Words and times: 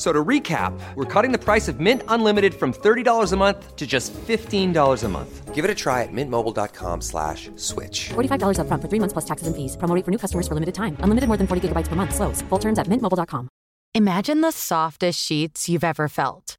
F- 0.00 0.06
So 0.06 0.12
to 0.14 0.24
recap, 0.24 0.72
we're 0.96 1.04
cutting 1.04 1.30
the 1.30 1.38
price 1.44 1.68
of 1.68 1.78
Mint 1.78 2.02
Unlimited 2.08 2.54
from 2.54 2.72
$30 2.72 3.32
a 3.32 3.36
month 3.36 3.76
to 3.76 3.86
just 3.86 4.14
$15 4.14 5.04
a 5.04 5.08
month. 5.08 5.54
Give 5.54 5.62
it 5.62 5.70
a 5.70 5.74
try 5.74 6.02
at 6.04 6.12
mintmobile.com 6.12 7.02
slash 7.02 7.50
switch. 7.56 8.08
$45 8.14 8.56
upfront 8.56 8.80
for 8.80 8.88
three 8.88 8.98
months 8.98 9.12
plus 9.12 9.26
taxes 9.26 9.46
and 9.46 9.54
fees. 9.54 9.76
Promo 9.76 9.94
rate 9.94 10.04
for 10.06 10.10
new 10.10 10.18
customers 10.18 10.48
for 10.48 10.54
limited 10.54 10.74
time. 10.74 10.96
Unlimited 11.04 11.28
more 11.28 11.36
than 11.36 11.46
40 11.46 11.68
gigabytes 11.68 11.88
per 11.88 11.96
month. 11.96 12.14
Slows. 12.14 12.40
Full 12.48 12.58
terms 12.58 12.78
at 12.78 12.86
mintmobile.com. 12.88 13.48
Imagine 13.94 14.40
the 14.40 14.52
softest 14.52 15.18
sheets 15.22 15.68
you've 15.68 15.84
ever 15.84 16.08
felt. 16.08 16.56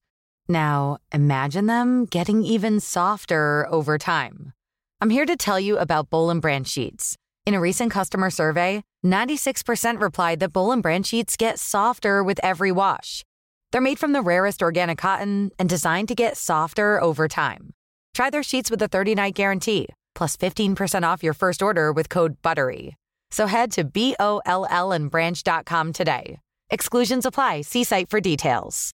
Now, 0.48 0.98
imagine 1.12 1.66
them 1.66 2.05
getting 2.05 2.44
even 2.44 2.79
softer 2.79 3.66
over 3.71 3.98
time. 3.98 4.51
I'm 5.01 5.10
here 5.10 5.26
to 5.26 5.35
tell 5.38 5.60
you 5.60 5.79
about 5.79 6.10
Boll 6.12 6.29
and 6.29 6.41
Branch 6.41 6.68
sheets. 6.68 7.16
In 7.48 7.55
a 7.55 7.60
recent 7.60 7.90
customer 7.91 8.29
survey, 8.29 8.82
96% 9.04 9.99
replied 10.01 10.40
that 10.41 10.54
Boll 10.54 10.71
and 10.73 10.84
Branch 10.84 11.07
sheets 11.07 11.38
get 11.38 11.57
softer 11.57 12.21
with 12.21 12.40
every 12.44 12.71
wash. 12.71 13.23
They're 13.72 13.82
made 13.82 14.00
from 14.00 14.12
the 14.12 14.22
rarest 14.22 14.62
organic 14.62 14.98
cotton 14.98 15.52
and 15.58 15.70
designed 15.70 16.08
to 16.10 16.16
get 16.16 16.38
softer 16.38 17.02
over 17.02 17.27
time. 17.27 17.74
Try 18.13 18.30
their 18.30 18.44
sheets 18.44 18.70
with 18.70 18.82
a 18.82 18.90
30-night 18.90 19.34
guarantee, 19.34 19.88
plus 20.13 20.38
15% 20.38 21.04
off 21.04 21.24
your 21.24 21.34
first 21.34 21.62
order 21.62 21.91
with 21.91 22.10
code 22.10 22.41
BUTTERY. 22.41 22.96
So 23.32 23.48
head 23.48 23.72
to 23.74 23.84
B-O-L-L 23.84 24.91
and 24.91 25.10
branch.com 25.10 25.94
today. 25.94 26.40
Exclusions 26.70 27.26
apply. 27.26 27.62
See 27.62 27.84
site 27.84 28.10
for 28.10 28.20
details. 28.20 28.91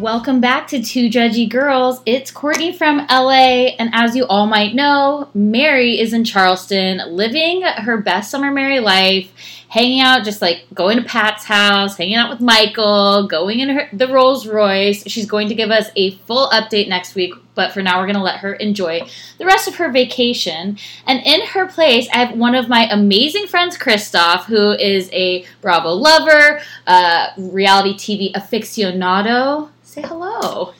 Welcome 0.00 0.40
back 0.40 0.66
to 0.68 0.82
Two 0.82 1.10
Judgy 1.10 1.46
Girls. 1.46 2.00
It's 2.06 2.30
Courtney 2.30 2.72
from 2.72 3.06
LA, 3.10 3.74
and 3.78 3.90
as 3.92 4.16
you 4.16 4.24
all 4.28 4.46
might 4.46 4.74
know, 4.74 5.28
Mary 5.34 6.00
is 6.00 6.14
in 6.14 6.24
Charleston 6.24 7.02
living 7.14 7.60
her 7.60 7.98
best 7.98 8.30
summer 8.30 8.50
Mary 8.50 8.80
life, 8.80 9.30
hanging 9.68 10.00
out, 10.00 10.24
just 10.24 10.40
like 10.40 10.64
going 10.72 10.96
to 10.96 11.04
Pat's 11.04 11.44
house, 11.44 11.98
hanging 11.98 12.14
out 12.14 12.30
with 12.30 12.40
Michael, 12.40 13.26
going 13.26 13.60
in 13.60 13.68
her, 13.68 13.90
the 13.92 14.08
Rolls 14.08 14.46
Royce. 14.46 15.06
She's 15.06 15.26
going 15.26 15.48
to 15.48 15.54
give 15.54 15.70
us 15.70 15.90
a 15.94 16.12
full 16.12 16.48
update 16.48 16.88
next 16.88 17.14
week, 17.14 17.34
but 17.54 17.70
for 17.70 17.82
now, 17.82 17.98
we're 17.98 18.06
going 18.06 18.16
to 18.16 18.22
let 18.22 18.38
her 18.38 18.54
enjoy 18.54 19.02
the 19.36 19.44
rest 19.44 19.68
of 19.68 19.74
her 19.74 19.92
vacation. 19.92 20.78
And 21.06 21.20
in 21.26 21.46
her 21.48 21.66
place, 21.66 22.08
I 22.10 22.24
have 22.24 22.38
one 22.38 22.54
of 22.54 22.70
my 22.70 22.88
amazing 22.90 23.48
friends, 23.48 23.76
Christoph, 23.76 24.46
who 24.46 24.70
is 24.70 25.10
a 25.12 25.44
Bravo 25.60 25.90
lover, 25.90 26.62
uh, 26.86 27.26
reality 27.36 27.92
TV 27.92 28.32
aficionado. 28.32 29.68
Say 29.90 30.02
hello. 30.02 30.72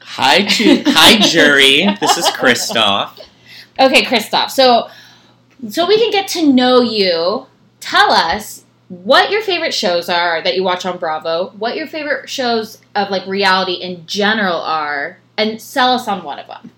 Hi, 0.00 0.42
to, 0.42 0.82
hi, 0.84 1.20
jury. 1.28 1.86
This 2.00 2.18
is 2.18 2.28
Christoph. 2.30 3.20
Okay, 3.78 4.04
Christoph. 4.04 4.50
So, 4.50 4.90
so 5.68 5.86
we 5.86 5.96
can 5.96 6.10
get 6.10 6.26
to 6.30 6.52
know 6.52 6.80
you. 6.80 7.46
Tell 7.78 8.10
us 8.10 8.64
what 8.88 9.30
your 9.30 9.42
favorite 9.42 9.72
shows 9.72 10.08
are 10.08 10.42
that 10.42 10.56
you 10.56 10.64
watch 10.64 10.84
on 10.84 10.98
Bravo. 10.98 11.50
What 11.50 11.76
your 11.76 11.86
favorite 11.86 12.28
shows 12.28 12.78
of 12.96 13.10
like 13.10 13.24
reality 13.28 13.74
in 13.74 14.04
general 14.06 14.56
are, 14.56 15.18
and 15.38 15.62
sell 15.62 15.92
us 15.92 16.08
on 16.08 16.24
one 16.24 16.40
of 16.40 16.48
them. 16.48 16.72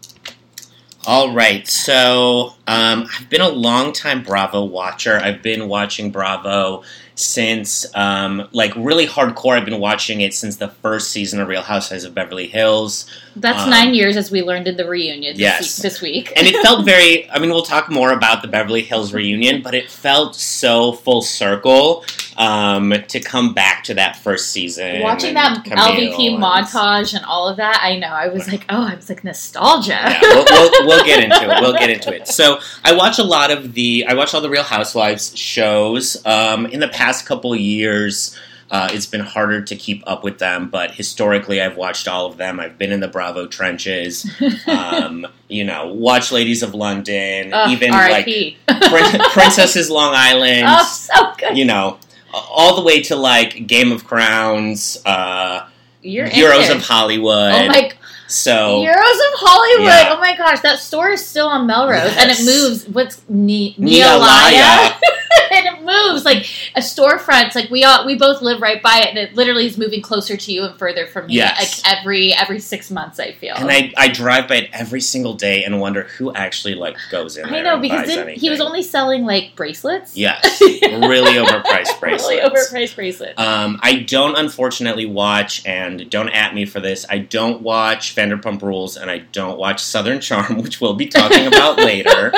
All 1.07 1.33
right, 1.33 1.67
so 1.67 2.53
um, 2.67 3.09
I've 3.19 3.31
been 3.31 3.41
a 3.41 3.49
long 3.49 3.95
time 3.95 4.23
Bravo 4.23 4.67
watcher. 4.67 5.17
I've 5.17 5.41
been 5.41 5.67
watching 5.67 6.11
Bravo 6.11 6.83
since, 7.19 7.87
um, 7.95 8.49
like, 8.53 8.73
really 8.77 9.07
hardcore. 9.07 9.57
I've 9.59 9.65
been 9.65 9.81
watching 9.81 10.21
it 10.21 10.35
since 10.35 10.57
the 10.57 10.69
first 10.69 11.11
season 11.11 11.41
of 11.41 11.49
Real 11.49 11.63
Housewives 11.63 12.05
of 12.05 12.15
Beverly 12.15 12.47
Hills. 12.47 13.07
That's 13.37 13.63
Um, 13.65 13.71
nine 13.71 13.95
years, 13.95 14.17
as 14.17 14.31
we 14.31 14.43
learned 14.43 14.67
in 14.69 14.77
the 14.77 14.87
reunion 14.87 15.35
this, 15.35 15.41
Yes. 15.41 15.61
week, 15.79 15.83
this 15.83 16.01
week. 16.03 16.33
and 16.37 16.47
it 16.47 16.57
felt 16.63 16.85
very 16.93 17.31
i 17.31 17.39
mean 17.39 17.51
we'll 17.51 17.63
talk 17.63 17.89
more 17.89 18.11
about 18.13 18.43
the 18.43 18.49
beverly 18.49 18.83
hills 18.83 19.13
reunion 19.13 19.63
but 19.63 19.75
it 19.77 19.89
felt 19.89 20.35
so 20.35 20.93
full 20.93 21.23
circle 21.23 22.05
um, 22.37 22.95
to 23.09 23.19
come 23.21 23.53
back 23.53 23.83
to 23.85 23.95
that 23.95 24.17
first 24.17 24.51
season 24.51 25.01
Watching 25.03 25.35
that 25.35 25.65
Camille 25.65 25.85
LVP 25.85 26.35
and- 26.35 26.43
montage 26.43 27.13
and 27.15 27.25
all 27.25 27.49
of 27.49 27.57
that, 27.57 27.81
I 27.83 27.97
know. 27.97 28.07
I 28.07 28.29
was 28.29 28.47
like, 28.47 28.65
oh, 28.69 28.87
I 28.87 28.95
was 28.95 29.09
like 29.09 29.25
nostalgia. 29.25 29.91
yeah, 29.91 30.21
we'll, 30.23 30.45
we'll, 30.49 30.71
we'll 30.87 31.05
get 31.05 31.25
into 31.25 31.37
it. 31.43 31.61
We'll 31.61 31.73
get 31.73 31.91
into 31.91 32.15
it. 32.15 32.29
So 32.29 32.61
I 32.85 32.93
watch 32.95 33.19
a 33.19 33.25
lot 33.25 33.51
of 33.51 33.75
the 33.75 34.05
I 34.09 34.15
watch 34.15 34.35
all 34.35 34.41
the 34.41 34.49
Real 34.51 34.63
Housewives 34.63 35.37
shows. 35.37 36.17
Um, 36.25 36.67
in 36.67 36.79
the 36.79 36.87
past 36.89 37.08
couple 37.27 37.55
years, 37.57 38.37
uh, 38.71 38.89
it's 38.93 39.07
been 39.07 39.21
harder 39.23 39.63
to 39.63 39.77
keep 39.77 40.03
up 40.07 40.23
with 40.23 40.39
them, 40.39 40.69
but 40.69 40.91
historically, 40.93 41.61
I've 41.61 41.77
watched 41.77 42.07
all 42.07 42.27
of 42.27 42.37
them. 42.37 42.61
I've 42.61 42.77
been 42.77 42.93
in 42.93 43.01
the 43.01 43.09
Bravo 43.09 43.47
trenches. 43.47 44.29
Um, 44.69 45.27
you 45.49 45.65
know, 45.65 45.93
watch 45.95 46.31
Ladies 46.31 46.63
of 46.63 46.75
London, 46.75 47.53
Ugh, 47.55 47.71
even 47.71 47.91
like. 47.91 48.25
Prin- 48.67 49.21
Princesses 49.33 49.89
Long 49.91 50.13
Island. 50.15 50.65
oh, 50.69 50.85
so 50.85 51.33
good. 51.39 51.57
You 51.57 51.65
know, 51.65 51.99
all 52.33 52.77
the 52.77 52.83
way 52.83 53.01
to 53.05 53.17
like 53.17 53.67
Game 53.67 53.91
of 53.93 54.05
Crowns, 54.05 54.99
uh, 55.07 55.67
You're 56.03 56.27
Euros 56.29 56.71
of 56.75 56.83
Hollywood. 56.83 57.55
Oh 57.55 57.67
my 57.69 57.91
so 58.29 58.83
Euros 58.85 58.93
of 58.93 59.39
Hollywood. 59.41 59.87
Yeah. 59.87 60.15
Oh 60.15 60.21
my 60.21 60.37
gosh, 60.37 60.61
that 60.61 60.79
store 60.79 61.09
is 61.11 61.27
still 61.27 61.49
on 61.49 61.67
Melrose, 61.67 62.15
and 62.19 62.31
it 62.31 62.39
moves. 62.45 62.87
What's 62.89 63.23
ne- 63.29 63.75
Neolaya. 63.79 64.99
And 65.51 65.67
it 65.67 65.83
moves 65.83 66.25
like 66.25 66.47
a 66.77 66.81
storefront. 66.81 67.55
Like 67.55 67.71
we 67.71 67.83
all, 67.83 68.05
we 68.05 68.17
both 68.17 68.43
live 68.43 68.61
right 68.61 68.83
by 68.83 68.99
it, 68.99 69.09
and 69.09 69.19
it 69.19 69.35
literally 69.35 69.67
is 69.67 69.79
moving 69.79 70.03
closer 70.03 70.37
to 70.37 70.53
you 70.53 70.65
and 70.65 70.79
further 70.79 71.07
from 71.07 71.27
me. 71.27 71.35
Yes. 71.35 71.83
Like 71.83 71.99
every 71.99 72.33
every 72.35 72.61
six 72.61 72.91
months, 72.91 73.19
I 73.19 73.33
feel. 73.33 73.55
And 73.57 73.71
I, 73.71 73.93
I 73.97 74.09
drive 74.09 74.47
by 74.47 74.57
it 74.57 74.71
every 74.73 75.01
single 75.01 75.35
day 75.35 75.65
and 75.65 75.81
wonder 75.81 76.05
who 76.05 76.33
actually 76.35 76.75
like 76.75 76.97
goes 77.11 77.37
in 77.37 77.49
there. 77.49 77.61
I 77.61 77.63
know 77.63 77.79
because 77.79 78.09
he 78.39 78.51
was 78.51 78.61
only 78.61 78.83
selling 78.83 79.25
like 79.25 79.57
bracelets. 79.57 80.17
yes, 80.17 80.61
really 80.61 81.33
overpriced 81.33 81.99
bracelets. 81.99 82.29
really 82.29 82.41
overpriced 82.41 82.95
bracelets. 82.95 83.41
Um, 83.41 83.81
I 83.83 84.01
don't 84.01 84.37
unfortunately 84.37 85.07
watch, 85.07 85.65
and 85.67 86.09
don't 86.11 86.29
at 86.29 86.55
me 86.55 86.67
for 86.67 86.81
this. 86.81 87.07
I 87.09 87.19
don't 87.19 87.63
watch 87.63 88.15
Vanderpump 88.15 88.63
Rules, 88.63 88.97
and 88.97 89.11
I 89.11 89.19
don't 89.19 89.59
watch 89.59 89.83
Southern 89.83 90.21
Charm, 90.21 90.59
which 90.63 90.81
we'll 90.81 90.95
be 90.95 91.07
talking 91.07 91.47
about 91.47 91.79
later. 91.79 92.33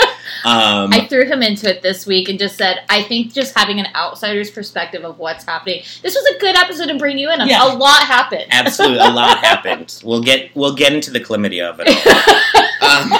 Um, 0.44 0.92
I 0.92 1.06
threw 1.08 1.26
him 1.26 1.42
into 1.42 1.68
it 1.68 1.82
this 1.82 2.06
week 2.06 2.28
and 2.28 2.38
just 2.38 2.56
said, 2.56 2.79
I 2.88 3.02
think 3.02 3.32
just 3.32 3.56
having 3.56 3.78
an 3.80 3.86
outsider's 3.94 4.50
perspective 4.50 5.04
of 5.04 5.18
what's 5.18 5.44
happening. 5.44 5.82
This 6.02 6.14
was 6.14 6.24
a 6.34 6.38
good 6.38 6.56
episode 6.56 6.86
to 6.86 6.98
bring 6.98 7.18
you 7.18 7.30
in. 7.30 7.46
Yeah. 7.46 7.72
A 7.72 7.76
lot 7.76 8.02
happened. 8.02 8.46
absolutely, 8.50 8.98
a 8.98 9.10
lot 9.10 9.38
happened. 9.38 10.00
We'll 10.04 10.22
get 10.22 10.54
we'll 10.54 10.74
get 10.74 10.92
into 10.92 11.10
the 11.10 11.20
chlamydia 11.20 11.70
of 11.70 11.80
it 11.80 11.88
all. 11.88 12.88
um, 12.90 13.10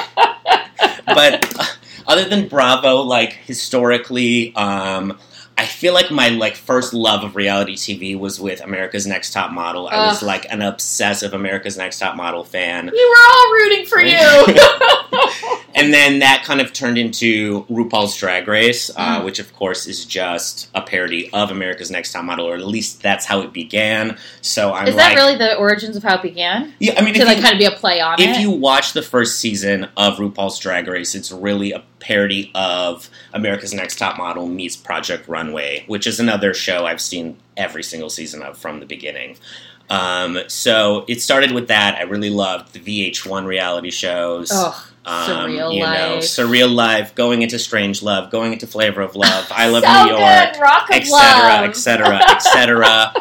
but 1.06 1.58
uh, 1.58 1.64
other 2.06 2.24
than 2.28 2.48
Bravo, 2.48 3.02
like 3.02 3.32
historically, 3.32 4.54
um, 4.56 5.18
I 5.60 5.66
feel 5.66 5.92
like 5.92 6.10
my 6.10 6.30
like 6.30 6.56
first 6.56 6.94
love 6.94 7.22
of 7.22 7.36
reality 7.36 7.76
TV 7.76 8.18
was 8.18 8.40
with 8.40 8.62
America's 8.62 9.06
Next 9.06 9.32
Top 9.34 9.52
Model. 9.52 9.88
I 9.88 10.06
was 10.06 10.22
like 10.22 10.46
an 10.50 10.62
obsessive 10.62 11.34
America's 11.34 11.76
Next 11.76 11.98
Top 11.98 12.16
Model 12.16 12.44
fan. 12.44 12.86
We 12.90 13.08
were 13.08 13.16
all 13.34 13.52
rooting 13.52 13.84
for 13.86 14.00
you. 14.00 14.16
And 15.72 15.94
then 15.94 16.18
that 16.18 16.42
kind 16.44 16.60
of 16.60 16.72
turned 16.72 16.98
into 16.98 17.62
RuPaul's 17.70 18.16
Drag 18.16 18.46
Race, 18.48 18.90
uh, 18.96 19.20
Mm. 19.20 19.24
which 19.24 19.38
of 19.38 19.54
course 19.54 19.86
is 19.86 20.04
just 20.04 20.68
a 20.74 20.82
parody 20.82 21.30
of 21.32 21.50
America's 21.52 21.90
Next 21.92 22.12
Top 22.12 22.24
Model, 22.24 22.46
or 22.48 22.54
at 22.56 22.66
least 22.66 23.02
that's 23.02 23.24
how 23.24 23.40
it 23.40 23.52
began. 23.52 24.18
So 24.42 24.74
I'm 24.74 24.88
Is 24.88 24.96
like, 24.96 25.14
that 25.14 25.22
really 25.22 25.36
the 25.38 25.56
origins 25.56 25.96
of 25.96 26.02
how 26.02 26.16
it 26.16 26.22
began? 26.22 26.74
yeah. 26.80 26.94
I 26.98 27.02
mean, 27.02 27.14
To 27.14 27.24
like 27.24 27.36
you, 27.38 27.42
kind 27.42 27.54
of 27.54 27.58
be 27.60 27.64
a 27.66 27.70
play 27.70 28.00
on 28.00 28.20
if 28.20 28.36
it. 28.36 28.40
you 28.40 28.50
watch 28.50 28.92
the 28.94 29.00
first 29.02 29.38
season 29.38 29.88
of 29.96 30.16
RuPaul's 30.18 30.58
Drag 30.58 30.86
Race, 30.88 31.14
it's 31.14 31.30
really 31.30 31.70
a 31.72 31.82
parody 32.00 32.50
of 32.54 33.08
America's 33.32 33.72
Next 33.74 33.98
Top 33.98 34.16
Model 34.16 34.48
meets 34.48 34.76
Project 34.76 35.28
Runway, 35.28 35.84
which 35.86 36.06
is 36.06 36.18
another 36.18 36.54
show 36.54 36.86
I've 36.86 37.00
seen 37.00 37.36
every 37.56 37.82
single 37.82 38.10
season 38.10 38.42
of 38.42 38.58
from 38.58 38.80
the 38.80 38.86
beginning. 38.86 39.36
Um, 39.90 40.38
so 40.48 41.04
it 41.08 41.20
started 41.20 41.52
with 41.52 41.68
that. 41.68 41.96
I 41.96 42.02
really 42.02 42.30
loved 42.30 42.72
the 42.72 42.80
VH1 42.80 43.44
reality 43.46 43.90
shows. 43.90 44.50
oh, 44.52 44.86
Um, 45.04 45.28
surreal 45.30 45.74
you 45.74 45.80
know, 45.80 45.86
life. 46.16 46.22
surreal 46.22 46.72
life, 46.72 47.14
going 47.14 47.42
into 47.42 47.58
strange 47.58 48.02
love, 48.02 48.30
going 48.30 48.52
into 48.52 48.66
flavor 48.66 49.00
of 49.00 49.16
love. 49.16 49.50
I 49.50 49.68
love 49.68 49.82
so 49.84 50.04
New 50.04 50.10
York, 50.10 50.52
good. 50.52 50.60
Rock 50.60 50.90
of 50.90 50.96
etc., 50.96 51.68
etc., 51.68 52.16
etc. 52.30 53.12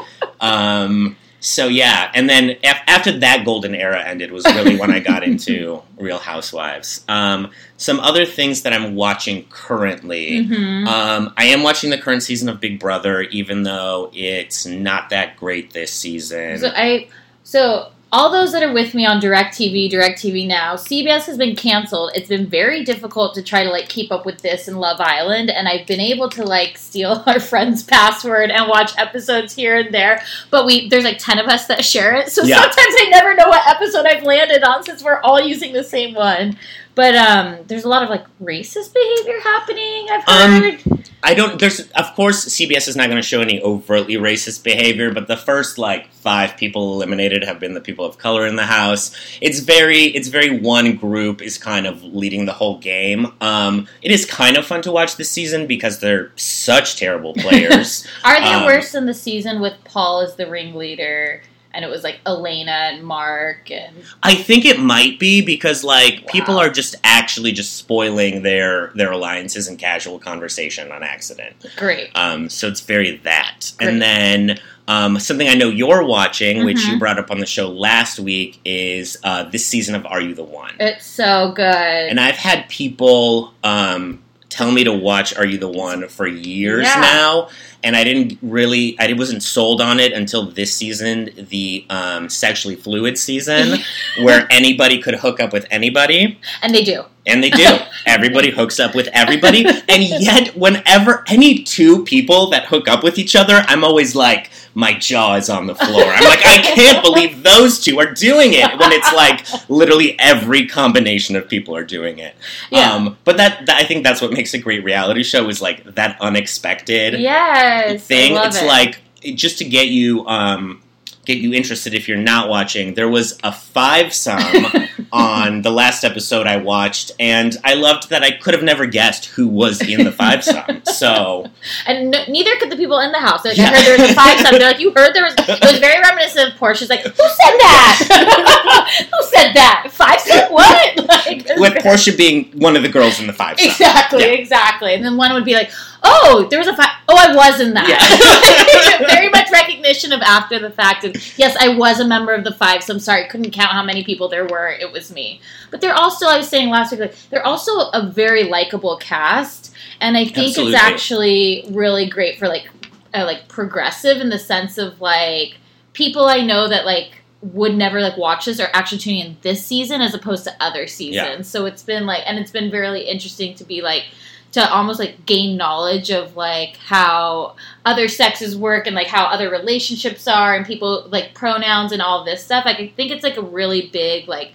So 1.41 1.67
yeah, 1.67 2.11
and 2.13 2.29
then 2.29 2.51
af- 2.63 2.81
after 2.87 3.17
that 3.19 3.45
golden 3.45 3.73
era 3.73 4.03
ended 4.03 4.31
was 4.31 4.43
really 4.45 4.75
when 4.77 4.91
I 4.91 4.99
got 4.99 5.23
into 5.29 5.81
Real 5.97 6.17
Housewives. 6.17 7.03
Um, 7.07 7.51
some 7.77 7.99
other 8.01 8.25
things 8.25 8.63
that 8.63 8.73
I'm 8.73 8.95
watching 8.95 9.45
currently. 9.49 10.45
Mhm. 10.45 10.87
Um, 10.87 11.33
I 11.37 11.45
am 11.45 11.63
watching 11.63 11.89
the 11.91 11.97
current 11.97 12.23
season 12.23 12.49
of 12.49 12.59
Big 12.59 12.79
Brother, 12.79 13.21
even 13.23 13.63
though 13.63 14.11
it's 14.13 14.65
not 14.65 15.09
that 15.11 15.37
great 15.37 15.71
this 15.71 15.91
season. 15.91 16.57
So 16.59 16.71
I 16.75 17.07
so 17.43 17.91
all 18.11 18.31
those 18.31 18.51
that 18.53 18.63
are 18.63 18.73
with 18.73 18.95
me 18.95 19.05
on 19.05 19.21
DirecTV, 19.21 19.91
DirecTV 19.91 20.47
Now, 20.47 20.75
CBS 20.75 21.25
has 21.25 21.37
been 21.37 21.55
canceled. 21.55 22.11
It's 22.15 22.27
been 22.27 22.47
very 22.47 22.83
difficult 22.83 23.35
to 23.35 23.43
try 23.43 23.63
to 23.63 23.69
like 23.69 23.87
keep 23.87 24.11
up 24.11 24.25
with 24.25 24.41
this 24.41 24.67
in 24.67 24.77
Love 24.77 24.99
Island, 24.99 25.51
and 25.51 25.67
I've 25.67 25.85
been 25.85 25.99
able 25.99 26.27
to 26.31 26.43
like 26.43 26.77
steal 26.77 27.23
our 27.27 27.39
friend's 27.39 27.83
password 27.83 28.49
and 28.49 28.67
watch 28.67 28.97
episodes 28.97 29.53
here 29.53 29.77
and 29.77 29.93
there. 29.93 30.23
But 30.49 30.65
we 30.65 30.89
there's 30.89 31.03
like 31.03 31.19
ten 31.19 31.37
of 31.37 31.45
us 31.47 31.67
that 31.67 31.85
share 31.85 32.15
it, 32.15 32.29
so 32.31 32.43
Yeah. 32.43 32.55
sometimes 32.55 32.77
I 32.77 33.07
never 33.11 33.35
know 33.35 33.47
what 33.47 33.67
episode 33.67 34.05
I've 34.07 34.23
landed 34.23 34.63
on 34.63 34.83
since 34.83 35.03
we're 35.03 35.21
all 35.21 35.39
using 35.39 35.73
the 35.73 35.83
same 35.83 36.15
one. 36.15 36.57
But 36.95 37.15
um, 37.15 37.57
there's 37.67 37.85
a 37.85 37.89
lot 37.89 38.03
of 38.03 38.09
like 38.09 38.25
racist 38.41 38.93
behavior 38.93 39.39
happening. 39.41 40.07
I've 40.11 40.27
Um, 40.27 40.61
heard. 40.61 41.05
I 41.21 41.33
don't. 41.33 41.59
There's 41.59 41.81
of 41.91 42.13
course 42.15 42.45
CBS 42.45 42.87
is 42.87 42.95
not 42.95 43.07
going 43.07 43.21
to 43.21 43.27
show 43.27 43.41
any 43.41 43.61
overtly 43.61 44.15
racist 44.15 44.63
behavior, 44.63 45.13
but 45.13 45.27
the 45.27 45.35
first 45.37 45.77
like 45.77 46.11
five 46.11 46.55
people 46.57 46.93
eliminated 46.93 47.43
have 47.43 47.59
been 47.59 47.73
the 47.73 47.81
people 47.81 48.05
of 48.05 48.17
color 48.17 48.47
in 48.47 48.55
the 48.55 48.65
house. 48.65 49.15
It's 49.41 49.59
very, 49.59 50.03
it's 50.05 50.29
very 50.29 50.59
one 50.59 50.95
group 50.95 51.41
is 51.41 51.57
kind 51.57 51.85
of 51.87 52.03
leading 52.03 52.45
the 52.45 52.53
whole 52.53 52.79
game. 52.79 53.33
Um, 53.41 53.87
it 54.01 54.11
is 54.11 54.25
kind 54.25 54.55
of 54.57 54.65
fun 54.65 54.81
to 54.83 54.91
watch 54.91 55.17
this 55.17 55.29
season 55.29 55.67
because 55.67 55.99
they're 55.99 56.31
such 56.35 56.95
terrible 56.97 57.33
players. 57.37 58.07
Are 58.23 58.39
they 58.39 58.53
um, 58.53 58.65
worse 58.65 58.93
than 58.93 59.05
the 59.05 59.13
season 59.13 59.59
with 59.61 59.73
Paul 59.83 60.21
as 60.21 60.35
the 60.35 60.49
ringleader? 60.49 61.41
And 61.73 61.85
it 61.85 61.87
was 61.87 62.03
like 62.03 62.19
Elena 62.25 62.71
and 62.71 63.03
Mark 63.03 63.69
and 63.69 63.95
I 64.23 64.33
think 64.33 64.65
it 64.65 64.79
might 64.79 65.19
be 65.19 65.41
because 65.41 65.83
like 65.83 66.25
people 66.27 66.57
are 66.57 66.69
just 66.69 66.95
actually 67.03 67.51
just 67.51 67.77
spoiling 67.77 68.41
their 68.41 68.87
their 68.95 69.11
alliances 69.11 69.67
in 69.67 69.77
casual 69.77 70.17
conversation 70.19 70.91
on 70.91 71.03
accident. 71.03 71.55
great. 71.77 72.09
Um, 72.15 72.49
so 72.49 72.67
it's 72.67 72.81
very 72.81 73.17
that. 73.17 73.71
Great. 73.77 73.87
And 73.89 74.01
then 74.01 74.59
um, 74.87 75.19
something 75.19 75.47
I 75.47 75.53
know 75.53 75.69
you're 75.69 76.03
watching, 76.03 76.65
which 76.65 76.83
you 76.87 76.95
Mhm. 76.95 76.99
brought 76.99 77.19
up 77.19 77.29
on 77.29 77.37
the 77.39 77.45
show 77.45 77.69
last 77.69 78.19
week, 78.19 78.59
is 78.65 79.17
uh, 79.23 79.43
this 79.43 79.63
season 79.63 79.93
of 79.93 80.03
Are 80.07 80.19
You 80.19 80.33
the 80.33 80.43
One? 80.43 80.73
It's 80.79 81.05
so 81.05 81.51
good. 81.55 81.63
And 82.09 82.19
I've 82.19 82.37
had 82.37 82.67
people 82.69 83.53
um, 83.63 84.23
tell 84.49 84.71
me 84.71 84.83
to 84.83 84.91
watch 84.93 85.35
Are 85.37 85.45
You 85.45 85.57
the 85.57 85.69
One 85.69 86.07
for 86.07 86.27
years 86.27 86.85
Yeah. 86.87 87.01
now. 87.01 87.49
And 87.83 87.95
I 87.95 88.03
didn't 88.03 88.37
really, 88.41 88.97
I 88.99 89.13
wasn't 89.13 89.41
sold 89.41 89.79
on 89.79 90.01
it 90.01 90.11
until 90.11 90.51
this 90.51 90.73
season, 90.73 91.29
the 91.49 91.85
um, 91.89 92.27
sexually 92.27 92.75
fluid 92.75 93.17
season, 93.17 93.79
where 94.21 94.45
anybody 94.49 95.01
could 95.01 95.15
hook 95.15 95.39
up 95.39 95.53
with 95.53 95.65
anybody. 95.71 96.37
and 96.61 96.75
they 96.75 96.83
do. 96.83 97.05
And 97.25 97.41
they 97.43 97.49
do. 97.51 97.77
Everybody 98.05 98.49
hooks 98.49 98.79
up 98.79 98.95
with 98.95 99.07
everybody. 99.13 99.65
And 99.87 100.03
yet, 100.03 100.55
whenever 100.57 101.23
any 101.27 101.63
two 101.63 102.03
people 102.03 102.49
that 102.49 102.65
hook 102.65 102.87
up 102.87 103.03
with 103.03 103.17
each 103.17 103.35
other, 103.35 103.63
I'm 103.67 103.83
always 103.83 104.13
like, 104.15 104.49
my 104.79 104.93
jaw 104.93 105.35
is 105.35 105.49
on 105.49 105.67
the 105.67 105.75
floor. 105.75 106.03
I'm 106.05 106.23
like, 106.23 106.39
I 106.45 106.57
can't 106.61 107.03
believe 107.03 107.43
those 107.43 107.81
two 107.83 107.99
are 107.99 108.13
doing 108.13 108.53
it 108.53 108.79
when 108.79 108.93
it's 108.93 109.11
like 109.11 109.69
literally 109.69 110.17
every 110.19 110.67
combination 110.67 111.35
of 111.35 111.49
people 111.49 111.75
are 111.75 111.83
doing 111.83 112.19
it. 112.19 112.33
Yeah. 112.71 112.93
Um, 112.93 113.17
but 113.25 113.35
that, 113.35 113.65
that 113.65 113.75
I 113.75 113.83
think 113.83 114.05
that's 114.05 114.21
what 114.21 114.31
makes 114.31 114.53
a 114.53 114.57
great 114.57 114.85
reality 114.85 115.23
show 115.23 115.49
is 115.49 115.61
like 115.61 115.83
that 115.95 116.17
unexpected 116.21 117.19
Yes. 117.19 118.05
thing. 118.05 118.37
It's 118.37 118.61
it. 118.61 118.67
like 118.67 119.01
just 119.35 119.57
to 119.57 119.65
get 119.65 119.89
you 119.89 120.25
um, 120.27 120.81
get 121.25 121.39
you 121.39 121.53
interested 121.53 121.93
if 121.93 122.07
you're 122.07 122.17
not 122.17 122.47
watching. 122.47 122.93
There 122.93 123.09
was 123.09 123.37
a 123.43 123.51
five 123.51 124.13
sum 124.13 124.39
on 125.11 125.61
the 125.61 125.71
last 125.71 126.03
episode 126.03 126.47
I 126.47 126.57
watched, 126.57 127.11
and 127.19 127.55
I 127.63 127.73
loved 127.73 128.09
that 128.09 128.23
I 128.23 128.31
could 128.31 128.53
have 128.53 128.63
never 128.63 128.85
guessed 128.85 129.25
who 129.25 129.47
was 129.47 129.81
in 129.81 130.03
the 130.03 130.11
five 130.11 130.43
sum. 130.43 130.81
So 130.85 131.49
and 131.85 132.13
n- 132.15 132.25
neither 132.31 132.55
could 132.57 132.69
the 132.69 132.75
people 132.77 132.99
in 132.99 133.11
the 133.11 133.19
house. 133.19 133.43
Like, 133.45 133.57
Yeah. 133.57 133.65
I 133.65 133.75
heard 133.75 133.85
there 133.85 133.97
was 133.99 134.11
a 134.11 134.13
five 134.13 134.39
sub. 134.39 134.51
They're 134.51 134.61
like, 134.61 134.79
you 134.79 134.91
heard 134.95 135.13
there 135.13 135.23
was. 135.23 135.33
It 135.37 135.61
was 135.61 135.79
very 135.79 136.01
reminiscent 136.01 136.53
of 136.53 136.59
Porsha's. 136.59 136.89
Like, 136.89 137.01
who 137.01 137.09
said 137.11 137.57
that? 137.59 139.07
who 139.13 139.23
said 139.27 139.53
that? 139.53 139.87
Five 139.91 140.19
sub? 140.21 140.51
What? 140.51 140.97
Like, 141.09 141.47
with 141.57 141.73
Porsha 141.83 142.15
being 142.17 142.45
one 142.59 142.75
of 142.75 142.83
the 142.83 142.89
girls 142.89 143.19
in 143.19 143.27
the 143.27 143.33
five 143.33 143.59
sum. 143.59 143.69
Exactly, 143.69 144.21
Yeah. 144.23 144.27
exactly. 144.31 144.93
And 144.93 145.03
then 145.03 145.17
one 145.17 145.33
would 145.33 145.45
be 145.45 145.53
like, 145.53 145.71
"Oh, 146.03 146.47
there 146.49 146.59
was 146.59 146.67
a 146.67 146.75
fact. 146.75 147.03
Oh, 147.07 147.15
I 147.17 147.35
was 147.35 147.59
in 147.59 147.73
that." 147.73 149.05
Very 149.09 149.29
much 149.29 149.51
recognition 149.51 150.11
of 150.11 150.21
after 150.21 150.59
the 150.59 150.71
fact. 150.71 151.03
Of 151.03 151.15
yes, 151.37 151.55
I 151.59 151.75
was 151.75 151.99
a 151.99 152.07
member 152.07 152.33
of 152.33 152.43
the 152.43 152.53
five. 152.53 152.83
So 152.83 152.93
I'm 152.93 152.99
sorry, 152.99 153.25
I 153.25 153.27
couldn't 153.27 153.51
count 153.51 153.71
how 153.71 153.83
many 153.83 154.03
people 154.03 154.29
there 154.29 154.45
were. 154.45 154.69
It 154.69 154.91
was 154.91 155.11
me. 155.11 155.41
But 155.71 155.81
they're 155.81 155.95
also, 155.95 156.27
I 156.27 156.37
was 156.37 156.49
saying 156.49 156.69
last 156.69 156.91
week, 156.91 157.01
like 157.01 157.15
they're 157.29 157.45
also 157.45 157.89
a 157.91 158.09
very 158.09 158.43
likable 158.43 158.97
cast, 158.97 159.73
and 160.01 160.17
I 160.17 160.25
think 160.25 160.49
Absolutely. 160.49 160.73
it's 160.73 160.81
actually 160.81 161.65
really 161.71 162.09
great 162.09 162.39
for 162.39 162.47
like, 162.47 162.69
uh, 163.13 163.25
like 163.25 163.47
progressive 163.47 164.21
in 164.21 164.29
the 164.29 164.39
sense 164.39 164.77
of 164.77 164.99
like 165.01 165.57
people 165.93 166.25
I 166.25 166.41
know 166.41 166.67
that 166.67 166.85
like 166.85 167.19
would 167.41 167.75
never 167.75 168.01
like 168.01 168.17
watch 168.17 168.45
this 168.45 168.59
are 168.59 168.69
actually 168.73 168.97
tuning 168.97 169.25
in 169.25 169.37
this 169.41 169.65
season 169.65 170.01
as 170.01 170.13
opposed 170.13 170.43
to 170.43 170.53
other 170.59 170.87
seasons. 170.87 171.15
Yeah. 171.15 171.41
So 171.41 171.65
it's 171.65 171.83
been 171.83 172.05
like, 172.05 172.23
and 172.25 172.37
it's 172.37 172.51
been 172.51 172.69
really 172.69 173.01
interesting 173.01 173.55
to 173.55 173.63
be 173.63 173.81
like 173.81 174.05
to 174.51 174.73
almost 174.73 174.99
like 174.99 175.25
gain 175.25 175.57
knowledge 175.57 176.09
of 176.09 176.35
like 176.35 176.77
how 176.77 177.55
other 177.85 178.07
sexes 178.07 178.57
work 178.57 178.87
and 178.87 178.95
like 178.95 179.07
how 179.07 179.25
other 179.25 179.49
relationships 179.49 180.27
are 180.27 180.55
and 180.55 180.65
people 180.65 181.07
like 181.09 181.33
pronouns 181.33 181.91
and 181.91 182.01
all 182.01 182.23
this 182.23 182.43
stuff. 182.43 182.65
Like 182.65 182.79
I 182.79 182.87
think 182.95 183.11
it's 183.11 183.23
like 183.23 183.37
a 183.37 183.41
really 183.41 183.89
big 183.91 184.27
like 184.27 184.53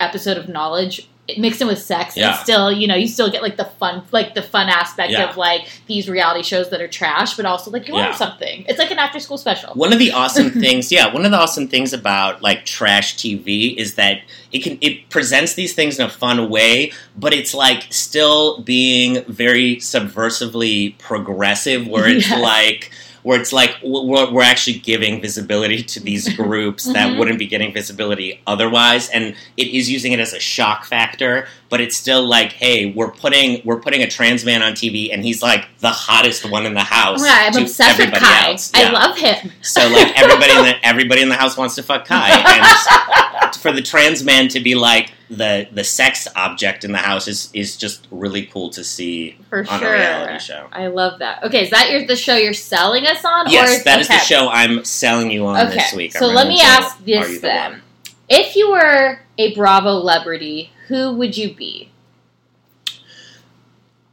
episode 0.00 0.36
of 0.36 0.48
knowledge 0.48 1.08
mixed 1.38 1.60
in 1.60 1.68
with 1.68 1.78
sex 1.78 2.16
Yeah. 2.16 2.30
and 2.30 2.36
still 2.40 2.72
you 2.72 2.88
know 2.88 2.96
you 2.96 3.06
still 3.06 3.30
get 3.30 3.42
like 3.42 3.56
the 3.56 3.64
fun 3.64 4.02
like 4.10 4.34
the 4.34 4.42
fun 4.42 4.68
aspect 4.68 5.12
Yeah. 5.12 5.30
of 5.30 5.36
like 5.36 5.62
these 5.86 6.08
reality 6.08 6.42
shows 6.42 6.68
that 6.70 6.80
are 6.80 6.88
trash 6.88 7.34
but 7.36 7.46
also 7.46 7.70
like 7.70 7.86
you 7.86 7.94
learn 7.94 8.12
something 8.12 8.64
it's 8.68 8.78
like 8.78 8.90
an 8.90 8.98
after 8.98 9.20
school 9.20 9.38
special 9.38 9.72
One 9.74 9.92
of 9.92 10.00
the 10.00 10.10
awesome 10.10 10.50
things, 10.64 10.90
yeah, 10.90 11.14
one 11.14 11.24
of 11.24 11.30
the 11.30 11.38
awesome 11.38 11.68
things 11.68 11.92
about 11.92 12.42
like 12.42 12.64
trash 12.64 13.16
TV 13.16 13.76
is 13.76 13.94
that 13.94 14.18
it 14.50 14.64
can 14.64 14.78
it 14.80 15.08
presents 15.10 15.54
these 15.54 15.74
things 15.74 15.98
in 15.98 16.04
a 16.04 16.10
fun 16.10 16.50
way, 16.50 16.92
but 17.16 17.32
it's 17.32 17.54
like 17.54 17.84
still 17.90 18.60
being 18.62 19.22
very 19.26 19.76
subversively 19.76 20.98
progressive, 20.98 21.86
where 21.86 22.08
it's 22.08 22.28
Yes. 22.30 22.40
like 22.42 22.90
where 23.22 23.40
it's 23.40 23.52
like 23.52 23.76
we're, 23.82 24.30
we're 24.32 24.42
actually 24.42 24.78
giving 24.78 25.20
visibility 25.20 25.82
to 25.82 26.00
these 26.00 26.28
groups 26.36 26.84
that 26.92 27.08
Mhm. 27.10 27.18
wouldn't 27.18 27.38
be 27.38 27.46
getting 27.46 27.72
visibility 27.72 28.40
otherwise, 28.46 29.08
and 29.10 29.34
it 29.56 29.68
is 29.68 29.90
using 29.90 30.12
it 30.12 30.20
as 30.20 30.32
a 30.32 30.40
shock 30.40 30.84
factor. 30.84 31.46
But 31.68 31.80
it's 31.80 31.96
still 31.96 32.22
like, 32.26 32.52
hey, 32.52 32.92
we're 32.92 33.10
putting 33.10 33.62
we're 33.64 33.80
putting 33.80 34.02
a 34.02 34.06
trans 34.10 34.44
man 34.44 34.62
on 34.62 34.72
TV, 34.74 35.12
and 35.12 35.24
he's 35.24 35.42
like 35.42 35.66
the 35.78 35.90
hottest 35.90 36.48
one 36.50 36.66
in 36.66 36.74
the 36.74 36.80
house. 36.84 37.24
yeah 37.24 37.50
i'm 37.52 37.62
obsessed 37.62 37.98
with 37.98 38.12
kai 38.12 38.50
else. 38.50 38.70
i 38.74 38.82
Yeah. 38.82 38.90
love 38.92 39.16
him 39.16 39.50
So 39.62 39.88
like 39.88 40.12
everybody 40.20 40.52
in 40.52 40.64
the 40.64 40.86
everybody 40.86 41.22
in 41.22 41.28
the 41.28 41.36
house 41.36 41.56
wants 41.56 41.74
to 41.76 41.82
fuck 41.82 42.04
Kai, 42.06 42.30
and 43.44 43.54
for 43.56 43.72
the 43.72 43.82
trans 43.82 44.22
man 44.24 44.48
to 44.48 44.60
be 44.60 44.74
like 44.74 45.12
the 45.32 45.66
the 45.72 45.82
sex 45.82 46.28
object 46.36 46.84
in 46.84 46.92
the 46.92 46.98
house 46.98 47.26
is 47.26 47.48
is 47.54 47.76
just 47.76 48.06
really 48.10 48.44
cool 48.46 48.68
to 48.70 48.84
see 48.84 49.36
for 49.48 49.64
on 49.66 49.80
sure 49.80 49.88
a 49.94 49.98
reality 49.98 50.38
show. 50.38 50.68
i 50.72 50.86
love 50.88 51.18
that 51.20 51.42
okay 51.42 51.62
is 51.64 51.70
that 51.70 51.90
your 51.90 52.06
the 52.06 52.14
show 52.16 52.36
you're 52.36 52.52
selling 52.52 53.06
us 53.06 53.24
on 53.24 53.46
or 53.46 53.50
Yes, 53.50 53.78
is, 53.78 53.84
that 53.84 54.00
is 54.00 54.06
okay. 54.08 54.18
the 54.18 54.24
show 54.24 54.48
I'm 54.50 54.84
selling 54.84 55.30
you 55.30 55.46
on 55.46 55.66
Okay, 55.68 55.76
this 55.76 55.94
week. 55.94 56.12
so 56.12 56.28
I'm 56.28 56.34
let 56.34 56.48
me 56.48 56.60
ask 56.60 56.98
Are 57.00 57.02
this 57.04 57.34
the 57.36 57.40
then. 57.40 57.82
If 58.28 58.56
you 58.56 58.70
were 58.70 59.20
a 59.38 59.54
bravo 59.54 60.00
celebrity 60.00 60.70
who 60.88 61.12
would 61.16 61.36
you 61.36 61.54
be 61.54 61.88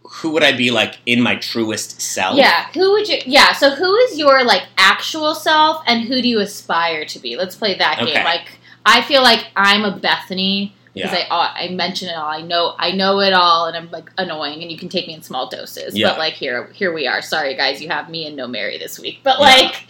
who 0.04 0.32
would 0.32 0.44
I 0.44 0.56
be 0.56 0.72
like 0.72 1.00
in 1.06 1.22
my 1.22 1.36
truest 1.36 2.02
self? 2.02 2.38
Yeah, 2.38 2.68
who 2.74 2.92
would 2.94 3.08
you? 3.08 3.20
Yeah, 3.26 3.54
so 3.54 3.70
who 3.76 3.96
is 3.96 4.18
your 4.18 4.44
like 4.44 4.64
actual 4.78 5.34
self, 5.36 5.82
and 5.88 6.02
who 6.08 6.22
do 6.22 6.28
you 6.28 6.40
aspire 6.40 7.06
to 7.06 7.20
be? 7.20 7.38
Let's 7.38 7.56
play 7.56 7.78
that 7.78 8.00
Okay. 8.02 8.14
game. 8.16 8.26
Like, 8.26 8.58
I 8.86 9.02
feel 9.04 9.22
like 9.22 9.46
I'm 9.56 9.86
a 9.86 9.98
Bethany 9.98 10.74
because 10.93 11.12
Yeah. 11.12 11.25
I 11.29 11.36
uh, 11.36 11.51
I 11.65 11.69
mention 11.74 12.10
it 12.10 12.15
all. 12.15 12.27
I 12.29 12.41
know 12.41 12.75
I 12.77 12.91
know 12.91 13.19
it 13.19 13.34
all, 13.34 13.65
and 13.67 13.75
I'm 13.77 13.89
like 13.91 14.10
annoying, 14.17 14.62
and 14.62 14.72
you 14.72 14.77
can 14.77 14.89
take 14.89 15.08
me 15.08 15.13
in 15.13 15.22
small 15.24 15.50
doses. 15.50 15.96
Yeah. 15.98 16.10
But 16.10 16.19
like 16.19 16.34
here 16.34 16.69
here 16.74 16.93
we 16.93 17.08
are. 17.08 17.22
Sorry 17.22 17.55
guys, 17.55 17.81
you 17.81 17.89
have 17.89 18.10
me 18.10 18.25
and 18.27 18.36
no 18.36 18.48
Mary 18.48 18.77
this 18.77 19.00
week. 19.00 19.19
But 19.24 19.38
Yeah. 19.39 19.46
like, 19.46 19.86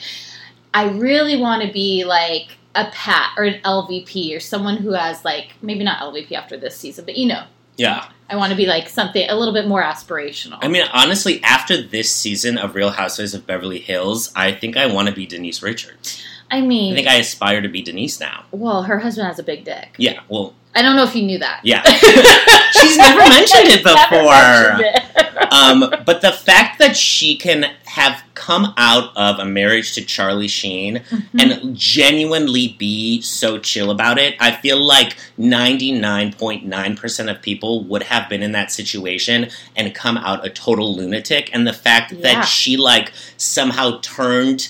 I 0.74 0.89
really 0.89 1.36
want 1.39 1.63
to 1.63 1.72
be 1.72 2.03
like 2.06 2.58
a 2.75 2.86
Pat 2.91 3.32
or 3.38 3.44
an 3.46 3.62
LVP 3.63 4.36
or 4.36 4.39
someone 4.39 4.77
who 4.77 4.91
has 4.91 5.25
like 5.25 5.50
maybe 5.62 5.84
not 5.84 6.00
LVP 6.00 6.32
after 6.34 6.58
this 6.58 6.77
season, 6.77 7.06
but 7.06 7.18
you 7.18 7.27
know. 7.27 7.44
Yeah. 7.77 8.06
I 8.29 8.36
want 8.36 8.51
to 8.51 8.58
be 8.58 8.65
like 8.68 8.89
something 8.89 9.27
a 9.27 9.36
little 9.36 9.53
bit 9.53 9.65
more 9.68 9.82
aspirational. 9.82 10.60
I 10.62 10.68
mean, 10.68 10.86
honestly, 10.94 11.41
after 11.44 11.82
this 11.82 12.13
season 12.15 12.58
of 12.60 12.75
Real 12.75 12.91
Housewives 12.91 13.34
of 13.34 13.48
Beverly 13.48 13.79
Hills, 13.79 14.32
I 14.36 14.51
think 14.51 14.77
I 14.77 14.86
want 14.86 15.08
to 15.08 15.13
be 15.15 15.25
Denise 15.25 15.63
Richards. 15.63 16.22
I 16.51 16.62
mean, 16.62 16.94
I 16.94 16.96
think 16.96 17.08
I 17.08 17.15
aspire 17.15 17.62
to 17.62 17.70
be 17.70 17.82
Denise 17.82 18.20
now. 18.20 18.46
Well, 18.51 18.84
her 18.84 19.00
husband 19.00 19.27
has 19.27 19.39
a 19.39 19.44
big 19.44 19.63
dick. 19.63 19.96
Yeah, 19.98 20.20
well, 20.27 20.53
I 20.76 20.82
don't 20.84 20.96
know 20.96 21.04
if 21.04 21.16
you 21.16 21.24
knew 21.24 21.40
that. 21.40 21.62
yeah. 21.64 21.82
She's 22.72 22.98
never 22.98 23.20
mentioned 23.28 23.68
it 23.70 23.84
before. 23.84 24.78
mentioned 24.78 25.04
it. 25.18 25.52
um, 25.52 25.80
but 26.06 26.22
the 26.22 26.32
fact 26.32 26.78
that 26.80 26.96
she 26.96 27.36
can 27.36 27.66
have 27.86 28.22
come 28.36 28.74
out 28.78 29.12
of 29.18 29.40
a 29.40 29.46
marriage 29.46 29.94
to 29.96 30.02
Charlie 30.06 30.48
Sheen 30.48 31.02
Mm-hmm. 31.10 31.40
and 31.40 31.76
genuinely 31.76 32.76
be 32.78 33.20
so 33.22 33.58
chill 33.60 33.90
about 33.92 34.18
it, 34.20 34.36
I 34.40 34.52
feel 34.52 34.78
like 34.80 35.18
99.9% 35.40 37.32
of 37.36 37.42
people 37.42 37.84
would 37.86 38.04
have 38.04 38.30
been 38.30 38.44
in 38.44 38.52
that 38.54 38.72
situation 38.72 39.50
and 39.76 39.94
come 39.96 40.18
out 40.18 40.46
a 40.46 40.50
total 40.50 40.96
lunatic. 40.96 41.50
And 41.54 41.66
the 41.68 41.74
fact 41.74 42.12
Yeah. 42.12 42.22
that 42.22 42.46
she, 42.46 42.78
like, 42.78 43.12
somehow 43.38 44.00
turned 44.02 44.70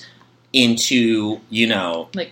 into, 0.54 1.40
you 1.50 1.68
know, 1.68 2.10
like 2.16 2.32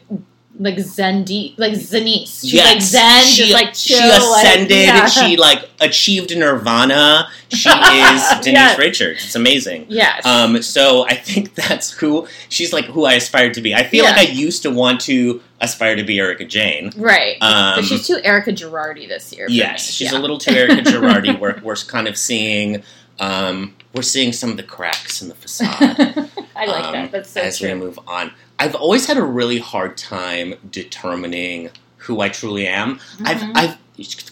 like 0.60 0.76
Zendi, 0.76 1.54
like 1.58 1.74
Zenise. 1.74 2.42
She's 2.42 2.54
Yes, 2.54 2.74
like 2.74 2.82
Zen, 2.82 3.24
she, 3.26 3.42
just 3.44 3.54
like 3.54 3.74
chill. 3.74 4.00
she 4.00 4.10
ascended. 4.18 4.88
Like, 4.88 4.88
yeah. 4.88 5.06
She 5.08 5.38
like 5.38 5.70
achieved 5.80 6.36
nirvana. 6.36 7.30
She 7.50 7.70
is 7.70 8.30
Denise 8.42 8.46
Yes. 8.54 8.78
Richards. 8.80 9.24
It's 9.26 9.36
amazing. 9.36 9.86
yes. 9.90 10.26
Um, 10.26 10.62
so 10.62 11.06
I 11.06 11.14
think 11.16 11.54
that's 11.56 11.92
who 11.92 12.28
she's 12.50 12.74
like 12.74 12.86
who 12.86 13.06
I 13.06 13.14
aspired 13.14 13.54
to 13.56 13.62
be. 13.62 13.76
I 13.76 13.84
feel 13.84 14.04
Yeah. 14.04 14.12
like 14.12 14.30
I 14.30 14.32
used 14.32 14.64
to 14.64 14.72
want 14.72 15.02
to 15.02 15.42
aspire 15.62 15.96
to 15.96 16.04
be 16.04 16.20
Erika 16.20 16.46
Jayne. 16.46 16.92
right. 16.98 17.38
um, 17.42 17.76
but 17.78 17.86
she's 17.86 18.08
too 18.08 18.20
Erika 18.24 18.52
Girardi 18.52 19.08
this 19.08 19.32
year. 19.34 19.48
Yes, 19.50 19.90
she's 19.92 20.12
Yeah. 20.12 20.18
a 20.18 20.22
little 20.22 20.38
too 20.38 20.52
Erika 20.52 20.82
Girardi. 20.90 21.40
We're 21.40 21.60
we're 21.62 21.76
kind 21.76 22.08
of 22.08 22.18
seeing 22.18 22.84
um, 23.20 23.76
we're 23.94 24.02
seeing 24.04 24.32
some 24.34 24.52
of 24.52 24.58
the 24.58 24.64
cracks 24.64 25.22
in 25.22 25.30
the 25.30 25.36
facade. 25.36 25.72
I 26.56 26.66
like 26.66 26.84
um, 26.86 26.94
that. 26.94 27.12
That's 27.12 27.30
so 27.32 27.42
as 27.42 27.60
true. 27.60 27.70
we 27.70 27.76
move 27.76 28.00
on. 28.08 28.32
I've 28.60 28.76
always 28.76 29.06
had 29.08 29.18
a 29.18 29.24
really 29.24 29.60
hard 29.60 29.98
time 29.98 30.56
determining 30.72 31.70
who 31.98 32.22
I 32.22 32.30
truly 32.30 32.68
am. 32.68 33.00
I've, 33.24 33.38
Mm-hmm. 33.38 33.52
I've, 33.56 33.78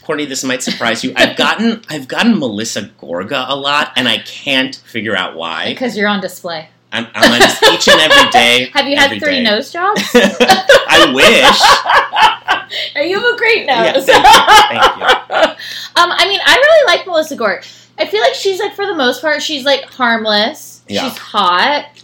Courtney, 0.03 0.25
this 0.25 0.44
might 0.44 0.62
surprise 0.62 1.03
you. 1.03 1.12
I've 1.15 1.36
gotten, 1.38 1.82
I've 1.89 2.08
gotten 2.08 2.38
Melissa 2.39 2.84
Gorga 3.01 3.46
a 3.50 3.55
lot, 3.55 3.91
and 3.96 4.08
I 4.08 4.20
can't 4.20 4.75
figure 4.75 5.15
out 5.15 5.36
why. 5.36 5.70
Because 5.70 5.98
you're 5.98 6.08
on 6.08 6.22
display. 6.22 6.70
I'm, 6.91 7.08
I'm 7.13 7.32
on 7.41 7.41
each 7.74 7.88
and 7.89 8.00
every 8.00 8.32
day. 8.32 8.70
Have 8.74 8.88
you 8.88 8.96
had 8.96 9.10
three 9.20 9.20
day. 9.38 9.44
nose 9.44 9.72
jobs? 9.74 10.01
I 10.13 11.12
wish. 11.13 13.05
you 13.10 13.20
have 13.20 13.34
a 13.34 13.38
great 13.38 13.65
Yeah, 13.65 13.91
nose. 13.91 14.05
thank 14.05 14.24
you, 14.24 14.32
thank 14.70 14.98
you. 14.98 16.01
um, 16.01 16.12
I 16.12 16.27
mean, 16.27 16.39
I 16.46 16.55
really 16.55 16.96
like 16.98 17.05
Melissa 17.08 17.36
Gorg. 17.36 17.63
I 17.98 18.05
feel 18.05 18.22
like 18.22 18.34
she's 18.36 18.60
like 18.60 18.75
for 18.75 18.86
the 18.86 18.94
most 18.96 19.22
part, 19.22 19.41
she's 19.41 19.65
like 19.65 19.84
harmless. 19.86 20.84
Yeah. 20.88 21.10
She's 21.10 21.17
hot. 21.17 21.95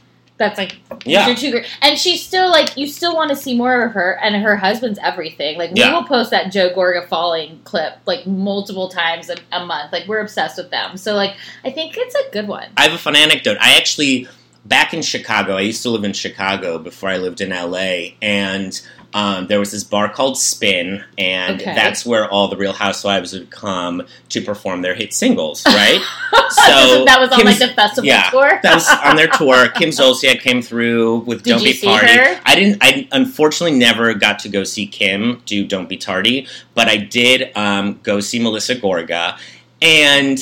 That's 0.41 0.57
like 0.57 0.77
Yeah. 1.05 1.27
you're 1.27 1.35
too 1.35 1.51
great. 1.51 1.65
And 1.83 1.97
she's 1.99 2.25
still 2.25 2.49
like 2.49 2.75
you 2.75 2.87
still 2.87 3.15
want 3.15 3.29
to 3.29 3.35
see 3.35 3.55
more 3.55 3.83
of 3.83 3.91
her 3.93 4.17
and 4.23 4.35
her 4.35 4.55
husband's 4.55 4.97
everything. 5.03 5.57
Like 5.59 5.71
we 5.71 5.81
will 5.91 6.03
post 6.03 6.31
that 6.31 6.51
Joe 6.51 6.73
Gorga 6.73 7.07
falling 7.07 7.59
clip 7.63 7.93
like 8.07 8.25
multiple 8.25 8.89
times 8.89 9.29
a, 9.29 9.37
a 9.51 9.63
month. 9.65 9.91
Like 9.93 10.07
we're 10.07 10.19
obsessed 10.19 10.57
with 10.57 10.71
them. 10.71 10.97
So 10.97 11.13
like 11.13 11.35
I 11.63 11.69
think 11.69 11.93
it's 11.95 12.15
a 12.15 12.31
good 12.31 12.47
one. 12.47 12.69
I 12.75 12.83
have 12.83 12.93
a 12.93 12.97
fun 12.97 13.15
anecdote. 13.15 13.57
I 13.61 13.77
actually, 13.77 14.27
back 14.65 14.93
in 14.95 15.03
Chicago, 15.03 15.55
I 15.57 15.61
used 15.61 15.83
to 15.83 15.89
live 15.91 16.03
in 16.03 16.13
Chicago 16.13 16.79
before 16.79 17.09
I 17.09 17.17
lived 17.17 17.39
in 17.39 17.49
LA, 17.51 18.15
and 18.21 18.81
um, 19.13 19.47
there 19.47 19.59
was 19.59 19.71
this 19.71 19.83
bar 19.83 20.07
called 20.07 20.37
Spin, 20.37 21.03
and 21.17 21.59
Okay. 21.61 21.75
that's 21.75 22.05
where 22.05 22.29
all 22.29 22.47
the 22.47 22.55
Real 22.57 22.73
Housewives 22.73 23.33
would 23.33 23.49
come 23.49 24.03
to 24.29 24.41
perform 24.41 24.81
their 24.81 24.95
hit 24.95 25.13
singles, 25.13 25.63
right? 25.65 25.99
so 26.49 27.03
that 27.05 27.17
was 27.19 27.29
on 27.31 27.43
like 27.45 27.59
the 27.59 27.67
festival 27.69 28.07
yeah, 28.07 28.29
tour. 28.29 28.59
that 28.63 28.73
was 28.75 28.87
on 29.03 29.15
their 29.15 29.27
tour. 29.27 29.67
Kim 29.69 29.89
Zolciak 29.89 30.39
came 30.41 30.61
through 30.61 31.19
with 31.19 31.43
Did 31.43 31.51
"Don't 31.51 31.63
Be 31.63 31.73
Tardy." 31.77 32.39
I 32.45 32.55
didn't. 32.55 32.77
I 32.81 33.07
unfortunately 33.11 33.77
never 33.77 34.13
got 34.13 34.39
to 34.39 34.49
go 34.49 34.63
see 34.63 34.87
Kim 34.87 35.41
do 35.45 35.65
"Don't 35.67 35.89
Be 35.89 35.97
Tardy," 35.97 36.47
but 36.73 36.87
I 36.87 36.97
did 36.97 37.51
um, 37.57 37.99
go 38.03 38.19
see 38.21 38.39
Melissa 38.41 38.75
Gorga. 38.75 39.37
And 39.83 40.37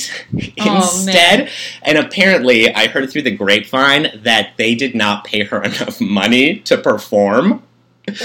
Oh, 0.59 0.75
instead, 0.75 1.49
and 1.83 1.97
apparently, 1.97 2.73
I 2.75 2.87
heard 2.87 3.09
through 3.09 3.21
the 3.21 3.31
grapevine 3.35 4.07
that 4.23 4.49
they 4.57 4.75
did 4.75 4.93
not 4.95 5.23
pay 5.23 5.43
her 5.45 5.63
enough 5.63 6.01
money 6.01 6.59
to 6.65 6.77
perform. 6.77 7.63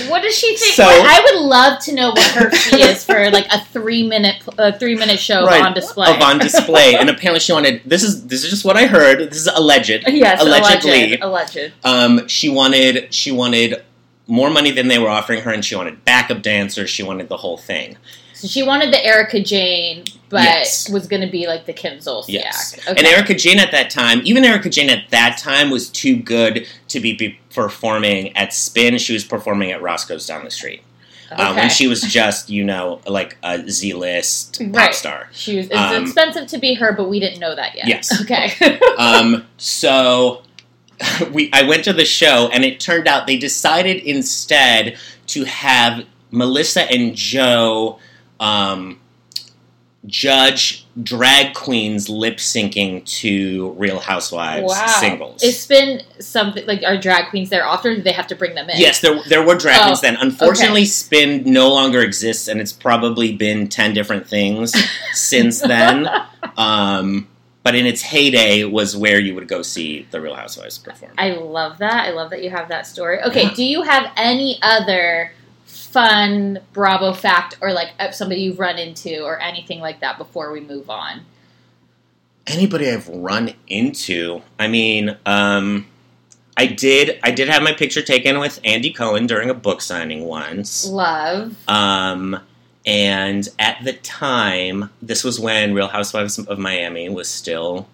What 0.09 0.23
does 0.23 0.37
she 0.37 0.57
think? 0.57 0.75
So- 0.75 0.85
I 0.87 1.21
would 1.25 1.43
love 1.43 1.81
to 1.85 1.95
know 1.95 2.11
what 2.11 2.27
her 2.33 2.51
fee 2.51 2.83
is 2.83 3.05
for 3.05 3.31
like 3.31 3.47
a 3.53 3.65
three 3.67 4.07
minute 4.07 4.43
a 4.59 4.77
three 4.79 4.95
minute 4.95 5.19
show 5.19 5.45
Right, 5.45 5.63
on 5.63 5.75
display. 5.75 6.15
Of 6.15 6.21
on 6.23 6.39
display, 6.39 6.95
and 6.97 7.11
apparently 7.11 7.41
she 7.41 7.53
wanted. 7.53 7.83
This 7.85 8.03
is 8.03 8.27
this 8.27 8.45
is 8.45 8.51
just 8.51 8.65
what 8.65 8.77
I 8.77 8.87
heard. 8.87 9.19
This 9.31 9.39
is 9.39 9.47
alleged. 9.47 10.05
yes, 10.07 10.41
allegedly. 10.43 11.19
alleged. 11.21 11.73
Um, 11.85 12.27
she 12.29 12.49
wanted 12.49 13.13
she 13.13 13.31
wanted 13.33 13.83
more 14.27 14.51
money 14.51 14.71
than 14.71 14.89
they 14.89 14.99
were 14.99 15.09
offering 15.11 15.43
her, 15.43 15.53
and 15.53 15.65
she 15.65 15.77
wanted 15.77 16.05
backup 16.05 16.43
dancers. 16.43 16.91
She 16.91 17.03
wanted 17.03 17.29
the 17.29 17.37
whole 17.37 17.59
thing. 17.59 17.97
So 18.45 18.49
she 18.51 18.63
wanted 18.63 18.93
the 18.93 19.03
Erika 19.03 19.41
Jayne, 19.41 20.05
but 20.29 20.43
Yes. 20.43 20.91
was 20.91 21.07
going 21.07 21.23
to 21.23 21.27
be 21.33 21.47
like 21.47 21.65
the 21.65 21.73
Kim 21.73 21.97
Zolciak. 21.97 22.25
Yes, 22.29 22.77
Okay. 22.87 22.91
and 22.99 23.07
Erika 23.07 23.33
Jayne 23.35 23.59
at 23.59 23.71
that 23.71 23.89
time, 23.89 24.21
even 24.25 24.45
Erika 24.45 24.69
Jayne 24.69 24.91
at 24.91 25.09
that 25.13 25.39
time 25.39 25.71
was 25.71 25.89
too 25.89 26.15
good 26.17 26.67
to 26.89 27.01
be, 27.01 27.39
performing 27.55 28.37
at 28.37 28.53
Spin. 28.53 28.99
She 28.99 29.15
was 29.15 29.25
performing 29.25 29.71
at 29.73 29.81
Roscoe's 29.81 30.27
down 30.27 30.45
the 30.45 30.51
street. 30.51 30.83
Uh, 31.33 31.53
Okay. 31.53 31.61
when 31.61 31.71
she 31.71 31.87
was 31.89 32.03
just, 32.03 32.51
you 32.51 32.65
know, 32.65 33.01
like 33.07 33.39
a 33.43 33.67
Z 33.67 33.95
list 33.95 34.59
pop 34.61 34.77
Right. 34.77 34.95
star. 34.95 35.31
She 35.33 35.57
was. 35.57 35.67
It's 35.69 35.75
Um, 35.77 36.03
expensive 36.05 36.47
to 36.49 36.59
be 36.59 36.75
her, 36.75 36.93
but 36.93 37.09
we 37.09 37.21
didn't 37.21 37.41
know 37.41 37.55
that 37.55 37.75
yet. 37.75 37.87
Yes. 37.89 38.21
Okay. 38.21 38.53
um, 38.99 39.47
so 39.57 40.43
we 41.33 41.49
I 41.55 41.63
went 41.63 41.83
to 41.85 41.95
the 41.95 42.05
show 42.05 42.51
and 42.53 42.63
it 42.63 42.79
turned 42.79 43.09
out 43.09 43.27
they 43.27 43.39
decided 43.39 44.03
instead 44.03 44.99
to 45.29 45.45
have 45.45 46.05
Melissa 46.31 46.83
and 46.93 47.15
Joe 47.15 47.99
um, 48.41 49.01
judge 50.07 50.87
drag 51.03 51.55
queens 51.55 52.09
lip 52.09 52.37
syncing 52.37 53.05
to 53.05 53.71
Real 53.73 53.99
Housewives 53.99 54.69
wow. 54.69 54.87
singles. 54.87 55.43
It's 55.43 55.67
been 55.67 56.03
something 56.21 56.67
like 56.67 56.83
are 56.85 56.97
drag 56.97 57.31
queens 57.31 57.51
there 57.51 57.67
often. 57.67 57.93
or 57.93 57.97
Do 57.97 58.03
they 58.03 58.13
have 58.13 58.27
to 58.29 58.37
bring 58.37 58.55
them 58.55 58.69
in? 58.71 58.79
Yes, 58.79 59.01
there 59.01 59.21
there 59.29 59.45
were 59.45 59.57
drag 59.57 59.81
Oh, 59.81 59.85
queens 59.85 60.01
then. 60.01 60.17
Unfortunately, 60.17 60.85
Spin 60.85 61.45
no 61.51 61.71
longer 61.71 62.01
exists, 62.01 62.49
and 62.49 62.61
it's 62.61 62.73
probably 62.73 63.35
been 63.35 63.69
ten 63.69 63.95
different 63.95 64.29
things 64.29 64.75
since 65.13 65.61
then. 65.61 66.09
Um, 66.57 67.29
but 67.63 67.75
in 67.75 67.87
its 67.87 68.03
heyday, 68.03 68.65
was 68.65 68.95
where 68.95 69.19
you 69.19 69.35
would 69.35 69.49
go 69.49 69.63
see 69.63 70.07
the 70.11 70.21
Real 70.21 70.35
Housewives 70.35 70.77
perform. 70.77 71.13
I 71.17 71.31
love 71.31 71.79
that. 71.79 72.07
I 72.07 72.11
love 72.11 72.31
that 72.31 72.43
you 72.43 72.51
have 72.51 72.69
that 72.69 72.87
story. 72.87 73.23
Okay, 73.23 73.49
do 73.55 73.65
you 73.65 73.83
have 73.83 74.13
any 74.17 74.59
other 74.61 75.33
fun 75.65 76.61
Bravo 76.73 77.13
fact 77.13 77.57
or 77.61 77.73
like 77.73 77.91
uh, 77.99 78.11
somebody 78.11 78.43
you've 78.43 78.59
run 78.59 78.79
into 78.79 79.23
or 79.23 79.41
anything 79.41 79.81
like 79.81 80.01
that 80.01 80.19
before 80.19 80.53
we 80.53 80.61
move 80.61 80.91
on? 80.91 81.23
Anybody 82.47 82.91
I've 82.91 83.09
run 83.09 83.55
into, 83.69 84.43
I 84.59 84.69
mean, 84.69 85.17
um, 85.25 85.87
I 86.57 86.67
did 86.67 87.19
I 87.23 87.31
did 87.31 87.49
have 87.49 87.63
my 87.63 87.73
picture 87.73 88.03
taken 88.03 88.39
with 88.39 88.61
Andy 88.65 88.93
Cohen 88.93 89.27
during 89.27 89.51
a 89.51 89.55
book 89.55 89.81
signing 89.81 90.25
once. 90.25 90.87
Love. 90.87 91.57
Um, 91.69 92.39
and 92.87 93.49
at 93.59 93.83
the 93.83 93.95
time, 93.95 94.91
this 95.01 95.25
was 95.25 95.41
when 95.41 95.75
Real 95.75 95.89
Housewives 95.89 96.39
of 96.39 96.59
Miami 96.59 97.09
was 97.09 97.29
still 97.29 97.89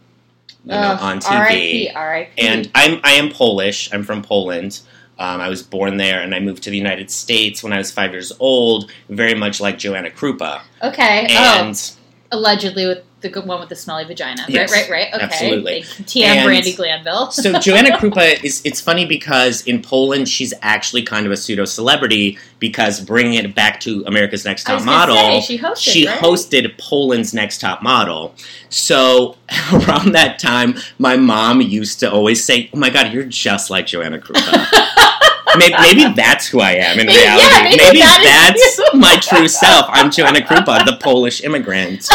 you 0.65 0.73
know, 0.73 0.99
on 1.01 1.21
TV. 1.21 1.31
R.I.P. 1.31 1.91
R.I.P. 1.91 2.47
and 2.47 2.71
I'm 2.75 3.01
I 3.05 3.13
am 3.13 3.31
Polish. 3.31 3.93
I'm 3.93 4.03
from 4.03 4.23
Poland. 4.23 4.81
Um, 5.21 5.41
I 5.41 5.49
was 5.51 5.63
born 5.63 5.99
there, 5.99 6.23
and 6.23 6.35
I 6.35 6.41
moved 6.41 6.63
to 6.65 6.71
the 6.71 6.79
United 6.79 7.11
States 7.11 7.63
when 7.63 7.73
I 7.73 7.79
was 7.79 7.91
five 7.91 8.13
years 8.13 8.33
old. 8.41 8.91
Very 9.11 9.35
much 9.35 9.61
like 9.61 9.79
Joanna 9.79 10.11
Krupa, 10.11 10.63
okay. 10.83 11.27
and 11.29 11.93
allegedly 12.33 12.87
with 12.87 13.03
the 13.21 13.29
good 13.29 13.45
one 13.47 13.61
with 13.61 13.69
the 13.69 13.77
smelly 13.77 14.05
vagina. 14.05 14.45
Yes, 14.49 14.73
right, 14.73 14.89
right, 14.89 15.13
right. 15.13 15.15
Okay. 15.15 15.25
absolutely. 15.25 15.83
TM 15.83 16.25
And- 16.25 16.49
Brandi 16.49 16.75
Glanville. 16.77 17.31
So 17.33 17.59
Joanna 17.61 17.91
Krupa 17.99 18.43
is 18.43 18.63
it's 18.65 18.81
funny 18.81 19.05
because 19.05 19.63
in 19.67 19.83
Poland 19.83 20.29
she's 20.29 20.55
actually 20.63 21.03
kind 21.03 21.27
of 21.27 21.33
a 21.33 21.37
pseudo 21.37 21.65
celebrity 21.67 22.39
because 22.59 23.01
bringing 23.01 23.35
it 23.35 23.55
back 23.55 23.81
to 23.81 24.05
America's 24.07 24.45
Next 24.45 24.65
Top 24.65 24.83
Model, 24.85 25.17
say, 25.17 25.41
she 25.43 25.59
hosted, 25.59 25.77
she 25.93 26.07
right? 26.07 26.19
hosted 26.19 26.79
Poland's 26.79 27.35
Next 27.35 27.61
Top 27.61 27.83
Model. 27.83 28.35
So 28.71 29.37
around 29.73 30.13
that 30.13 30.39
time, 30.39 30.77
my 30.99 31.17
mom 31.17 31.61
used 31.61 32.01
to 32.01 32.11
always 32.11 32.43
say, 32.43 32.71
"Oh 32.73 32.79
my 32.79 32.89
God, 32.91 33.13
you're 33.13 33.25
just 33.25 33.69
like 33.69 33.87
Joanna 33.87 34.19
Krupa." 34.19 34.67
maybe, 35.59 35.75
maybe 35.81 36.13
that's 36.15 36.47
who 36.47 36.61
I 36.61 36.73
am 36.73 36.99
in 36.99 37.07
Maybe- 37.07 37.19
yeah, 37.19 37.37
reality. 37.37 37.77
maybe 37.77 37.99
that 37.99 38.53
that's 38.55 38.81
my 38.95 39.17
true 39.17 39.49
self. 39.49 39.87
I'm 39.89 40.11
Joanna 40.11 40.41
Krupa, 40.41 40.85
the 40.87 40.97
Polish 41.01 41.43
immigrant, 41.43 42.09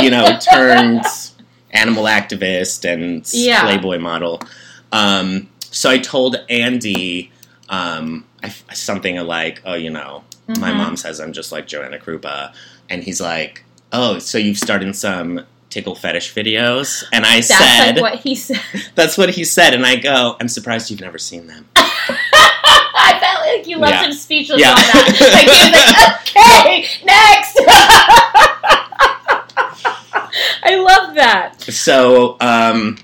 you 0.00 0.10
know, 0.10 0.38
turned 0.52 1.04
animal 1.72 2.04
activist 2.04 2.90
and 2.90 3.26
Yeah. 3.32 3.62
Playboy 3.62 3.98
model. 3.98 4.40
Um, 4.92 5.48
so 5.60 5.90
I 5.90 5.98
told 5.98 6.36
Andy 6.48 7.30
um, 7.68 8.24
I, 8.42 8.48
something 8.72 9.16
like, 9.16 9.60
"Oh, 9.66 9.74
you 9.74 9.90
know, 9.90 10.24
my 10.46 10.70
Mhm. 10.70 10.76
mom 10.76 10.96
says 10.96 11.20
I'm 11.20 11.32
just 11.34 11.52
like 11.52 11.66
Joanna 11.66 11.98
Krupa," 11.98 12.52
and 12.88 13.04
he's 13.04 13.20
like, 13.20 13.64
"Oh, 13.92 14.18
so 14.18 14.38
you've 14.38 14.58
started 14.58 14.94
some." 14.96 15.44
Tickle 15.70 15.94
fetish 15.94 16.32
videos, 16.34 17.04
and 17.12 17.26
I 17.26 17.42
That's 17.42 17.48
said, 17.48 17.96
like 17.96 18.00
what 18.02 18.14
he 18.20 18.34
said. 18.34 18.58
"That's 18.94 19.18
what 19.18 19.28
he 19.28 19.44
said," 19.44 19.74
and 19.74 19.84
I 19.84 19.96
go, 19.96 20.34
"I'm 20.40 20.48
surprised 20.48 20.90
you've 20.90 21.02
never 21.02 21.18
seen 21.18 21.46
them." 21.46 21.66
You 23.68 23.78
left 23.78 23.92
Yeah. 23.92 24.04
him 24.06 24.12
speechless 24.12 24.60
Yeah. 24.60 24.70
on 24.70 24.76
that. 24.76 25.04
Like 25.34 25.48
he 25.50 25.70
was 25.70 25.86
like, 25.92 26.46
okay, 26.60 26.86
next. 27.04 27.54
I 30.62 30.76
love 30.76 31.14
that. 31.16 31.60
So, 31.62 32.36
um, 32.40 32.96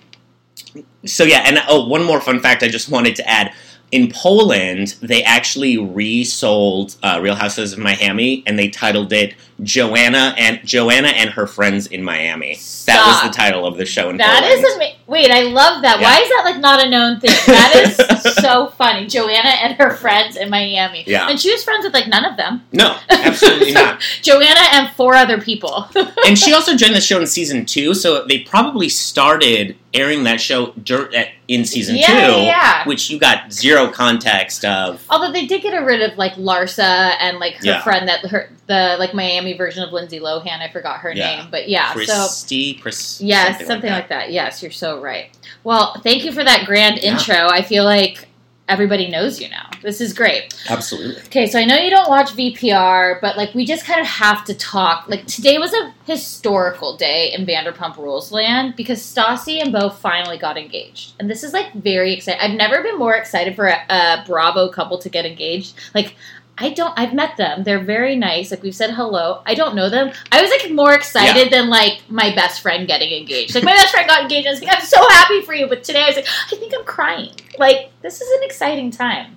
so 1.04 1.24
yeah, 1.24 1.42
and 1.46 1.58
oh, 1.68 1.86
one 1.86 2.02
more 2.04 2.20
fun 2.20 2.40
fact 2.40 2.62
I 2.62 2.68
just 2.68 2.88
wanted 2.88 3.16
to 3.16 3.28
add. 3.28 3.52
In 3.94 4.10
Poland, 4.10 4.96
they 5.02 5.22
actually 5.22 5.78
resold 5.78 6.96
uh, 7.02 7.20
Real 7.22 7.36
Houses 7.36 7.72
of 7.74 7.78
Miami, 7.78 8.42
and 8.46 8.58
they 8.58 8.68
titled 8.68 9.12
it 9.12 9.34
"Joanna 9.62 10.34
and 10.36 10.58
Joanna 10.64 11.08
and 11.08 11.30
Her 11.30 11.46
Friends 11.46 11.86
in 11.86 12.02
Miami." 12.02 12.56
That 12.86 13.06
was 13.06 13.22
the 13.22 13.28
title 13.36 13.64
of 13.64 13.76
the 13.76 13.86
show 13.86 14.10
in 14.10 14.16
That 14.16 14.42
Poland. 14.42 14.64
is 14.64 14.74
ama- 14.74 14.94
wait. 15.06 15.30
I 15.30 15.42
love 15.42 15.82
that. 15.82 16.00
Yeah. 16.00 16.06
Why 16.10 16.20
is 16.20 16.28
that 16.28 16.42
like 16.44 16.60
not 16.60 16.84
a 16.84 16.90
known 16.90 17.20
thing? 17.20 17.30
That 17.46 17.72
is 17.86 18.34
so 18.42 18.68
funny. 18.76 19.06
Joanna 19.06 19.50
and 19.62 19.74
her 19.76 19.90
friends 19.96 20.36
in 20.36 20.50
Miami. 20.50 21.04
Yeah. 21.06 21.28
and 21.30 21.38
she 21.40 21.52
was 21.52 21.62
friends 21.62 21.84
with 21.84 21.94
like 21.94 22.08
none 22.08 22.24
of 22.24 22.36
them. 22.36 22.62
no, 22.72 22.96
absolutely 23.10 23.72
So, 23.72 23.74
not. 23.84 24.00
Joanna 24.22 24.60
and 24.72 24.90
four 24.96 25.14
other 25.14 25.40
people. 25.40 25.88
And 26.26 26.36
she 26.38 26.52
also 26.52 26.76
joined 26.76 26.94
the 26.96 27.00
show 27.00 27.20
in 27.20 27.26
season 27.28 27.64
two, 27.64 27.94
so 27.94 28.24
they 28.26 28.40
probably 28.40 28.88
started 28.88 29.76
airing 29.94 30.24
that 30.24 30.40
show 30.40 30.74
at, 30.90 30.90
uh, 31.14 31.24
in 31.48 31.64
season 31.64 31.96
Yeah, 31.96 32.06
two, 32.26 32.42
yeah, 32.42 32.86
which 32.88 33.08
you 33.10 33.18
got 33.18 33.52
zero 33.52 33.88
context 33.88 34.64
of. 34.64 35.04
Although 35.08 35.32
they 35.32 35.46
did 35.46 35.62
get 35.62 35.72
rid 35.78 36.02
of 36.02 36.18
like 36.18 36.34
Larsa 36.34 37.14
and 37.20 37.38
like 37.38 37.54
her 37.54 37.66
Yeah. 37.66 37.82
friend 37.82 38.08
that 38.08 38.26
her 38.26 38.50
the 38.66 38.96
like 38.98 39.14
Miami 39.14 39.56
version 39.56 39.82
of 39.82 39.92
Lindsay 39.92 40.20
Lohan. 40.20 40.60
I 40.60 40.70
forgot 40.70 41.00
her 41.00 41.14
name, 41.14 41.48
but 41.50 41.68
yeah. 41.68 41.90
So 41.90 41.94
Christy, 41.94 42.74
Chris, 42.74 43.20
yes, 43.20 43.66
something, 43.66 43.90
like, 43.90 44.08
that. 44.08 44.32
Yes, 44.32 44.62
you're 44.62 44.70
so 44.72 45.00
right. 45.00 45.30
Well, 45.64 46.00
thank 46.02 46.24
you 46.24 46.32
for 46.32 46.44
that 46.44 46.64
grand 46.66 46.98
intro. 46.98 47.46
I 47.48 47.62
feel 47.62 47.84
like 47.84 48.26
everybody 48.68 49.08
knows 49.08 49.40
you 49.40 49.48
now. 49.48 49.68
This 49.82 50.00
is 50.00 50.12
great. 50.12 50.54
Absolutely. 50.68 51.22
Okay, 51.24 51.46
so 51.46 51.58
I 51.58 51.64
know 51.64 51.76
you 51.76 51.90
don't 51.90 52.08
watch 52.08 52.30
VPR, 52.30 53.20
but 53.20 53.36
like 53.36 53.54
we 53.54 53.64
just 53.64 53.84
kind 53.84 54.00
of 54.00 54.06
have 54.06 54.44
to 54.46 54.54
talk. 54.54 55.08
Like 55.08 55.26
today 55.26 55.58
was 55.58 55.72
a 55.74 55.92
historical 56.06 56.96
day 56.96 57.32
in 57.32 57.44
Vanderpump 57.44 57.96
Rules 57.96 58.32
land 58.32 58.76
because 58.76 59.00
Stassi 59.00 59.62
and 59.62 59.72
Beau 59.72 59.90
finally 59.90 60.38
got 60.38 60.56
engaged, 60.56 61.14
and 61.18 61.28
this 61.28 61.42
is 61.42 61.52
like 61.52 61.72
very 61.74 62.14
exciting. 62.14 62.40
I've 62.40 62.56
never 62.56 62.82
been 62.82 62.98
more 62.98 63.14
excited 63.14 63.54
for 63.54 63.66
a, 63.66 63.84
a 63.88 64.24
Bravo 64.26 64.68
couple 64.68 64.98
to 64.98 65.08
get 65.08 65.26
engaged. 65.26 65.74
Like. 65.94 66.16
I 66.56 66.70
don't. 66.70 66.96
I've 66.96 67.12
met 67.12 67.36
them. 67.36 67.64
They're 67.64 67.82
very 67.82 68.14
nice. 68.16 68.50
Like 68.50 68.62
we've 68.62 68.74
said 68.74 68.90
hello. 68.92 69.42
I 69.44 69.54
don't 69.54 69.74
know 69.74 69.90
them. 69.90 70.12
I 70.30 70.40
was 70.40 70.50
like 70.50 70.70
more 70.72 70.94
excited 70.94 71.50
than 71.52 71.68
like 71.68 72.02
my 72.08 72.32
best 72.34 72.60
friend 72.62 72.86
getting 72.86 73.12
engaged. 73.12 73.54
Like 73.54 73.64
my 73.64 73.74
best 73.74 73.90
friend 73.92 74.08
got 74.08 74.22
engaged. 74.22 74.46
I 74.46 74.50
was 74.52 74.60
like, 74.62 74.72
I'm 74.76 74.84
so 74.84 74.98
happy 75.10 75.42
for 75.42 75.52
you. 75.54 75.66
But 75.66 75.82
today 75.82 76.02
I 76.02 76.06
was 76.06 76.16
like, 76.16 76.26
I 76.52 76.56
think 76.56 76.72
I'm 76.76 76.84
crying. 76.84 77.32
Like 77.58 77.90
this 78.02 78.20
is 78.20 78.30
an 78.38 78.44
exciting 78.44 78.90
time. 78.92 79.36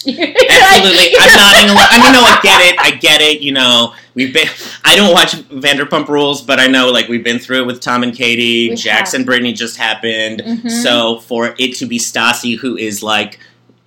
Absolutely. 0.06 1.14
I'm 1.18 1.36
nodding 1.36 1.70
along. 1.70 1.86
I 1.90 1.98
mean, 2.02 2.12
no, 2.12 2.20
I 2.22 2.40
get 2.42 2.60
it. 2.62 2.80
I 2.80 2.90
get 2.92 3.20
it. 3.20 3.40
You 3.42 3.52
know, 3.52 3.94
we've 4.14 4.32
been. 4.32 4.48
I 4.84 4.96
don't 4.96 5.12
watch 5.12 5.32
Vanderpump 5.48 6.08
Rules, 6.08 6.42
but 6.42 6.58
I 6.60 6.66
know 6.66 6.90
like 6.90 7.08
we've 7.08 7.24
been 7.24 7.38
through 7.38 7.62
it 7.62 7.66
with 7.66 7.80
Tom 7.80 8.02
and 8.02 8.14
Katie. 8.14 8.70
We 8.70 8.76
Jax 8.76 9.12
have. 9.12 9.18
and 9.20 9.26
Brittany 9.26 9.52
just 9.52 9.76
happened. 9.76 10.42
Mhm. 10.42 10.70
So 10.70 11.20
for 11.20 11.54
it 11.58 11.76
to 11.76 11.86
be 11.86 11.98
Stassi, 11.98 12.58
who 12.58 12.76
is 12.76 13.02
like 13.02 13.38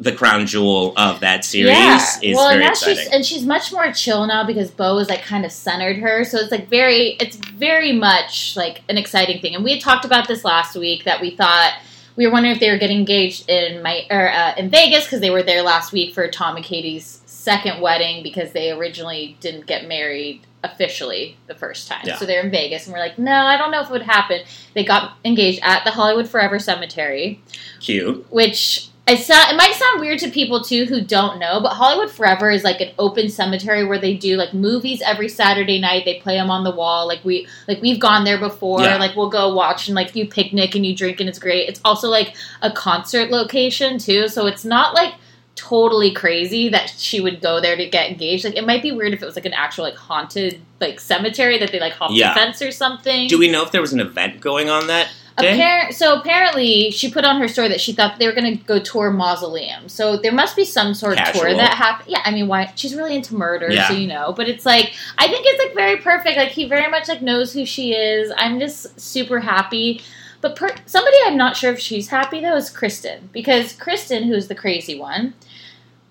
the 0.04 0.12
crown 0.12 0.46
jewel 0.46 0.94
of 0.98 1.22
that 1.22 1.46
series, 1.46 2.20
is 2.22 2.36
well, 2.36 2.50
very 2.50 2.64
and 2.64 2.72
exciting. 2.72 3.04
she's 3.04 3.14
and 3.14 3.26
she's 3.26 3.46
much 3.46 3.72
more 3.72 3.92
chill 3.92 4.28
now 4.28 4.46
because 4.46 4.70
Beau 4.70 4.98
is 4.98 5.10
like 5.10 5.22
kind 5.22 5.46
of 5.46 5.52
centered 5.52 5.98
her, 5.98 6.24
so 6.24 6.38
it's 6.38 6.52
like 6.52 6.68
very, 6.68 7.12
it's 7.20 7.38
very 7.38 7.94
much 7.94 8.56
like 8.56 8.84
an 8.90 8.98
exciting 8.98 9.42
thing. 9.42 9.56
And 9.56 9.64
we 9.64 9.72
had 9.72 9.82
talked 9.82 10.06
about 10.06 10.28
this 10.28 10.44
last 10.44 10.76
week 10.76 11.06
that 11.06 11.22
we 11.22 11.36
thought 11.36 11.74
we 12.16 12.26
were 12.26 12.32
wondering 12.32 12.54
if 12.54 12.60
they 12.60 12.70
were 12.70 12.78
getting 12.78 13.00
engaged 13.00 13.50
in 13.50 13.82
my 13.82 14.06
or 14.10 14.30
uh, 14.30 14.54
in 14.58 14.70
Vegas 14.70 15.06
because 15.06 15.22
they 15.22 15.30
were 15.30 15.44
there 15.44 15.62
last 15.62 15.92
week 15.92 16.14
for 16.14 16.28
Tom 16.28 16.58
and 16.58 16.66
Katie's 16.66 17.22
second 17.26 17.82
wedding 17.82 18.24
because 18.24 18.52
they 18.52 18.72
originally 18.72 19.38
didn't 19.40 19.66
get 19.66 19.88
married 19.88 20.42
officially 20.64 21.38
the 21.48 21.56
first 21.56 21.88
time. 21.90 22.02
Yeah. 22.06 22.18
So 22.18 22.26
they're 22.26 22.42
in 22.42 22.52
Vegas, 22.52 22.86
and 22.86 22.94
we're 22.94 23.00
like, 23.00 23.20
no, 23.20 23.32
I 23.32 23.58
don't 23.58 23.72
know 23.72 23.82
if 23.82 23.90
it 23.90 23.92
would 23.92 24.02
happen. 24.04 24.42
They 24.74 24.84
got 24.86 25.18
engaged 25.26 25.60
at 25.62 25.84
the 25.84 25.92
Hollywood 25.92 26.28
Forever 26.28 26.60
Cemetery 26.60 27.42
Cute. 27.80 28.26
which 28.32 28.90
it, 29.06 29.18
sound, 29.18 29.52
it 29.52 29.58
might 29.58 29.74
sound 29.74 30.00
weird 30.00 30.20
to 30.20 30.30
people 30.30 30.64
too 30.64 30.86
who 30.86 31.02
don't 31.02 31.38
know, 31.38 31.60
but 31.62 31.74
Hollywood 31.74 32.10
Forever 32.10 32.50
is 32.50 32.64
like 32.64 32.80
an 32.80 32.92
open 32.98 33.28
cemetery 33.30 33.84
where 33.86 34.00
they 34.00 34.16
do 34.16 34.38
like 34.38 34.54
movies 34.54 35.02
every 35.06 35.28
Saturday 35.28 35.80
night. 35.80 36.06
They 36.06 36.20
play 36.22 36.36
them 36.36 36.50
on 36.50 36.64
the 36.64 36.72
wall. 36.72 37.06
Like 37.06 37.24
we 37.26 37.48
like 37.68 37.82
we've 37.82 38.00
gone 38.00 38.24
there 38.24 38.40
before. 38.40 38.82
Yeah. 38.82 38.98
Like 38.98 39.16
we'll 39.18 39.30
go 39.30 39.54
watch 39.54 39.88
and 39.90 39.96
like 39.96 40.16
you 40.16 40.26
picnic 40.28 40.74
and 40.76 40.86
you 40.86 40.96
drink 40.96 41.20
and 41.20 41.28
it's 41.28 41.40
great. 41.40 41.68
It's 41.68 41.82
also 41.84 42.10
like 42.10 42.36
a 42.62 42.72
concert 42.72 43.30
location 43.30 43.98
too, 43.98 44.30
so 44.30 44.48
it's 44.48 44.64
not 44.64 44.94
like 44.94 45.16
totally 45.56 46.12
crazy 46.12 46.68
that 46.70 46.90
she 46.90 47.20
would 47.20 47.42
go 47.42 47.60
there 47.62 47.76
to 47.76 47.86
get 47.90 48.10
engaged. 48.10 48.46
Like 48.46 48.56
it 48.56 48.66
might 48.66 48.82
be 48.82 48.92
weird 48.92 49.14
if 49.14 49.22
it 49.22 49.26
was 49.26 49.36
like 49.36 49.46
an 49.46 49.54
actual 49.54 49.84
like 49.84 49.96
haunted 49.96 50.62
like 50.80 51.00
cemetery 51.00 51.60
that 51.60 51.72
they 51.72 51.80
like 51.80 51.94
hop 51.94 52.12
Yeah. 52.14 52.34
the 52.34 52.40
fence 52.40 52.62
or 52.62 52.72
something. 52.72 53.28
Do 53.28 53.38
we 53.38 53.52
know 53.52 53.64
if 53.64 53.72
there 53.72 53.82
was 53.82 53.94
an 53.94 54.00
event 54.00 54.40
going 54.40 54.70
on 54.70 54.88
that? 54.88 55.12
Appar- 55.38 55.92
so 55.94 56.20
apparently, 56.20 56.92
she 56.92 57.10
put 57.12 57.26
on 57.26 57.40
her 57.40 57.48
story 57.48 57.68
that 57.70 57.82
she 57.82 57.92
thought 57.94 58.20
they 58.20 58.28
were 58.28 58.34
going 58.34 58.58
to 58.58 58.64
go 58.66 58.80
tour 58.80 59.10
mausoleum. 59.12 59.90
So 59.90 60.18
there 60.18 60.32
must 60.32 60.56
be 60.56 60.64
some 60.66 60.94
sort 60.94 61.20
of 61.20 61.34
tour 61.34 61.54
that 61.54 61.74
happened. 61.74 62.10
Yeah, 62.10 62.22
I 62.24 62.32
mean, 62.32 62.48
why? 62.48 62.72
She's 62.76 62.94
really 62.96 63.16
into 63.16 63.36
murder, 63.36 63.72
Yeah. 63.72 63.88
so 63.88 63.94
you 63.96 64.08
know. 64.08 64.34
But 64.34 64.48
it's 64.48 64.66
like 64.66 64.94
I 65.18 65.28
think 65.28 65.46
it's 65.48 65.64
like 65.64 65.74
very 65.74 65.98
perfect. 65.98 66.38
Like 66.38 66.50
he 66.50 66.68
very 66.68 66.90
much 66.92 67.08
like 67.08 67.22
knows 67.22 67.54
who 67.54 67.66
she 67.66 67.94
is. 67.94 68.32
I'm 68.38 68.60
just 68.60 69.00
super 69.00 69.40
happy. 69.40 70.02
But 70.42 70.56
per- 70.56 70.76
somebody 70.86 71.18
I'm 71.26 71.38
not 71.38 71.56
sure 71.56 71.72
if 71.72 71.80
she's 71.80 72.10
happy 72.10 72.40
though 72.42 72.58
is 72.58 72.70
Kristen 72.70 73.30
because 73.32 73.74
Kristen, 73.74 74.24
who's 74.24 74.50
the 74.50 74.56
crazy 74.56 75.00
one, 75.00 75.34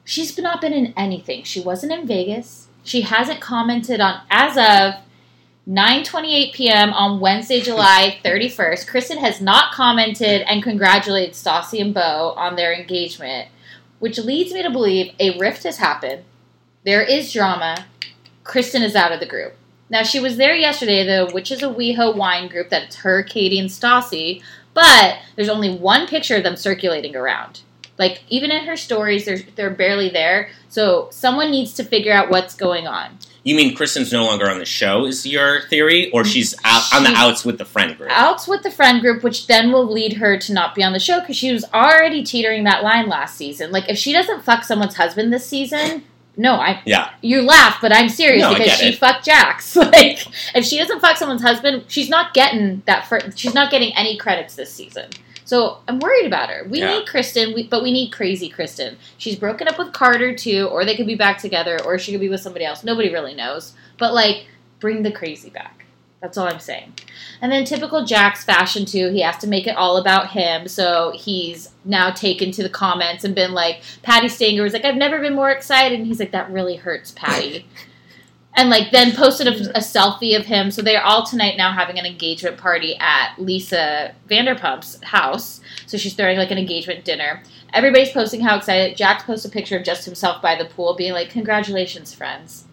she's 0.05 0.37
not 0.39 0.61
been 0.61 0.73
in 0.73 0.95
anything. 0.97 1.45
She 1.45 1.61
wasn't 1.61 1.93
in 1.93 2.07
Vegas. 2.07 2.69
She 2.83 3.03
hasn't 3.03 3.41
commented 3.41 4.01
on 4.01 4.23
as 4.31 4.57
of 4.57 5.01
9:28 5.69 6.53
p.m. 6.55 6.93
on 6.93 7.21
Wednesday, 7.21 7.61
July 7.61 8.19
31st. 8.25 8.89
Kristen 8.89 9.19
has 9.19 9.41
not 9.41 9.73
commented 9.73 10.43
and 10.43 10.61
congratulated 10.61 11.35
Stassi 11.35 11.81
and 11.81 11.95
Beau 11.95 12.35
on 12.37 12.57
their 12.57 12.75
engagement, 12.75 13.49
which 14.01 14.19
leads 14.19 14.53
me 14.53 14.65
to 14.65 14.71
believe 14.71 15.15
a 15.21 15.39
rift 15.39 15.63
has 15.63 15.77
happened. 15.77 16.25
There 16.85 17.03
is 17.03 17.33
drama. 17.33 17.87
Kristen 18.43 18.83
is 18.83 18.97
out 18.97 19.13
of 19.13 19.21
the 19.21 19.27
group. 19.27 19.55
Now 19.89 20.03
she 20.03 20.19
was 20.19 20.37
there 20.37 20.57
yesterday, 20.57 21.07
though, 21.07 21.31
which 21.31 21.53
is 21.53 21.63
a 21.63 21.67
WeHo 21.67 22.17
wine 22.17 22.49
group 22.49 22.69
that's 22.69 22.97
her, 22.97 23.23
Katie, 23.23 23.61
and 23.61 23.71
Stassi. 23.71 24.43
But 24.75 25.19
there's 25.37 25.49
only 25.49 25.73
one 25.73 26.09
picture 26.09 26.35
of 26.35 26.43
them 26.43 26.57
circulating 26.57 27.15
around. 27.15 27.61
Like 27.99 28.25
even 28.29 28.51
in 28.51 28.65
her 28.65 28.77
stories, 28.77 29.27
they're 29.27 29.39
they're 29.55 29.71
barely 29.71 30.09
there. 30.09 30.49
So 30.69 31.07
someone 31.13 31.53
needs 31.53 31.73
to 31.75 31.85
figure 31.85 32.13
out 32.13 32.31
what's 32.31 32.57
going 32.57 32.89
on. 32.89 33.19
You 33.45 33.57
mean 33.57 33.75
Kristen's 33.75 34.13
no 34.13 34.25
longer 34.25 34.49
on 34.49 34.59
the 34.59 34.65
show? 34.65 35.05
Is 35.05 35.27
your 35.27 35.63
theory, 35.63 36.11
or 36.13 36.25
she's 36.25 36.55
out 36.65 36.83
on 36.95 37.03
the 37.03 37.11
outs 37.11 37.45
with 37.45 37.59
the 37.59 37.65
friend 37.65 37.97
group? 37.97 38.11
outs 38.13 38.47
with 38.47 38.63
the 38.63 38.71
friend 38.71 39.01
group, 39.01 39.25
which 39.25 39.49
then 39.49 39.73
will 39.73 39.91
lead 39.91 40.15
her 40.15 40.39
to 40.39 40.53
not 40.53 40.75
be 40.77 40.83
on 40.85 40.93
the 40.93 41.01
show 41.01 41.19
because 41.21 41.37
she 41.37 41.53
was 41.53 41.65
already 41.75 42.23
teetering 42.23 42.63
that 42.65 42.85
line 42.85 43.09
last 43.09 43.37
season. 43.37 43.73
Like, 43.73 43.89
if 43.89 43.99
she 43.99 44.13
doesn't 44.13 44.45
fuck 44.45 44.63
someone's 44.63 44.95
husband 44.95 45.33
this 45.33 45.45
season, 45.45 46.05
no, 46.37 46.55
I. 46.55 46.81
Yeah. 46.87 47.11
You 47.21 47.43
laugh, 47.43 47.79
but 47.83 47.93
I'm 47.93 48.09
serious 48.09 48.43
No, 48.43 48.55
because 48.55 48.73
she 48.79 48.91
it. 48.91 48.99
fucked 48.99 49.25
Jax. 49.25 49.75
Like, 49.77 50.25
if 50.55 50.65
she 50.65 50.79
doesn't 50.79 51.01
fuck 51.01 51.17
someone's 51.17 51.43
husband, 51.43 51.85
she's 51.89 52.09
not 52.09 52.35
getting 52.35 52.83
that. 52.87 53.07
For, 53.09 53.21
she's 53.35 53.55
not 53.55 53.71
getting 53.73 53.93
any 53.97 54.17
credits 54.17 54.55
this 54.55 54.73
season. 54.73 55.11
So 55.53 55.81
I'm 55.87 55.99
worried 55.99 56.25
about 56.25 56.49
her. 56.49 56.65
We 56.67 56.79
Yeah. 56.79 56.97
need 56.97 57.07
Kristen, 57.07 57.53
we, 57.53 57.65
but 57.65 57.83
we 57.83 57.93
need 57.93 58.11
crazy 58.11 58.49
Kristen. 58.49 58.97
She's 59.19 59.37
broken 59.37 59.69
up 59.69 59.77
with 59.79 59.93
Carter 59.93 60.35
too, 60.35 60.67
or 60.73 60.87
they 60.87 60.97
could 60.97 61.07
be 61.07 61.15
back 61.15 61.37
together, 61.37 61.79
or 61.85 61.99
she 61.99 62.11
could 62.11 62.23
be 62.23 62.31
with 62.31 62.41
somebody 62.41 62.65
else. 62.65 62.83
Nobody 62.83 63.13
really 63.13 63.35
knows. 63.35 63.75
But 63.99 64.15
like, 64.15 64.47
bring 64.81 65.03
the 65.03 65.13
crazy 65.13 65.51
back. 65.51 65.85
That's 66.23 66.39
all 66.39 66.49
I'm 66.49 66.59
saying. 66.59 66.95
And 67.43 67.53
then 67.53 67.67
typical 67.67 68.07
Jax 68.07 68.45
fashion 68.45 68.87
too. 68.87 69.11
He 69.11 69.21
has 69.21 69.37
to 69.43 69.47
make 69.47 69.67
it 69.67 69.77
all 69.77 69.99
about 69.99 70.31
him. 70.31 70.69
So 70.69 71.13
he's 71.15 71.69
now 71.85 72.09
taken 72.11 72.51
to 72.53 72.63
the 72.63 72.71
comments 72.71 73.23
and 73.23 73.35
been 73.35 73.53
like, 73.53 73.83
Patti 74.03 74.29
Stanger 74.29 74.63
was 74.63 74.73
like, 74.73 74.87
I've 74.87 74.97
never 74.97 75.21
been 75.21 75.35
more 75.35 75.51
excited. 75.51 75.99
And 75.99 76.07
he's 76.07 76.19
like, 76.19 76.33
that 76.33 76.51
really 76.51 76.77
hurts, 76.77 77.11
Patti. 77.11 77.67
and 78.55 78.69
like 78.71 78.91
then 78.91 79.15
posted 79.15 79.47
a, 79.47 79.71
a 79.77 79.81
selfie 79.81 80.37
of 80.39 80.45
him. 80.45 80.71
So 80.71 80.83
they're 80.83 81.03
all 81.03 81.25
tonight 81.25 81.57
now 81.57 81.73
having 81.73 81.99
an 81.99 82.07
engagement 82.07 82.59
party 82.59 82.97
at 82.99 83.35
Lisa 83.39 84.15
Vanderpump's 84.29 85.03
house. 85.03 85.61
So 85.87 85.97
she's 85.99 86.15
throwing 86.15 86.39
like 86.39 86.51
an 86.51 86.59
engagement 86.59 87.05
dinner. 87.05 87.43
Everybody's 87.73 88.11
posting 88.11 88.41
how 88.43 88.57
excited. 88.57 88.97
Jax 88.97 89.25
posts 89.25 89.47
a 89.47 89.49
picture 89.49 89.77
of 89.79 89.85
just 89.85 90.05
himself 90.05 90.43
by 90.43 90.55
the 90.57 90.67
pool, 90.67 90.95
being 90.95 91.13
like, 91.13 91.31
"Congratulations, 91.31 92.13
friends." 92.13 92.65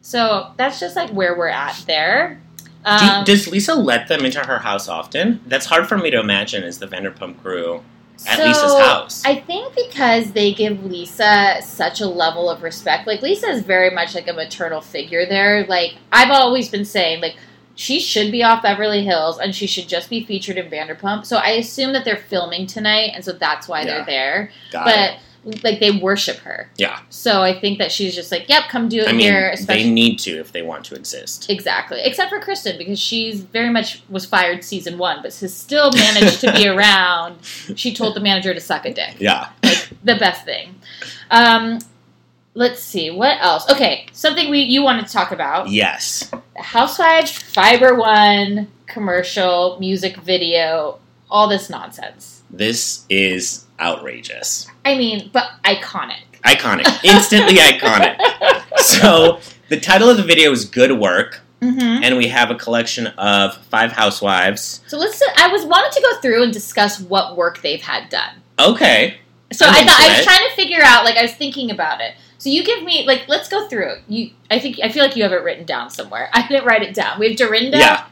So 0.00 0.52
that's 0.56 0.80
just 0.80 0.96
like 0.96 1.10
where 1.10 1.36
we're 1.38 1.48
at 1.48 1.82
there. 1.86 2.40
Do- 2.84 2.90
Um, 2.90 3.24
does 3.24 3.46
Lisa 3.48 3.74
let 3.74 4.08
them 4.08 4.24
into 4.26 4.40
her 4.40 4.58
house 4.58 4.88
often? 4.88 5.40
That's 5.46 5.64
hard 5.66 5.88
for 5.88 5.96
me 5.96 6.10
to 6.10 6.18
imagine 6.20 6.64
as 6.64 6.78
the 6.80 6.86
Vanderpump 6.86 7.40
crew 7.40 7.82
at 8.26 8.38
Lisa's 8.38 8.78
house. 8.78 9.24
I 9.24 9.40
think 9.40 9.74
because 9.74 10.32
they 10.32 10.54
give 10.54 10.84
Lisa 10.84 11.58
such 11.62 12.00
a 12.00 12.06
level 12.06 12.48
of 12.48 12.62
respect. 12.62 13.06
Like 13.06 13.22
Lisa 13.22 13.48
is 13.48 13.62
very 13.62 13.90
much 13.90 14.14
like 14.14 14.28
a 14.28 14.32
maternal 14.32 14.80
figure 14.80 15.26
there. 15.26 15.64
Like 15.66 15.96
I've 16.12 16.30
always 16.30 16.68
been 16.68 16.84
saying, 16.84 17.20
like 17.20 17.36
she 17.74 17.98
should 18.00 18.30
be 18.30 18.42
off 18.42 18.62
Beverly 18.62 19.04
Hills 19.04 19.38
and 19.38 19.54
she 19.54 19.66
should 19.66 19.88
just 19.88 20.08
be 20.08 20.24
featured 20.24 20.56
in 20.58 20.70
Vanderpump. 20.70 21.26
So 21.26 21.36
I 21.38 21.50
assume 21.50 21.92
that 21.92 22.04
they're 22.04 22.16
filming 22.16 22.66
tonight, 22.66 23.12
and 23.14 23.24
so 23.24 23.32
that's 23.32 23.66
why 23.68 23.80
Yeah. 23.80 23.86
they're 23.86 24.04
there. 24.04 24.50
Got 24.70 24.84
but 24.84 24.98
it. 24.98 25.18
Like 25.62 25.80
they 25.80 25.90
worship 25.90 26.38
her. 26.38 26.70
Yeah. 26.76 27.00
So 27.10 27.42
I 27.42 27.58
think 27.58 27.78
that 27.78 27.92
she's 27.92 28.14
just 28.14 28.32
like, 28.32 28.48
yep, 28.48 28.68
come 28.68 28.88
do 28.88 29.00
it 29.00 29.08
I 29.08 29.12
mean, 29.12 29.20
here. 29.20 29.50
Especially 29.50 29.84
they 29.84 29.90
need 29.90 30.18
to 30.20 30.38
if 30.38 30.52
they 30.52 30.62
want 30.62 30.84
to 30.86 30.94
exist. 30.94 31.50
Exactly. 31.50 32.00
Except 32.02 32.30
for 32.30 32.40
Kristen, 32.40 32.78
because 32.78 32.98
she's 32.98 33.40
very 33.42 33.70
much 33.70 34.02
was 34.08 34.24
fired 34.24 34.64
season 34.64 34.98
one, 34.98 35.18
but 35.22 35.34
has 35.34 35.54
still 35.54 35.90
managed 35.92 36.40
to 36.40 36.52
be 36.52 36.68
around. 36.74 37.44
She 37.76 37.94
told 37.94 38.16
the 38.16 38.20
manager 38.20 38.54
to 38.54 38.60
suck 38.60 38.86
a 38.86 38.94
dick. 38.94 39.16
Yeah. 39.18 39.50
Like 39.62 39.88
the 40.02 40.16
best 40.16 40.44
thing. 40.44 40.74
Um, 41.30 41.78
let's 42.54 42.80
see 42.80 43.10
what 43.10 43.38
else. 43.40 43.68
Okay, 43.70 44.06
something 44.12 44.50
we 44.50 44.60
you 44.60 44.82
wanted 44.82 45.06
to 45.06 45.12
talk 45.12 45.30
about: 45.32 45.68
Yes. 45.68 46.30
The 46.56 46.62
Housewives 46.62 47.30
Fiber 47.30 47.94
One 47.94 48.68
commercial 48.86 49.78
music 49.80 50.16
video. 50.18 50.98
All 51.30 51.48
this 51.48 51.68
nonsense. 51.68 52.42
This 52.50 53.04
is 53.08 53.64
outrageous. 53.80 54.68
I 54.84 54.96
mean, 54.96 55.30
but 55.32 55.50
iconic. 55.64 56.20
Iconic. 56.44 57.04
Instantly 57.04 57.56
iconic. 57.56 58.16
So 58.78 59.40
the 59.70 59.78
title 59.80 60.10
of 60.10 60.16
the 60.18 60.22
video 60.24 60.50
is 60.52 60.64
Good 60.66 60.92
Work, 60.98 61.40
hmm 61.62 61.78
and 62.02 62.16
we 62.18 62.28
have 62.28 62.50
a 62.50 62.54
collection 62.54 63.06
of 63.06 63.56
five 63.68 63.92
housewives. 63.92 64.82
So 64.88 64.98
let's. 64.98 65.22
I 65.38 65.48
was 65.48 65.64
wanted 65.64 65.92
to 65.92 66.02
go 66.02 66.20
through 66.20 66.42
and 66.42 66.52
discuss 66.52 67.00
what 67.00 67.36
work 67.36 67.62
they've 67.62 67.80
had 67.80 68.08
done. 68.10 68.42
Okay. 68.58 69.18
So 69.52 69.64
I'm 69.66 69.72
I 69.74 69.86
thought 69.86 70.00
I 70.00 70.16
was 70.16 70.24
trying 70.26 70.48
to 70.50 70.54
figure 70.56 70.82
out, 70.82 71.04
like 71.04 71.16
I 71.16 71.22
was 71.22 71.32
thinking 71.32 71.70
about 71.70 72.00
it. 72.00 72.14
So 72.38 72.50
you 72.50 72.62
give 72.64 72.82
me, 72.82 73.06
like, 73.06 73.26
let's 73.28 73.48
go 73.48 73.68
through. 73.68 73.94
You, 74.08 74.30
I 74.50 74.58
think, 74.58 74.78
I 74.82 74.90
feel 74.90 75.02
like 75.02 75.16
you 75.16 75.22
have 75.22 75.32
it 75.32 75.42
written 75.42 75.64
down 75.64 75.88
somewhere. 75.88 76.28
I 76.34 76.46
didn't 76.46 76.66
write 76.66 76.82
it 76.82 76.94
down. 76.94 77.18
We 77.18 77.28
have 77.28 77.36
Dorinda. 77.38 77.78
Yeah. 77.78 78.06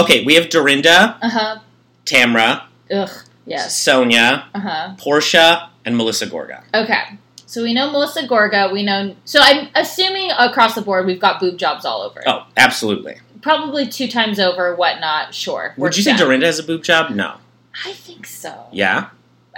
Okay, 0.00 0.22
we 0.24 0.34
have 0.34 0.50
Dorinda, 0.50 1.18
Uh 1.22 1.28
huh. 1.30 1.58
Tamra, 2.04 2.64
Ugh. 2.90 3.10
Yes. 3.46 3.78
Sonja, 3.82 4.44
Uh 4.54 4.60
huh. 4.60 4.94
Porsha, 4.98 5.68
and 5.84 5.96
Melissa 5.96 6.26
Gorga. 6.26 6.62
Okay. 6.74 7.18
So 7.46 7.62
we 7.62 7.74
know 7.74 7.90
Melissa 7.90 8.26
Gorga. 8.28 8.72
We 8.72 8.82
know. 8.84 9.16
So 9.24 9.40
I'm 9.42 9.68
assuming 9.74 10.30
across 10.38 10.74
the 10.76 10.82
board 10.82 11.04
we've 11.06 11.20
got 11.20 11.40
boob 11.40 11.58
jobs 11.58 11.84
all 11.84 12.02
over. 12.02 12.22
Oh, 12.26 12.46
absolutely. 12.56 13.18
Probably 13.42 13.86
two 13.88 14.06
times 14.06 14.38
over. 14.38 14.74
Whatnot. 14.76 15.34
Sure. 15.34 15.74
Would 15.76 15.96
you 15.96 16.02
say 16.02 16.12
out. 16.12 16.18
Dorinda 16.18 16.46
has 16.46 16.58
a 16.58 16.62
boob 16.62 16.82
job? 16.84 17.10
No. 17.10 17.38
I 17.84 17.92
think 17.92 18.26
so. 18.26 18.66
Yeah? 18.72 19.08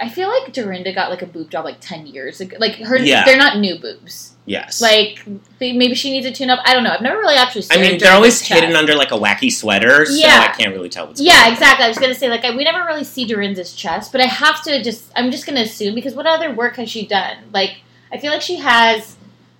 I 0.03 0.09
feel 0.09 0.27
like 0.27 0.51
Dorinda 0.53 0.93
got 0.93 1.09
like 1.09 1.21
a 1.21 1.25
boob 1.25 1.49
job 1.49 1.65
like 1.65 1.77
ten 1.79 2.05
years 2.05 2.41
ago. 2.41 2.57
Like 2.59 2.75
her, 2.75 2.97
Yeah. 2.97 3.23
they're 3.25 3.37
not 3.37 3.57
new 3.57 3.79
boobs. 3.79 4.35
Yes. 4.45 4.81
Like 4.81 5.25
they, 5.59 5.71
maybe 5.71 5.95
she 5.95 6.11
needs 6.11 6.25
a 6.25 6.31
tune 6.31 6.49
up. 6.49 6.59
I 6.65 6.73
don't 6.73 6.83
know. 6.83 6.91
I've 6.91 7.01
never 7.01 7.17
really 7.17 7.35
actually. 7.35 7.61
Seen 7.61 7.77
them. 7.79 7.87
I 7.87 7.89
mean, 7.91 7.99
they're 7.99 8.11
always 8.13 8.33
Dorinda's 8.39 8.47
chest. 8.47 8.61
hidden 8.61 8.75
under 8.75 8.95
like 8.95 9.11
a 9.11 9.17
wacky 9.17 9.49
sweater, 9.51 10.05
so 10.05 10.13
Yeah. 10.13 10.49
I 10.53 10.55
can't 10.57 10.73
really 10.73 10.89
tell 10.89 11.07
what's 11.07 11.21
Yeah, 11.21 11.33
going 11.33 11.45
on. 11.47 11.53
exactly. 11.53 11.85
I 11.85 11.87
was 11.87 11.97
gonna 11.97 12.13
say 12.15 12.29
like 12.29 12.43
I, 12.43 12.55
we 12.55 12.63
never 12.65 12.83
really 12.85 13.05
see 13.05 13.25
Dorinda's 13.25 13.73
chest, 13.73 14.11
but 14.11 14.19
I 14.21 14.25
have 14.25 14.61
to 14.63 14.83
just 14.83 15.11
I'm 15.15 15.31
just 15.31 15.45
gonna 15.45 15.61
assume 15.61 15.95
because 15.95 16.13
what 16.13 16.25
other 16.27 16.53
work 16.53 16.75
has 16.75 16.89
she 16.89 17.07
done? 17.07 17.37
Like 17.53 17.77
I 18.11 18.17
feel 18.17 18.31
like 18.31 18.41
she 18.41 18.57
has 18.57 19.15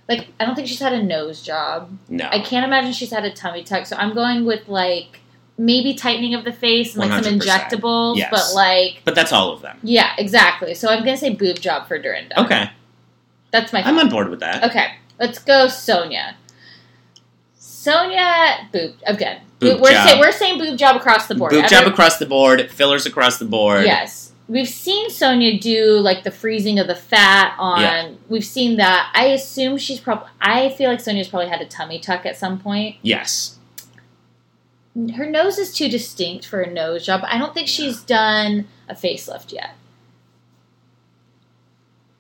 like 0.10 0.28
I 0.40 0.46
don't 0.46 0.56
think 0.56 0.68
she's 0.68 0.80
had 0.82 0.92
a 0.94 1.02
nose 1.02 1.42
job. 1.42 1.98
No. 2.10 2.28
I 2.30 2.40
can't 2.42 2.66
imagine 2.66 2.92
she's 2.92 3.12
had 3.12 3.24
a 3.24 3.32
tummy 3.34 3.64
tuck, 3.64 3.86
so 3.86 3.96
I'm 3.96 4.14
going 4.14 4.44
with 4.46 4.68
like 4.68 5.22
maybe 5.58 5.94
tightening 5.94 6.34
of 6.36 6.44
the 6.46 6.52
face 6.54 6.96
and 6.96 7.08
like 7.10 7.24
some 7.24 7.34
100%. 7.36 7.42
injectables, 7.42 8.18
Yes. 8.18 8.30
but 8.32 8.56
like 8.56 9.02
But 9.06 9.16
that's 9.16 9.32
all 9.32 9.52
of 9.52 9.62
them. 9.62 9.78
yeah, 9.84 10.14
exactly. 10.18 10.74
So 10.74 10.90
I'm 10.90 11.00
gonna 11.06 11.18
say 11.18 11.30
boob 11.32 11.60
job 11.60 11.88
for 11.88 11.98
Dorinda. 12.00 12.42
Okay. 12.42 12.70
that's 13.52 13.72
my. 13.74 13.82
I'm 13.84 13.98
on 14.00 14.10
board 14.10 14.30
with 14.30 14.40
that. 14.40 14.64
Okay, 14.64 14.94
let's 15.20 15.40
go 15.40 15.68
Sonja. 15.68 16.34
Sonja 17.60 18.72
boob 18.72 18.96
again. 19.06 19.42
Boob 19.60 19.80
we're 19.82 19.92
job. 19.92 20.10
say, 20.10 20.20
we're 20.20 20.32
saying 20.32 20.58
boob 20.60 20.78
job 20.78 20.96
across 20.96 21.28
the 21.28 21.36
board. 21.36 21.52
Boob 21.52 21.66
Every- 21.66 21.70
job 21.78 21.88
across 21.88 22.18
the 22.18 22.26
board, 22.26 22.70
fillers 22.72 23.06
across 23.06 23.38
the 23.38 23.46
board. 23.46 23.86
Yes. 23.86 24.32
We've 24.50 24.68
seen 24.68 25.10
Sonja 25.10 25.60
do 25.60 26.00
like 26.00 26.24
the 26.24 26.32
freezing 26.32 26.78
of 26.78 26.88
the 26.88 26.96
fat 26.96 27.56
on. 27.58 27.80
Yeah. 27.82 28.10
We've 28.28 28.44
seen 28.44 28.76
that. 28.78 29.10
I 29.16 29.28
assume 29.28 29.78
she's 29.78 30.00
probably. 30.02 30.28
I 30.42 30.70
feel 30.70 30.90
like 30.90 31.00
Sonja's 31.00 31.30
probably 31.30 31.48
had 31.48 31.62
a 31.62 31.66
tummy 31.66 32.00
tuck 32.00 32.26
at 32.26 32.36
some 32.38 32.60
point. 32.60 32.98
Yes. 33.02 33.53
Her 35.16 35.26
nose 35.26 35.58
is 35.58 35.74
too 35.74 35.90
distinct 35.90 36.46
for 36.46 36.62
a 36.62 36.72
nose 36.72 37.06
job. 37.06 37.22
I 37.26 37.38
don't 37.40 37.54
think 37.54 37.68
she's 37.68 38.02
done 38.02 38.68
a 38.88 38.94
facelift 38.94 39.52
yet. 39.52 39.72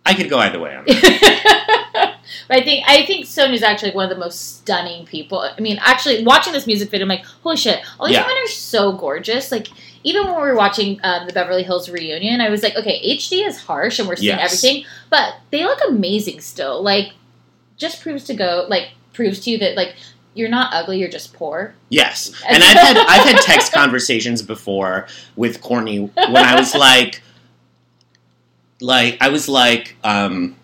I 0.05 0.13
could 0.13 0.29
go 0.29 0.37
either 0.39 0.59
way 0.59 0.75
on 0.75 0.83
that. 0.85 2.15
but 2.47 2.57
I 2.57 2.61
think 2.63 2.83
I 2.87 3.05
think 3.05 3.25
Sonja's 3.25 3.63
actually 3.63 3.91
one 3.91 4.03
of 4.03 4.09
the 4.09 4.19
most 4.19 4.57
stunning 4.57 5.05
people. 5.05 5.39
I 5.39 5.59
mean, 5.61 5.77
actually, 5.81 6.25
watching 6.25 6.51
this 6.51 6.67
music 6.67 6.89
video, 6.89 7.05
I'm 7.05 7.09
like, 7.09 7.23
holy 7.25 7.55
shit! 7.55 7.79
All 7.99 8.07
these 8.07 8.15
Yeah. 8.15 8.25
women 8.27 8.43
are 8.43 8.47
so 8.49 8.91
gorgeous. 8.93 9.51
Like, 9.51 9.69
even 10.03 10.25
when 10.25 10.35
we 10.35 10.41
were 10.41 10.55
watching 10.55 10.99
um, 11.03 11.25
the 11.25 11.31
Beverly 11.33 11.63
Hills 11.63 11.89
reunion, 11.89 12.41
I 12.41 12.49
was 12.49 12.63
like, 12.63 12.75
okay, 12.75 12.99
HD 13.17 13.47
is 13.47 13.61
harsh, 13.61 13.99
and 13.99 14.07
we're 14.07 14.17
seeing 14.17 14.37
Yes. 14.37 14.51
everything, 14.63 14.85
but 15.09 15.35
they 15.51 15.63
look 15.63 15.79
amazing 15.87 16.41
still. 16.41 16.81
Like, 16.83 17.13
just 17.77 18.01
proves 18.01 18.25
to 18.25 18.33
go 18.33 18.65
like 18.67 18.89
proves 19.13 19.39
to 19.41 19.51
you 19.51 19.57
that 19.59 19.75
like 19.77 19.95
you're 20.33 20.49
not 20.49 20.73
ugly, 20.73 20.99
you're 20.99 21.09
just 21.09 21.33
poor. 21.33 21.75
Yes. 21.89 22.33
And 22.47 22.63
I've 22.63 22.77
had 22.77 22.97
I've 22.97 23.25
had 23.25 23.41
text 23.41 23.71
conversations 23.73 24.41
before 24.41 25.07
with 25.35 25.61
Courtney 25.61 25.99
when 25.99 26.37
I 26.37 26.55
was 26.55 26.73
like 26.73 27.21
like 28.81 29.17
I 29.21 29.29
was 29.29 29.47
like 29.47 29.95
um 30.03 30.55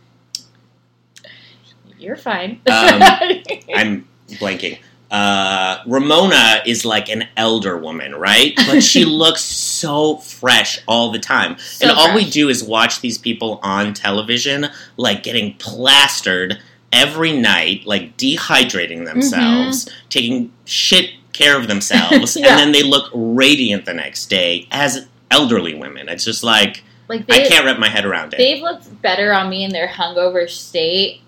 You're 1.98 2.16
fine. 2.16 2.62
Um, 2.68 3.02
I'm 3.76 4.08
blanking. 4.28 4.80
Uh, 5.12 5.82
Ramona 5.88 6.62
is 6.68 6.86
like 6.86 7.10
an 7.10 7.28
elder 7.36 7.78
woman, 7.78 8.14
right? 8.14 8.54
But 8.56 8.82
she 8.82 9.06
looks 9.24 9.42
so 9.42 10.18
fresh 10.18 10.82
all 10.88 11.12
the 11.12 11.18
time. 11.20 11.58
So 11.58 11.88
and 11.88 11.98
all 11.98 12.14
we 12.14 12.30
do 12.30 12.48
is 12.48 12.64
watch 12.64 13.02
these 13.02 13.18
people 13.18 13.60
on 13.64 13.96
television, 13.96 14.68
like 14.98 15.24
getting 15.24 15.56
plastered 15.56 16.60
every 16.92 17.32
night, 17.38 17.86
like 17.86 18.18
dehydrating 18.18 18.98
mm-hmm. 18.98 19.06
themselves, 19.06 19.90
taking 20.10 20.52
shit 20.66 21.12
care 21.34 21.58
of 21.58 21.68
themselves, 21.68 22.36
Yeah. 22.40 22.50
and 22.50 22.60
then 22.60 22.72
they 22.72 22.84
look 22.84 23.10
radiant 23.14 23.86
the 23.86 23.94
next 23.94 24.28
day 24.28 24.68
as 24.72 25.08
elderly 25.32 25.74
women. 25.76 26.10
It's 26.10 26.26
just 26.26 26.44
like, 26.44 26.84
like 27.08 27.32
I 27.32 27.48
can't 27.48 27.66
wrap 27.66 27.80
my 27.80 27.90
head 27.90 28.06
around 28.06 28.34
it. 28.34 28.38
they've 28.38 28.62
looked 28.62 29.02
better 29.02 29.34
on 29.34 29.50
me 29.50 29.64
in 29.64 29.72
their 29.72 29.88
hungover 29.88 30.50
state. 30.50 31.22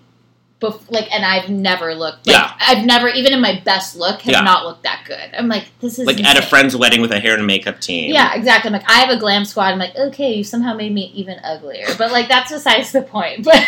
Bef- 0.62 0.90
like, 0.90 1.12
and 1.12 1.24
I've 1.24 1.50
never 1.50 1.94
looked. 1.94 2.26
Like, 2.26 2.36
Yeah. 2.36 2.52
I've 2.60 2.86
never, 2.86 3.08
even 3.08 3.32
in 3.34 3.40
my 3.42 3.60
best 3.64 3.96
look, 3.96 4.22
have 4.22 4.32
Yeah. 4.32 4.40
not 4.40 4.64
looked 4.64 4.84
that 4.84 5.02
good. 5.06 5.30
I'm 5.36 5.48
like, 5.48 5.64
this 5.80 5.98
is 5.98 6.06
like 6.06 6.22
at 6.24 6.38
a 6.38 6.42
friend's 6.42 6.74
wedding 6.76 7.00
with 7.02 7.10
a 7.10 7.18
hair 7.20 7.34
and 7.36 7.46
makeup 7.46 7.80
team. 7.80 8.12
Yeah, 8.12 8.32
exactly. 8.34 8.68
I'm 8.68 8.72
like, 8.72 8.88
I 8.88 9.00
have 9.00 9.10
a 9.10 9.18
glam 9.18 9.44
squad. 9.44 9.72
I'm 9.72 9.78
like, 9.78 9.94
okay, 9.96 10.32
you 10.34 10.44
somehow 10.44 10.74
made 10.74 10.92
me 10.94 11.10
even 11.14 11.38
uglier. 11.44 11.86
But 11.98 12.12
like, 12.12 12.28
that's 12.28 12.50
besides 12.52 12.92
the 12.92 13.02
point. 13.02 13.44
But 13.52 13.66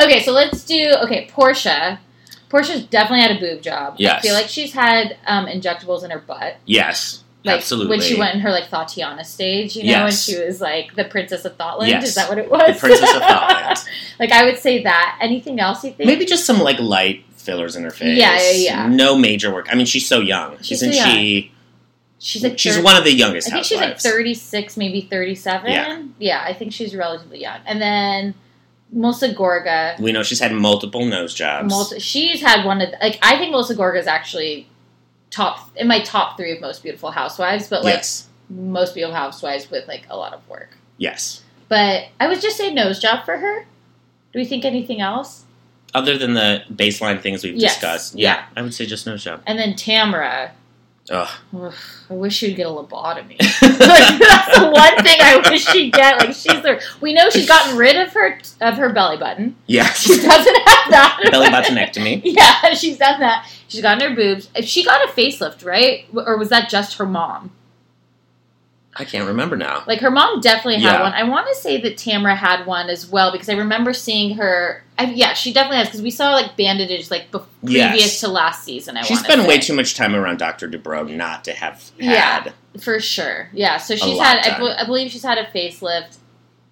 okay, 0.00 0.22
so 0.22 0.32
let's 0.32 0.64
do 0.64 0.92
okay. 1.04 1.28
Porsha. 1.30 1.98
Porsha's 2.48 2.84
definitely 2.84 3.22
had 3.22 3.36
a 3.36 3.40
boob 3.40 3.62
job. 3.62 3.96
Yes. 3.98 4.18
I 4.18 4.22
feel 4.22 4.34
like 4.34 4.46
she's 4.48 4.72
had 4.72 5.16
um, 5.26 5.46
injectables 5.46 6.04
in 6.04 6.10
her 6.10 6.20
butt. 6.20 6.56
Yes. 6.66 7.23
Like 7.44 7.58
absolutely. 7.58 7.90
when 7.90 8.00
she 8.00 8.18
went 8.18 8.34
in 8.34 8.40
her 8.40 8.50
like 8.50 8.70
Tatiana 8.70 9.22
stage, 9.24 9.76
you 9.76 9.82
know, 9.82 9.90
Yes. 9.90 10.28
when 10.28 10.36
she 10.36 10.44
was 10.44 10.60
like 10.62 10.94
the 10.94 11.04
Princess 11.04 11.44
of 11.44 11.58
Thoughtland. 11.58 11.88
Yes. 11.88 12.08
Is 12.08 12.14
that 12.14 12.28
what 12.28 12.38
it 12.38 12.50
was? 12.50 12.74
The 12.74 12.80
Princess 12.80 13.14
of 13.14 13.20
Thoughtland. 13.22 13.86
like 14.18 14.32
I 14.32 14.44
would 14.44 14.58
say 14.58 14.82
that. 14.84 15.18
Anything 15.20 15.60
else 15.60 15.84
you 15.84 15.92
think? 15.92 16.06
Maybe 16.06 16.24
just 16.24 16.46
some 16.46 16.60
like 16.60 16.78
light 16.80 17.22
fillers 17.36 17.76
in 17.76 17.84
her 17.84 17.90
face. 17.90 18.16
Yeah, 18.18 18.40
yeah, 18.40 18.50
yeah. 18.52 18.88
No 18.88 19.18
major 19.18 19.52
work. 19.52 19.66
I 19.70 19.74
mean, 19.74 19.84
she's 19.84 20.08
so 20.08 20.20
young. 20.20 20.56
She's 20.62 20.82
Isn't 20.82 20.94
so 20.94 21.04
she? 21.04 21.52
she's 22.18 22.42
like 22.42 22.58
She's 22.58 22.78
one 22.78 22.96
of 22.96 23.04
the 23.04 23.12
youngest 23.12 23.48
I 23.48 23.52
think 23.52 23.66
she's 23.66 23.78
like 23.78 23.98
36, 24.00 24.76
maybe 24.78 25.02
37. 25.02 25.70
Yeah. 25.70 26.02
yeah, 26.18 26.42
I 26.46 26.54
think 26.54 26.72
she's 26.72 26.96
relatively 26.96 27.42
young. 27.42 27.60
And 27.66 27.82
then 27.82 28.34
Melissa 28.90 29.34
Gorga, 29.34 30.00
we 30.00 30.12
know 30.12 30.22
she's 30.22 30.40
had 30.40 30.52
multiple 30.52 31.04
nose 31.04 31.34
jobs. 31.34 31.68
Melissa, 31.68 32.00
she's 32.00 32.40
had 32.40 32.64
one 32.64 32.80
of 32.80 32.90
the, 32.90 32.96
like 33.02 33.18
I 33.20 33.36
think 33.36 33.50
Melissa 33.50 33.74
Gorga 33.74 33.98
is 33.98 34.06
actually 34.06 34.66
top 35.34 35.70
in 35.76 35.86
my 35.88 36.00
top 36.00 36.36
three 36.36 36.52
of 36.52 36.60
most 36.60 36.82
beautiful 36.82 37.10
housewives, 37.10 37.68
but 37.68 37.82
like 37.84 37.94
yes, 37.96 38.28
most 38.48 38.94
beautiful 38.94 39.14
housewives 39.16 39.70
with 39.70 39.86
like 39.88 40.06
a 40.10 40.16
lot 40.16 40.32
of 40.32 40.46
work. 40.48 40.70
yes. 40.98 41.42
But 41.68 42.08
I 42.20 42.28
would 42.28 42.40
just 42.42 42.56
say 42.58 42.72
nose 42.72 43.00
job 43.00 43.24
for 43.24 43.38
her. 43.38 43.62
Do 44.32 44.38
we 44.38 44.44
think 44.44 44.64
anything 44.64 45.00
else? 45.00 45.44
Other 45.94 46.18
than 46.18 46.34
the 46.34 46.62
baseline 46.72 47.20
things 47.22 47.42
we've 47.42 47.56
Yes. 47.56 47.74
discussed, 47.74 48.14
Yeah. 48.16 48.34
yeah, 48.34 48.44
I 48.56 48.62
would 48.62 48.74
say 48.74 48.84
just 48.84 49.06
nose 49.06 49.24
job. 49.24 49.42
And 49.46 49.58
then 49.58 49.72
Tamra. 49.74 50.50
Ugh. 51.10 51.28
Ugh, 51.54 51.74
I 52.08 52.14
wish 52.14 52.34
she'd 52.36 52.56
get 52.56 52.66
a 52.66 52.70
lobotomy. 52.70 53.38
like, 53.62 54.18
that's 54.18 54.58
the 54.58 54.70
one 54.70 55.04
thing 55.04 55.18
I 55.20 55.42
wish 55.50 55.66
she'd 55.66 55.92
get. 55.92 56.18
Like 56.18 56.28
she's 56.34 56.62
there. 56.62 56.80
We 57.02 57.12
know 57.12 57.28
she's 57.28 57.46
gotten 57.46 57.76
rid 57.76 57.96
of 57.96 58.10
her 58.14 58.38
of 58.62 58.76
her 58.78 58.90
belly 58.90 59.18
button. 59.18 59.54
Yes. 59.66 60.00
She 60.00 60.16
doesn't 60.16 60.28
have 60.56 60.90
that. 60.90 61.28
Belly 61.30 61.48
buttonectomy. 61.48 62.22
Yeah, 62.24 62.72
she's 62.74 62.96
done 62.96 63.20
that. 63.20 63.46
She's 63.68 63.82
gotten 63.82 64.08
her 64.08 64.16
boobs. 64.16 64.48
She 64.62 64.82
got 64.84 65.06
a 65.06 65.12
facelift, 65.12 65.64
right? 65.64 66.06
Or 66.14 66.38
was 66.38 66.48
that 66.48 66.70
just 66.70 66.96
her 66.96 67.06
mom? 67.06 67.50
I 68.96 69.04
can't 69.04 69.26
remember 69.26 69.56
now. 69.56 69.82
Like 69.86 70.00
her 70.00 70.10
mom 70.10 70.40
definitely 70.40 70.76
had 70.80 70.92
Yeah. 70.94 71.02
one. 71.02 71.12
I 71.12 71.24
want 71.24 71.48
to 71.48 71.54
say 71.54 71.80
that 71.80 71.96
Tamra 71.96 72.36
had 72.36 72.64
one 72.64 72.88
as 72.88 73.10
well 73.10 73.32
because 73.32 73.48
I 73.48 73.54
remember 73.54 73.92
seeing 73.92 74.36
her. 74.36 74.83
I, 74.96 75.04
yeah, 75.10 75.32
she 75.34 75.52
definitely 75.52 75.78
has 75.78 75.88
because 75.88 76.02
we 76.02 76.10
saw 76.10 76.32
like 76.34 76.56
bandages 76.56 77.10
like 77.10 77.30
bef- 77.32 77.46
Yes. 77.62 77.90
previous 77.90 78.20
to 78.20 78.28
last 78.28 78.62
season. 78.64 78.96
I 78.96 79.02
She 79.02 79.16
spent 79.16 79.46
way 79.48 79.58
too 79.58 79.74
much 79.74 79.94
time 79.94 80.14
around 80.14 80.38
Dr. 80.38 80.68
Dubrow 80.68 81.08
not 81.08 81.44
to 81.44 81.52
have 81.52 81.90
Yeah. 81.98 82.52
for 82.80 83.00
sure. 83.00 83.48
Yeah, 83.52 83.78
so 83.78 83.96
she's 83.96 84.18
had. 84.20 84.38
I. 84.46 84.82
I 84.82 84.84
believe 84.86 85.10
she's 85.10 85.24
had 85.24 85.38
a 85.38 85.46
facelift. 85.46 86.18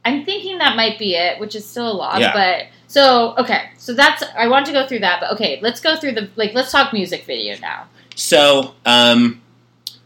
I'm 0.05 0.25
thinking 0.25 0.59
that 0.59 0.77
might 0.77 0.99
be 0.99 1.15
it, 1.17 1.41
which 1.41 1.55
is 1.57 1.67
still 1.67 1.91
a 1.91 1.93
lot. 1.95 2.21
Yeah. 2.21 2.33
But 2.33 2.67
so 2.87 3.35
okay, 3.39 3.71
so 3.77 3.93
that's 3.95 4.23
I 4.37 4.47
want 4.49 4.67
to 4.67 4.73
go 4.73 4.87
through 4.87 5.01
that. 5.01 5.21
But 5.21 5.33
okay, 5.33 5.59
let's 5.63 5.81
go 5.81 5.97
through 5.97 6.13
the 6.13 6.29
like. 6.37 6.55
Let's 6.55 6.71
talk 6.71 6.93
music 6.93 7.25
video 7.25 7.57
now. 7.59 7.87
So, 8.15 8.75
um, 8.87 9.43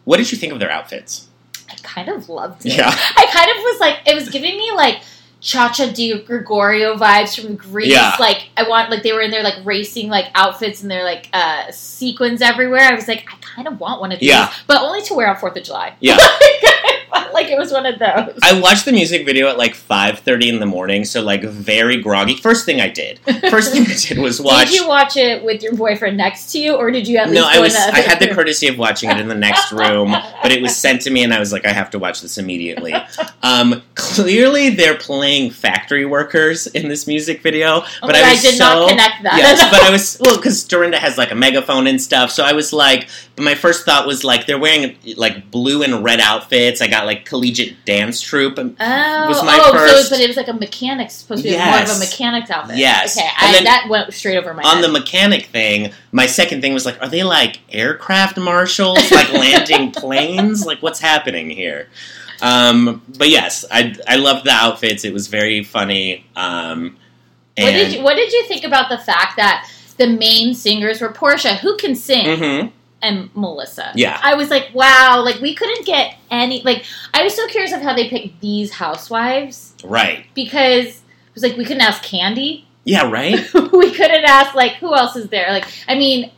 what 0.04 0.16
did 0.18 0.30
you 0.32 0.38
think 0.38 0.52
of 0.54 0.58
their 0.60 0.70
outfits? 0.70 1.28
I 1.68 1.74
kind 1.82 2.08
of 2.08 2.28
loved 2.28 2.64
it. 2.64 2.76
Yeah. 2.76 2.88
I 3.16 3.26
kind 3.32 3.50
of 3.50 3.56
was 3.56 3.80
like, 3.80 3.98
it 4.06 4.14
was 4.14 4.28
giving 4.30 4.56
me 4.56 4.70
like 4.72 5.00
Cha 5.46 5.70
Cha 5.70 5.86
Di 5.92 6.12
Gregorio 6.22 6.96
vibes 6.96 7.40
from 7.40 7.54
Greece. 7.54 7.92
Yeah. 7.92 8.16
Like, 8.18 8.48
I 8.56 8.68
want, 8.68 8.90
like, 8.90 9.04
they 9.04 9.12
were 9.12 9.20
in 9.20 9.30
their 9.30 9.44
like 9.44 9.54
racing 9.64 10.08
like 10.08 10.26
outfits 10.34 10.82
and 10.82 10.90
their 10.90 11.04
like 11.04 11.28
uh 11.32 11.70
sequins 11.70 12.42
everywhere. 12.42 12.80
I 12.80 12.94
was 12.94 13.06
like, 13.06 13.24
I 13.32 13.36
kind 13.40 13.68
of 13.68 13.78
want 13.78 14.00
one 14.00 14.10
of 14.10 14.18
these, 14.18 14.28
Yeah. 14.30 14.52
but 14.66 14.82
only 14.82 15.02
to 15.02 15.14
wear 15.14 15.28
on 15.28 15.36
Fourth 15.36 15.56
of 15.56 15.62
July. 15.62 15.94
Yeah. 16.00 16.18
like 17.32 17.48
it 17.48 17.58
was 17.58 17.72
one 17.72 17.86
of 17.86 17.98
those. 17.98 18.38
I 18.42 18.58
watched 18.60 18.84
the 18.84 18.92
music 18.92 19.24
video 19.26 19.48
at 19.48 19.58
like 19.58 19.74
5.30 19.74 20.48
in 20.48 20.60
the 20.60 20.66
morning, 20.66 21.04
so 21.04 21.22
like 21.22 21.42
very 21.42 22.00
groggy. 22.00 22.36
First 22.36 22.64
thing 22.66 22.80
I 22.80 22.88
did. 22.88 23.18
First 23.50 23.72
thing 23.72 23.82
I 23.82 23.94
did 23.98 24.18
was 24.18 24.40
watch... 24.40 24.68
Did 24.68 24.76
you 24.76 24.88
watch 24.88 25.16
it 25.16 25.44
with 25.44 25.62
your 25.62 25.74
boyfriend 25.74 26.16
next 26.16 26.52
to 26.52 26.58
you, 26.58 26.74
or 26.74 26.90
did 26.90 27.06
you 27.06 27.18
at 27.18 27.30
least 27.30 27.40
no, 27.40 27.48
I 27.48 27.60
was. 27.60 27.74
I 27.74 28.00
had 28.00 28.20
the 28.20 28.28
courtesy 28.28 28.68
of 28.68 28.78
watching 28.78 29.10
it 29.10 29.18
in 29.18 29.28
the 29.28 29.34
next 29.34 29.72
room, 29.72 30.14
but 30.42 30.52
it 30.52 30.62
was 30.62 30.76
sent 30.76 31.02
to 31.02 31.10
me, 31.10 31.22
and 31.22 31.32
I 31.32 31.38
was 31.38 31.52
like, 31.52 31.66
I 31.66 31.72
have 31.72 31.90
to 31.90 31.98
watch 31.98 32.20
this 32.20 32.38
immediately. 32.38 32.94
Um, 33.42 33.82
clearly, 33.94 34.70
they're 34.70 34.96
playing 34.96 35.50
factory 35.50 36.04
workers 36.04 36.66
in 36.68 36.88
this 36.88 37.06
music 37.06 37.42
video, 37.42 37.82
Oh 37.82 37.86
but 38.02 38.14
I 38.14 38.30
was 38.30 38.38
I 38.38 38.42
did 38.42 38.54
so 38.56 38.64
not 38.64 38.88
connect 38.90 39.22
that. 39.22 39.36
yes, 39.36 39.70
but 39.70 39.82
I 39.82 39.90
was 39.96 40.18
well 40.20 40.36
because 40.36 40.64
Dorinda 40.64 40.98
has 40.98 41.18
like 41.18 41.30
a 41.30 41.34
megaphone 41.34 41.86
and 41.86 42.00
stuff, 42.00 42.30
so 42.30 42.44
I 42.44 42.52
was 42.52 42.72
like, 42.72 43.08
but 43.34 43.44
my 43.44 43.54
first 43.54 43.84
thought 43.84 44.06
was 44.06 44.24
like 44.24 44.46
they're 44.46 44.58
wearing 44.58 44.96
like 45.16 45.50
blue 45.50 45.82
and 45.82 46.02
red 46.02 46.20
outfits. 46.20 46.80
I 46.80 46.88
got 46.88 47.06
like 47.06 47.15
collegiate 47.24 47.84
dance 47.84 48.20
troupe. 48.20 48.58
and- 48.58 48.76
Oh, 48.78 49.28
was 49.28 49.42
my 49.42 49.58
oh, 49.62 49.72
first- 49.72 50.08
so 50.08 50.10
but 50.10 50.20
it 50.20 50.28
was 50.28 50.36
like 50.36 50.48
a 50.48 50.52
mechanic's 50.52 51.14
supposed 51.14 51.42
to 51.44 51.48
be 51.50 51.56
more 51.56 51.82
of 51.82 51.88
a 51.90 51.98
mechanic's 51.98 52.50
outfit. 52.50 52.76
Yes. 52.76 53.16
okay, 53.16 53.26
And 53.40 53.48
I, 53.48 53.52
then- 53.52 53.64
that 53.64 53.86
went 53.88 54.12
straight 54.12 54.36
over 54.36 54.52
my 54.54 54.62
on 54.62 54.76
head. 54.76 54.84
the 54.84 54.88
mechanic 54.88 55.46
thing, 55.46 55.92
my 56.12 56.26
second 56.26 56.60
thing 56.60 56.74
was 56.74 56.84
like, 56.84 57.00
are 57.02 57.08
they 57.08 57.22
like 57.22 57.60
aircraft 57.72 58.36
marshals, 58.38 59.10
like 59.10 59.32
landing 59.32 59.92
planes? 59.92 60.66
Like, 60.66 60.82
what's 60.82 61.00
happening 61.00 61.48
here? 61.50 61.88
Um, 62.42 63.02
but 63.16 63.30
yes, 63.30 63.64
I 63.70 63.96
I 64.06 64.16
loved 64.16 64.44
the 64.44 64.50
outfits. 64.50 65.04
It 65.04 65.12
was 65.14 65.26
very 65.28 65.64
funny. 65.64 66.26
Um, 66.36 66.98
and, 67.56 67.64
What 67.64 67.70
did 67.72 67.92
you 67.94 68.02
What 68.02 68.16
did 68.16 68.30
you 68.32 68.44
think 68.46 68.64
about 68.64 68.90
the 68.90 68.98
fact 68.98 69.36
that 69.38 69.66
the 69.96 70.06
main 70.06 70.52
singers 70.54 71.00
were 71.00 71.08
Porsha, 71.10 71.56
who 71.56 71.78
can 71.78 71.94
sing, 71.94 72.26
Mhm. 72.26 72.72
And 73.02 73.30
Melissa? 73.36 73.92
Yeah. 73.94 74.18
I 74.22 74.34
was 74.34 74.50
like, 74.50 74.70
wow, 74.74 75.22
like 75.24 75.40
we 75.40 75.54
couldn't 75.54 75.84
get 75.86 76.16
any. 76.30 76.62
Like 76.62 76.84
I 77.14 77.22
was 77.22 77.34
so 77.34 77.46
curious 77.48 77.72
of 77.72 77.82
how 77.82 77.94
they 77.94 78.08
picked 78.08 78.40
these 78.40 78.72
housewives 78.72 79.74
Right. 79.84 80.26
because 80.34 80.86
it 80.86 81.34
was 81.34 81.42
like 81.42 81.56
we 81.56 81.64
couldn't 81.64 81.82
ask 81.82 82.02
Candy, 82.02 82.66
Yeah. 82.84 83.08
Right. 83.10 83.34
we 83.72 83.92
couldn't 83.92 84.24
ask 84.24 84.54
like 84.54 84.72
who 84.74 84.94
else 84.94 85.14
is 85.16 85.28
there. 85.28 85.50
Like 85.50 85.66
I 85.88 85.94
mean. 85.96 86.32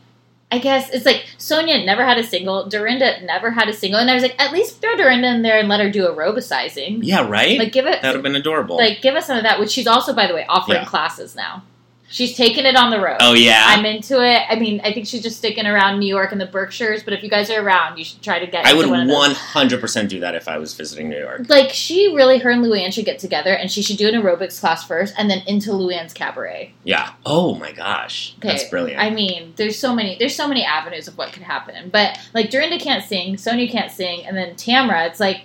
I 0.51 0.57
guess 0.57 0.89
it's 0.89 1.05
like 1.05 1.27
Sonja 1.37 1.85
never 1.85 2.03
had 2.03 2.17
a 2.17 2.23
single, 2.23 2.67
Dorinda 2.67 3.21
never 3.23 3.51
had 3.51 3.69
a 3.69 3.73
single, 3.73 3.99
and 3.99 4.09
I 4.09 4.15
was 4.15 4.23
like, 4.23 4.33
at 4.41 4.51
least 4.51 4.81
throw 4.81 4.95
Dorinda 4.95 5.27
in 5.27 5.43
there 5.43 5.59
and 5.59 5.69
let 5.69 5.79
her 5.79 5.91
do 5.91 6.07
aerobicizing. 6.07 7.01
Yeah. 7.03 7.27
Right. 7.29 7.59
Like 7.59 7.71
give 7.71 7.85
it 7.85 8.01
that 8.01 8.07
would 8.07 8.15
have 8.15 8.23
been 8.23 8.35
adorable. 8.35 8.75
like 8.77 8.99
give 9.03 9.13
us 9.13 9.27
some 9.27 9.37
of 9.37 9.43
that 9.43 9.59
which 9.59 9.69
she's 9.69 9.85
also 9.85 10.11
by 10.11 10.25
the 10.25 10.33
way 10.33 10.47
offering 10.49 10.79
Yeah. 10.79 10.85
classes 10.85 11.35
now 11.35 11.61
she's 12.09 12.35
taking 12.35 12.65
it 12.65 12.75
on 12.75 12.89
the 12.89 12.99
road 12.99 13.17
oh 13.19 13.33
yeah. 13.33 13.63
i'm 13.67 13.85
into 13.85 14.21
it 14.23 14.41
i 14.49 14.55
mean 14.57 14.81
i 14.83 14.91
think 14.91 15.05
she's 15.05 15.21
just 15.21 15.37
sticking 15.37 15.65
around 15.65 15.99
new 15.99 16.07
york 16.07 16.31
and 16.31 16.41
the 16.41 16.45
berkshires 16.45 17.03
but 17.03 17.13
if 17.13 17.23
you 17.23 17.29
guys 17.29 17.49
are 17.49 17.61
around 17.63 17.97
you 17.97 18.03
should 18.03 18.21
try 18.21 18.39
to 18.39 18.47
get 18.47 18.65
I 18.65 18.73
would 18.73 18.87
one 18.89 19.01
of 19.01 19.07
those. 19.07 19.15
one 19.15 19.31
hundred 19.31 19.79
percent 19.79 20.09
do 20.09 20.19
that 20.21 20.35
if 20.35 20.47
I 20.47 20.57
was 20.57 20.73
visiting 20.73 21.09
New 21.09 21.19
York. 21.19 21.47
like 21.49 21.69
she 21.71 22.13
really 22.15 22.39
her 22.39 22.49
and 22.49 22.63
luann 22.63 22.91
should 22.91 23.05
get 23.05 23.19
together 23.19 23.53
and 23.53 23.71
she 23.71 23.81
should 23.81 23.97
do 23.97 24.07
an 24.07 24.15
aerobics 24.15 24.59
class 24.59 24.83
first 24.85 25.13
and 25.17 25.29
then 25.29 25.41
into 25.47 25.71
luann's 25.71 26.13
cabaret 26.13 26.73
Yeah. 26.83 27.11
Oh 27.25 27.55
my 27.55 27.71
gosh, 27.71 28.35
okay 28.39 28.49
that's 28.49 28.69
brilliant. 28.69 29.01
i 29.01 29.09
mean 29.09 29.53
there's 29.55 29.77
so 29.77 29.93
many 29.93 30.17
there's 30.17 30.35
so 30.35 30.47
many 30.47 30.63
avenues 30.63 31.07
of 31.07 31.17
what 31.17 31.31
could 31.31 31.43
happen 31.43 31.89
but 31.89 32.19
like 32.33 32.49
dorinda 32.49 32.79
can't 32.79 33.03
sing 33.03 33.35
sonja 33.35 33.69
can't 33.69 33.91
sing 33.91 34.25
and 34.25 34.35
then 34.35 34.55
tamra 34.55 35.07
it's 35.07 35.19
like 35.19 35.41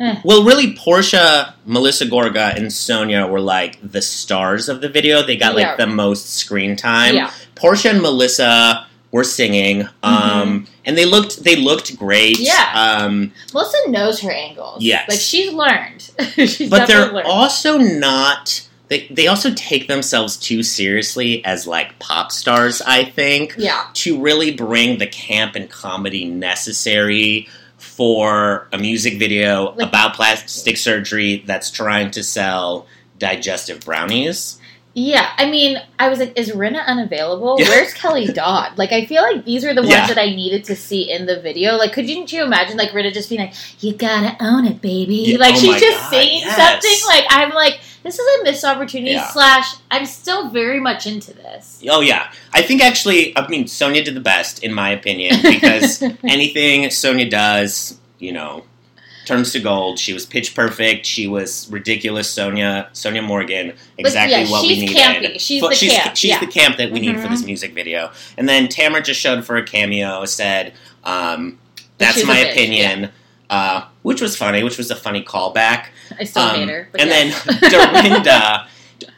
eh. 0.00 0.20
Well, 0.24 0.44
really, 0.44 0.74
Porsha, 0.74 1.52
Melissa 1.66 2.06
Gorga, 2.06 2.56
and 2.56 2.66
Sonja 2.68 3.28
were 3.30 3.40
like 3.40 3.78
the 3.82 4.02
stars 4.02 4.68
of 4.68 4.80
the 4.80 4.88
video. 4.88 5.22
They 5.22 5.36
got 5.36 5.54
like 5.54 5.62
Yeah. 5.64 5.76
the 5.76 5.86
most 5.86 6.34
screen 6.36 6.76
time. 6.76 7.14
Yeah. 7.14 7.30
Porsha 7.54 7.90
and 7.90 8.02
Melissa 8.02 8.86
were 9.12 9.24
singing, 9.24 9.88
um, 10.02 10.66
and 10.84 10.96
they 10.96 11.04
looked 11.04 11.42
they 11.44 11.56
looked 11.56 11.96
great. 11.98 12.36
Mm-hmm. 12.36 12.44
Yeah. 12.44 13.00
Um, 13.04 13.32
melissa 13.52 13.76
knows 13.88 14.20
her 14.20 14.30
angles 14.30 14.82
Yes. 14.84 15.08
like 15.08 15.18
she's 15.18 15.52
learned 15.52 16.10
she's 16.48 16.70
but 16.70 16.86
they're 16.86 17.12
learned. 17.12 17.26
also 17.26 17.76
not. 17.78 18.66
They, 18.86 19.06
they 19.08 19.26
also 19.28 19.52
take 19.54 19.86
themselves 19.86 20.36
too 20.36 20.62
seriously 20.64 21.44
as 21.44 21.64
like 21.66 21.98
pop 22.00 22.30
stars. 22.32 22.82
I 22.82 23.04
think 23.04 23.54
yeah 23.58 23.84
to 23.94 24.20
really 24.20 24.52
bring 24.54 24.98
the 24.98 25.06
camp 25.08 25.54
and 25.56 25.68
comedy 25.70 26.24
necessary 26.24 27.48
for 28.00 28.66
a 28.72 28.78
music 28.78 29.18
video 29.18 29.74
Like- 29.76 29.88
about 29.88 30.14
plastic 30.14 30.78
surgery 30.78 31.44
that's 31.44 31.70
trying 31.70 32.10
to 32.12 32.22
sell 32.24 32.86
digestive 33.18 33.80
brownies. 33.80 34.56
Yeah, 34.94 35.30
I 35.36 35.50
mean, 35.50 35.76
I 35.98 36.08
was 36.08 36.18
like, 36.18 36.32
is 36.34 36.52
Rinna 36.52 36.82
unavailable? 36.86 37.56
Yeah. 37.60 37.68
Where's 37.68 37.92
Kelly 37.92 38.26
Dodd? 38.28 38.78
Like, 38.78 38.92
I 38.92 39.04
feel 39.04 39.22
like 39.22 39.44
these 39.44 39.66
are 39.66 39.74
the 39.74 39.82
ones 39.82 39.92
Yeah. 39.92 40.06
that 40.06 40.16
I 40.16 40.30
needed 40.30 40.64
to 40.64 40.76
see 40.76 41.12
in 41.12 41.26
the 41.26 41.42
video. 41.42 41.76
Like, 41.76 41.92
couldn't 41.92 42.32
you 42.32 42.42
imagine, 42.42 42.78
like, 42.78 42.92
Rinna 42.92 43.12
just 43.12 43.28
being 43.28 43.42
like, 43.42 43.52
you 43.80 43.92
gotta 43.92 44.34
own 44.42 44.66
it, 44.66 44.80
baby? 44.80 45.16
Yeah, 45.16 45.36
like, 45.36 45.56
oh 45.56 45.58
she's 45.58 45.78
just 45.78 45.98
God, 46.00 46.10
saying 46.10 46.40
yes. 46.40 46.56
something. 46.56 47.06
Like, 47.06 47.24
I'm 47.28 47.50
like, 47.50 47.80
this 48.02 48.18
is 48.18 48.40
a 48.40 48.44
missed 48.44 48.64
opportunity, 48.64 49.12
Yeah. 49.12 49.28
slash, 49.28 49.76
I'm 49.90 50.06
still 50.06 50.48
very 50.50 50.80
much 50.80 51.06
into 51.06 51.32
this. 51.34 51.82
Oh 51.88 52.00
yeah, 52.00 52.32
I 52.52 52.62
think 52.62 52.82
actually, 52.82 53.36
I 53.36 53.46
mean 53.48 53.64
Sonja 53.64 54.04
did 54.04 54.14
the 54.14 54.20
best 54.20 54.62
in 54.64 54.72
my 54.72 54.90
opinion 54.90 55.36
because 55.42 56.02
anything 56.24 56.82
Sonja 56.84 57.28
does, 57.30 57.98
you 58.18 58.32
know, 58.32 58.64
turns 59.26 59.52
to 59.52 59.60
gold. 59.60 59.98
She 59.98 60.12
was 60.12 60.26
pitch 60.26 60.54
perfect. 60.56 61.06
She 61.06 61.26
was 61.28 61.68
ridiculous. 61.70 62.34
Sonja, 62.34 62.90
Sonja 62.92 63.22
Morgan, 63.24 63.74
exactly 63.98 64.42
yeah, 64.42 64.50
what 64.50 64.62
we 64.62 64.80
needed. 64.80 64.96
campy. 64.96 65.40
She's 65.40 65.60
the 65.62 65.74
she's, 65.74 65.92
camp, 65.92 66.16
She's 66.16 66.30
yeah. 66.30 66.40
the 66.40 66.46
camp 66.46 66.78
that 66.78 66.90
we 66.90 67.00
need 67.00 67.20
for 67.20 67.28
this 67.28 67.42
Mhm. 67.42 67.46
music 67.46 67.74
video. 67.74 68.10
And 68.36 68.48
then 68.48 68.66
Tamra 68.66 69.04
just 69.04 69.20
showed 69.20 69.44
for 69.44 69.56
a 69.56 69.62
cameo. 69.64 70.24
Said, 70.24 70.72
um, 71.04 71.58
"That's 71.98 72.24
my 72.24 72.38
opinion." 72.38 73.10
Uh, 73.50 73.84
which 74.02 74.20
was 74.22 74.36
funny, 74.36 74.62
which 74.62 74.78
was 74.78 74.90
a 74.90 74.96
funny 74.96 75.22
callback. 75.22 75.86
I 76.18 76.24
still 76.24 76.42
Um, 76.44 76.54
hate 76.54 76.68
her. 76.68 76.88
And 76.98 77.10
yes. 77.10 77.44
then 77.44 77.70
Dorinda, 77.70 78.66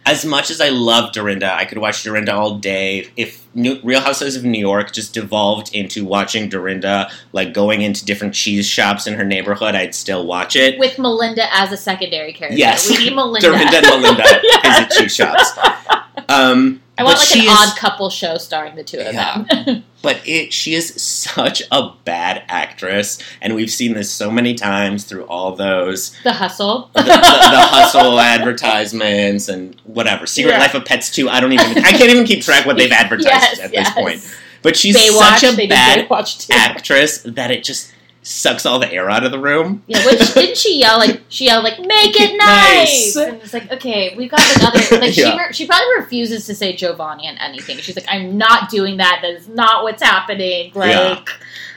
as 0.07 0.25
much 0.25 0.51
as 0.51 0.61
I 0.61 0.71
love 0.71 1.13
Dorinda, 1.13 1.53
I 1.53 1.65
could 1.67 1.79
watch 1.79 2.03
Dorinda 2.03 2.35
all 2.35 2.57
day. 2.59 3.09
If 3.17 3.45
New, 3.55 3.79
Real 3.85 4.01
Housewives 4.01 4.35
of 4.35 4.43
New 4.45 4.59
York 4.59 4.93
just 4.93 5.13
devolved 5.15 5.75
into 5.75 6.05
watching 6.05 6.49
Dorinda, 6.49 7.11
like 7.33 7.53
going 7.53 7.83
into 7.83 8.05
different 8.05 8.33
cheese 8.35 8.67
shops 8.67 9.07
in 9.07 9.15
her 9.15 9.25
neighborhood, 9.25 9.75
I'd 9.75 9.95
still 9.95 10.27
watch 10.27 10.57
it. 10.57 10.79
with 10.79 10.99
Melinda 10.99 11.45
as 11.55 11.71
a 11.71 11.77
secondary 11.77 12.33
character. 12.33 12.57
Yes. 12.59 12.89
We 12.91 13.05
need 13.05 13.15
Melinda. 13.15 13.49
Dorinda 13.49 13.77
and 13.77 13.87
Melinda 14.03 14.25
visit 14.65 14.91
cheese 14.91 15.15
shops. 15.15 15.51
Um, 16.29 16.82
I 16.99 17.05
want 17.05 17.17
but 17.19 17.31
like 17.31 17.37
an 17.39 17.45
is- 17.45 17.49
odd 17.73 17.77
couple 17.79 18.11
show 18.11 18.37
starring 18.39 18.77
the 18.77 18.85
two 18.85 18.99
of 18.99 19.15
Yeah. 19.15 19.45
them. 19.51 19.85
But 20.03 20.21
it, 20.27 20.53
she 20.53 20.75
is 20.75 21.01
such 21.01 21.63
a 21.71 21.91
bad 22.05 22.43
actress, 22.49 23.19
and 23.41 23.55
we've 23.55 23.71
seen 23.71 23.95
this 23.95 24.11
so 24.11 24.33
many 24.33 24.53
times 24.55 25.05
through 25.05 25.27
all 25.27 25.55
those 25.55 26.11
the 26.25 26.33
hustle. 26.33 26.91
the, 26.95 27.03
the, 27.03 27.09
the 27.09 27.13
hustle 27.15 28.19
advertisements 28.19 29.49
and 29.49 29.81
whatever. 29.85 30.27
Secret 30.27 30.53
Yeah. 30.53 30.59
Life 30.59 30.75
of 30.75 30.85
Pets 30.85 31.11
2. 31.13 31.29
I 31.29 31.39
don't 31.41 31.53
even 31.53 31.79
I 31.85 31.93
can't 31.93 32.11
even 32.11 32.25
keep 32.25 32.43
track 32.43 32.67
what 32.67 32.77
they've 32.77 32.91
advertised 33.05 33.29
Yes, 33.29 33.61
at 33.61 33.73
yes. 33.73 33.95
this 33.95 33.95
point. 33.95 34.39
but 34.63 34.77
she's 34.77 34.97
Baywatch, 34.97 35.39
such 35.39 35.59
a 35.59 35.69
bad 35.69 36.09
actress 36.51 37.23
that 37.23 37.51
it 37.53 37.63
just 37.65 37.93
sucks 38.25 38.65
all 38.65 38.79
the 38.79 38.91
air 38.93 39.11
out 39.11 39.25
of 39.25 39.33
the 39.33 39.39
room. 39.39 39.83
Yeah, 39.87 40.05
which 40.07 40.33
didn't 40.35 40.57
she 40.57 40.79
yell 40.81 40.99
like 40.99 41.21
she 41.29 41.47
yelled 41.47 41.65
like 41.65 41.79
make 41.81 42.19
it 42.21 42.37
Nice. 42.37 43.17
nice? 43.17 43.17
And 43.17 43.43
it's 43.43 43.53
like 43.53 43.71
okay, 43.73 44.15
we've 44.17 44.31
got 44.31 44.41
like 44.41 44.63
other 44.63 44.97
like 45.01 45.13
she 45.13 45.23
Yeah. 45.23 45.37
re- 45.37 45.53
she 45.53 45.67
probably 45.67 45.87
refuses 45.99 46.47
to 46.47 46.55
say 46.55 46.75
Giovanni 46.77 47.27
in 47.27 47.37
anything. 47.39 47.79
She's 47.79 47.97
like 47.97 48.07
I'm 48.09 48.39
not 48.39 48.71
doing 48.71 48.97
that. 48.99 49.21
That 49.23 49.31
is 49.33 49.49
not 49.49 49.83
what's 49.83 50.03
happening. 50.03 50.73
Like 50.75 50.91
Yeah. 50.91 51.25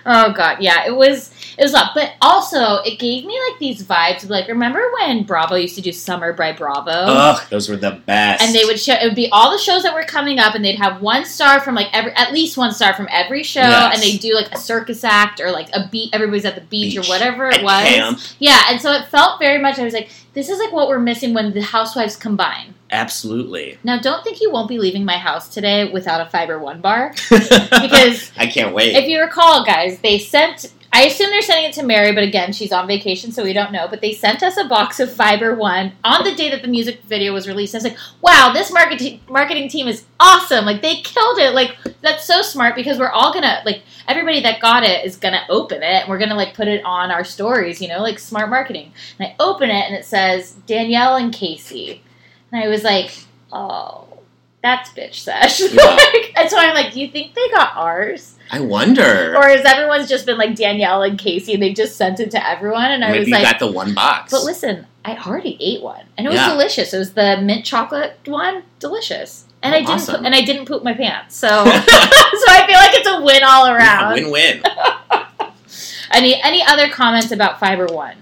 oh 0.05 0.31
god, 0.34 0.58
yeah, 0.62 0.86
it 0.86 0.95
was 0.95 1.31
it 1.58 1.63
was 1.63 1.72
a 1.72 1.76
lot. 1.76 1.91
But 1.96 2.13
also 2.22 2.78
it 2.84 3.00
gave 3.00 3.26
me 3.26 3.39
like 3.50 3.60
these 3.60 3.84
vibes 3.84 4.24
of 4.24 4.30
like 4.30 4.48
remember 4.48 4.82
when 5.00 5.24
Bravo 5.24 5.56
used 5.56 5.76
to 5.76 5.82
do 5.82 5.91
Summer 5.91 6.34
by 6.34 6.52
Bravo? 6.52 6.91
Ugh, 6.91 7.41
those 7.50 7.70
were 7.70 7.78
the 7.78 7.91
best. 8.06 8.44
and 8.44 8.54
they 8.54 8.65
would 8.65 8.80
show 8.80 8.94
it 8.94 9.04
would 9.06 9.15
be 9.15 9.30
all 9.32 9.52
the 9.52 9.58
shows 9.58 9.84
that 9.84 9.94
were 9.94 10.04
coming 10.04 10.39
up 10.39 10.56
and 10.56 10.63
they'd 10.65 10.76
have 10.78 11.02
one 11.02 11.26
star 11.26 11.60
from 11.62 11.76
like 11.76 11.88
every 11.94 12.12
at 12.13 12.32
least 12.34 12.58
one 12.58 12.72
star 12.72 12.94
from 12.94 13.08
every 13.12 13.44
show 13.44 13.62
Yes. 13.62 13.94
and 13.96 14.04
they 14.04 14.18
do 14.18 14.34
like 14.36 14.52
a 14.54 14.58
circus 14.58 15.04
act 15.04 15.39
or 15.39 15.52
like 15.52 15.70
a 15.74 15.88
beat 15.91 16.10
everybody's 16.13 16.46
at 16.46 16.56
the 16.56 16.62
beach, 16.62 16.96
Beach. 16.96 17.06
or 17.06 17.10
whatever 17.10 17.50
it 17.50 17.60
At 17.60 17.63
was 17.63 17.84
camp. 17.88 18.20
yeah 18.39 18.62
and 18.70 18.82
so 18.82 18.91
it 18.91 19.08
felt 19.08 19.39
very 19.39 19.60
much 19.62 19.80
i 19.80 19.84
was 19.84 19.94
like 19.94 20.10
this 20.34 20.50
is 20.50 20.60
like 20.60 20.72
what 20.74 20.89
we're 20.89 21.00
missing 21.00 21.34
when 21.34 21.54
the 21.54 21.62
housewives 21.62 22.15
combine 22.15 22.74
Absolutely. 22.91 23.78
now 23.84 24.00
don't 24.00 24.24
think 24.24 24.41
you 24.41 24.52
won't 24.52 24.68
be 24.70 24.78
leaving 24.78 25.06
my 25.06 25.18
house 25.18 25.48
today 25.50 25.91
without 25.91 26.26
a 26.26 26.30
fiber 26.30 26.60
one 26.60 26.82
bar 26.82 27.13
because 27.30 28.32
I 28.38 28.48
can't 28.48 28.74
wait. 28.74 28.96
if 28.96 29.08
you 29.08 29.20
recall 29.22 29.63
guys 29.65 30.00
they 30.00 30.20
sent 30.20 30.72
I 30.95 31.08
assume 31.08 31.29
they're 31.29 31.41
sending 31.41 31.65
it 31.69 31.73
to 31.73 31.84
Mary, 31.84 32.13
but 32.13 32.23
again, 32.23 32.53
she's 32.53 32.71
on 32.71 32.88
vacation, 32.88 33.34
so 33.34 33.43
we 33.43 33.51
don't 33.51 33.73
know. 33.73 33.86
But 33.86 33.99
they 33.99 34.13
sent 34.13 34.41
us 34.41 34.55
a 34.55 34.63
box 34.63 35.01
of 35.01 35.12
Fiber 35.12 35.53
One 35.53 35.91
on 36.05 36.23
the 36.23 36.34
day 36.34 36.49
that 36.51 36.62
the 36.62 36.69
music 36.69 37.01
video 37.03 37.34
was 37.34 37.49
released. 37.49 37.75
I 37.75 37.79
was 37.79 37.84
like, 37.84 37.97
"Wow, 38.21 38.53
this 38.53 38.71
marketing 38.71 39.19
marketing 39.27 39.67
team 39.67 39.89
is 39.89 40.05
awesome! 40.21 40.63
Like 40.63 40.81
they 40.81 41.01
killed 41.01 41.38
it! 41.39 41.53
Like 41.53 41.75
that's 41.99 42.23
so 42.23 42.41
smart 42.41 42.75
because 42.75 42.97
we're 42.97 43.10
all 43.10 43.34
gonna 43.34 43.62
like 43.65 43.81
everybody 44.08 44.39
that 44.43 44.62
got 44.62 44.84
it 44.84 45.05
is 45.05 45.17
gonna 45.17 45.45
open 45.49 45.84
it 45.84 46.03
and 46.03 46.10
we're 46.10 46.17
gonna 46.17 46.34
like 46.34 46.53
put 46.53 46.69
it 46.69 46.81
on 46.86 47.12
our 47.12 47.25
stories, 47.25 47.81
you 47.81 47.89
know, 47.89 47.99
like 48.01 48.17
smart 48.17 48.49
marketing." 48.49 48.93
And 49.19 49.27
I 49.27 49.36
open 49.38 49.69
it 49.69 49.86
and 49.88 49.95
it 49.95 50.05
says 50.05 50.53
Danielle 50.65 51.17
and 51.17 51.34
Casey, 51.34 52.03
and 52.53 52.63
I 52.63 52.69
was 52.69 52.86
like, 52.86 53.12
"Oh, 53.51 54.08
that's 54.63 54.91
bitch 54.91 55.15
sesh." 55.15 55.60
Yeah. 55.73 55.84
like, 55.84 56.31
and 56.38 56.49
so 56.49 56.58
I'm 56.58 56.73
like, 56.73 56.93
"Do 56.93 57.01
you 57.01 57.10
think 57.10 57.34
they 57.34 57.49
got 57.49 57.75
ours?" 57.75 58.35
I 58.51 58.60
wonder. 58.60 59.36
Or 59.36 59.43
has 59.49 59.65
everyone's 59.65 60.08
just 60.08 60.25
been 60.25 60.38
like 60.38 60.55
Danielle 60.55 61.01
and 61.03 61.17
Casey 61.17 61.53
and 61.53 61.62
they 61.63 61.73
just 61.73 61.95
sent 61.97 62.19
it 62.19 62.31
to 62.31 62.47
everyone? 62.47 62.91
And 62.91 63.03
I 63.03 63.17
was 63.17 63.27
like, 63.29 63.43
got 63.43 63.60
the 63.60 63.71
one 63.71 63.93
box. 63.95 64.31
but 64.31 64.43
listen, 64.43 64.86
I 65.03 65.15
already 65.17 65.58
ate 65.60 65.81
one 65.81 66.05
and 66.17 66.27
it 66.27 66.29
was 66.29 66.39
Yeah. 66.39 66.49
delicious. 66.49 66.93
It 66.93 66.97
was 66.99 67.13
the 67.13 67.38
mint 67.41 67.65
chocolate 67.65 68.19
one, 68.25 68.63
delicious. 68.79 69.45
And 69.63 69.73
Oh, 69.73 69.77
I 69.77 69.79
didn't 69.81 69.93
awesome. 69.95 70.15
poop, 70.17 70.25
and 70.25 70.36
I 70.36 70.41
didn't 70.41 70.65
poop 70.67 70.84
my 70.84 70.93
pants. 70.93 71.36
So 71.36 71.47
so 71.65 71.65
I 71.65 72.65
feel 72.67 72.75
like 72.75 72.93
it's 72.93 73.08
a 73.08 73.21
win 73.21 73.43
all 73.43 73.65
Yeah, 73.67 73.75
around. 73.75 74.13
win-win. 74.13 74.62
Any 76.12 76.39
any 76.41 76.63
other 76.63 76.88
comments 76.89 77.31
about 77.31 77.60
Fiber 77.60 77.88
One? 77.88 78.15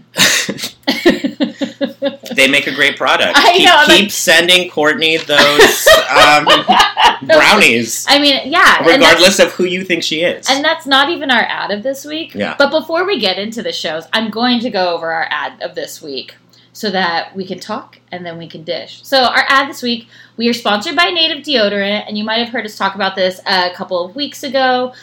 They 2.36 2.48
make 2.48 2.68
a 2.68 2.74
great 2.74 2.98
product. 2.98 3.38
I 3.38 3.58
keep, 3.58 3.66
know, 3.66 3.84
keep 3.86 4.04
like- 4.04 4.12
sending 4.12 4.70
Courtney 4.70 5.18
those 5.18 5.88
um, 6.10 6.46
brownies, 7.28 8.06
I 8.08 8.20
mean, 8.20 8.52
yeah. 8.52 8.86
regardless 8.86 9.40
of 9.40 9.52
who 9.54 9.66
you 9.66 9.84
think 9.84 10.04
she 10.04 10.22
is. 10.22 10.50
And 10.50 10.64
that's 10.64 10.86
not 10.86 11.10
even 11.10 11.32
our 11.32 11.44
ad 11.44 11.72
of 11.72 11.84
this 11.84 12.06
week. 12.06 12.34
Yeah. 12.34 12.56
But 12.58 12.72
before 12.72 13.06
we 13.06 13.20
get 13.20 13.38
into 13.38 13.62
the 13.62 13.74
shows, 13.74 14.06
I'm 14.14 14.30
going 14.30 14.60
to 14.62 14.70
go 14.70 14.96
over 14.96 15.12
our 15.12 15.28
ad 15.30 15.62
of 15.62 15.76
this 15.76 16.02
week 16.02 16.36
so 16.74 16.90
that 16.90 17.36
we 17.36 17.46
can 17.46 17.60
talk 17.60 18.00
and 18.12 18.26
then 18.26 18.38
we 18.38 18.48
can 18.48 18.64
dish. 18.64 19.02
So, 19.04 19.24
our 19.24 19.46
ad 19.48 19.70
this 19.70 19.82
week, 19.82 20.08
we 20.38 20.50
are 20.50 20.54
sponsored 20.54 20.96
by 20.96 21.06
Native 21.06 21.44
Deodorant, 21.44 22.06
and 22.08 22.18
you 22.18 22.24
might 22.24 22.40
have 22.40 22.50
heard 22.50 22.66
us 22.66 22.76
talk 22.76 22.96
about 22.96 23.16
this 23.16 23.40
a 23.46 23.72
couple 23.76 24.04
of 24.04 24.16
weeks 24.16 24.44
ago. 24.44 24.94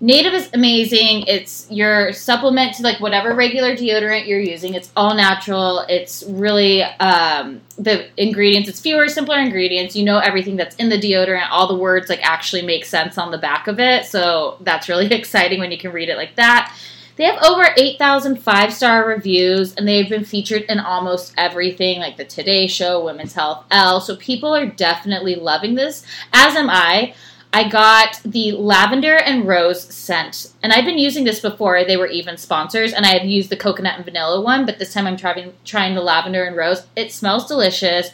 Native 0.00 0.32
is 0.32 0.48
amazing. 0.54 1.24
It's 1.26 1.66
your 1.70 2.12
supplement 2.12 2.76
to 2.76 2.84
like 2.84 3.00
whatever 3.00 3.34
regular 3.34 3.74
deodorant 3.74 4.28
you're 4.28 4.38
using. 4.38 4.74
It's 4.74 4.92
all 4.96 5.14
natural. 5.14 5.80
It's 5.88 6.22
really 6.28 6.82
um, 6.82 7.60
the 7.76 8.08
ingredients. 8.16 8.68
It's 8.68 8.80
fewer, 8.80 9.08
simpler 9.08 9.40
ingredients. 9.40 9.96
You 9.96 10.04
know 10.04 10.18
everything 10.18 10.54
that's 10.54 10.76
in 10.76 10.88
the 10.88 10.98
deodorant. 10.98 11.48
All 11.50 11.66
the 11.66 11.76
words 11.76 12.08
like 12.08 12.20
actually 12.22 12.62
make 12.62 12.84
sense 12.84 13.18
on 13.18 13.32
the 13.32 13.38
back 13.38 13.66
of 13.66 13.80
it. 13.80 14.06
So 14.06 14.58
that's 14.60 14.88
really 14.88 15.06
exciting 15.12 15.58
when 15.58 15.72
you 15.72 15.78
can 15.78 15.90
read 15.90 16.08
it 16.08 16.16
like 16.16 16.36
that. 16.36 16.76
They 17.16 17.24
have 17.24 17.42
over 17.42 17.66
8,000 17.76 18.36
five 18.36 18.72
star 18.72 19.04
reviews, 19.04 19.74
and 19.74 19.88
they've 19.88 20.08
been 20.08 20.24
featured 20.24 20.62
in 20.68 20.78
almost 20.78 21.34
everything 21.36 21.98
like 21.98 22.16
the 22.16 22.24
Today 22.24 22.68
Show, 22.68 23.04
Women's 23.04 23.34
Health, 23.34 23.64
Elle 23.72 24.00
So 24.00 24.14
people 24.14 24.54
are 24.54 24.66
definitely 24.66 25.34
loving 25.34 25.74
this, 25.74 26.06
as 26.32 26.54
am 26.54 26.70
I. 26.70 27.14
I 27.52 27.68
got 27.68 28.20
the 28.24 28.52
lavender 28.52 29.16
and 29.16 29.48
rose 29.48 29.82
scent, 29.82 30.52
and 30.62 30.72
I've 30.72 30.84
been 30.84 30.98
using 30.98 31.24
this 31.24 31.40
before. 31.40 31.82
They 31.84 31.96
were 31.96 32.06
even 32.06 32.36
sponsors, 32.36 32.92
and 32.92 33.06
I 33.06 33.18
had 33.18 33.28
used 33.28 33.48
the 33.48 33.56
coconut 33.56 33.96
and 33.96 34.04
vanilla 34.04 34.40
one, 34.40 34.66
but 34.66 34.78
this 34.78 34.92
time 34.92 35.06
I'm 35.06 35.16
trying 35.16 35.52
trying 35.64 35.94
the 35.94 36.02
lavender 36.02 36.44
and 36.44 36.56
rose. 36.56 36.86
It 36.94 37.10
smells 37.10 37.46
delicious. 37.46 38.10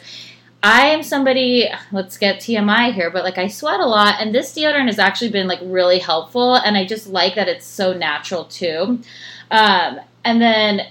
I 0.63 0.87
am 0.87 1.03
somebody, 1.03 1.69
let's 1.91 2.17
get 2.17 2.37
TMI 2.37 2.91
here, 2.91 3.11
but 3.11 3.23
like 3.23 3.37
I 3.37 3.47
sweat 3.47 3.81
a 3.81 3.85
lot, 3.85 4.15
and 4.19 4.33
this 4.33 4.51
deodorant 4.55 4.87
has 4.87 4.99
actually 4.99 5.31
been 5.31 5.47
like 5.47 5.59
really 5.61 5.99
helpful, 5.99 6.55
and 6.55 6.77
I 6.77 6.85
just 6.85 7.07
like 7.07 7.35
that 7.35 7.47
it's 7.47 7.65
so 7.65 7.93
natural 7.93 8.45
too. 8.45 8.99
Um, 9.51 9.99
and 10.23 10.41
then 10.41 10.87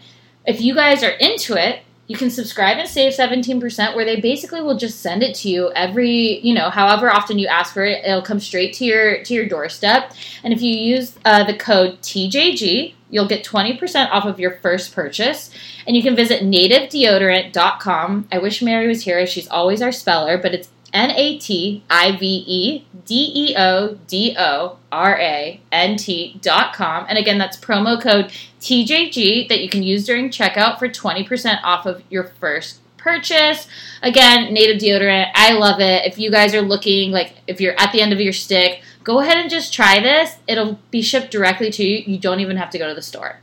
if 0.47 0.61
you 0.61 0.75
guys 0.75 1.03
are 1.03 1.11
into 1.11 1.55
it, 1.55 1.81
you 2.07 2.17
can 2.17 2.31
subscribe 2.31 2.79
and 2.79 2.89
save 2.89 3.13
17% 3.15 3.97
where 3.97 4.05
they 4.05 4.21
basically 4.21 4.61
will 4.61 4.77
just 4.77 5.01
send 5.01 5.23
it 5.23 5.35
to 5.37 5.49
you 5.49 5.73
every, 5.75 6.39
you 6.41 6.55
know, 6.55 6.69
however 6.69 7.11
often 7.11 7.39
you 7.39 7.47
ask 7.47 7.73
for 7.73 7.85
it, 7.85 8.05
it'll 8.05 8.23
come 8.23 8.41
straight 8.41 8.75
to 8.75 8.85
your 8.85 9.23
to 9.25 9.35
your 9.35 9.47
doorstep. 9.47 10.13
And 10.43 10.53
if 10.53 10.61
you 10.61 10.77
use 10.77 11.17
uh, 11.25 11.45
the 11.45 11.57
code 11.57 12.01
TJG, 12.03 12.95
you'll 13.09 13.29
get 13.29 13.45
20% 13.45 14.11
off 14.11 14.25
of 14.25 14.39
your 14.39 14.53
first 14.59 14.95
purchase. 14.95 15.51
And 15.87 15.97
you 15.97 16.03
can 16.03 16.17
visit 16.17 16.43
nativedeodorant.com. 16.43 18.29
I 18.31 18.39
wish 18.39 18.61
Mary 18.61 18.87
was 18.87 19.05
here. 19.05 19.27
She's 19.27 19.49
always 19.49 19.81
our 19.81 19.93
speller, 19.93 20.37
but 20.37 20.53
it's 20.53 20.69
N 20.93 21.11
A 21.11 21.39
T 21.39 21.83
I 21.91 22.17
V 22.17 22.45
E 22.47 22.85
D 23.05 23.33
E 23.35 23.57
O 23.57 23.99
D 24.07 24.37
O 24.39 24.79
R 24.93 25.19
A 25.19 25.61
N 25.73 25.97
T 25.97 26.39
dot 26.41 26.75
com. 26.75 27.07
And 27.09 27.19
again, 27.19 27.39
that's 27.39 27.57
promo 27.57 28.01
code 28.01 28.33
TJG 28.65 29.49
that 29.51 29.61
you 29.61 29.69
can 29.69 29.83
use 29.83 30.07
during 30.07 30.31
checkout 30.31 30.79
for 30.79 30.89
20% 30.89 31.61
off 31.63 31.85
of 31.85 32.03
your 32.09 32.25
first 32.25 32.81
purchase. 32.97 33.69
Again, 34.03 34.55
native 34.55 34.81
deodorant. 34.81 35.31
I 35.35 35.53
love 35.53 35.81
it. 35.81 36.07
If 36.07 36.19
you 36.19 36.31
guys 36.31 36.55
are 36.55 36.63
looking, 36.63 37.11
like, 37.11 37.35
if 37.47 37.61
you're 37.61 37.79
at 37.79 37.93
the 37.93 38.01
end 38.01 38.15
of 38.15 38.21
your 38.21 38.33
stick, 38.33 38.83
go 39.03 39.21
ahead 39.21 39.37
and 39.37 39.51
just 39.51 39.75
try 39.75 40.01
this. 40.01 40.37
It'll 40.49 40.79
be 40.91 41.03
shipped 41.03 41.31
directly 41.31 41.71
to 41.73 41.85
you. 41.85 42.05
You 42.07 42.19
don't 42.19 42.41
even 42.41 42.57
have 42.57 42.71
to 42.71 42.79
go 42.79 42.89
to 42.89 42.95
the 42.95 43.03
store. 43.03 43.41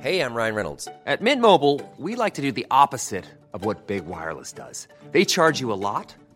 Hey, 0.00 0.20
I'm 0.20 0.32
Ryan 0.32 0.54
Reynolds. 0.54 0.88
At 1.04 1.20
Mint 1.20 1.42
Mobile, 1.42 1.82
we 1.98 2.16
like 2.16 2.34
to 2.34 2.42
do 2.42 2.52
the 2.52 2.66
opposite 2.70 3.26
of 3.52 3.66
what 3.66 3.86
Big 3.86 4.06
Wireless 4.06 4.52
does. 4.52 4.88
They 5.12 5.26
charge 5.26 5.60
you 5.60 5.72
a 5.72 5.74
lot, 5.74 6.14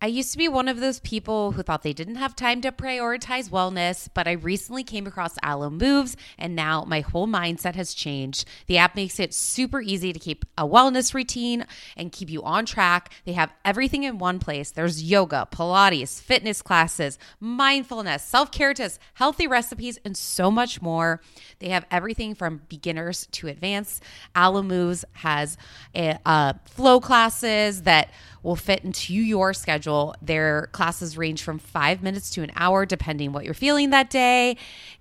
I 0.00 0.06
used 0.06 0.30
to 0.30 0.38
be 0.38 0.46
one 0.46 0.68
of 0.68 0.78
those 0.78 1.00
people 1.00 1.50
who 1.52 1.62
thought 1.64 1.82
they 1.82 1.92
didn't 1.92 2.16
have 2.16 2.36
time 2.36 2.60
to 2.60 2.70
prioritize 2.70 3.50
wellness, 3.50 4.08
but 4.14 4.28
I 4.28 4.32
recently 4.32 4.84
came 4.84 5.08
across 5.08 5.34
Alo 5.42 5.70
Moves 5.70 6.16
and 6.38 6.54
now 6.54 6.84
my 6.86 7.00
whole 7.00 7.26
mindset 7.26 7.74
has 7.74 7.94
changed. 7.94 8.44
The 8.68 8.78
app 8.78 8.94
makes 8.94 9.18
it 9.18 9.34
super 9.34 9.80
easy 9.80 10.12
to 10.12 10.18
keep 10.20 10.44
a 10.56 10.62
wellness 10.62 11.14
routine 11.14 11.66
and 11.96 12.12
keep 12.12 12.30
you 12.30 12.44
on 12.44 12.64
track. 12.64 13.12
They 13.24 13.32
have 13.32 13.52
everything 13.64 14.04
in 14.04 14.18
one 14.18 14.38
place. 14.38 14.70
There's 14.70 15.02
yoga, 15.02 15.48
Pilates, 15.50 16.22
fitness 16.22 16.62
classes, 16.62 17.18
mindfulness, 17.40 18.22
self 18.22 18.52
care 18.52 18.74
tips, 18.74 19.00
healthy 19.14 19.48
recipes, 19.48 19.98
and 20.04 20.16
so 20.16 20.48
much 20.48 20.80
more. 20.80 21.20
They 21.58 21.70
have 21.70 21.84
everything 21.90 22.36
from 22.36 22.62
beginners 22.68 23.26
to 23.32 23.48
advanced. 23.48 24.04
Alo 24.36 24.62
Moves 24.62 25.04
has 25.14 25.56
a, 25.92 26.20
uh, 26.24 26.52
flow 26.66 27.00
classes 27.00 27.82
that 27.82 28.10
will 28.44 28.56
fit 28.56 28.84
into 28.84 29.14
your 29.14 29.52
schedule. 29.52 29.87
Their 30.22 30.68
classes 30.72 31.16
range 31.16 31.42
from 31.42 31.58
five 31.58 32.02
minutes 32.02 32.30
to 32.30 32.42
an 32.42 32.50
hour, 32.56 32.86
depending 32.86 33.32
what 33.32 33.44
you're 33.44 33.54
feeling 33.54 33.90
that 33.90 34.10
day. 34.10 34.56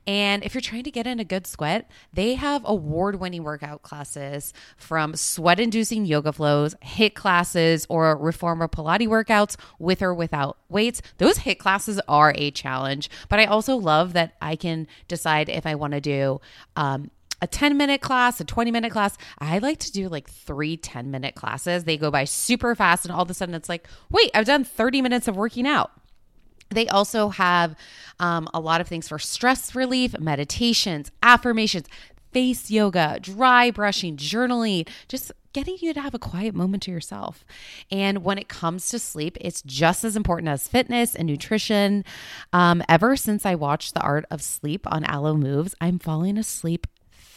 And 0.06 0.44
if 0.44 0.54
you're 0.54 0.62
trying 0.62 0.84
to 0.84 0.92
get 0.92 1.06
in 1.06 1.20
a 1.20 1.26
good 1.26 1.46
sweat, 1.46 1.90
they 2.14 2.36
have 2.36 2.62
award 2.66 3.20
winning 3.20 3.44
workout 3.44 3.82
classes 3.82 4.54
from 4.78 5.16
sweat 5.16 5.60
inducing 5.60 6.06
yoga 6.06 6.32
flows, 6.32 6.76
HIIT 6.76 7.14
classes, 7.14 7.86
or 7.90 8.16
reformer 8.16 8.68
Pilates 8.68 9.08
workouts 9.08 9.58
with 9.80 10.02
or 10.02 10.14
without 10.14 10.58
weights. 10.70 11.02
Those 11.18 11.40
HIIT 11.40 11.58
classes 11.58 12.00
are 12.08 12.34
a 12.36 12.52
challenge, 12.52 13.10
but 13.28 13.40
I 13.40 13.46
also 13.46 13.76
love 13.76 14.14
that 14.14 14.36
I 14.42 14.56
can 14.56 14.88
decide 15.08 15.50
if 15.50 15.66
I 15.66 15.76
want 15.76 15.94
to 15.94 16.02
do 16.02 16.40
um, 16.78 17.12
a 17.42 17.48
10 17.48 17.78
minute 17.78 18.02
class, 18.02 18.40
a 18.40 18.46
20 18.46 18.72
minute 18.72 18.92
class. 18.92 19.18
I 19.40 19.60
like 19.60 19.80
to 19.80 19.92
do 19.92 20.10
like 20.10 20.30
three 20.30 20.78
10 20.78 21.12
minute 21.12 21.36
classes. 21.36 21.84
They 21.84 21.98
go 21.98 22.12
by 22.12 22.24
super 22.24 22.76
fast, 22.76 23.06
and 23.06 23.14
all 23.14 23.22
of 23.22 23.30
a 23.30 23.34
sudden 23.34 23.56
it's 23.56 23.70
like, 23.70 23.88
wait, 24.10 24.32
I've 24.34 24.46
done 24.46 24.64
30 24.64 25.02
minutes 25.02 25.28
of 25.28 25.36
working 25.36 25.68
out. 25.68 25.92
They 26.70 26.88
also 26.88 27.30
have 27.30 27.76
um, 28.20 28.50
a 28.54 28.60
lot 28.60 28.82
of 28.82 28.88
things 28.88 29.08
for 29.08 29.20
stress 29.20 29.74
relief, 29.74 30.20
meditations, 30.20 31.12
affirmations, 31.24 31.88
face 32.34 32.70
yoga, 32.70 33.20
dry 33.22 33.72
brushing, 33.72 34.18
journaling, 34.18 34.88
just 35.08 35.32
getting 35.54 35.78
you 35.82 35.94
to 35.94 36.02
have 36.02 36.14
a 36.14 36.20
quiet 36.20 36.54
moment 36.54 36.84
to 36.84 36.92
yourself. 36.92 37.46
And 37.90 38.24
when 38.24 38.38
it 38.38 38.48
comes 38.48 38.90
to 38.90 39.00
sleep, 39.00 39.38
it's 39.40 39.62
just 39.62 40.04
as 40.04 40.16
important 40.16 40.50
as 40.50 40.68
fitness 40.68 41.16
and 41.16 41.28
nutrition. 41.28 42.04
Um, 42.54 42.84
ever 42.90 43.16
since 43.16 43.46
I 43.46 43.56
watched 43.56 43.94
The 43.94 44.02
Art 44.02 44.26
of 44.30 44.42
Sleep 44.42 44.86
on 44.86 45.06
Alo 45.06 45.36
Moves, 45.36 45.74
I'm 45.80 46.00
falling 46.00 46.38
asleep 46.38 46.86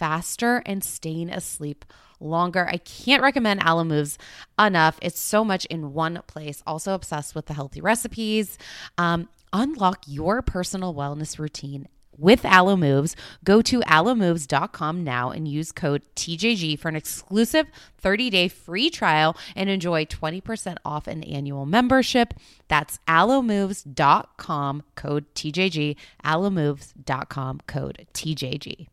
faster 0.00 0.62
and 0.64 0.82
staying 0.82 1.28
asleep 1.28 1.84
longer. 2.20 2.66
I 2.66 2.78
can't 2.78 3.22
recommend 3.22 3.62
Alo 3.62 3.84
Moves 3.84 4.16
enough. 4.58 4.98
It's 5.02 5.20
so 5.20 5.44
much 5.44 5.66
in 5.66 5.92
one 5.92 6.22
place. 6.26 6.62
Also 6.66 6.94
obsessed 6.94 7.34
with 7.34 7.46
the 7.46 7.54
healthy 7.54 7.82
recipes. 7.82 8.56
Um, 8.96 9.28
unlock 9.52 10.04
your 10.06 10.40
personal 10.40 10.94
wellness 10.94 11.38
routine 11.38 11.86
with 12.16 12.46
Alo 12.46 12.76
Moves. 12.76 13.14
Go 13.44 13.60
to 13.60 13.80
alomoves.com 13.80 15.04
now 15.04 15.30
and 15.30 15.46
use 15.46 15.70
code 15.70 16.02
TJG 16.16 16.78
for 16.78 16.88
an 16.88 16.96
exclusive 16.96 17.66
30-day 18.02 18.48
free 18.48 18.88
trial 18.88 19.36
and 19.54 19.68
enjoy 19.68 20.06
20% 20.06 20.78
off 20.82 21.06
an 21.06 21.22
annual 21.24 21.66
membership. 21.66 22.32
That's 22.68 23.00
alomoves.com 23.06 24.82
code 24.94 25.34
TJG, 25.34 25.96
alomoves.com 26.24 27.60
code 27.66 28.06
TJG. 28.14 28.86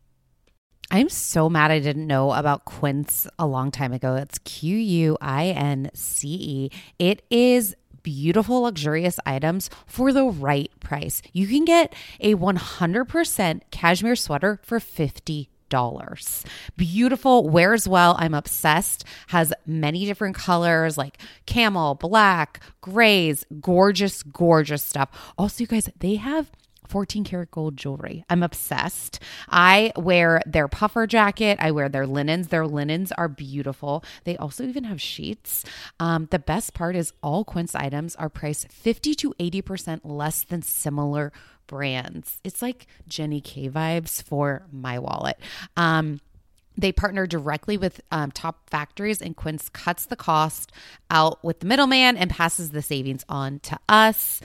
I'm 0.89 1.09
so 1.09 1.49
mad 1.49 1.69
I 1.69 1.79
didn't 1.79 2.07
know 2.07 2.31
about 2.31 2.65
Quince 2.65 3.27
a 3.37 3.45
long 3.45 3.71
time 3.71 3.91
ago. 3.91 4.15
It's 4.15 4.39
Q 4.39 4.77
U 4.77 5.17
I 5.19 5.47
N 5.47 5.91
C 5.93 6.29
E. 6.29 6.71
It 6.97 7.23
is 7.29 7.75
beautiful, 8.03 8.61
luxurious 8.61 9.19
items 9.25 9.69
for 9.85 10.13
the 10.13 10.23
right 10.23 10.71
price. 10.79 11.21
You 11.33 11.45
can 11.47 11.65
get 11.65 11.93
a 12.21 12.35
100% 12.35 13.61
cashmere 13.69 14.15
sweater 14.15 14.61
for 14.63 14.79
50 14.79 15.49
dollars. 15.69 16.45
Beautiful, 16.77 17.49
wears 17.49 17.89
well. 17.89 18.15
I'm 18.17 18.33
obsessed. 18.33 19.03
Has 19.27 19.53
many 19.65 20.05
different 20.05 20.37
colors 20.37 20.97
like 20.97 21.17
camel, 21.45 21.95
black, 21.95 22.61
grays, 22.79 23.45
gorgeous, 23.59 24.23
gorgeous 24.23 24.83
stuff. 24.83 25.09
Also, 25.37 25.63
you 25.63 25.67
guys, 25.67 25.89
they 25.99 26.15
have 26.15 26.49
14 26.87 27.23
karat 27.23 27.51
gold 27.51 27.77
jewelry. 27.77 28.23
I'm 28.29 28.43
obsessed. 28.43 29.19
I 29.49 29.91
wear 29.95 30.41
their 30.45 30.67
puffer 30.67 31.07
jacket. 31.07 31.57
I 31.61 31.71
wear 31.71 31.89
their 31.89 32.07
linens. 32.07 32.47
Their 32.47 32.67
linens 32.67 33.11
are 33.13 33.27
beautiful. 33.27 34.03
They 34.23 34.37
also 34.37 34.63
even 34.63 34.85
have 34.85 35.01
sheets. 35.01 35.63
Um, 35.99 36.27
the 36.31 36.39
best 36.39 36.73
part 36.73 36.95
is 36.95 37.13
all 37.21 37.43
Quince 37.43 37.75
items 37.75 38.15
are 38.15 38.29
priced 38.29 38.71
50 38.71 39.15
to 39.15 39.33
80% 39.39 40.01
less 40.03 40.43
than 40.43 40.61
similar 40.61 41.31
brands. 41.67 42.39
It's 42.43 42.61
like 42.61 42.87
Jenni 43.09 43.43
Kayne 43.43 43.71
vibes 43.71 44.23
for 44.23 44.63
my 44.71 44.97
wallet. 44.99 45.37
Um, 45.75 46.21
they 46.77 46.91
partner 46.91 47.25
directly 47.25 47.75
with 47.75 48.01
um, 48.11 48.31
top 48.31 48.69
factories, 48.69 49.21
and 49.21 49.35
Quince 49.35 49.69
cuts 49.69 50.05
the 50.05 50.15
cost 50.15 50.71
out 51.09 51.43
with 51.43 51.59
the 51.59 51.65
middleman 51.65 52.15
and 52.15 52.29
passes 52.29 52.69
the 52.69 52.81
savings 52.81 53.25
on 53.27 53.59
to 53.61 53.79
us. 53.89 54.41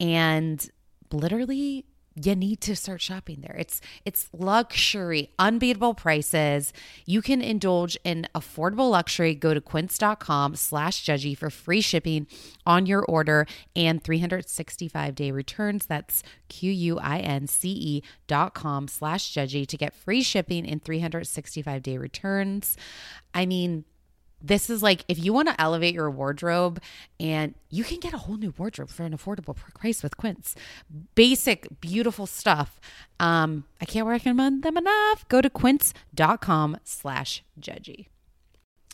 And 0.00 0.68
literally 1.12 1.84
you 2.24 2.34
need 2.34 2.60
to 2.62 2.74
start 2.74 3.00
shopping 3.00 3.40
there. 3.40 3.56
It's 3.58 3.80
it's 4.04 4.28
luxury, 4.32 5.30
unbeatable 5.38 5.94
prices. 5.94 6.72
You 7.06 7.22
can 7.22 7.40
indulge 7.40 7.96
in 8.04 8.26
affordable 8.34 8.90
luxury. 8.90 9.34
Go 9.34 9.54
to 9.54 9.60
quince.com 9.60 10.56
slash 10.56 11.04
judgy 11.04 11.36
for 11.36 11.50
free 11.50 11.80
shipping 11.80 12.26
on 12.66 12.86
your 12.86 13.04
order 13.04 13.46
and 13.76 14.02
365 14.02 15.14
day 15.14 15.30
returns. 15.30 15.86
That's 15.86 16.22
Q-U-I-N-C-E 16.48 18.02
dot 18.26 18.54
com 18.54 18.88
slash 18.88 19.32
judgy 19.32 19.66
to 19.66 19.76
get 19.76 19.94
free 19.94 20.22
shipping 20.22 20.66
and 20.68 20.82
365 20.82 21.82
day 21.82 21.98
returns. 21.98 22.76
I 23.34 23.46
mean, 23.46 23.84
this 24.40 24.70
is 24.70 24.82
like 24.82 25.04
if 25.08 25.18
you 25.22 25.32
want 25.32 25.48
to 25.48 25.60
elevate 25.60 25.94
your 25.94 26.10
wardrobe 26.10 26.80
and 27.18 27.54
you 27.70 27.84
can 27.84 27.98
get 27.98 28.14
a 28.14 28.18
whole 28.18 28.36
new 28.36 28.54
wardrobe 28.56 28.90
for 28.90 29.04
an 29.04 29.16
affordable 29.16 29.56
price 29.56 30.02
with 30.02 30.16
Quince. 30.16 30.54
Basic, 31.14 31.80
beautiful 31.80 32.26
stuff. 32.26 32.80
Um, 33.18 33.64
I 33.80 33.84
can't 33.84 34.06
recommend 34.06 34.62
them 34.62 34.76
enough. 34.76 35.28
Go 35.28 35.40
to 35.40 35.50
quince.com 35.50 36.78
slash 36.84 37.42
judgy. 37.60 38.06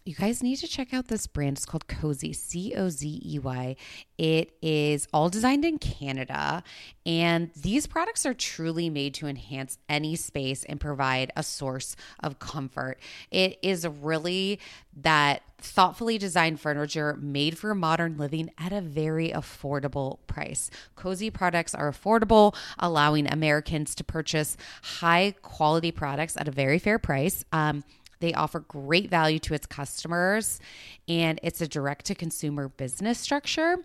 You 0.06 0.14
guys 0.14 0.42
need 0.42 0.56
to 0.56 0.68
check 0.68 0.92
out 0.92 1.08
this 1.08 1.26
brand. 1.26 1.56
It's 1.56 1.64
called 1.64 1.86
Cozey, 1.86 2.36
C 2.36 2.74
O 2.76 2.90
Z 2.90 3.22
E 3.24 3.38
Y. 3.38 3.74
It 4.18 4.54
is 4.60 5.08
all 5.14 5.30
designed 5.30 5.64
in 5.64 5.78
Canada, 5.78 6.62
and 7.06 7.50
these 7.56 7.86
products 7.86 8.26
are 8.26 8.34
truly 8.34 8.90
made 8.90 9.14
to 9.14 9.26
enhance 9.26 9.78
any 9.88 10.14
space 10.14 10.62
and 10.64 10.78
provide 10.78 11.32
a 11.36 11.42
source 11.42 11.96
of 12.20 12.38
comfort. 12.38 12.98
It 13.30 13.58
is 13.62 13.86
really 13.88 14.60
that 14.94 15.40
thoughtfully 15.56 16.18
designed 16.18 16.60
furniture 16.60 17.16
made 17.18 17.56
for 17.56 17.74
modern 17.74 18.18
living 18.18 18.50
at 18.58 18.74
a 18.74 18.82
very 18.82 19.30
affordable 19.30 20.18
price. 20.26 20.70
Cozey 20.98 21.32
products 21.32 21.74
are 21.74 21.90
affordable, 21.90 22.54
allowing 22.78 23.26
Americans 23.26 23.94
to 23.94 24.04
purchase 24.04 24.58
high 24.82 25.34
quality 25.40 25.90
products 25.90 26.36
at 26.36 26.46
a 26.46 26.50
very 26.50 26.78
fair 26.78 26.98
price. 26.98 27.42
Um, 27.52 27.84
they 28.24 28.32
offer 28.32 28.60
great 28.60 29.10
value 29.10 29.38
to 29.38 29.52
its 29.52 29.66
customers, 29.66 30.58
and 31.06 31.38
it's 31.42 31.60
a 31.60 31.68
direct 31.68 32.06
to 32.06 32.14
consumer 32.14 32.70
business 32.70 33.18
structure. 33.18 33.84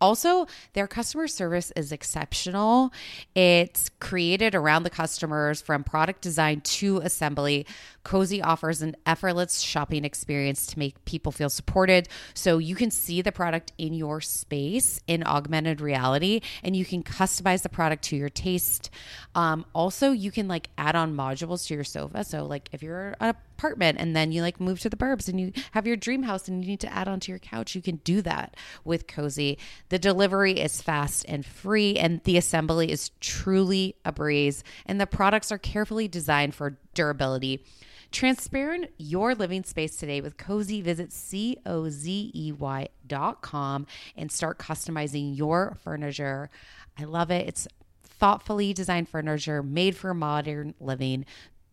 Also, 0.00 0.46
their 0.72 0.86
customer 0.86 1.28
service 1.28 1.72
is 1.76 1.92
exceptional. 1.92 2.92
It's 3.34 3.90
created 4.00 4.54
around 4.54 4.82
the 4.82 4.90
customers 4.90 5.60
from 5.60 5.84
product 5.84 6.22
design 6.22 6.62
to 6.62 6.98
assembly. 6.98 7.66
Cozey 8.04 8.42
offers 8.42 8.82
an 8.82 8.96
effortless 9.04 9.60
shopping 9.60 10.04
experience 10.04 10.66
to 10.66 10.78
make 10.78 11.04
people 11.04 11.30
feel 11.30 11.50
supported. 11.50 12.08
So 12.34 12.58
you 12.58 12.74
can 12.74 12.90
see 12.90 13.20
the 13.20 13.32
product 13.32 13.72
in 13.78 13.92
your 13.92 14.20
space 14.20 15.00
in 15.06 15.24
augmented 15.24 15.80
reality 15.80 16.40
and 16.62 16.74
you 16.74 16.84
can 16.84 17.02
customize 17.02 17.62
the 17.62 17.68
product 17.68 18.04
to 18.04 18.16
your 18.16 18.30
taste. 18.30 18.90
Um, 19.34 19.66
also, 19.74 20.10
you 20.10 20.30
can 20.30 20.48
like 20.48 20.70
add 20.78 20.96
on 20.96 21.14
modules 21.14 21.66
to 21.66 21.74
your 21.74 21.84
sofa. 21.84 22.24
So, 22.24 22.46
like 22.46 22.68
if 22.72 22.82
you're 22.82 23.14
an 23.20 23.34
apartment 23.56 23.98
and 23.98 24.14
then 24.14 24.32
you 24.32 24.42
like 24.42 24.60
move 24.60 24.80
to 24.80 24.90
the 24.90 24.96
burbs 24.96 25.28
and 25.28 25.40
you 25.40 25.52
have 25.72 25.86
your 25.86 25.96
dream 25.96 26.24
house 26.24 26.48
and 26.48 26.62
you 26.62 26.70
need 26.70 26.80
to 26.80 26.92
add 26.92 27.08
onto 27.08 27.32
your 27.32 27.38
couch, 27.38 27.74
you 27.74 27.82
can 27.82 27.96
do 27.96 28.20
that 28.22 28.56
with 28.84 29.06
Cozey. 29.06 29.56
The 29.88 29.98
delivery 29.98 30.60
is 30.60 30.82
fast 30.82 31.24
and 31.28 31.44
free, 31.44 31.96
and 31.96 32.22
the 32.24 32.36
assembly 32.36 32.90
is 32.90 33.10
truly 33.20 33.96
a 34.04 34.12
breeze. 34.12 34.62
And 34.84 35.00
the 35.00 35.06
products 35.06 35.50
are 35.50 35.58
carefully 35.58 36.08
designed 36.08 36.54
for 36.54 36.78
durability. 36.94 37.64
Transparent 38.12 38.90
your 38.98 39.34
living 39.34 39.64
space 39.64 39.96
today 39.96 40.20
with 40.20 40.36
Cozey. 40.36 40.82
Visit 40.82 41.12
C 41.12 41.58
O 41.66 41.88
Z 41.88 42.30
E 42.34 42.52
Y 42.52 42.88
dot 43.06 43.42
com 43.42 43.86
and 44.16 44.30
start 44.30 44.58
customizing 44.58 45.36
your 45.36 45.76
furniture. 45.82 46.50
I 46.98 47.04
love 47.04 47.30
it. 47.30 47.48
It's 47.48 47.66
thoughtfully 48.04 48.72
designed 48.72 49.08
furniture 49.08 49.62
made 49.62 49.96
for 49.96 50.14
modern 50.14 50.74
living. 50.80 51.26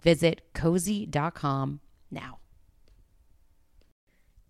Visit 0.04 0.42
cozey.com 0.54 1.80
now. 2.12 2.40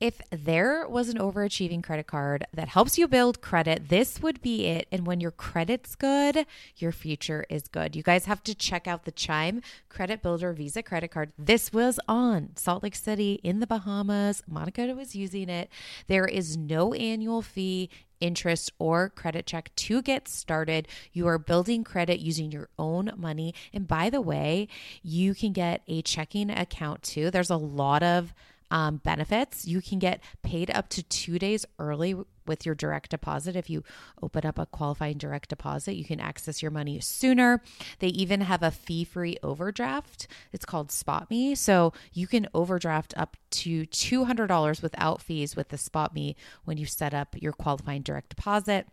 If 0.04 0.20
there 0.32 0.86
was 0.86 1.08
an 1.08 1.18
overachieving 1.18 1.82
credit 1.82 2.08
card 2.08 2.46
that 2.54 2.68
helps 2.68 2.98
you 2.98 3.08
build 3.08 3.40
credit, 3.40 3.88
this 3.88 4.22
would 4.22 4.42
be 4.42 4.66
it. 4.66 4.86
And 4.92 5.08
when 5.08 5.22
your 5.22 5.32
credit's 5.32 5.96
good, 5.96 6.46
your 6.76 6.92
future 6.92 7.46
is 7.50 7.70
good. 7.70 7.96
You 7.96 8.04
guys 8.04 8.26
have 8.26 8.44
to 8.44 8.54
check 8.54 8.86
out 8.86 9.06
the 9.06 9.14
Chime 9.14 9.62
Credit 9.88 10.22
Builder 10.22 10.52
Visa 10.52 10.84
credit 10.84 11.12
card. 11.12 11.32
This 11.38 11.72
was 11.72 12.02
on 12.06 12.50
Salt 12.58 12.84
Lake 12.84 12.96
City 12.96 13.40
in 13.44 13.62
the 13.62 13.68
Bahamas. 13.68 14.44
Monica 14.46 14.94
was 14.94 15.16
using 15.16 15.48
it. 15.48 15.70
There 16.08 16.26
is 16.26 16.58
no 16.58 16.94
annual 16.94 17.42
fee 17.42 17.90
interest 18.24 18.72
or 18.80 19.10
credit 19.10 19.46
check 19.46 19.70
to 19.76 20.02
get 20.02 20.28
started. 20.30 20.88
You 21.12 21.28
are 21.28 21.38
building 21.38 21.84
credit 21.84 22.20
using 22.20 22.52
your 22.52 22.70
own 22.80 23.12
money. 23.18 23.54
And 23.74 23.86
by 23.86 24.10
the 24.10 24.22
way, 24.22 24.70
you 25.04 25.36
can 25.36 25.52
get 25.52 25.82
a 25.88 26.02
checking 26.02 26.50
account 26.50 27.04
too. 27.04 27.30
There's 27.30 27.50
a 27.50 27.58
lot 27.58 28.02
of 28.02 28.34
um, 28.74 28.98
benefits. 28.98 29.68
You 29.68 29.82
can 29.82 30.00
get 30.00 30.20
paid 30.42 30.72
up 30.72 30.90
to 30.90 31.04
two 31.04 31.38
days 31.38 31.64
early 31.78 32.16
with 32.48 32.66
your 32.66 32.74
direct 32.74 33.12
deposit. 33.12 33.56
If 33.56 33.70
you 33.70 33.84
open 34.22 34.48
up 34.48 34.58
a 34.58 34.66
qualifying 34.66 35.20
direct 35.20 35.50
deposit, 35.50 35.94
you 35.94 36.04
can 36.04 36.20
access 36.20 36.64
your 36.64 36.72
money 36.72 37.00
sooner. 37.00 37.62
They 38.00 38.08
even 38.08 38.42
have 38.42 38.64
a 38.64 38.72
fee 38.72 39.04
free 39.04 39.38
overdraft. 39.44 40.26
It's 40.52 40.66
called 40.66 40.92
Spot 40.92 41.30
Me. 41.30 41.54
So 41.54 41.94
you 42.14 42.26
can 42.26 42.48
overdraft 42.56 43.14
up 43.16 43.38
to 43.52 43.86
$200 43.86 44.82
without 44.82 45.22
fees 45.22 45.56
with 45.56 45.70
the 45.70 45.78
Spot 45.78 46.14
Me 46.14 46.36
when 46.66 46.78
you 46.78 46.88
set 46.88 47.14
up 47.14 47.36
your 47.40 47.54
qualifying 47.54 48.02
direct 48.02 48.30
deposit. 48.30 48.88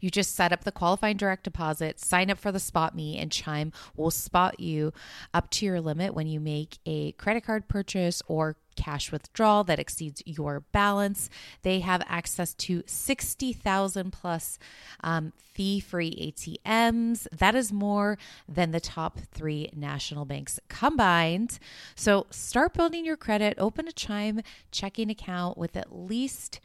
You 0.00 0.10
just 0.10 0.34
set 0.34 0.52
up 0.52 0.64
the 0.64 0.72
qualifying 0.72 1.16
direct 1.16 1.44
deposit, 1.44 2.00
sign 2.00 2.30
up 2.30 2.38
for 2.38 2.52
the 2.52 2.60
Spot 2.60 2.94
Me, 2.94 3.18
and 3.18 3.30
Chime 3.30 3.72
will 3.96 4.10
spot 4.10 4.60
you 4.60 4.92
up 5.34 5.50
to 5.50 5.66
your 5.66 5.80
limit 5.80 6.14
when 6.14 6.26
you 6.26 6.40
make 6.40 6.78
a 6.86 7.12
credit 7.12 7.44
card 7.44 7.68
purchase 7.68 8.22
or 8.26 8.56
cash 8.76 9.12
withdrawal 9.12 9.64
that 9.64 9.78
exceeds 9.78 10.22
your 10.24 10.60
balance. 10.72 11.28
They 11.62 11.80
have 11.80 12.02
access 12.06 12.54
to 12.54 12.82
60,000 12.86 14.10
plus 14.10 14.58
um, 15.02 15.32
fee 15.36 15.80
free 15.80 16.34
ATMs. 16.34 17.26
That 17.30 17.54
is 17.54 17.72
more 17.72 18.16
than 18.48 18.70
the 18.70 18.80
top 18.80 19.18
three 19.32 19.70
national 19.74 20.24
banks 20.24 20.58
combined. 20.68 21.58
So 21.94 22.26
start 22.30 22.74
building 22.74 23.04
your 23.04 23.16
credit. 23.16 23.56
Open 23.58 23.86
a 23.86 23.92
Chime 23.92 24.40
checking 24.70 25.10
account 25.10 25.58
with 25.58 25.76
at 25.76 25.94
least 25.94 26.60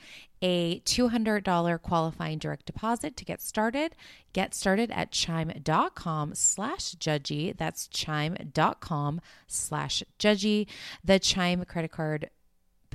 a 0.47 0.79
$200 0.81 1.81
qualifying 1.81 2.37
direct 2.37 2.67
deposit 2.67 3.17
to 3.17 3.25
get 3.25 3.41
started. 3.41 3.95
Get 4.31 4.53
started 4.53 4.91
at 4.91 5.11
chime.com 5.11 6.35
slash 6.35 6.93
judgy. 6.95 7.57
That's 7.57 7.87
chime.com 7.87 9.21
slash 9.47 10.03
judgy. 10.19 10.67
The 11.03 11.17
Chime 11.17 11.65
credit 11.65 11.91
card 11.91 12.29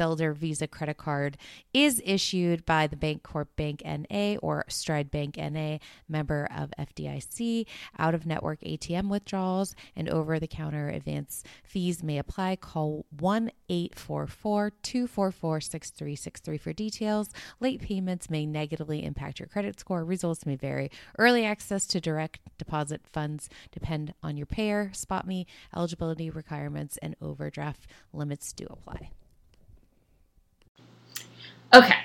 Builder 0.01 0.32
Visa 0.32 0.66
credit 0.66 0.96
card 0.96 1.36
is 1.74 2.01
issued 2.07 2.64
by 2.64 2.86
the 2.86 2.96
Bancorp 2.96 3.48
Bank 3.55 3.82
NA 3.84 4.36
or 4.40 4.64
Stride 4.66 5.11
Bank 5.11 5.36
NA, 5.36 5.76
member 6.09 6.48
of 6.57 6.72
FDIC. 6.78 7.66
Out 7.98 8.14
of 8.14 8.24
network 8.24 8.62
ATM 8.62 9.11
withdrawals 9.11 9.74
and 9.94 10.09
over 10.09 10.40
the 10.40 10.46
counter 10.46 10.88
advance 10.88 11.44
fees 11.62 12.03
may 12.03 12.16
apply. 12.16 12.57
Call 12.57 13.05
1 13.18 13.51
844 13.68 14.70
244 14.82 15.61
6363 15.61 16.57
for 16.57 16.72
details. 16.72 17.28
Late 17.61 17.82
payments 17.82 18.30
may 18.30 18.46
negatively 18.46 19.05
impact 19.05 19.38
your 19.38 19.48
credit 19.48 19.78
score. 19.78 20.03
Results 20.03 20.46
may 20.46 20.57
vary. 20.57 20.90
Early 21.18 21.44
access 21.44 21.86
to 21.88 22.01
direct 22.01 22.40
deposit 22.57 23.03
funds 23.12 23.51
depend 23.70 24.14
on 24.22 24.38
your 24.38 24.46
payer. 24.46 24.92
Spot 24.94 25.26
me, 25.26 25.46
eligibility 25.76 26.30
requirements, 26.30 26.96
and 27.03 27.16
overdraft 27.20 27.86
limits 28.14 28.55
do 28.55 28.64
apply. 28.70 29.11
Okay. 31.73 31.97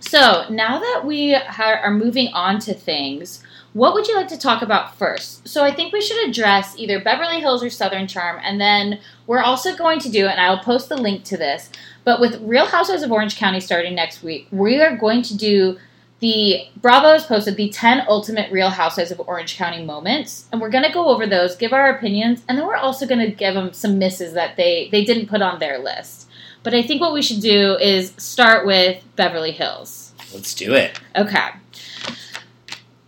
So 0.00 0.48
now 0.48 0.78
that 0.78 1.02
we 1.04 1.34
are 1.34 1.90
moving 1.90 2.28
on 2.28 2.58
to 2.60 2.74
things, 2.74 3.42
what 3.72 3.94
would 3.94 4.06
you 4.06 4.14
like 4.14 4.28
to 4.28 4.38
talk 4.38 4.62
about 4.62 4.96
first? 4.96 5.48
So 5.48 5.64
I 5.64 5.74
think 5.74 5.92
we 5.92 6.00
should 6.00 6.28
address 6.28 6.78
either 6.78 7.02
Beverly 7.02 7.40
Hills 7.40 7.64
or 7.64 7.70
Southern 7.70 8.06
Charm, 8.06 8.40
and 8.42 8.60
then 8.60 9.00
we're 9.26 9.42
also 9.42 9.74
going 9.74 9.98
to 10.00 10.08
do, 10.08 10.26
and 10.26 10.40
I'll 10.40 10.62
post 10.62 10.88
the 10.88 10.96
link 10.96 11.24
to 11.24 11.36
this, 11.36 11.70
but 12.04 12.20
with 12.20 12.40
Real 12.40 12.66
Housewives 12.66 13.02
of 13.02 13.10
Orange 13.10 13.36
County 13.36 13.60
starting 13.60 13.94
next 13.94 14.22
week, 14.22 14.46
we 14.52 14.80
are 14.80 14.96
going 14.96 15.22
to 15.22 15.36
do 15.36 15.78
the 16.20 16.68
Bravo 16.76 17.12
has 17.12 17.26
posted 17.26 17.56
the 17.56 17.68
10 17.68 18.06
ultimate 18.08 18.50
Real 18.52 18.70
Housewives 18.70 19.10
of 19.10 19.20
Orange 19.26 19.56
County 19.56 19.84
moments, 19.84 20.46
and 20.52 20.60
we're 20.60 20.70
going 20.70 20.84
to 20.84 20.92
go 20.92 21.08
over 21.08 21.26
those, 21.26 21.56
give 21.56 21.72
our 21.72 21.90
opinions, 21.90 22.42
and 22.48 22.56
then 22.56 22.66
we're 22.66 22.76
also 22.76 23.06
going 23.06 23.20
to 23.20 23.30
give 23.34 23.54
them 23.54 23.72
some 23.72 23.98
misses 23.98 24.32
that 24.34 24.56
they 24.56 24.88
they 24.92 25.04
didn't 25.04 25.26
put 25.26 25.42
on 25.42 25.58
their 25.58 25.78
list. 25.78 26.30
But 26.64 26.74
I 26.74 26.82
think 26.82 27.00
what 27.00 27.12
we 27.12 27.22
should 27.22 27.40
do 27.40 27.76
is 27.76 28.12
start 28.16 28.66
with 28.66 29.04
Beverly 29.14 29.52
Hills. 29.52 30.12
Let's 30.32 30.54
do 30.54 30.74
it. 30.74 30.98
Okay. 31.14 31.50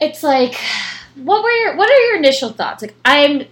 It's 0.00 0.22
like, 0.22 0.54
what 1.16 1.42
were 1.42 1.50
your 1.50 1.76
what 1.76 1.90
are 1.90 2.00
your 2.06 2.16
initial 2.18 2.50
thoughts? 2.50 2.82
Like, 2.82 2.94
I'm 3.04 3.46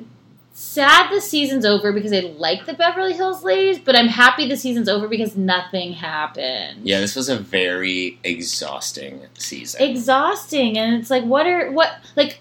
sad 0.52 1.10
the 1.10 1.20
season's 1.20 1.64
over 1.64 1.90
because 1.90 2.12
I 2.12 2.20
like 2.20 2.66
the 2.66 2.74
Beverly 2.74 3.14
Hills 3.14 3.42
ladies, 3.42 3.78
but 3.78 3.96
I'm 3.96 4.08
happy 4.08 4.46
the 4.46 4.58
season's 4.58 4.90
over 4.90 5.08
because 5.08 5.36
nothing 5.36 5.94
happened. 5.94 6.80
Yeah, 6.84 7.00
this 7.00 7.16
was 7.16 7.30
a 7.30 7.38
very 7.38 8.18
exhausting 8.22 9.22
season. 9.38 9.82
Exhausting, 9.82 10.76
and 10.76 10.94
it's 11.00 11.10
like, 11.10 11.24
what 11.24 11.46
are 11.46 11.70
what 11.70 11.98
like 12.14 12.40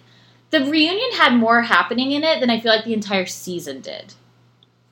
the 0.50 0.66
reunion 0.66 1.12
had 1.14 1.34
more 1.34 1.62
happening 1.62 2.12
in 2.12 2.24
it 2.24 2.42
than 2.42 2.50
I 2.50 2.60
feel 2.60 2.74
like 2.74 2.86
the 2.86 2.94
entire 2.94 3.26
season 3.26 3.80
did. 3.80 4.14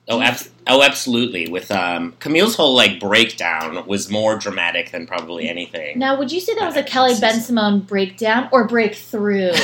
Oh, 0.08 0.20
abs- 0.20 0.50
oh, 0.66 0.82
absolutely. 0.82 1.48
With 1.48 1.70
um, 1.70 2.14
Camille's 2.18 2.56
whole 2.56 2.74
like 2.74 2.98
breakdown 2.98 3.86
was 3.86 4.10
more 4.10 4.36
dramatic 4.36 4.90
than 4.90 5.06
probably 5.06 5.48
anything. 5.48 5.98
Now, 5.98 6.18
would 6.18 6.32
you 6.32 6.40
say 6.40 6.54
that 6.54 6.66
was 6.66 6.76
a 6.76 6.82
Kelly 6.82 7.14
Bensimon 7.14 7.86
breakdown 7.86 8.48
or 8.52 8.66
breakthrough? 8.66 9.52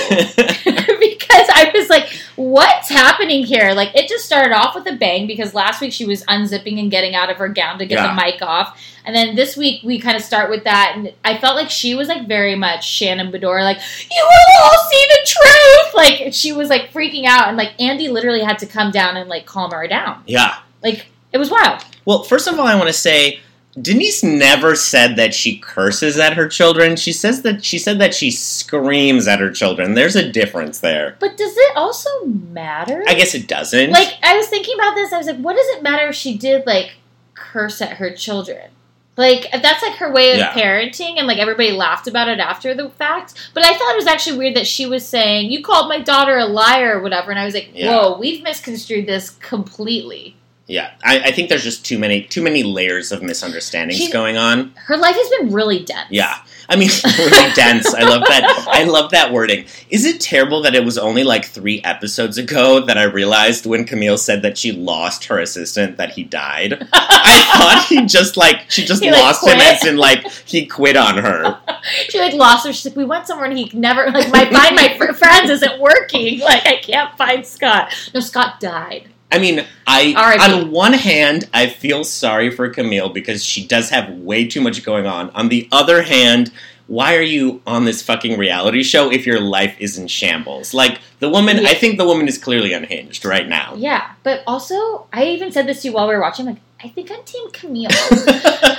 because 1.01 1.46
I 1.55 1.70
was 1.74 1.88
like, 1.88 2.09
what's 2.36 2.88
happening 2.88 3.44
here? 3.44 3.72
Like, 3.72 3.94
it 3.94 4.09
just 4.09 4.24
started 4.24 4.53
off 4.53 4.74
with 4.74 4.86
a 4.86 4.96
bang 4.96 5.26
because 5.26 5.55
last 5.55 5.80
week 5.80 5.92
she 5.92 6.05
was 6.05 6.24
unzipping 6.24 6.78
and 6.80 6.90
getting 6.90 7.14
out 7.14 7.30
of 7.30 7.36
her 7.38 7.49
gown 7.49 7.78
to 7.78 7.86
get 7.86 7.99
Yeah. 7.99 8.09
the 8.09 8.14
mic 8.14 8.42
off. 8.42 8.80
And 9.05 9.14
then 9.16 9.36
this 9.36 9.57
week 9.57 9.82
we 9.82 9.99
kind 10.01 10.16
of 10.16 10.22
start 10.22 10.51
with 10.51 10.64
that. 10.64 10.92
And 10.96 11.12
I 11.24 11.38
felt 11.38 11.57
like 11.57 11.70
she 11.70 11.94
was 11.94 12.09
like 12.09 12.26
very 12.28 12.55
much 12.57 12.86
Shannon 12.86 13.32
Beador, 13.32 13.62
like, 13.62 13.78
you 14.11 14.22
will 14.28 14.64
all 14.70 14.78
see 14.90 15.07
the 15.09 15.26
truth. 15.26 15.94
Like, 15.94 16.34
she 16.34 16.53
was 16.53 16.68
like 16.68 16.92
freaking 16.92 17.24
out. 17.24 17.49
And 17.49 17.57
like, 17.57 17.72
Andy 17.80 18.09
literally 18.09 18.42
had 18.42 18.59
to 18.59 18.66
come 18.66 18.90
down 18.90 19.16
and 19.16 19.28
like 19.28 19.46
calm 19.46 19.70
her 19.72 19.86
down. 19.88 20.22
yeah. 20.26 20.59
Like, 20.82 21.07
it 21.32 21.38
was 21.38 21.51
wild. 21.51 21.82
Well, 22.05 22.22
first 22.22 22.46
of 22.49 22.59
all, 22.59 22.66
I 22.66 22.74
want 22.76 22.86
to 22.88 22.92
say 22.92 23.40
Denise 23.82 24.22
never 24.22 24.74
said 24.74 25.16
that 25.16 25.34
she 25.34 25.58
curses 25.58 26.18
at 26.18 26.34
her 26.34 26.48
children. 26.48 26.96
She 26.96 27.12
says 27.12 27.42
that 27.42 27.64
she 27.64 27.78
said 27.78 27.98
that 28.00 28.14
she 28.14 28.30
screams 28.30 29.26
at 29.28 29.40
her 29.40 29.50
children. 29.50 29.94
There's 29.94 30.16
a 30.16 30.30
difference 30.30 30.80
there. 30.80 31.16
But 31.20 31.36
does 31.36 31.54
it 31.56 31.76
also 31.76 32.08
matter? 32.26 33.02
I 33.06 33.14
guess 33.14 33.34
it 33.34 33.48
doesn't. 33.48 33.90
like 33.90 34.14
I 34.22 34.36
was 34.36 34.48
thinking 34.48 34.74
about 34.74 34.94
this. 34.94 35.12
I 35.12 35.18
was 35.18 35.26
like, 35.26 35.38
what 35.40 35.56
does 35.56 35.66
it 35.76 35.82
matter 35.82 36.08
if 36.08 36.14
she 36.14 36.36
did 36.38 36.66
like 36.66 36.92
curse 37.34 37.80
at 37.82 37.94
her 37.98 38.10
children? 38.10 38.70
Like 39.16 39.48
that's 39.50 39.82
like 39.82 39.94
her 39.96 40.12
way 40.12 40.30
of 40.30 40.38
Yeah. 40.38 40.52
parenting, 40.52 41.18
and 41.18 41.26
like 41.26 41.38
everybody 41.38 41.72
laughed 41.72 42.06
about 42.06 42.28
it 42.28 42.38
after 42.38 42.72
the 42.72 42.88
fact. 42.88 43.50
But 43.52 43.64
I 43.64 43.76
thought 43.76 43.92
it 43.92 43.96
was 43.96 44.06
actually 44.06 44.38
weird 44.38 44.54
that 44.54 44.66
she 44.68 44.86
was 44.86 45.04
saying, 45.04 45.50
"You 45.50 45.60
called 45.62 45.88
my 45.88 45.98
daughter 45.98 46.38
a 46.38 46.44
liar" 46.46 46.98
or 46.98 47.02
whatever, 47.02 47.32
and 47.32 47.40
I 47.40 47.44
was 47.44 47.52
like, 47.54 47.70
Yeah. 47.74 47.90
"Whoa, 47.96 48.18
we've 48.18 48.44
misconstrued 48.44 49.06
this 49.08 49.30
completely." 49.30 50.36
Yeah, 50.68 50.92
I, 51.02 51.18
I 51.20 51.32
think 51.32 51.48
there's 51.48 51.64
just 51.64 51.84
too 51.84 51.98
many 51.98 52.22
too 52.22 52.42
many 52.42 52.62
layers 52.62 53.10
of 53.10 53.22
misunderstandings 53.22 53.98
She- 54.00 54.12
going 54.12 54.36
on. 54.36 54.72
Her 54.76 54.96
life 54.96 55.16
has 55.16 55.28
been 55.40 55.52
really 55.52 55.82
dense. 55.82 56.08
Yeah. 56.10 56.36
I 56.70 56.76
mean, 56.76 56.90
really 57.18 57.52
dense. 57.54 57.94
I 57.94 58.02
love 58.02 58.20
that. 58.28 58.66
I 58.70 58.84
love 58.84 59.10
that 59.12 59.32
wording. 59.32 59.64
Is 59.88 60.04
it 60.04 60.20
terrible 60.20 60.60
that 60.60 60.74
it 60.74 60.84
was 60.84 60.98
only 60.98 61.24
like 61.24 61.46
three 61.46 61.80
episodes 61.82 62.36
ago 62.36 62.80
that 62.84 62.98
I 62.98 63.04
realized 63.04 63.64
when 63.64 63.86
Camille 63.86 64.18
said 64.18 64.42
that 64.42 64.58
she 64.58 64.72
lost 64.72 65.24
her 65.24 65.38
assistant 65.38 65.96
that 65.96 66.10
he 66.10 66.24
died? 66.24 66.74
I 66.92 67.54
thought 67.56 67.86
he 67.88 68.04
just 68.04 68.36
like 68.36 68.70
she 68.70 68.84
just 68.84 69.02
He, 69.02 69.10
like, 69.10 69.22
lost 69.22 69.46
him 69.46 69.54
quit. 69.54 69.66
as 69.66 69.86
in 69.86 69.96
like 69.96 70.30
he 70.44 70.66
quit 70.66 70.98
on 70.98 71.16
her. 71.16 71.58
she 72.10 72.18
like 72.20 72.34
lost 72.34 72.66
her. 72.66 72.72
She's 72.74 72.84
like, 72.84 72.96
"We 72.96 73.06
went 73.06 73.26
somewhere, 73.26 73.48
and 73.48 73.56
he 73.58 73.70
never 73.72 74.04
like 74.10 74.30
my 74.30 74.44
find 74.50 74.76
my 74.76 74.94
fr- 74.98 75.14
friends 75.14 75.48
isn't 75.48 75.80
working. 75.80 76.40
Like 76.40 76.66
I 76.66 76.76
can't 76.76 77.16
find 77.16 77.46
Scott. 77.46 77.94
No, 78.12 78.20
Scott 78.20 78.60
died. 78.60 79.08
I 79.30 79.38
mean, 79.38 79.64
I 79.86 80.14
R.I.P. 80.16 80.52
on 80.52 80.70
one 80.70 80.94
hand 80.94 81.48
I 81.52 81.66
feel 81.68 82.04
sorry 82.04 82.50
for 82.50 82.68
Camille 82.70 83.10
because 83.10 83.44
she 83.44 83.66
does 83.66 83.90
have 83.90 84.10
way 84.10 84.46
too 84.46 84.60
much 84.60 84.82
going 84.84 85.06
on. 85.06 85.30
On 85.30 85.48
the 85.48 85.68
other 85.70 86.02
hand, 86.02 86.50
why 86.86 87.16
are 87.16 87.22
you 87.22 87.60
on 87.66 87.84
this 87.84 88.00
fucking 88.02 88.38
reality 88.38 88.82
show 88.82 89.12
if 89.12 89.26
your 89.26 89.40
life 89.40 89.76
is 89.78 89.98
in 89.98 90.08
shambles? 90.08 90.72
Like 90.72 91.00
the 91.20 91.28
woman, 91.28 91.58
Yeah. 91.58 91.68
I 91.68 91.74
think 91.74 91.98
the 91.98 92.06
woman 92.06 92.26
is 92.28 92.38
clearly 92.38 92.72
unhinged 92.72 93.24
right 93.26 93.46
now. 93.46 93.74
Yeah, 93.76 94.12
but 94.22 94.42
also 94.46 95.06
I 95.12 95.26
even 95.26 95.52
said 95.52 95.66
this 95.66 95.82
to 95.82 95.88
you 95.88 95.94
while 95.94 96.08
we 96.08 96.14
were 96.14 96.20
watching. 96.22 96.46
Like, 96.46 96.56
I 96.82 96.88
think 96.88 97.10
I'm 97.10 97.22
Team 97.24 97.50
Camille. 97.50 97.90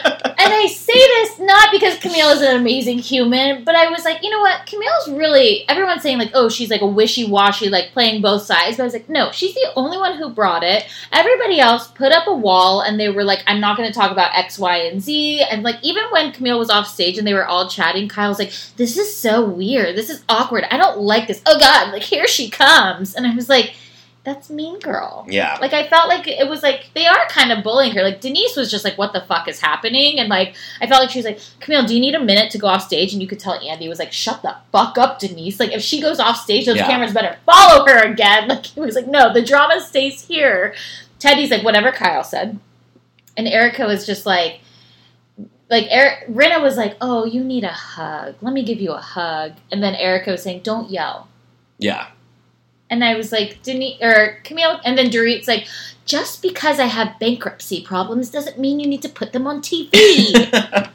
and 0.49 0.63
I 0.63 0.67
say 0.67 0.93
this 0.93 1.39
not 1.39 1.71
because 1.71 1.97
Camille 1.99 2.29
is 2.29 2.41
an 2.41 2.55
amazing 2.55 2.99
human, 2.99 3.63
but 3.63 3.75
I 3.75 3.89
was 3.89 4.03
like, 4.05 4.23
you 4.23 4.29
know 4.29 4.39
what? 4.39 4.65
Camille's 4.65 5.09
really 5.09 5.67
everyone's 5.69 6.01
saying 6.01 6.17
like, 6.17 6.31
oh, 6.33 6.49
she's 6.49 6.69
like 6.69 6.81
a 6.81 6.87
wishy 6.87 7.29
washy, 7.29 7.69
like 7.69 7.91
playing 7.91 8.21
both 8.21 8.43
sides. 8.43 8.77
But 8.77 8.83
I 8.83 8.85
was 8.85 8.93
like, 8.93 9.09
no, 9.09 9.31
she's 9.31 9.53
the 9.53 9.71
only 9.75 9.97
one 9.97 10.17
who 10.17 10.29
brought 10.29 10.63
it. 10.63 10.85
Everybody 11.11 11.59
else 11.59 11.87
put 11.87 12.11
up 12.11 12.27
a 12.27 12.33
wall 12.33 12.81
and 12.81 12.99
they 12.99 13.09
were 13.09 13.23
like, 13.23 13.43
I'm 13.47 13.59
not 13.59 13.77
going 13.77 13.89
to 13.91 13.97
talk 13.97 14.11
about 14.11 14.35
X, 14.35 14.59
Y, 14.59 14.77
and 14.77 15.01
Z. 15.01 15.43
And 15.43 15.63
like 15.63 15.77
even 15.81 16.03
when 16.11 16.31
Camille 16.31 16.59
was 16.59 16.69
off 16.69 16.87
stage 16.87 17.17
and 17.17 17.27
they 17.27 17.33
were 17.33 17.47
all 17.47 17.69
chatting, 17.69 18.09
Kyle 18.09 18.29
was 18.29 18.39
like, 18.39 18.53
this 18.77 18.97
is 18.97 19.15
so 19.15 19.45
weird. 19.45 19.95
This 19.95 20.09
is 20.09 20.23
awkward. 20.29 20.65
I 20.71 20.77
don't 20.77 20.99
like 20.99 21.27
this. 21.27 21.41
Oh 21.45 21.59
God, 21.59 21.91
like 21.91 22.03
here 22.03 22.27
she 22.27 22.49
comes. 22.49 23.15
And 23.15 23.25
I 23.25 23.35
was 23.35 23.49
like. 23.49 23.75
That's 24.30 24.47
Mean 24.51 24.77
Girl. 24.80 25.25
Yeah. 25.27 25.57
Like 25.59 25.73
I 25.73 25.88
felt 25.88 26.07
like 26.07 26.27
it 26.27 26.47
was 26.47 26.61
like 26.61 26.91
they 26.93 27.07
are 27.07 27.27
kind 27.30 27.51
of 27.51 27.63
bullying 27.63 27.93
her. 27.95 28.03
Like 28.03 28.21
Denise 28.21 28.55
was 28.55 28.69
just 28.69 28.86
like, 28.86 28.95
"What 28.95 29.11
the 29.11 29.21
fuck 29.21 29.47
is 29.47 29.59
happening?" 29.59 30.19
And 30.19 30.30
like 30.30 30.55
I 30.80 30.86
felt 30.86 31.01
like 31.01 31.09
she 31.09 31.17
was 31.17 31.25
like, 31.25 31.39
"Camille, 31.59 31.84
do 31.88 31.95
you 31.95 31.99
need 31.99 32.13
a 32.13 32.19
minute 32.23 32.51
to 32.51 32.59
go 32.59 32.67
off 32.67 32.84
stage?" 32.84 33.11
And 33.11 33.23
you 33.23 33.27
could 33.27 33.39
tell 33.39 33.55
Andy 33.55 33.89
was 33.89 33.97
like, 33.97 34.13
"Shut 34.13 34.43
the 34.43 34.55
fuck 34.71 34.99
up, 34.99 35.17
Denise." 35.17 35.59
Like 35.59 35.71
if 35.71 35.82
she 35.82 35.99
goes 35.99 36.19
off 36.19 36.38
stage, 36.38 36.67
those 36.67 36.77
Yeah. 36.77 36.86
cameras 36.86 37.11
better 37.11 37.38
follow 37.47 37.86
her 37.88 37.99
again. 38.11 38.47
Like 38.49 38.67
he 38.67 38.80
was 38.80 38.93
like, 38.93 39.07
"No, 39.07 39.34
the 39.34 39.41
drama 39.43 39.82
stays 39.82 40.27
here." 40.27 40.75
Teddi's 41.17 41.49
like, 41.49 41.63
"Whatever 41.63 41.91
Kyle 41.91 42.23
said." 42.23 42.59
and 43.36 43.47
Erika 43.47 43.86
was 43.86 44.05
just 44.05 44.25
like, 44.25 44.59
like 45.69 45.86
Eric, 45.89 46.27
Rinna 46.30 46.61
was 46.61 46.77
like, 46.77 46.97
"Oh, 47.01 47.25
you 47.25 47.43
need 47.43 47.63
a 47.63 47.69
hug. 47.69 48.36
Let 48.41 48.53
me 48.53 48.63
give 48.63 48.80
you 48.82 48.91
a 48.91 48.97
hug." 49.01 49.53
And 49.71 49.82
then 49.82 49.95
Erika 49.95 50.32
was 50.32 50.43
saying, 50.43 50.61
"Don't 50.61 50.89
yell." 50.91 51.27
Yeah. 51.80 52.07
And 52.89 53.03
I 53.03 53.15
was 53.15 53.31
like, 53.31 53.61
Denise 53.61 54.01
or 54.01 54.39
Camille, 54.43 54.79
and 54.83 54.97
then 54.97 55.09
Dorit's 55.09 55.47
like, 55.47 55.67
"Just 56.05 56.41
because 56.41 56.79
I 56.79 56.85
have 56.85 57.19
bankruptcy 57.19 57.83
problems 57.83 58.29
doesn't 58.31 58.57
mean 58.57 58.79
you 58.79 58.87
need 58.87 59.01
to 59.03 59.09
put 59.09 59.31
them 59.31 59.45
on 59.45 59.61
TV." 59.61 60.31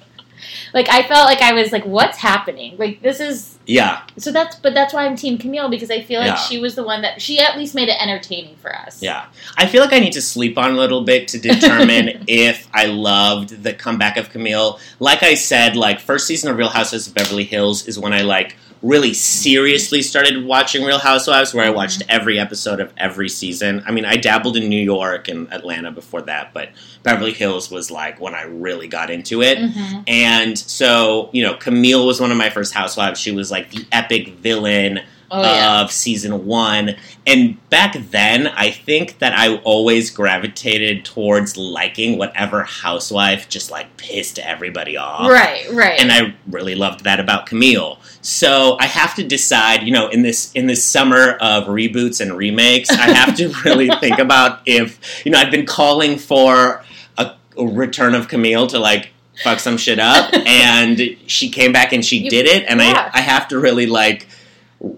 like 0.74 0.88
I 0.90 1.02
felt 1.04 1.26
like 1.26 1.40
I 1.40 1.52
was 1.52 1.70
like, 1.72 1.84
"What's 1.84 2.18
happening?" 2.18 2.76
Like 2.78 3.00
this 3.00 3.20
is 3.20 3.58
Yeah. 3.66 4.02
so 4.18 4.32
that's 4.32 4.56
but 4.56 4.74
that's 4.74 4.92
why 4.92 5.06
I'm 5.06 5.16
Team 5.16 5.38
Camille 5.38 5.68
because 5.70 5.90
I 5.90 6.02
feel 6.02 6.20
like 6.20 6.30
Yeah. 6.30 6.36
she 6.36 6.58
was 6.58 6.74
the 6.74 6.82
one 6.82 7.02
that 7.02 7.22
she 7.22 7.38
at 7.38 7.56
least 7.56 7.74
made 7.76 7.88
it 7.88 7.96
entertaining 8.02 8.56
for 8.56 8.74
us. 8.74 9.00
Yeah. 9.00 9.26
I 9.56 9.66
feel 9.66 9.80
like 9.82 9.92
I 9.92 10.00
need 10.00 10.12
to 10.14 10.22
sleep 10.22 10.58
on 10.58 10.72
a 10.72 10.76
little 10.76 11.02
bit 11.04 11.28
to 11.28 11.38
determine 11.38 12.24
if 12.28 12.66
I 12.74 12.86
loved 12.86 13.62
the 13.62 13.72
comeback 13.72 14.16
of 14.16 14.30
Camille. 14.30 14.80
Like 14.98 15.22
I 15.22 15.34
said, 15.34 15.76
like 15.76 16.00
first 16.00 16.26
season 16.26 16.50
of 16.50 16.56
Real 16.58 16.68
Housewives 16.68 17.06
of 17.06 17.14
Beverly 17.14 17.44
Hills 17.44 17.86
is 17.86 17.98
when 17.98 18.12
I 18.12 18.22
like 18.22 18.56
really 18.84 19.14
seriously 19.14 20.02
started 20.02 20.44
watching 20.44 20.84
Real 20.84 20.98
Housewives 20.98 21.54
where 21.54 21.64
I 21.64 21.70
watched 21.70 22.02
every 22.08 22.38
episode 22.38 22.80
of 22.80 22.92
every 22.98 23.28
season. 23.30 23.82
I 23.86 23.92
mean, 23.92 24.04
I 24.04 24.16
dabbled 24.16 24.56
in 24.58 24.68
New 24.68 24.80
York 24.82 25.26
and 25.28 25.50
Atlanta 25.52 25.90
before 25.90 26.20
that, 26.22 26.52
but 26.52 26.68
Beverly 27.02 27.32
Hills 27.32 27.70
was 27.70 27.90
like 27.90 28.20
when 28.20 28.34
I 28.34 28.42
really 28.42 28.86
got 28.86 29.08
into 29.10 29.42
it. 29.42 29.58
Mhm. 29.58 30.04
And 30.06 30.58
so, 30.58 31.30
you 31.32 31.42
know, 31.42 31.54
Camille 31.54 32.06
was 32.06 32.20
one 32.20 32.30
of 32.30 32.36
my 32.36 32.50
first 32.50 32.74
housewives. 32.74 33.18
She 33.18 33.32
was 33.32 33.50
like 33.50 33.70
the 33.70 33.86
epic 33.90 34.28
villain 34.38 35.00
Oh 35.30 35.40
yeah. 35.42 35.80
of 35.80 35.90
season 35.90 36.44
one. 36.46 36.94
And 37.26 37.56
back 37.70 37.96
then, 38.10 38.46
I 38.46 38.70
think 38.70 39.18
that 39.18 39.32
I 39.36 39.56
always 39.64 40.10
gravitated 40.10 41.04
towards 41.04 41.56
liking 41.56 42.18
whatever 42.18 42.62
housewife 42.62 43.48
just 43.48 43.70
like 43.70 43.96
pissed 43.96 44.38
everybody 44.38 44.96
off. 44.96 45.28
right, 45.28 45.64
right. 45.72 45.98
And 45.98 46.12
I 46.12 46.34
really 46.48 46.74
loved 46.74 47.04
that 47.04 47.18
about 47.18 47.46
Camille. 47.46 47.98
So 48.26 48.78
I 48.80 48.86
have 48.86 49.14
to 49.16 49.22
decide, 49.22 49.82
you 49.82 49.92
know, 49.92 50.08
in 50.08 50.22
this 50.22 50.50
in 50.52 50.66
this 50.66 50.82
summer 50.82 51.32
of 51.42 51.64
reboots 51.64 52.22
and 52.22 52.34
remakes, 52.34 52.88
I 52.90 53.12
have 53.14 53.36
to 53.36 53.48
really 53.66 53.90
think 54.00 54.18
about 54.18 54.60
if, 54.64 54.98
you 55.26 55.30
know, 55.30 55.38
I've 55.38 55.50
been 55.50 55.66
calling 55.66 56.16
for 56.16 56.82
a, 57.18 57.32
a 57.58 57.66
return 57.66 58.14
of 58.14 58.28
Camille 58.28 58.66
to 58.68 58.78
like 58.78 59.10
fuck 59.42 59.58
some 59.60 59.76
shit 59.76 59.98
up, 59.98 60.32
and 60.46 60.98
she 61.26 61.50
came 61.50 61.70
back 61.72 61.92
and 61.92 62.02
she 62.02 62.18
You- 62.24 62.30
did 62.30 62.46
it, 62.46 62.64
and 62.66 62.80
yeah. 62.80 63.10
I 63.12 63.18
I 63.18 63.20
have 63.20 63.46
to 63.48 63.58
really 63.58 63.84
like 63.86 64.26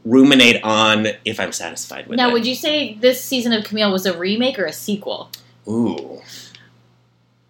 ruminate 0.05 0.62
on 0.62 1.09
if 1.24 1.41
I'm 1.41 1.51
satisfied 1.53 2.07
with 2.07 2.16
now, 2.18 2.27
it. 2.27 2.29
Now, 2.29 2.33
would 2.35 2.47
you 2.47 2.55
say 2.55 2.95
this 2.95 3.20
season 3.20 3.53
of 3.53 3.64
Camille 3.64 3.91
was 3.91 4.07
a 4.07 4.16
remake 4.16 4.57
or 4.57 4.66
a 4.66 4.72
sequel? 4.72 5.31
Ooh, 5.68 6.22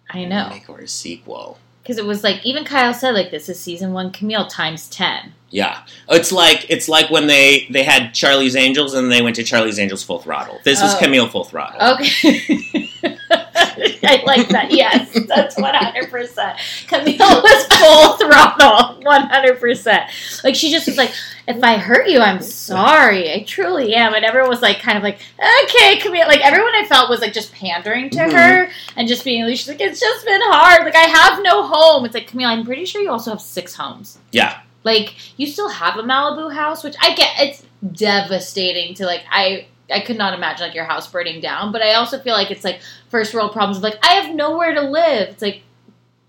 I 0.09 0.25
know 0.25 0.45
remake 0.47 0.69
or 0.69 0.79
a 0.79 0.87
sequel? 0.87 1.59
Because 1.87 1.97
it 1.97 2.05
was 2.05 2.21
like 2.21 2.45
even 2.45 2.65
Kyle 2.65 2.93
said 2.93 3.11
like 3.11 3.31
this 3.31 3.47
is 3.47 3.57
season 3.57 3.93
one 3.93 4.11
Camille 4.11 4.47
times 4.47 4.89
ten. 4.89 5.31
Yeah, 5.49 5.83
it's 6.09 6.33
like 6.33 6.65
it's 6.69 6.89
like 6.89 7.09
when 7.09 7.27
they 7.27 7.65
they 7.69 7.83
had 7.83 8.13
Charlie's 8.13 8.57
Angels 8.57 8.93
and 8.93 9.09
they 9.09 9.21
went 9.21 9.37
to 9.37 9.43
Charlie's 9.45 9.79
Angels 9.79 10.03
Full 10.03 10.19
Throttle. 10.19 10.59
This 10.65 10.81
is 10.81 10.93
Oh. 10.93 10.97
Camille 10.99 11.29
Full 11.29 11.45
Throttle. 11.45 11.93
Okay. 11.93 12.89
I 14.03 14.23
like 14.25 14.49
that. 14.49 14.67
Yes, 14.71 15.09
that's 15.27 15.57
one 15.57 15.73
hundred 15.73 16.09
percent. 16.11 16.59
Camille 16.87 17.17
was 17.19 17.65
full 17.67 18.17
throttle, 18.17 19.01
one 19.03 19.23
hundred 19.23 19.59
percent. 19.59 20.09
Like 20.43 20.55
she 20.55 20.69
just 20.71 20.85
was 20.87 20.97
like, 20.97 21.11
"If 21.47 21.63
I 21.63 21.77
hurt 21.77 22.07
you, 22.07 22.19
I'm 22.19 22.41
sorry. 22.41 23.33
I 23.33 23.43
truly 23.43 23.95
am." 23.95 24.13
And 24.13 24.23
everyone 24.23 24.49
was 24.49 24.61
like, 24.61 24.79
kind 24.79 24.97
of 24.97 25.03
like, 25.03 25.19
"Okay, 25.65 25.97
Camille." 25.99 26.27
Like 26.27 26.41
everyone 26.45 26.75
I 26.75 26.85
felt 26.85 27.09
was 27.09 27.21
like 27.21 27.33
just 27.33 27.51
pandering 27.53 28.09
to 28.11 28.19
Mhm. 28.19 28.31
her 28.33 28.69
and 28.95 29.07
just 29.07 29.23
being. 29.23 29.47
She's 29.49 29.67
like, 29.67 29.81
"It's 29.81 29.99
just 29.99 30.25
been 30.25 30.41
hard. 30.43 30.83
Like 30.85 30.95
I 30.95 31.07
have 31.09 31.41
no 31.43 31.63
home." 31.67 32.05
It's 32.05 32.13
like 32.13 32.27
Camille. 32.27 32.49
I'm 32.49 32.65
pretty 32.65 32.85
sure 32.85 33.01
you 33.01 33.09
also 33.11 33.31
have 33.31 33.41
six 33.41 33.73
homes. 33.75 34.17
Yeah, 34.31 34.59
Like 34.83 35.15
you 35.37 35.47
still 35.47 35.69
have 35.69 35.97
a 35.97 36.03
Malibu 36.03 36.53
house, 36.53 36.83
which 36.83 36.95
I 37.01 37.15
get. 37.15 37.29
It's 37.39 37.63
devastating 38.11 38.93
to 38.95 39.05
like. 39.05 39.23
I 39.31 39.67
I 39.91 40.01
could 40.01 40.17
not 40.17 40.33
imagine 40.33 40.65
like 40.67 40.75
your 40.75 40.85
house 40.85 41.09
burning 41.09 41.39
down, 41.41 41.71
but 41.71 41.81
I 41.81 41.93
also 41.93 42.19
feel 42.19 42.33
like 42.33 42.51
it's 42.51 42.63
like 42.63 42.81
first 43.09 43.33
world 43.33 43.51
problems 43.53 43.77
of 43.77 43.83
like 43.83 43.97
I 44.03 44.13
have 44.15 44.35
nowhere 44.35 44.73
to 44.73 44.81
live. 44.81 45.29
It's 45.29 45.41
like, 45.41 45.61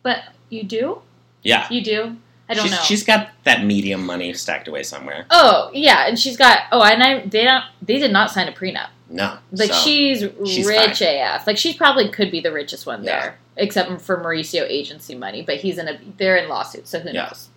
but 0.03 0.23
you 0.49 0.63
do, 0.63 1.01
yeah. 1.43 1.67
you 1.71 1.83
do. 1.83 2.17
I 2.51 2.55
don't 2.55 2.65
she's, 2.65 2.73
know. 2.73 2.79
She's 2.83 3.05
got 3.05 3.29
that 3.45 3.65
medium 3.65 4.07
money 4.07 4.33
stacked 4.33 4.69
away 4.69 4.83
somewhere. 4.83 5.27
oh 5.31 5.71
yeah, 5.75 6.07
and 6.09 6.19
she's 6.19 6.37
got. 6.37 6.61
Oh, 6.73 6.83
and 6.83 7.03
I 7.03 7.27
they 7.27 7.45
don't. 7.45 7.65
They 7.83 7.99
did 7.99 8.13
not 8.13 8.31
sign 8.31 8.49
a 8.49 8.53
prenup. 8.53 8.89
No, 9.11 9.39
Like 9.53 9.73
so- 9.73 9.81
she's, 9.81 10.21
she's 10.45 10.67
rich 10.67 10.99
fine. 10.99 11.17
AF. 11.23 11.47
Like 11.47 11.57
she 11.57 11.73
probably 11.75 12.11
could 12.11 12.31
be 12.31 12.41
the 12.41 12.53
richest 12.53 12.85
one 12.87 13.03
Yeah. 13.03 13.21
there, 13.21 13.39
except 13.57 14.03
for 14.03 14.23
Mauricio 14.23 14.63
agency 14.69 15.15
money. 15.15 15.41
But 15.43 15.57
he's 15.57 15.79
in 15.79 15.89
a 15.89 15.99
they're 16.19 16.37
in 16.37 16.49
lawsuits, 16.49 16.91
so 16.91 17.01
who 17.01 17.11
Yeah. 17.11 17.25
knows? 17.25 17.49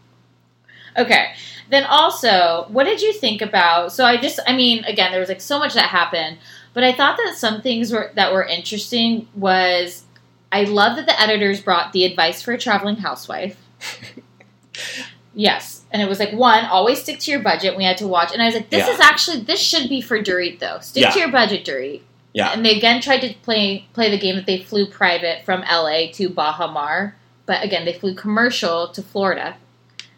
Okay. 0.98 1.34
Then 1.70 1.86
also, 1.86 2.66
what 2.70 2.84
did 2.84 3.02
you 3.02 3.14
think 3.14 3.42
about? 3.42 3.94
So 3.94 4.04
I 4.06 4.18
just, 4.18 4.40
I 4.46 4.54
mean, 4.56 4.84
again, 4.86 5.12
there 5.12 5.20
was 5.22 5.30
like 5.30 5.42
so 5.42 5.58
much 5.58 5.74
that 5.74 5.86
happened, 5.90 6.38
but 6.74 6.84
I 6.84 6.92
thought 6.92 7.18
that 7.18 7.36
some 7.38 7.62
things 7.62 7.92
were 7.92 8.12
that 8.16 8.34
were 8.34 8.44
interesting. 8.44 9.28
Was 9.36 10.04
I 10.52 10.64
love 10.64 10.98
that 10.98 11.06
the 11.06 11.20
editors 11.20 11.62
brought 11.62 11.94
the 11.94 12.04
advice 12.04 12.42
for 12.42 12.52
a 12.52 12.58
traveling 12.58 12.98
housewife. 12.98 13.58
yes. 15.34 15.84
And 15.92 16.02
it 16.02 16.10
was 16.10 16.20
like 16.20 16.32
one, 16.34 16.66
always 16.66 17.02
stick 17.02 17.20
to 17.20 17.32
your 17.32 17.42
budget. 17.42 17.76
We 17.78 17.84
had 17.84 17.98
to 17.98 18.08
watch, 18.08 18.32
and 18.34 18.42
I 18.42 18.46
was 18.46 18.56
like, 18.56 18.70
"This 18.70 18.88
Yeah. 18.88 18.94
is 18.94 19.00
actually 19.00 19.42
this 19.42 19.60
should 19.60 19.90
be 19.90 20.02
for 20.02 20.22
Dorit 20.22 20.60
though. 20.60 20.80
Stick 20.82 21.12
to 21.14 21.20
your 21.20 21.32
budget, 21.32 21.66
Dorit." 21.66 22.02
Yeah. 22.34 22.52
And 22.54 22.66
they 22.66 22.78
again 22.78 23.02
tried 23.02 23.20
to 23.20 23.34
play 23.44 23.86
play 23.94 24.10
the 24.10 24.18
game 24.20 24.36
that 24.36 24.46
they 24.46 24.60
flew 24.60 24.86
private 24.88 25.44
from 25.44 25.62
LA 25.62 26.12
to 26.14 26.30
Baha 26.30 26.68
Mar, 26.70 27.16
but 27.46 27.64
again 27.64 27.84
they 27.86 27.94
flew 27.94 28.14
commercial 28.14 28.88
to 28.90 29.02
Florida, 29.02 29.58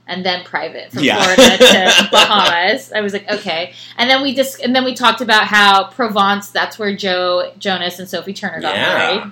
and 0.08 0.26
then 0.26 0.44
private 0.44 0.92
from 0.92 1.04
Yeah. 1.04 1.22
Florida 1.24 1.58
to 1.58 2.08
Bahamas. 2.12 2.92
I 2.92 3.02
was 3.02 3.14
like, 3.14 3.30
okay. 3.32 3.74
And 3.98 4.10
then 4.10 4.22
we 4.22 4.34
just 4.36 4.60
and 4.62 4.76
then 4.76 4.84
we 4.84 4.94
talked 4.94 5.22
about 5.22 5.46
how 5.48 5.86
Provence. 5.92 6.50
That's 6.50 6.78
where 6.78 6.96
Joe 6.96 7.52
Jonas 7.58 8.00
and 8.00 8.10
Sophie 8.10 8.34
Turner 8.34 8.60
got 8.62 8.76
Yeah. 8.76 8.94
married. 8.98 9.32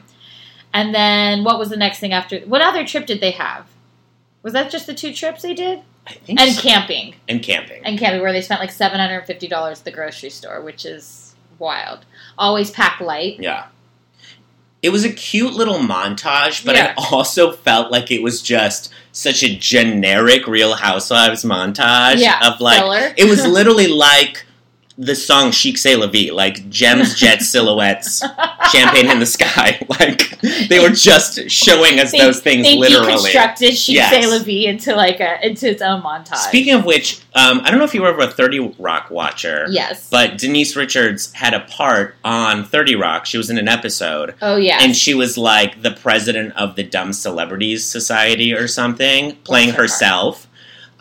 And 0.73 0.95
then 0.95 1.43
what 1.43 1.59
was 1.59 1.69
the 1.69 1.77
next 1.77 1.99
thing 1.99 2.13
after? 2.13 2.39
What 2.41 2.61
other 2.61 2.85
trip 2.85 3.05
did 3.05 3.19
they 3.19 3.31
have? 3.31 3.67
Was 4.43 4.53
that 4.53 4.71
just 4.71 4.87
the 4.87 4.93
two 4.93 5.13
trips 5.13 5.41
they 5.41 5.53
did? 5.53 5.81
I 6.07 6.13
think 6.13 6.39
And 6.39 6.51
so. 6.53 6.61
camping 6.61 7.15
and 7.27 7.43
camping. 7.43 7.83
and 7.85 7.99
camping 7.99 8.21
where 8.21 8.31
they 8.33 8.41
spent 8.41 8.59
like 8.61 8.71
seven 8.71 8.99
hundred 8.99 9.17
and 9.17 9.27
fifty 9.27 9.47
dollars 9.47 9.79
at 9.79 9.85
the 9.85 9.91
grocery 9.91 10.29
store, 10.31 10.61
which 10.61 10.85
is 10.85 11.35
wild. 11.59 12.05
Always 12.37 12.71
pack 12.71 12.99
light. 13.01 13.39
Yeah. 13.39 13.65
It 14.81 14.89
was 14.89 15.03
a 15.05 15.11
cute 15.11 15.53
little 15.53 15.77
montage, 15.79 16.65
but 16.65 16.75
Yeah. 16.75 16.93
I 16.97 17.07
also 17.11 17.51
felt 17.51 17.91
like 17.91 18.09
it 18.11 18.23
was 18.23 18.41
just 18.41 18.91
such 19.11 19.43
a 19.43 19.55
generic 19.55 20.47
Real 20.47 20.73
Housewives 20.75 21.43
montage 21.43 22.17
Yeah, 22.19 22.39
of 22.47 22.59
like 22.61 22.79
filler. 22.79 23.13
it 23.17 23.25
was 23.29 23.45
literally 23.57 23.87
like 23.87 24.45
the 25.03 25.15
song 25.15 25.51
Chic 25.51 25.77
C'est 25.79 25.95
La 25.95 26.05
Vie, 26.07 26.29
like 26.31 26.69
gems, 26.69 27.15
jets, 27.19 27.49
silhouettes, 27.49 28.21
champagne 28.71 29.09
in 29.09 29.19
the 29.19 29.25
sky. 29.25 29.79
Like 29.99 30.39
they 30.69 30.79
were 30.79 30.89
just 30.89 31.49
showing 31.49 31.99
us 31.99 32.11
They- 32.11 32.19
those 32.19 32.39
things 32.39 32.65
they 32.65 32.77
literally. 32.77 33.29
deconstructed 33.31 33.71
Chic 33.77 33.95
Yes. 33.95 34.11
C'est 34.13 34.27
La 34.29 34.39
Vie 34.43 34.65
into 34.67 34.95
like 34.95 35.19
a 35.19 35.45
into 35.45 35.69
its 35.69 35.81
own 35.81 36.01
montage. 36.01 36.37
Speaking 36.37 36.73
of 36.73 36.85
which, 36.85 37.19
um, 37.35 37.61
I 37.63 37.69
don't 37.69 37.77
know 37.79 37.83
if 37.85 37.93
you 37.93 38.01
were 38.01 38.07
ever 38.09 38.21
a 38.21 38.27
Thirty 38.27 38.59
Rock 38.79 39.09
watcher. 39.11 39.65
yes, 39.69 40.09
But 40.09 40.37
Denise 40.37 40.75
Richards 40.75 41.31
had 41.33 41.53
a 41.53 41.59
part 41.61 42.15
on 42.23 42.63
30 42.65 42.95
Rock. 42.95 43.25
She 43.25 43.37
was 43.37 43.49
in 43.49 43.57
an 43.57 43.67
episode. 43.67 44.33
oh 44.41 44.55
yeah, 44.55 44.79
And 44.81 44.95
she 44.95 45.13
was 45.13 45.37
like 45.37 45.81
the 45.81 45.91
president 45.91 46.53
of 46.55 46.75
the 46.75 46.83
Dumb 46.83 47.13
Celebrities 47.13 47.83
Society 47.85 48.53
or 48.53 48.67
something, 48.67 49.35
playing 49.43 49.69
her 49.71 49.81
herself. 49.83 50.47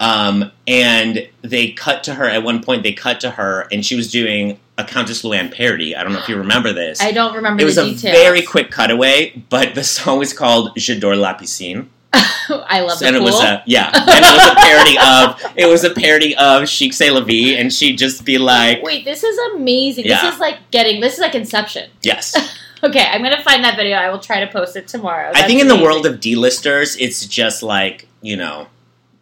Um, 0.01 0.51
and 0.66 1.28
they 1.42 1.72
cut 1.72 2.03
to 2.05 2.14
her 2.14 2.24
at 2.24 2.42
one 2.42 2.62
point. 2.62 2.82
They 2.82 2.92
cut 2.92 3.20
to 3.20 3.30
her, 3.32 3.68
and 3.70 3.84
she 3.84 3.94
was 3.94 4.11
doing 4.11 4.59
a 4.78 4.84
Countess 4.84 5.22
Luann 5.22 5.53
parody. 5.55 5.94
I 5.94 6.03
don't 6.03 6.12
know 6.14 6.18
if 6.18 6.28
you 6.28 6.36
remember 6.36 6.72
this. 6.72 7.01
I 7.03 7.12
don't 7.12 7.34
remember 7.34 7.62
it 7.62 7.66
was 7.66 7.76
the 7.76 7.82
a 7.82 7.90
details. 7.90 8.16
very 8.16 8.42
quick 8.42 8.70
cutaway, 8.70 9.42
but 9.51 9.74
the 9.74 9.84
song 9.84 10.18
was 10.18 10.32
called 10.32 10.74
"J'adore 10.76 11.18
la 11.18 11.34
piscine," 11.34 11.88
I 12.14 12.80
love 12.80 13.03
and 13.03 13.14
pool. 13.14 13.26
it 13.26 13.30
was 13.30 13.40
a 13.42 13.62
yeah, 13.66 13.90
and 13.94 14.24
it 14.24 14.32
was 14.32 14.51
a 14.51 14.55
parody 14.55 14.98
of 14.98 15.53
it 15.57 15.66
was 15.66 15.84
a 15.84 15.90
parody 15.90 16.34
of 16.36 16.66
Chic 16.66 16.94
C'est 16.94 17.11
La 17.11 17.20
Vie, 17.20 17.57
and 17.57 17.72
she'd 17.72 17.98
just 17.98 18.24
be 18.24 18.38
like, 18.38 18.82
Wait, 18.82 19.05
this 19.05 19.22
is 19.22 19.38
amazing. 19.55 20.07
Yeah. 20.07 20.22
This 20.22 20.34
is 20.34 20.40
like 20.40 20.70
getting. 20.70 21.01
This 21.01 21.14
is 21.14 21.20
like 21.20 21.34
Inception. 21.34 21.90
"Yes." 22.03 22.34
Okay, 22.82 23.05
I'm 23.05 23.22
gonna 23.22 23.42
find 23.42 23.62
that 23.64 23.76
video. 23.76 23.98
I 23.98 24.09
will 24.09 24.20
try 24.20 24.40
to 24.40 24.46
post 24.51 24.74
it 24.74 24.88
tomorrow. 24.88 25.32
I 25.34 25.42
think 25.42 25.61
in 25.61 25.68
the 25.68 25.76
world 25.76 26.07
of 26.07 26.18
D-listers, 26.18 26.96
it's 26.96 27.26
just 27.26 27.62
like 27.62 28.09
you 28.22 28.38
know, 28.38 28.68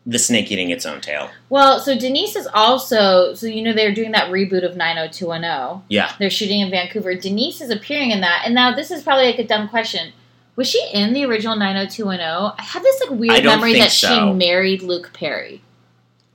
the 0.09 0.19
snake 0.19 0.51
eating 0.51 0.71
its 0.71 0.87
own 0.87 1.01
tail. 1.03 1.29
Well, 1.51 1.81
so 1.81 1.97
Denise 1.97 2.35
is 2.35 2.49
also 2.55 3.35
so 3.35 3.47
you 3.47 3.63
know 3.63 3.75
they're 3.75 3.95
doing 3.95 4.13
that 4.13 4.31
reboot 4.33 4.65
of 4.65 4.75
90210. 4.75 5.83
Yeah. 5.89 6.13
They're 6.19 6.31
shooting 6.31 6.61
in 6.61 6.71
Vancouver. 6.71 7.15
Denise 7.15 7.61
is 7.61 7.71
appearing 7.71 8.11
in 8.11 8.23
that. 8.23 8.43
And 8.47 8.55
now 8.55 8.75
this 8.75 8.91
is 8.91 9.03
probably 9.03 9.27
like 9.27 9.39
a 9.39 9.47
dumb 9.47 9.69
question. 9.69 10.13
Was 10.57 10.69
she 10.69 10.83
in 10.93 11.13
the 11.13 11.25
original 11.25 11.57
90210? 11.57 12.55
I 12.59 12.63
have 12.63 12.83
this 12.83 13.01
like 13.03 13.11
weird 13.21 13.45
memory 13.45 13.75
that 13.75 13.93
she 13.93 14.33
married 14.33 14.83
Luke 14.83 15.11
Perry. 15.13 15.61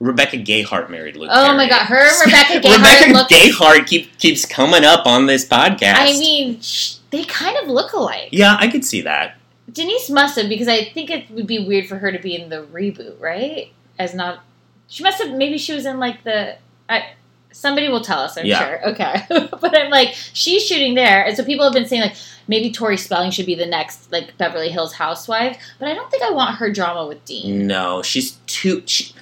Rebecca 0.00 0.36
Gayhart 0.36 0.88
married 0.88 1.16
Luke. 1.16 1.30
Oh 1.32 1.44
Perry. 1.46 1.56
my 1.56 1.68
god, 1.68 1.86
her 1.86 1.96
and 2.06 2.20
Rebecca 2.26 2.66
Gayhart 2.66 2.78
Rebecca 2.78 3.12
look 3.12 3.28
Gayhart 3.28 3.86
keep, 3.86 4.16
keeps 4.18 4.46
coming 4.46 4.84
up 4.84 5.06
on 5.06 5.26
this 5.26 5.46
podcast. 5.46 5.94
I 5.96 6.12
mean, 6.18 6.60
sh- 6.60 6.96
they 7.10 7.24
kind 7.24 7.56
of 7.58 7.68
look 7.68 7.92
alike. 7.92 8.28
yeah, 8.32 8.56
I 8.58 8.68
could 8.68 8.84
see 8.84 9.00
that. 9.02 9.36
Denise 9.72 10.10
must 10.10 10.36
have 10.36 10.48
because 10.48 10.68
I 10.68 10.84
think 10.84 11.10
it 11.10 11.30
would 11.30 11.46
be 11.46 11.66
weird 11.66 11.86
for 11.86 11.96
her 11.96 12.12
to 12.12 12.18
be 12.18 12.34
in 12.34 12.48
the 12.50 12.62
reboot, 12.64 13.18
right? 13.20 13.72
As 13.98 14.14
not, 14.14 14.40
she 14.88 15.02
must 15.02 15.22
have. 15.22 15.32
Maybe 15.34 15.58
she 15.58 15.72
was 15.74 15.86
in 15.86 15.98
like 15.98 16.22
the. 16.24 16.56
I, 16.88 17.12
somebody 17.52 17.88
will 17.88 18.02
tell 18.02 18.18
us. 18.20 18.36
I'm 18.36 18.44
Yeah. 18.46 18.58
sure. 18.58 18.88
Okay, 18.90 19.14
but 19.60 19.76
I'm 19.76 19.90
like 19.90 20.08
she's 20.14 20.66
shooting 20.66 20.94
there, 20.94 21.24
and 21.24 21.36
so 21.36 21.44
people 21.44 21.64
have 21.64 21.72
been 21.72 21.86
saying 21.86 22.02
like 22.02 22.16
maybe 22.46 22.70
Tori 22.70 22.96
Spelling 22.98 23.30
should 23.30 23.46
be 23.46 23.54
the 23.54 23.66
next 23.66 24.12
like 24.12 24.36
Beverly 24.36 24.68
Hills 24.68 24.92
housewife, 24.94 25.58
but 25.78 25.88
I 25.88 25.94
don't 25.94 26.10
think 26.10 26.22
I 26.22 26.30
want 26.30 26.56
her 26.56 26.70
drama 26.70 27.06
with 27.06 27.24
Dean. 27.24 27.66
No, 27.66 28.02
she's 28.02 28.32
too. 28.46 28.82
She, 28.86 29.14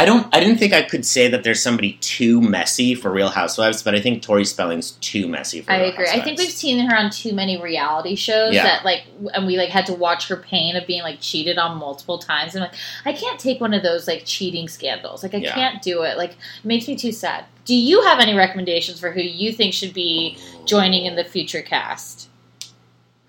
I 0.00 0.04
don't. 0.04 0.32
I 0.32 0.38
didn't 0.38 0.58
think 0.58 0.72
I 0.72 0.82
could 0.82 1.04
say 1.04 1.26
that 1.26 1.42
there's 1.42 1.60
somebody 1.60 1.94
too 1.94 2.40
messy 2.40 2.94
for 2.94 3.10
Real 3.10 3.30
Housewives, 3.30 3.82
but 3.82 3.96
I 3.96 4.00
think 4.00 4.22
Tori 4.22 4.44
Spelling's 4.44 4.92
too 5.00 5.26
messy 5.26 5.60
for. 5.60 5.72
I 5.72 5.80
Real 5.80 5.88
agree. 5.92 6.06
I 6.08 6.20
think 6.22 6.38
we've 6.38 6.52
seen 6.52 6.78
her 6.86 6.96
on 6.96 7.10
too 7.10 7.32
many 7.32 7.60
reality 7.60 8.14
shows 8.14 8.54
Yeah. 8.54 8.62
that 8.62 8.84
like, 8.84 9.02
and 9.34 9.44
we 9.44 9.56
like 9.58 9.70
had 9.70 9.86
to 9.86 9.94
watch 9.94 10.28
her 10.28 10.36
pain 10.36 10.76
of 10.76 10.86
being 10.86 11.02
like 11.02 11.20
cheated 11.20 11.58
on 11.58 11.78
multiple 11.78 12.16
times. 12.16 12.54
And 12.54 12.62
like, 12.62 12.74
I 13.04 13.12
can't 13.12 13.40
take 13.40 13.60
one 13.60 13.74
of 13.74 13.82
those 13.82 14.06
like 14.06 14.22
cheating 14.24 14.68
scandals. 14.68 15.24
Like, 15.24 15.34
I 15.34 15.38
Yeah. 15.38 15.52
can't 15.52 15.82
do 15.82 16.02
it. 16.02 16.16
Like, 16.16 16.30
it 16.30 16.64
makes 16.64 16.86
me 16.86 16.94
too 16.94 17.10
sad. 17.10 17.46
Do 17.64 17.74
you 17.74 18.00
have 18.02 18.20
any 18.20 18.34
recommendations 18.34 19.00
for 19.00 19.10
who 19.10 19.20
you 19.20 19.50
think 19.52 19.74
should 19.74 19.92
be 19.94 20.38
joining 20.64 21.06
in 21.06 21.16
the 21.16 21.24
future 21.24 21.60
cast? 21.60 22.28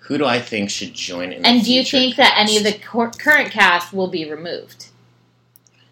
Who 0.01 0.19
do 0.19 0.25
I 0.27 0.39
think 0.39 0.69
should 0.69 0.93
join 0.93 1.31
in? 1.31 1.41
the 1.41 1.47
And 1.47 1.63
do 1.63 1.73
you 1.73 1.81
future 1.81 1.97
think 1.97 2.15
that 2.17 2.35
any 2.37 2.57
of 2.57 2.63
the 2.63 2.73
cast? 2.73 2.85
cor- 2.87 3.09
current 3.11 3.51
cast 3.51 3.91
will 3.91 4.07
be 4.07 4.29
removed 4.29 4.88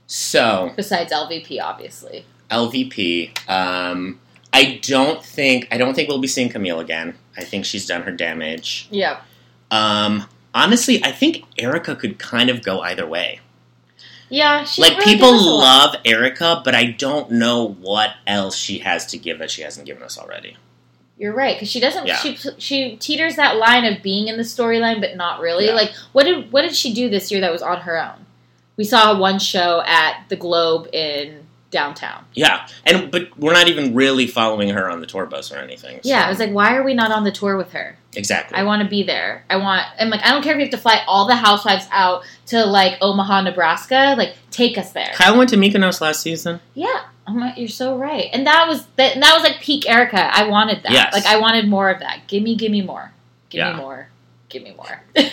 So 0.07 0.73
besides 0.75 1.11
LVP, 1.11 1.61
obviously? 1.61 2.25
LVP. 2.49 3.49
Um, 3.49 4.19
I 4.53 4.79
don't 4.81 5.23
think. 5.23 5.67
I 5.69 5.77
don't 5.77 5.93
think 5.93 6.07
we'll 6.07 6.19
be 6.19 6.27
seeing 6.27 6.49
Camille 6.49 6.79
again. 6.79 7.15
I 7.37 7.43
think 7.43 7.65
she's 7.65 7.85
done 7.85 8.03
her 8.03 8.11
damage. 8.11 8.87
Yeah. 8.89 9.19
Um, 9.69 10.27
honestly, 10.53 11.03
I 11.03 11.11
think 11.11 11.43
Erika 11.57 11.95
could 11.95 12.17
kind 12.17 12.49
of 12.49 12.63
go 12.63 12.79
either 12.81 13.05
way. 13.05 13.41
Yeah. 14.29 14.63
She 14.63 14.81
like 14.81 14.97
really 14.97 15.13
people 15.13 15.31
give 15.31 15.39
us 15.41 15.45
a 15.45 15.49
lot. 15.49 15.93
love 15.93 15.95
Erika, 16.05 16.61
but 16.63 16.73
I 16.73 16.85
don't 16.85 17.31
know 17.31 17.65
what 17.65 18.11
else 18.25 18.55
she 18.55 18.79
has 18.79 19.05
to 19.07 19.17
give 19.17 19.39
that 19.39 19.51
she 19.51 19.61
hasn't 19.61 19.85
given 19.85 20.03
us 20.03 20.17
already. 20.17 20.57
You're 21.17 21.33
right 21.33 21.55
because 21.55 21.69
she 21.69 21.79
doesn't. 21.79 22.05
Yeah. 22.07 22.17
She 22.17 22.37
she 22.57 22.95
teeters 22.97 23.35
that 23.35 23.57
line 23.57 23.85
of 23.85 24.03
being 24.03 24.27
in 24.27 24.37
the 24.37 24.43
storyline, 24.43 25.01
but 25.01 25.15
not 25.15 25.39
really. 25.39 25.65
Yeah. 25.65 25.73
Like 25.73 25.91
what 26.11 26.23
did 26.23 26.51
what 26.51 26.61
did 26.61 26.75
she 26.75 26.93
do 26.93 27.09
this 27.09 27.31
year 27.31 27.41
that 27.41 27.51
was 27.51 27.61
on 27.61 27.81
her 27.81 28.01
own? 28.01 28.25
We 28.77 28.83
saw 28.83 29.17
one 29.19 29.39
show 29.39 29.81
at 29.85 30.23
the 30.29 30.35
Globe 30.35 30.87
in 30.93 31.43
downtown. 31.69 32.23
Yeah, 32.33 32.65
and 32.85 33.11
but 33.11 33.37
we're 33.37 33.51
not 33.53 33.67
even 33.67 33.93
really 33.93 34.25
following 34.27 34.69
her 34.69 34.89
on 34.89 35.01
the 35.01 35.05
tour 35.07 35.25
bus 35.25 35.51
or 35.51 35.57
anything. 35.57 35.97
so- 36.01 36.09
Yeah, 36.09 36.25
I 36.25 36.29
was 36.29 36.39
like, 36.39 36.51
why 36.51 36.75
are 36.75 36.83
we 36.83 36.93
not 36.93 37.11
on 37.11 37.23
the 37.25 37.31
tour 37.31 37.57
with 37.57 37.71
her? 37.73 37.97
exactly. 38.15 38.57
I 38.57 38.63
want 38.63 38.81
to 38.81 38.87
be 38.87 39.03
there. 39.03 39.43
I 39.49 39.57
want. 39.57 39.85
I'm 39.99 40.09
like, 40.09 40.21
I 40.25 40.29
don't 40.31 40.41
care 40.41 40.53
if 40.53 40.57
you 40.59 40.63
have 40.65 40.71
to 40.71 40.77
fly 40.77 41.03
all 41.07 41.27
the 41.27 41.35
housewives 41.35 41.87
out 41.91 42.23
to 42.47 42.65
like 42.65 42.97
Omaha, 43.01 43.41
Nebraska. 43.41 44.15
Like, 44.17 44.35
take 44.49 44.77
us 44.77 44.91
there. 44.93 45.11
Kyle 45.13 45.37
went 45.37 45.49
to 45.51 45.57
Mykonos 45.57 45.99
last 46.01 46.21
season. 46.21 46.59
Yeah, 46.73 47.01
I'm 47.27 47.39
like, 47.39 47.57
you're 47.57 47.67
so 47.67 47.97
right. 47.97 48.29
And 48.33 48.47
that 48.47 48.67
was 48.67 48.85
that. 48.95 49.13
and 49.15 49.21
That 49.23 49.33
was 49.35 49.43
like 49.43 49.59
peak 49.61 49.87
Erika. 49.89 50.33
I 50.35 50.47
wanted 50.47 50.83
that. 50.83 50.91
Yes. 50.93 51.13
Like, 51.13 51.25
I 51.25 51.37
wanted 51.37 51.67
more 51.67 51.89
of 51.89 51.99
that. 51.99 52.21
Give 52.27 52.41
me, 52.41 52.55
give 52.55 52.71
me 52.71 52.81
more. 52.81 53.11
Give 53.49 53.59
Yeah. 53.59 53.73
me 53.73 53.79
more. 53.81 54.07
Give 54.49 54.63
me 54.63 54.73
more. 54.75 55.01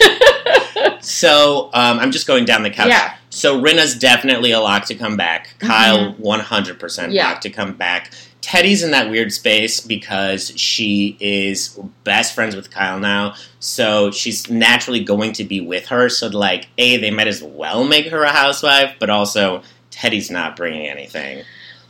So 1.01 1.67
um, 1.75 1.99
I'm 1.99 2.11
just 2.11 2.27
going 2.27 2.45
down 2.45 2.63
the 2.63 2.71
couch. 2.71 2.89
Yeah. 2.89 3.15
So 3.35 3.61
Rinna's 3.61 3.99
definitely 3.99 4.53
a 4.53 4.61
lock 4.61 4.85
to 4.87 4.95
come 4.95 5.17
back. 5.17 5.55
Kyle 5.59 6.13
100 6.13 6.79
percent 6.81 7.09
Mm-hmm. 7.09 7.17
Yeah. 7.17 7.29
lock 7.31 7.41
to 7.43 7.51
come 7.51 7.75
back. 7.75 8.13
Teddi's 8.41 8.83
in 8.83 8.91
that 8.91 9.11
weird 9.11 9.33
space 9.33 9.81
because 9.81 10.53
she 10.61 11.17
is 11.19 11.79
best 12.05 12.35
friends 12.35 12.55
with 12.55 12.71
Kyle 12.71 12.99
now, 13.01 13.35
so 13.59 14.11
she's 14.11 14.51
naturally 14.51 15.03
going 15.03 15.33
to 15.33 15.45
be 15.45 15.63
with 15.63 15.87
her. 15.87 16.11
So 16.11 16.27
like, 16.29 16.67
a 16.77 16.99
they 16.99 17.11
might 17.11 17.27
as 17.27 17.43
well 17.43 17.85
make 17.85 18.09
her 18.09 18.23
a 18.23 18.29
housewife, 18.31 18.97
but 19.01 19.09
also 19.09 19.63
Teddi's 19.91 20.31
not 20.31 20.57
bringing 20.57 20.87
anything. 20.87 21.43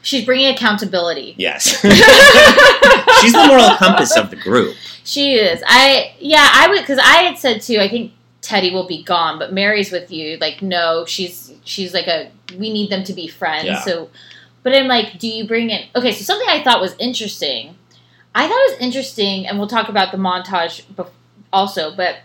She's 0.03 0.24
bringing 0.24 0.47
accountability. 0.55 1.34
Yes, 1.38 1.64
she's 3.20 3.32
the 3.32 3.47
moral 3.49 3.74
compass 3.76 4.16
of 4.16 4.30
the 4.30 4.36
group. 4.36 4.76
She 5.03 5.34
is. 5.34 5.61
I 5.66 6.14
yeah. 6.20 6.49
I 6.53 6.68
would 6.68 6.80
because 6.80 6.99
I 7.01 7.22
had 7.24 7.36
said 7.36 7.62
too. 7.62 7.78
I 7.80 7.88
think 7.88 8.12
Teddi 8.45 8.72
will 8.72 8.86
be 8.86 9.03
gone, 9.03 9.38
but 9.38 9.53
Mary's 9.53 9.90
with 9.90 10.11
you. 10.11 10.36
Like 10.38 10.62
no, 10.62 11.05
she's 11.07 11.53
she's 11.64 11.95
like 11.95 12.07
a. 12.07 12.30
We 12.59 12.72
need 12.72 12.90
them 12.90 13.03
to 13.05 13.12
be 13.12 13.26
friends. 13.26 13.66
Yeah. 13.66 13.80
So, 13.80 14.11
but 14.62 14.74
I'm 14.74 14.86
like, 14.86 15.18
do 15.18 15.28
you 15.28 15.47
bring 15.47 15.70
in? 15.70 15.88
Okay, 15.97 16.12
so 16.12 16.22
something 16.22 16.49
I 16.49 16.62
thought 16.62 16.80
was 16.80 16.95
interesting. 16.99 17.76
I 18.34 18.47
thought 18.47 18.68
it 18.68 18.72
was 18.72 18.80
interesting, 18.80 19.47
and 19.47 19.59
we'll 19.59 19.68
talk 19.68 19.88
about 19.88 20.12
the 20.12 20.18
montage 20.18 20.84
bef- 20.95 21.11
also. 21.53 21.95
But 21.97 22.16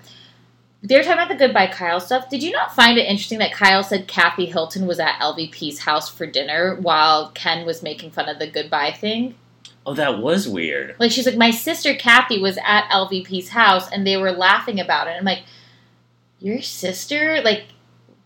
they 0.84 0.98
were 0.98 1.04
talking 1.04 1.20
about 1.20 1.30
the 1.30 1.36
goodbye 1.36 1.68
Kyle 1.68 2.00
stuff. 2.00 2.30
Did 2.30 2.44
you 2.44 2.52
not 2.52 2.76
find 2.76 2.98
it 2.98 3.06
interesting 3.06 3.40
that 3.40 3.54
Kyle 3.54 3.84
said 3.84 4.08
Kathy 4.08 4.46
Hilton 4.46 4.86
was 4.86 5.00
at 5.00 5.20
LVP's 5.20 5.80
house 5.80 6.10
for 6.10 6.26
dinner 6.26 6.76
while 6.82 7.32
Ken 7.32 7.66
was 7.66 7.82
making 7.82 8.12
fun 8.12 8.28
of 8.28 8.40
the 8.40 8.50
goodbye 8.50 8.92
thing? 8.92 9.36
Oh, 9.86 9.94
that 9.94 10.20
was 10.20 10.48
weird. 10.48 10.96
Like 11.00 11.12
she's 11.12 11.26
like, 11.26 11.38
my 11.38 11.52
sister 11.52 11.96
Kathy 11.96 12.40
was 12.40 12.58
at 12.64 12.90
LVP's 12.90 13.50
house 13.50 13.90
and 13.90 14.06
they 14.06 14.18
were 14.18 14.32
laughing 14.32 14.80
about 14.80 15.08
it. 15.08 15.16
I'm 15.18 15.26
like, 15.26 15.44
your 16.40 16.62
sister? 16.62 17.42
Like, 17.44 17.64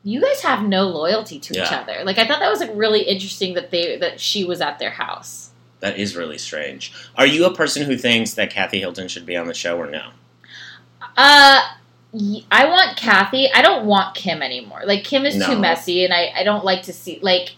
you 0.04 0.22
guys 0.22 0.42
have 0.42 0.64
no 0.64 0.84
loyalty 0.88 1.40
to 1.40 1.54
each 1.54 1.72
other. 1.72 2.04
Like, 2.04 2.18
I 2.18 2.28
thought 2.28 2.40
that 2.40 2.50
was 2.50 2.60
like 2.60 2.72
really 2.74 3.02
interesting 3.04 3.54
that 3.54 3.72
they 3.72 3.98
that 3.98 4.20
she 4.20 4.44
was 4.44 4.60
at 4.62 4.80
their 4.80 4.92
house. 4.92 5.52
That 5.80 5.98
is 5.98 6.16
really 6.16 6.38
strange. 6.38 6.94
Are 7.18 7.26
you 7.26 7.46
a 7.46 7.54
person 7.54 7.84
who 7.84 7.98
thinks 7.98 8.34
that 8.36 8.50
Kathy 8.50 8.80
Hilton 8.80 9.08
should 9.08 9.26
be 9.26 9.36
on 9.36 9.48
the 9.48 9.54
show 9.54 9.78
or 9.78 9.90
no? 9.90 10.12
Uh, 11.16 11.62
I 12.52 12.66
want 12.68 12.96
Kathy. 12.98 13.52
I 13.52 13.62
don't 13.62 13.86
want 13.86 14.16
Kim 14.16 14.42
anymore. 14.42 14.82
Like 14.86 15.04
Kim 15.04 15.26
is 15.26 15.36
No. 15.36 15.48
too 15.48 15.60
messy, 15.60 16.06
and 16.06 16.14
I 16.14 16.32
I 16.36 16.44
don't 16.44 16.64
like 16.66 16.84
to 16.84 16.94
see 16.94 17.20
like. 17.22 17.56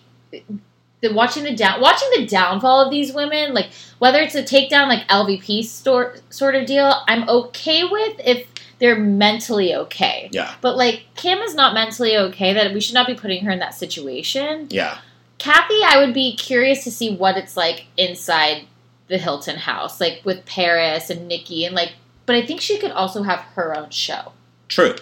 The, 1.02 1.14
watching 1.14 1.44
the 1.44 1.54
down 1.56 1.82
watching 1.82 2.08
the 2.16 2.26
downfall 2.26 2.86
of 2.86 2.90
these 2.90 3.14
women, 3.14 3.54
like 3.54 3.68
whether 4.00 4.20
it's 4.22 4.34
a 4.34 4.42
takedown 4.42 4.88
like 4.88 5.08
LVP 5.08 5.64
store, 5.66 6.16
sort 6.30 6.56
of 6.56 6.66
deal, 6.66 7.04
I'm 7.08 7.28
okay 7.30 7.84
with 7.84 8.20
if 8.26 8.48
they're 8.80 8.98
mentally 9.00 9.74
okay. 9.74 10.30
Yeah, 10.32 10.54
But 10.62 10.78
like 10.78 11.04
Kim 11.16 11.40
is 11.40 11.56
not 11.56 11.74
mentally 11.74 12.18
okay. 12.18 12.54
That 12.54 12.74
we 12.74 12.80
should 12.82 12.94
not 12.94 13.08
be 13.08 13.16
putting 13.16 13.46
her 13.46 13.52
in 13.52 13.60
that 13.60 13.74
situation. 13.74 14.68
yeah. 14.70 15.00
Kathy, 15.38 15.84
I 15.84 15.98
would 16.04 16.14
be 16.14 16.36
curious 16.38 16.86
to 16.86 16.92
see 16.92 17.16
what 17.16 17.36
it's 17.38 17.58
like 17.58 17.88
inside 17.98 18.68
the 19.08 19.18
Hilton 19.18 19.58
house, 19.58 20.00
like 20.00 20.22
with 20.24 20.46
Paris 20.46 21.10
and 21.10 21.28
Nicky, 21.28 21.66
and 21.66 21.76
like. 21.76 21.94
But 22.26 22.36
I 22.38 22.46
think 22.46 22.60
she 22.62 22.80
could 22.80 22.92
also 22.92 23.22
have 23.24 23.40
her 23.56 23.76
own 23.78 23.92
show. 23.92 24.32
True. 24.68 24.96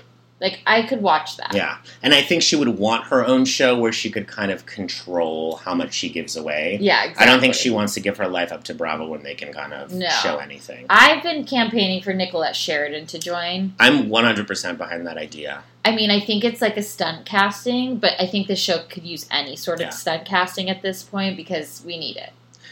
Like 0.44 0.60
I 0.68 0.84
could 0.84 1.02
watch 1.02 1.38
that. 1.38 1.54
Yeah. 1.56 1.78
And 2.04 2.14
I 2.14 2.22
think 2.22 2.44
she 2.44 2.56
would 2.58 2.68
want 2.78 3.06
her 3.06 3.26
own 3.26 3.46
show 3.46 3.80
where 3.80 3.94
she 3.94 4.12
could 4.12 4.28
kind 4.28 4.52
of 4.52 4.66
control 4.66 5.56
how 5.56 5.74
much 5.74 5.94
she 5.94 6.10
gives 6.10 6.36
away. 6.36 6.78
Yeah, 6.82 7.04
exactly. 7.06 7.24
I 7.26 7.30
don't 7.30 7.40
think 7.40 7.54
she 7.56 7.70
wants 7.70 7.94
to 7.94 8.02
give 8.02 8.18
her 8.18 8.28
life 8.28 8.52
up 8.52 8.66
to 8.66 8.74
Bravo 8.76 9.08
when 9.08 9.24
they 9.24 9.36
can 9.36 9.54
kind 9.54 9.74
of 9.74 9.94
No. 9.94 10.10
show 10.22 10.38
anything. 10.40 10.86
I've 10.90 11.24
been 11.24 11.46
campaigning 11.46 12.04
for 12.04 12.14
Nicolette 12.14 12.58
Sheridan 12.58 13.06
to 13.08 13.20
join. 13.20 13.74
I'm 13.80 14.10
100% 14.10 14.78
behind 14.78 15.08
that 15.08 15.18
idea. 15.18 15.64
I 15.86 15.96
mean, 15.96 16.12
I 16.12 16.20
think 16.20 16.44
it's 16.44 16.62
like 16.62 16.76
a 16.76 16.84
stunt 16.84 17.26
casting, 17.26 17.98
but 17.98 18.12
I 18.20 18.28
think 18.28 18.48
the 18.48 18.56
show 18.58 18.80
could 18.90 19.04
use 19.04 19.26
any 19.32 19.56
sort 19.56 19.80
of 19.80 19.86
Yeah. 19.88 19.90
stunt 19.92 20.26
casting 20.26 20.70
at 20.70 20.82
this 20.82 21.04
point 21.04 21.38
because 21.38 21.82
we 21.86 21.98
need 21.98 22.18
it. 22.18 22.32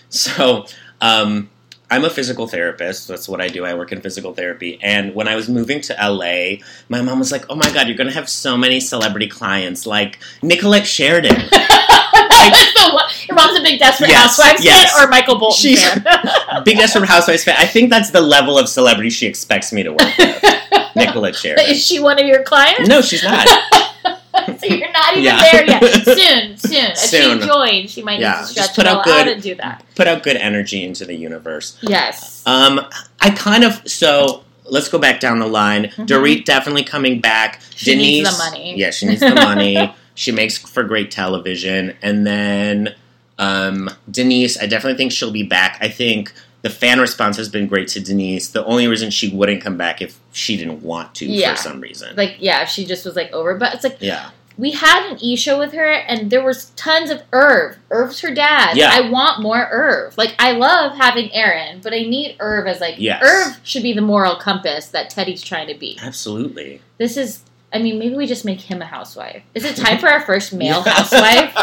So, 0.09 0.65
um, 0.99 1.49
I'm 1.91 2.05
a 2.05 2.09
physical 2.09 2.47
therapist. 2.47 3.07
That's 3.09 3.27
what 3.27 3.41
I 3.41 3.49
do. 3.49 3.65
I 3.65 3.73
work 3.75 3.91
in 3.91 3.99
physical 4.01 4.33
therapy. 4.33 4.79
And 4.81 5.13
when 5.13 5.27
I 5.27 5.35
was 5.35 5.49
moving 5.49 5.81
to 5.81 5.93
LA, 6.01 6.63
my 6.89 7.01
mom 7.01 7.19
was 7.19 7.31
like, 7.31 7.45
"Oh 7.49 7.55
my 7.55 7.69
god, 7.73 7.87
you're 7.87 7.97
going 7.97 8.07
to 8.09 8.13
have 8.15 8.29
so 8.29 8.57
many 8.57 8.79
celebrity 8.79 9.27
clients 9.27 9.85
like 9.85 10.17
Nicolette 10.41 10.87
Sheridan." 10.87 11.35
That's 11.51 12.73
the 12.73 12.89
one- 12.93 13.09
Your 13.27 13.35
mom's 13.35 13.59
a 13.59 13.61
big 13.61 13.77
Desperate 13.79 14.09
Yes, 14.09 14.21
Housewives 14.37 14.63
yes. 14.63 14.93
fan 14.93 15.03
or 15.05 15.09
Michael 15.09 15.37
Bolton 15.37 15.57
She's- 15.59 15.83
fan? 15.83 16.63
Big 16.65 16.77
Desperate 16.77 17.07
Housewives 17.07 17.43
fan. 17.43 17.55
I 17.59 17.65
think 17.65 17.89
that's 17.89 18.09
the 18.11 18.21
level 18.21 18.57
of 18.57 18.67
celebrity 18.69 19.09
she 19.09 19.27
expects 19.27 19.71
me 19.73 19.83
to 19.83 19.91
work 19.91 20.17
with. 20.17 20.43
Nicolette 20.95 21.35
Sheridan. 21.35 21.65
Is 21.69 21.85
she 21.85 21.99
one 21.99 22.19
of 22.19 22.25
your 22.25 22.43
clients? 22.43 22.87
No, 22.87 23.01
she's 23.01 23.23
not. 23.23 23.47
so 24.35 24.65
you're 24.67 24.91
not 24.91 25.11
even 25.13 25.23
Yeah. 25.23 25.41
there 25.51 25.65
yet. 25.65 25.83
Soon, 26.05 26.57
soon. 26.57 26.91
If 26.91 26.97
she 27.41 27.47
joins, 27.47 27.91
she 27.91 28.01
might 28.03 28.19
Yeah, 28.19 28.41
need 28.41 28.47
to 28.47 28.53
just 28.53 28.71
stretch 28.73 28.75
put 28.75 28.85
out 28.87 29.03
good- 29.03 29.27
out 29.27 29.33
and 29.33 29.41
do 29.41 29.55
that. 29.55 29.83
Put 29.95 30.07
out 30.07 30.23
good 30.23 30.37
energy 30.37 30.83
into 30.83 31.05
the 31.05 31.15
universe. 31.15 31.77
Yes. 31.81 32.41
Um, 32.45 32.81
I 33.19 33.29
kind 33.31 33.63
of 33.63 33.81
so 33.89 34.43
let's 34.65 34.87
go 34.89 34.97
back 34.97 35.19
down 35.19 35.39
the 35.39 35.47
line. 35.47 35.85
Dorit 35.97 36.45
definitely 36.45 36.83
coming 36.83 37.19
back. 37.19 37.59
Mm-hmm. 37.59 37.71
She 37.75 37.91
Denise, 37.91 38.23
needs 38.25 38.37
the 38.37 38.43
money. 38.43 38.77
Yeah, 38.77 38.91
she 38.91 39.05
needs 39.07 39.19
the 39.21 39.35
money. 39.35 39.93
she 40.15 40.31
makes 40.31 40.57
for 40.57 40.83
great 40.83 41.11
television, 41.11 41.95
and 42.01 42.25
then 42.25 42.95
um, 43.37 43.89
Denise. 44.09 44.57
I 44.61 44.65
definitely 44.67 44.97
think 44.97 45.11
she'll 45.11 45.31
be 45.31 45.43
back. 45.43 45.77
I 45.81 45.89
think 45.89 46.33
the 46.61 46.69
fan 46.69 46.99
response 46.99 47.37
has 47.37 47.49
been 47.49 47.67
great 47.67 47.87
to 47.89 47.99
Denise. 47.99 48.49
The 48.49 48.63
only 48.65 48.87
reason 48.87 49.09
she 49.09 49.29
wouldn't 49.29 49.61
come 49.63 49.77
back 49.77 50.01
if 50.01 50.19
she 50.31 50.57
didn't 50.57 50.81
want 50.83 51.15
to 51.15 51.25
Yeah. 51.25 51.55
for 51.55 51.61
some 51.61 51.81
reason. 51.81 52.15
like, 52.15 52.37
yeah, 52.39 52.61
if 52.63 52.69
she 52.69 52.85
just 52.85 53.05
was 53.05 53.15
like 53.15 53.31
over. 53.31 53.55
But 53.55 53.73
it's 53.73 53.83
like, 53.83 53.97
yeah, 53.99 54.29
we 54.57 54.71
had 54.71 55.09
an 55.11 55.17
E 55.21 55.35
show 55.35 55.57
with 55.57 55.73
her, 55.73 55.91
and 55.91 56.29
there 56.29 56.43
was 56.43 56.65
tons 56.71 57.09
of 57.09 57.23
Irv. 57.33 57.77
Irv's 57.89 58.19
her 58.19 58.31
dad. 58.33 58.75
Yeah. 58.77 58.91
I 58.93 59.09
want 59.09 59.41
more 59.41 59.67
Irv. 59.71 60.15
Like, 60.17 60.35
I 60.37 60.51
love 60.51 60.97
having 60.97 61.33
Aaron, 61.33 61.79
but 61.81 61.93
I 61.93 61.99
need 62.01 62.35
Irv 62.39 62.67
as 62.67 62.79
like 62.79 62.95
Yes. 62.99 63.23
Irv 63.23 63.59
should 63.63 63.81
be 63.81 63.93
the 63.93 64.01
moral 64.01 64.35
compass 64.35 64.87
that 64.89 65.09
Teddi's 65.09 65.41
trying 65.41 65.67
to 65.67 65.75
be. 65.75 65.97
absolutely. 66.01 66.81
This 66.97 67.17
is 67.17 67.41
I 67.73 67.79
mean, 67.79 67.97
maybe 67.99 68.15
we 68.15 68.27
just 68.27 68.43
make 68.43 68.59
him 68.59 68.81
a 68.81 68.85
housewife. 68.85 69.43
Is 69.55 69.63
it 69.63 69.77
time 69.77 69.97
for 69.97 70.09
our 70.09 70.19
first 70.19 70.51
male 70.51 70.81
housewife 70.85 71.53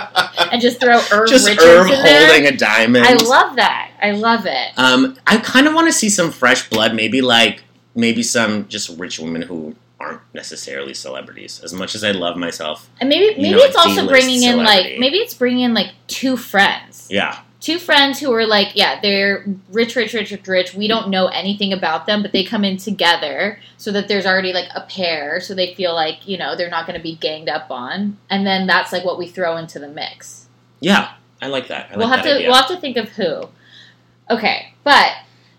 and 0.50 0.58
just 0.60 0.80
throw 0.80 0.96
Irv 1.12 1.28
Just 1.28 1.46
Richards 1.46 1.62
Irv 1.66 1.86
in 1.90 2.02
there? 2.02 2.26
holding 2.28 2.46
a 2.46 2.56
diamond. 2.56 3.04
I 3.04 3.12
love 3.12 3.56
that. 3.56 3.87
I 4.00 4.12
love 4.12 4.46
it. 4.46 4.70
Um, 4.78 5.16
I 5.26 5.38
kind 5.38 5.66
of 5.66 5.74
want 5.74 5.86
to 5.88 5.92
see 5.92 6.08
some 6.10 6.30
fresh 6.30 6.68
blood. 6.68 6.94
Maybe 6.94 7.20
like 7.20 7.62
maybe 7.94 8.22
some 8.22 8.68
just 8.68 8.96
rich 8.98 9.18
women 9.18 9.42
who 9.42 9.74
aren't 10.00 10.20
necessarily 10.32 10.94
celebrities. 10.94 11.60
As 11.64 11.72
much 11.72 11.94
as 11.94 12.04
I 12.04 12.12
love 12.12 12.36
myself, 12.36 12.88
And 13.00 13.08
maybe 13.08 13.34
you 13.36 13.42
maybe 13.42 13.58
know, 13.58 13.64
it's 13.64 13.76
also 13.76 14.06
bringing 14.06 14.42
in 14.42 14.58
like 14.58 14.98
maybe 14.98 15.18
it's 15.18 15.34
bringing 15.34 15.64
in 15.64 15.74
like 15.74 15.90
two 16.06 16.36
friends. 16.36 17.08
yeah, 17.10 17.40
Two 17.60 17.80
friends 17.80 18.20
who 18.20 18.32
are 18.32 18.46
like, 18.46 18.76
yeah, 18.76 19.00
they're 19.00 19.44
rich, 19.72 19.96
rich, 19.96 20.14
rich, 20.14 20.30
rich, 20.30 20.46
rich. 20.46 20.74
We 20.74 20.86
don't 20.86 21.08
know 21.10 21.26
anything 21.26 21.72
about 21.72 22.06
them, 22.06 22.22
but 22.22 22.30
they 22.30 22.44
come 22.44 22.64
in 22.64 22.76
together 22.76 23.58
so 23.76 23.90
that 23.90 24.06
there's 24.06 24.26
already 24.26 24.52
like 24.52 24.68
a 24.76 24.82
pair, 24.82 25.40
so 25.40 25.54
they 25.54 25.74
feel 25.74 25.92
like 25.92 26.28
you 26.28 26.38
know 26.38 26.54
they're 26.54 26.70
not 26.70 26.86
going 26.86 26.96
to 26.96 27.02
be 27.02 27.16
ganged 27.16 27.48
up 27.48 27.68
on, 27.72 28.16
and 28.30 28.46
then 28.46 28.68
that's 28.68 28.92
like 28.92 29.04
what 29.04 29.18
we 29.18 29.26
throw 29.26 29.56
into 29.56 29.80
the 29.80 29.88
mix. 29.88 30.46
yeah, 30.78 31.14
I 31.42 31.48
like 31.48 31.66
that. 31.68 31.90
I 31.92 31.96
we'll 31.96 32.06
like 32.06 32.18
have 32.18 32.24
that 32.24 32.30
to 32.30 32.36
idea. 32.36 32.48
we'll 32.48 32.56
have 32.56 32.68
to 32.68 32.76
think 32.80 32.96
of 32.96 33.08
who. 33.10 33.48
Okay, 34.30 34.72
but 34.84 35.12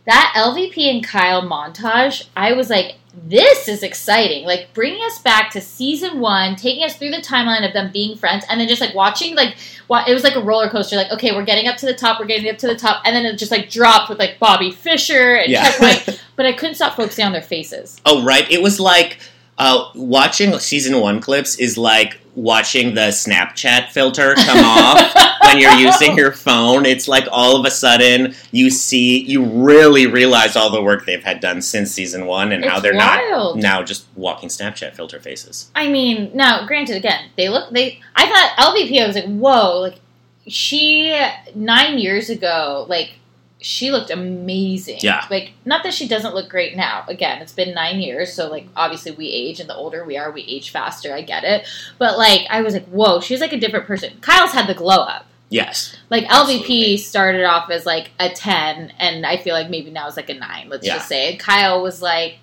that 0.05 0.33
LVP 0.35 0.89
and 0.89 1.03
Kyle 1.03 1.41
montage, 1.41 2.27
I 2.35 2.53
was 2.53 2.69
like, 2.69 2.95
this 3.27 3.67
is 3.67 3.83
exciting. 3.83 4.45
Like 4.45 4.73
bringing 4.73 5.03
us 5.03 5.19
back 5.19 5.51
to 5.51 5.61
season 5.61 6.19
one, 6.19 6.55
taking 6.55 6.83
us 6.83 6.95
through 6.95 7.09
the 7.11 7.17
timeline 7.17 7.67
of 7.67 7.73
them 7.73 7.91
being 7.91 8.15
friends, 8.17 8.45
and 8.49 8.61
then 8.61 8.67
just 8.67 8.81
like 8.81 8.93
watching 8.93 9.35
like 9.35 9.55
wa- 9.87 10.05
it 10.07 10.13
was 10.13 10.23
like 10.23 10.35
a 10.35 10.41
roller 10.41 10.69
coaster. 10.69 10.95
Like 10.95 11.11
okay, 11.11 11.31
we're 11.35 11.43
getting 11.45 11.67
up 11.67 11.77
to 11.77 11.85
the 11.85 11.93
top, 11.95 12.19
we're 12.19 12.27
getting 12.27 12.49
up 12.49 12.57
to 12.59 12.67
the 12.67 12.75
top, 12.75 13.01
and 13.05 13.15
then 13.15 13.25
it 13.25 13.37
just 13.37 13.51
like 13.51 13.69
dropped 13.69 14.09
with 14.09 14.19
like 14.19 14.37
Bobby 14.39 14.71
Fisher 14.71 15.35
and 15.35 15.51
Yeah. 15.51 15.63
Checkpoint. 15.71 16.23
but 16.35 16.45
I 16.45 16.53
couldn't 16.53 16.75
stop 16.75 16.95
focusing 16.95 17.25
on 17.25 17.31
their 17.33 17.41
faces. 17.41 17.99
Oh, 18.05 18.23
right. 18.23 18.49
It 18.49 18.61
was 18.61 18.79
like 18.79 19.19
uh, 19.59 19.91
watching 19.93 20.57
season 20.59 20.99
one 20.99 21.19
clips 21.19 21.57
is 21.57 21.77
like 21.77 22.19
watching 22.35 22.95
the 22.95 23.09
Snapchat 23.09 23.89
filter 23.89 24.33
come 24.35 24.63
off 24.63 25.13
when 25.43 25.59
you're 25.59 25.73
using 25.73 26.17
your 26.17 26.31
phone. 26.31 26.85
It's 26.85 27.09
like 27.09 27.27
all 27.29 27.59
of 27.59 27.65
a 27.65 27.71
sudden 27.71 28.33
you 28.51 28.69
see, 28.69 29.19
you 29.19 29.43
really 29.43 30.07
realize 30.07 30.55
all 30.55 30.69
the 30.71 30.81
work 30.81 31.05
they've 31.05 31.23
had 31.23 31.41
done 31.41 31.61
since 31.61 31.91
season 31.91 32.25
one 32.25 32.53
and 32.53 32.63
how 32.63 32.79
they're 32.79 32.95
wild. 32.95 33.57
not 33.57 33.61
now 33.61 33.83
just 33.83 34.07
walking 34.15 34.47
Snapchat 34.47 34.95
filter 34.95 35.19
faces. 35.19 35.69
I 35.75 35.89
mean, 35.89 36.31
now 36.33 36.65
granted, 36.65 36.95
again, 36.95 37.29
they 37.35 37.49
look 37.49 37.71
they. 37.71 37.99
I 38.15 38.27
thought 38.27 38.73
LVP. 38.73 39.03
I 39.03 39.07
was 39.07 39.15
like, 39.15 39.25
whoa, 39.25 39.79
like 39.79 39.99
she 40.47 41.19
nine 41.53 41.99
years 41.99 42.29
ago, 42.29 42.85
like 42.87 43.13
she 43.61 43.91
looked 43.91 44.09
amazing. 44.09 44.99
Yeah. 45.01 45.25
like 45.29 45.51
not 45.65 45.83
that 45.83 45.93
she 45.93 46.07
doesn't 46.07 46.33
look 46.33 46.49
great 46.49 46.75
now. 46.77 47.03
Again, 47.07 47.41
it's 47.41 47.51
been 47.53 47.73
nine 47.73 47.99
years, 47.99 48.31
so 48.33 48.49
like 48.49 48.65
obviously 48.75 49.11
we 49.11 49.27
age, 49.27 49.59
and 49.59 49.69
the 49.69 49.75
older 49.75 50.05
we 50.05 50.17
are, 50.17 50.31
we 50.31 50.41
age 50.43 50.69
faster. 50.71 51.13
I 51.13 51.21
get 51.21 51.43
it, 51.43 51.67
but 51.97 52.17
like 52.17 52.41
I 52.49 52.61
was 52.61 52.73
like, 52.73 52.85
whoa, 52.87 53.19
she's 53.19 53.41
like 53.41 53.53
a 53.53 53.59
different 53.59 53.85
person. 53.85 54.13
Kyle's 54.21 54.51
had 54.53 54.67
the 54.67 54.73
glow 54.73 54.99
up. 55.03 55.25
Yes. 55.49 55.95
Like 56.09 56.25
Absolutely. 56.29 56.67
LVP 56.95 56.99
started 56.99 57.43
off 57.43 57.69
as 57.69 57.85
like 57.85 58.11
a 58.19 58.29
ten, 58.29 58.93
and 58.99 59.25
I 59.25 59.37
feel 59.37 59.55
like 59.55 59.69
maybe 59.69 59.89
now 59.91 60.07
it's 60.07 60.15
like 60.17 60.29
a 60.29 60.35
nine. 60.35 60.69
Let's 60.69 60.85
Yeah. 60.85 60.95
just 60.95 61.07
say. 61.09 61.31
And 61.31 61.39
Kyle 61.39 61.81
was 61.83 62.01
like 62.01 62.37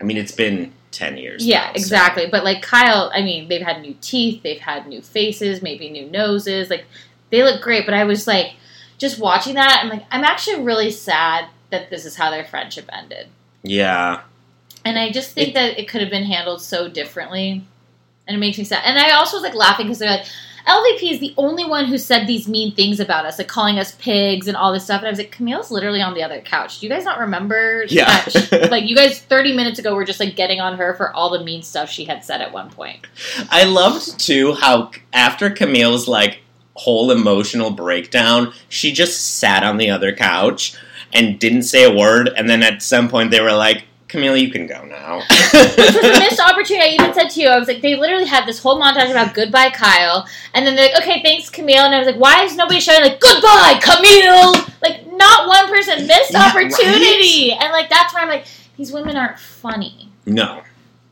I 0.00 0.04
mean, 0.04 0.16
it's 0.16 0.30
been 0.30 0.72
10 0.92 1.16
years. 1.16 1.44
yeah, 1.44 1.58
now, 1.58 1.72
so- 1.72 1.78
exactly. 1.80 2.26
But 2.30 2.44
like 2.44 2.62
Kyle, 2.62 3.10
I 3.12 3.22
mean, 3.22 3.48
they've 3.48 3.60
had 3.66 3.82
new 3.82 3.96
teeth, 4.00 4.42
they've 4.44 4.60
had 4.60 4.86
new 4.86 5.02
faces, 5.02 5.60
maybe 5.62 5.90
new 5.90 6.08
noses. 6.08 6.70
Like 6.70 6.84
they 7.30 7.42
look 7.42 7.60
great, 7.60 7.84
but 7.86 7.94
I 7.94 8.04
was 8.04 8.26
like 8.28 8.52
just 8.98 9.18
watching 9.18 9.54
that 9.54 9.80
I'm 9.82 9.88
like 9.88 10.04
I'm 10.10 10.24
actually 10.24 10.62
really 10.62 10.90
sad 10.90 11.46
that 11.70 11.90
this 11.90 12.04
is 12.04 12.16
how 12.16 12.30
their 12.30 12.44
friendship 12.44 12.88
ended. 12.92 13.28
Yeah. 13.62 14.22
And 14.84 14.98
I 14.98 15.10
just 15.10 15.32
think 15.32 15.54
that 15.54 15.78
it 15.78 15.88
could 15.88 16.00
have 16.00 16.10
been 16.10 16.24
handled 16.24 16.62
so 16.62 16.88
differently. 16.88 17.64
And 18.26 18.36
it 18.36 18.40
makes 18.40 18.58
me 18.58 18.64
sad. 18.64 18.82
And 18.84 18.98
I 18.98 19.12
also 19.12 19.36
was 19.36 19.42
like 19.42 19.54
laughing 19.54 19.86
because 19.86 19.98
they're 19.98 20.10
like, 20.10 20.26
LVP 20.66 21.12
is 21.12 21.20
the 21.20 21.32
only 21.38 21.64
one 21.64 21.86
who 21.86 21.96
said 21.96 22.26
these 22.26 22.46
mean 22.46 22.74
things 22.74 23.00
about 23.00 23.24
us, 23.24 23.38
like 23.38 23.48
calling 23.48 23.78
us 23.78 23.94
pigs 23.94 24.48
and 24.48 24.56
all 24.56 24.70
this 24.72 24.84
stuff. 24.84 24.98
And 24.98 25.06
I 25.06 25.10
was 25.10 25.18
like, 25.18 25.30
Camille's 25.30 25.70
literally 25.70 26.02
on 26.02 26.12
the 26.12 26.22
other 26.22 26.42
couch. 26.42 26.78
Do 26.78 26.86
you 26.86 26.92
guys 26.92 27.04
not 27.04 27.18
remember? 27.18 27.84
Yeah. 27.88 28.26
like, 28.70 28.84
you 28.84 28.94
guys 28.94 29.18
30 29.18 29.56
minutes 29.56 29.78
ago 29.78 29.94
were 29.94 30.04
just 30.04 30.20
like 30.20 30.36
getting 30.36 30.60
on 30.60 30.76
her 30.76 30.94
for 30.94 31.10
all 31.14 31.30
the 31.30 31.42
mean 31.42 31.62
stuff 31.62 31.88
she 31.88 32.04
had 32.04 32.22
said 32.22 32.42
at 32.42 32.52
one 32.52 32.70
point. 32.70 33.06
I 33.50 33.64
loved 33.64 34.20
too 34.20 34.52
how 34.54 34.90
after 35.12 35.48
Camille's 35.48 36.06
like 36.06 36.40
whole 36.78 37.10
emotional 37.10 37.70
breakdown, 37.70 38.52
she 38.68 38.92
just 38.92 39.38
sat 39.38 39.62
on 39.64 39.76
the 39.76 39.90
other 39.90 40.12
couch 40.14 40.74
and 41.12 41.38
didn't 41.38 41.62
say 41.64 41.84
a 41.84 41.90
word. 41.94 42.30
And 42.36 42.48
then 42.48 42.62
at 42.62 42.82
some 42.82 43.08
point, 43.08 43.30
they 43.30 43.40
were 43.40 43.52
like, 43.52 43.84
"Camille, 44.08 44.36
you 44.36 44.50
can 44.50 44.66
go 44.66 44.84
now." 44.84 45.18
Which 45.18 45.76
was 45.78 45.96
a 45.96 46.18
missed 46.20 46.40
opportunity. 46.40 46.90
I 46.90 46.94
even 47.00 47.14
said 47.14 47.28
to 47.30 47.40
you, 47.40 47.48
I 47.48 47.58
was 47.58 47.66
like, 47.68 47.80
they 47.82 47.96
literally 47.96 48.26
had 48.26 48.46
this 48.46 48.58
whole 48.60 48.80
montage 48.80 49.10
about 49.10 49.34
goodbye, 49.34 49.70
Kyle. 49.70 50.26
And 50.54 50.66
then 50.66 50.76
they're 50.76 50.88
like, 50.92 51.02
okay, 51.02 51.22
thanks, 51.22 51.48
Camille. 51.50 51.84
And 51.84 51.94
I 51.94 51.98
was 51.98 52.06
like, 52.06 52.16
why 52.20 52.44
is 52.44 52.54
nobody 52.56 52.78
shouting, 52.80 53.10
like, 53.10 53.20
goodbye, 53.20 53.80
Camille? 53.82 54.52
Like, 54.82 55.06
not 55.12 55.48
one 55.48 55.66
person 55.68 56.06
missed 56.06 56.32
Yeah, 56.32 56.46
opportunity. 56.46 57.52
And, 57.52 57.72
like, 57.72 57.88
that's 57.90 58.12
why 58.14 58.20
I'm 58.22 58.28
like, 58.28 58.44
these 58.76 58.92
women 58.92 59.16
aren't 59.16 59.38
funny. 59.38 60.08
no. 60.26 60.62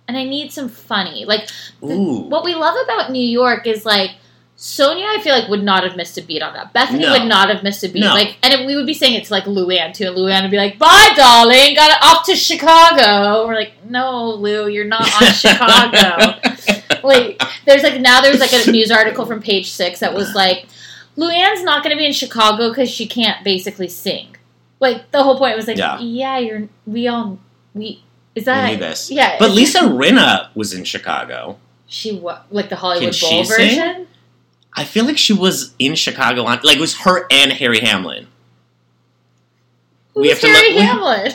And 0.09 0.17
I 0.17 0.23
need 0.23 0.53
some 0.53 0.69
funny. 0.69 1.25
Like, 1.25 1.49
the- 1.83 1.97
what 2.29 2.45
we 2.45 2.55
love 2.55 2.77
about 2.85 3.11
New 3.11 3.27
York 3.27 3.67
is, 3.67 3.85
like, 3.85 4.13
Sonja, 4.57 5.05
I 5.05 5.21
feel 5.23 5.35
like 5.35 5.51
would 5.51 5.63
not 5.63 5.85
have 5.85 5.97
missed 5.97 6.17
a 6.17 6.23
beat 6.23 6.41
on 6.41 6.55
that. 6.55 6.73
Bethany 6.73 7.01
No. 7.03 7.13
would 7.13 7.29
not 7.29 7.51
have 7.51 7.63
missed 7.63 7.85
a 7.85 7.89
beat. 7.89 8.01
No. 8.01 8.15
Like, 8.15 8.39
and 8.43 8.55
it, 8.55 8.65
we 8.67 8.75
would 8.75 8.87
be 8.87 8.95
saying 8.95 9.13
it 9.15 9.25
to 9.25 9.33
like 9.33 9.45
Luann 9.45 9.93
too, 9.93 10.07
and 10.09 10.17
Luann 10.17 10.43
would 10.43 10.51
be 10.51 10.57
like, 10.57 10.79
"Bye, 10.79 11.13
darling, 11.15 11.75
got 11.75 12.03
off 12.03 12.25
to 12.27 12.35
Chicago." 12.35 13.47
We're 13.47 13.55
like, 13.55 13.73
"No, 13.89 14.31
Lou, 14.31 14.67
you're 14.69 14.87
not 14.87 15.03
on 15.23 15.33
Chicago." 15.33 16.39
like, 17.05 17.43
there's 17.67 17.83
like 17.83 18.01
now 18.01 18.21
there's 18.23 18.41
like 18.41 18.53
a 18.55 18.71
news 18.71 18.91
article 18.91 19.27
from 19.27 19.41
Page 19.43 19.71
Six 19.71 20.01
that 20.01 20.15
was 20.15 20.35
like, 20.35 20.67
Luann's 21.19 21.63
not 21.63 21.83
going 21.85 21.95
to 21.95 21.99
be 21.99 22.07
in 22.07 22.13
Chicago 22.13 22.71
because 22.71 22.89
she 22.91 23.07
can't 23.07 23.45
basically 23.45 23.89
sing. 23.89 24.37
Like 24.81 25.11
the 25.11 25.23
whole 25.23 25.39
point 25.39 25.57
was 25.57 25.67
like, 25.69 25.77
Yeah. 25.77 25.99
yeah, 26.01 26.39
you're 26.39 26.69
we 26.87 27.09
all 27.09 27.39
we 27.75 28.03
is 28.35 28.43
We 28.43 28.45
that 28.45 28.71
knew 28.73 28.79
this. 28.79 29.11
yeah, 29.11 29.37
But 29.39 29.51
Lisa 29.51 29.81
Rinna 29.81 30.49
was 30.55 30.73
in 30.75 30.85
Chicago. 30.85 31.59
she 31.87 32.19
what 32.19 32.47
like 32.51 32.69
the 32.71 32.77
Hollywood 32.77 33.15
Can 33.15 33.21
Bowl 33.31 33.45
she 33.45 33.45
sing? 33.45 34.07
I 34.77 34.85
feel 34.85 35.05
like 35.07 35.19
she 35.19 35.33
was 35.33 35.75
in 35.79 35.95
Chicago 35.95 36.45
on 36.45 36.61
like 36.63 36.77
it 36.77 36.81
was 36.81 36.99
her 37.01 37.27
and 37.31 37.53
Harry 37.53 37.81
Hamlin. 37.81 38.27
We 40.15 40.29
Who's 40.29 40.33
have 40.33 40.41
to 40.41 40.47
Harry 40.49 40.69
look- 40.69 40.77
we- 40.77 40.83
Hamlin? 40.83 41.33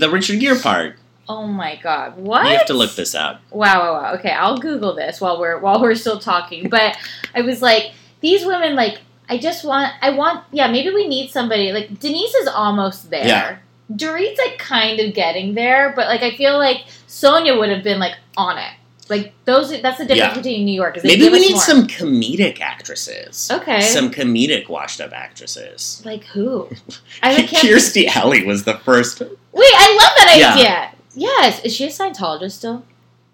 The 0.00 0.08
Richard 0.10 0.40
Gere 0.40 0.58
part. 0.58 0.96
Oh 1.28 1.46
my 1.46 1.76
god! 1.82 2.16
What? 2.16 2.44
You 2.46 2.56
have 2.56 2.66
to 2.68 2.74
look 2.74 2.94
this 2.94 3.14
up. 3.14 3.42
Wow, 3.50 3.80
wow, 3.80 3.92
wow. 4.02 4.14
Okay, 4.14 4.30
I'll 4.30 4.56
Google 4.56 4.94
this 4.94 5.20
while 5.20 5.38
we're 5.38 5.58
while 5.58 5.78
we're 5.80 5.94
still 5.94 6.18
talking. 6.18 6.70
But 6.70 6.96
I 7.34 7.42
was 7.42 7.60
like, 7.60 7.92
these 8.22 8.46
women, 8.46 8.74
like, 8.74 9.02
I 9.28 9.36
just 9.36 9.62
want, 9.62 9.92
I 10.00 10.08
want, 10.08 10.42
yeah, 10.52 10.68
maybe 10.72 10.88
we 10.94 11.06
need 11.06 11.30
somebody. 11.30 11.70
Like 11.72 12.00
Denise 12.00 12.34
is 12.34 12.48
almost 12.48 13.10
there. 13.10 13.26
Yeah. 13.26 13.58
Dorit's 13.94 14.38
like 14.38 14.58
kind 14.58 15.00
of 15.00 15.12
getting 15.14 15.52
there, 15.54 15.92
but 15.94 16.08
like 16.08 16.22
I 16.22 16.34
feel 16.34 16.56
like 16.56 16.86
Sonja 17.08 17.58
would 17.58 17.68
have 17.68 17.84
been 17.84 17.98
like 17.98 18.14
on 18.38 18.56
it. 18.56 18.72
Like 19.08 19.32
those, 19.44 19.70
that's 19.82 19.98
the 19.98 20.04
difference 20.04 20.18
Yeah. 20.18 20.34
between 20.34 20.64
New 20.66 20.74
York. 20.74 20.96
Is 20.98 21.04
Maybe 21.04 21.28
we 21.28 21.40
need 21.40 21.52
more. 21.52 21.60
some 21.60 21.86
comedic 21.86 22.60
actresses. 22.60 23.50
Okay. 23.50 23.80
Some 23.80 24.10
comedic 24.10 24.68
washed 24.68 25.00
up 25.00 25.12
actresses. 25.12 26.02
like 26.04 26.24
who? 26.24 26.68
I 27.22 27.34
can't. 27.36 27.48
Kirstie 27.66 28.06
Alley 28.14 28.44
was 28.44 28.64
the 28.64 28.74
first, 28.78 29.20
Wait, 29.20 29.30
I 29.74 29.98
love 30.00 30.12
that 30.18 30.36
Yeah. 30.38 30.54
idea. 30.54 30.90
Yes, 31.14 31.64
is 31.64 31.74
she 31.74 31.84
a 31.86 31.88
Scientologist 31.88 32.52
still? 32.52 32.84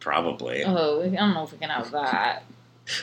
probably. 0.00 0.62
Oh, 0.64 1.02
I 1.02 1.08
don't 1.08 1.32
know 1.34 1.44
if 1.44 1.52
we 1.52 1.58
can 1.58 1.70
have 1.70 1.90
that. 1.92 2.44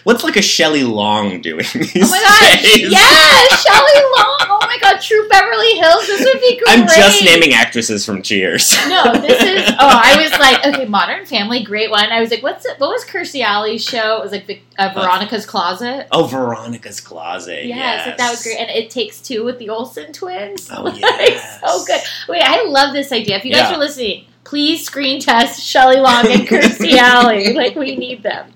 What's 0.04 0.24
like 0.24 0.36
a 0.36 0.42
Shelley 0.44 0.84
Long 0.84 1.42
doing 1.42 1.66
these 1.74 1.96
Oh 1.96 2.10
my 2.12 2.20
god! 2.20 2.62
days? 2.62 2.92
Yes, 2.92 3.64
Shelley 3.66 4.04
Long. 4.16 4.38
Oh 4.42 4.60
my 4.62 4.78
god, 4.80 5.02
True 5.02 5.28
Beverly 5.28 5.74
Hills. 5.80 6.06
This 6.06 6.22
would 6.24 6.40
be 6.40 6.58
great. 6.60 6.64
I'm 6.68 6.88
just 6.88 7.24
naming 7.26 7.54
actresses 7.54 8.06
from 8.06 8.22
Cheers. 8.22 8.76
No, 8.88 9.12
this 9.14 9.42
is. 9.42 9.72
Oh, 9.84 10.00
I 10.04 10.22
was 10.22 10.32
like, 10.40 10.64
okay, 10.68 10.86
Modern 10.86 11.26
Family, 11.26 11.64
great 11.64 11.90
one. 11.90 12.12
I 12.12 12.20
was 12.20 12.30
like, 12.30 12.44
what's 12.44 12.66
it? 12.66 12.80
What 12.80 12.90
was 12.92 13.04
Kirstie 13.04 13.42
Alley's 13.44 13.84
show? 13.84 14.18
It 14.18 14.24
was 14.24 14.32
like 14.32 14.46
Vic- 14.46 14.64
uh, 14.78 14.92
Veronica's 14.94 15.46
Closet. 15.48 16.08
Oh, 16.12 16.26
Veronica's 16.26 17.02
Closet. 17.02 17.66
Yes, 17.66 17.78
yes. 17.78 18.08
like 18.08 18.18
that 18.18 18.30
was 18.30 18.44
great, 18.44 18.58
and 18.60 18.70
it 18.70 18.92
takes 18.92 19.20
two 19.22 19.44
with 19.44 19.58
the 19.58 19.70
Olsen 19.70 20.14
twins. 20.14 20.70
Oh, 20.72 20.84
like, 20.84 21.00
yes. 21.00 21.60
so 21.62 21.84
good. 21.86 22.02
Wait, 22.30 22.44
I 22.44 22.64
love 22.66 22.94
this 22.94 23.12
idea. 23.12 23.38
If 23.38 23.46
you 23.46 23.52
guys 23.54 23.72
Yeah. 23.72 23.76
are 23.76 23.80
listening, 23.80 24.26
please 24.44 24.86
screen 24.86 25.20
test 25.20 25.60
Shelley 25.64 25.98
Long 26.00 26.28
and 26.32 26.42
Kirstie 26.48 26.94
Alley. 26.94 27.54
Like 27.54 27.76
we 27.76 27.96
need 27.96 28.22
them. 28.22 28.54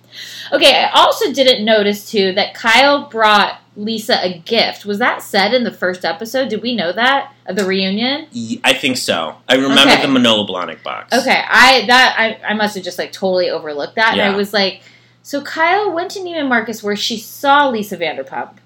Okay, 0.51 0.83
I 0.83 0.89
also 0.93 1.31
didn't 1.31 1.65
notice 1.65 2.09
too 2.09 2.33
that 2.33 2.53
Kyle 2.53 3.09
brought 3.09 3.59
Lisa 3.75 4.23
a 4.23 4.39
gift. 4.39 4.85
Was 4.85 4.99
that 4.99 5.21
said 5.21 5.53
in 5.53 5.63
the 5.63 5.71
first 5.71 6.05
episode? 6.05 6.49
Did 6.49 6.61
we 6.61 6.75
know 6.75 6.91
that 6.93 7.33
of 7.45 7.55
the 7.55 7.65
reunion? 7.65 8.27
I 8.63 8.73
think 8.73 8.97
so. 8.97 9.35
I 9.49 9.55
remember 9.55 9.81
Okay. 9.91 10.01
the 10.01 10.07
Manolo 10.07 10.47
Blahnik 10.47 10.81
box. 10.83 11.13
Okay, 11.17 11.43
I 11.47 11.85
that 11.87 12.15
I, 12.17 12.51
I 12.51 12.53
must 12.53 12.75
have 12.75 12.83
just 12.83 12.97
like 12.97 13.11
totally 13.11 13.49
overlooked 13.49 13.95
that, 13.95 14.09
and 14.09 14.17
Yeah. 14.17 14.31
I 14.31 14.35
was 14.35 14.53
like, 14.53 14.81
so 15.23 15.41
Kyle 15.41 15.91
went 15.91 16.11
to 16.11 16.19
Neiman 16.19 16.47
Marcus 16.47 16.81
where 16.83 16.95
she 16.95 17.17
saw 17.17 17.67
Lisa 17.69 17.97
Vanderpump, 17.97 18.57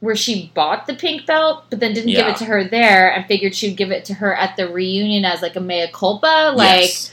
where 0.00 0.16
she 0.16 0.50
bought 0.54 0.86
the 0.86 0.94
pink 0.94 1.26
belt, 1.26 1.64
but 1.70 1.80
then 1.80 1.92
didn't 1.92 2.10
give 2.12 2.26
it 2.26 2.36
to 2.36 2.44
her 2.44 2.64
there, 2.64 3.12
and 3.12 3.26
figured 3.26 3.54
she'd 3.54 3.76
give 3.76 3.90
it 3.90 4.04
to 4.06 4.14
her 4.14 4.34
at 4.34 4.56
the 4.56 4.68
reunion 4.68 5.24
as 5.24 5.42
like 5.42 5.56
a 5.56 5.60
mea 5.60 5.88
culpa, 5.92 6.52
like. 6.54 6.82
Yes. 6.82 7.10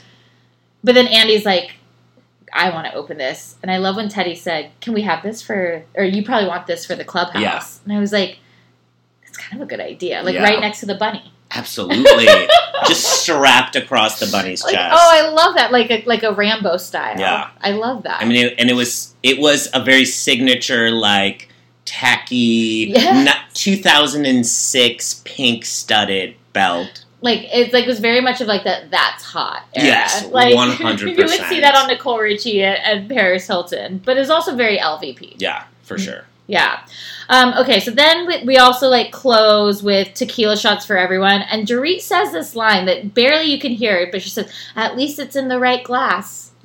But 0.84 0.94
then 0.96 1.06
Andy's 1.06 1.44
like, 1.44 1.74
I 2.52 2.70
want 2.70 2.86
to 2.86 2.94
open 2.94 3.16
this. 3.18 3.56
And 3.62 3.70
I 3.70 3.78
love 3.78 3.96
when 3.96 4.08
Teddi 4.08 4.36
said, 4.36 4.70
Can 4.80 4.92
we 4.94 5.02
have 5.02 5.22
this 5.22 5.42
for, 5.42 5.84
or 5.94 6.04
you 6.04 6.24
probably 6.24 6.48
want 6.48 6.66
this 6.66 6.84
for 6.86 6.94
the 6.94 7.04
clubhouse? 7.04 7.40
Yeah. 7.42 7.62
And 7.84 7.92
I 7.92 8.00
was 8.00 8.12
like, 8.12 8.38
It's 9.26 9.36
kind 9.36 9.60
of 9.60 9.66
a 9.66 9.70
good 9.70 9.80
idea. 9.80 10.22
Like 10.22 10.34
Yeah. 10.34 10.42
right 10.44 10.60
next 10.60 10.80
to 10.80 10.86
the 10.86 10.94
bunny. 10.94 11.32
Absolutely. 11.54 12.26
Just 12.86 13.22
strapped 13.22 13.76
across 13.76 14.18
the 14.18 14.26
bunny's 14.26 14.64
Like, 14.64 14.74
chest. 14.74 14.92
oh, 14.94 15.10
I 15.12 15.28
love 15.30 15.54
that. 15.56 15.70
Like 15.70 15.90
a, 15.90 16.02
like 16.06 16.22
a 16.22 16.32
Rambo 16.32 16.78
style. 16.78 17.18
Yeah. 17.18 17.50
I 17.60 17.72
love 17.72 18.04
that. 18.04 18.22
I 18.22 18.24
mean, 18.24 18.46
it, 18.46 18.54
and 18.58 18.70
it 18.70 18.74
was 18.74 19.14
it 19.22 19.38
was 19.38 19.68
a 19.74 19.82
very 19.84 20.04
signature, 20.06 20.90
like 20.90 21.48
tacky, 21.84 22.92
not 22.92 23.36
2006 23.54 25.22
pink 25.24 25.64
studded 25.64 26.36
belt. 26.52 27.01
Like 27.22 27.46
it's 27.52 27.72
like 27.72 27.84
it 27.84 27.88
was 27.88 28.00
very 28.00 28.20
much 28.20 28.40
of 28.40 28.48
like 28.48 28.64
that 28.64 28.90
that's 28.90 29.22
hot 29.24 29.62
era. 29.74 29.86
Yes, 29.86 30.26
like 30.30 30.54
100%. 30.54 31.00
you 31.16 31.16
would 31.16 31.30
see 31.48 31.60
that 31.60 31.74
on 31.76 31.86
Nicole 31.88 32.18
Richie 32.18 32.62
and, 32.62 32.78
and 32.84 33.08
Paris 33.08 33.46
Hilton 33.46 34.02
but 34.04 34.16
it's 34.18 34.28
also 34.30 34.54
very 34.56 34.76
LVP 34.78 35.36
Yeah, 35.38 35.64
for 35.82 35.96
sure. 35.98 36.24
yeah 36.48 36.80
um, 37.28 37.54
okay 37.56 37.78
so 37.80 37.90
then 37.92 38.26
we, 38.26 38.42
we 38.44 38.56
also 38.58 38.88
like 38.88 39.12
close 39.12 39.82
with 39.82 40.12
tequila 40.14 40.56
shots 40.56 40.84
for 40.84 40.96
everyone 40.96 41.42
and 41.42 41.66
Dorit 41.66 42.00
says 42.00 42.32
this 42.32 42.56
line 42.56 42.84
that 42.86 43.14
barely 43.14 43.44
you 43.44 43.58
can 43.60 43.70
hear 43.72 43.96
it 43.98 44.10
but 44.10 44.20
she 44.20 44.28
says 44.28 44.52
at 44.74 44.96
least 44.96 45.18
it's 45.20 45.36
in 45.36 45.46
the 45.48 45.58
right 45.60 45.82
glass 45.84 46.50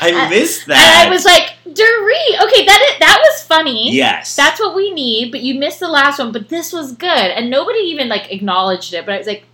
I 0.00 0.28
missed 0.28 0.66
that. 0.66 0.76
and. 0.76 1.08
I 1.08 1.14
was 1.14 1.24
like 1.24 1.52
Dorit 1.64 2.42
okay 2.44 2.64
that 2.66 2.90
is, 2.92 2.98
that 2.98 3.18
was 3.24 3.42
funny 3.44 3.92
yes, 3.94 4.34
that's 4.34 4.58
what 4.60 4.74
we 4.74 4.92
need 4.92 5.30
but 5.30 5.40
you 5.42 5.58
missed 5.58 5.78
the 5.80 5.88
last 5.88 6.18
one 6.18 6.32
but 6.32 6.48
this 6.48 6.72
was 6.72 6.92
good 6.92 7.08
and 7.08 7.48
nobody 7.48 7.78
even 7.78 8.08
like 8.08 8.32
acknowledged 8.32 8.92
it 8.92 9.06
but 9.06 9.14
I 9.14 9.18
was 9.18 9.26
like 9.28 9.44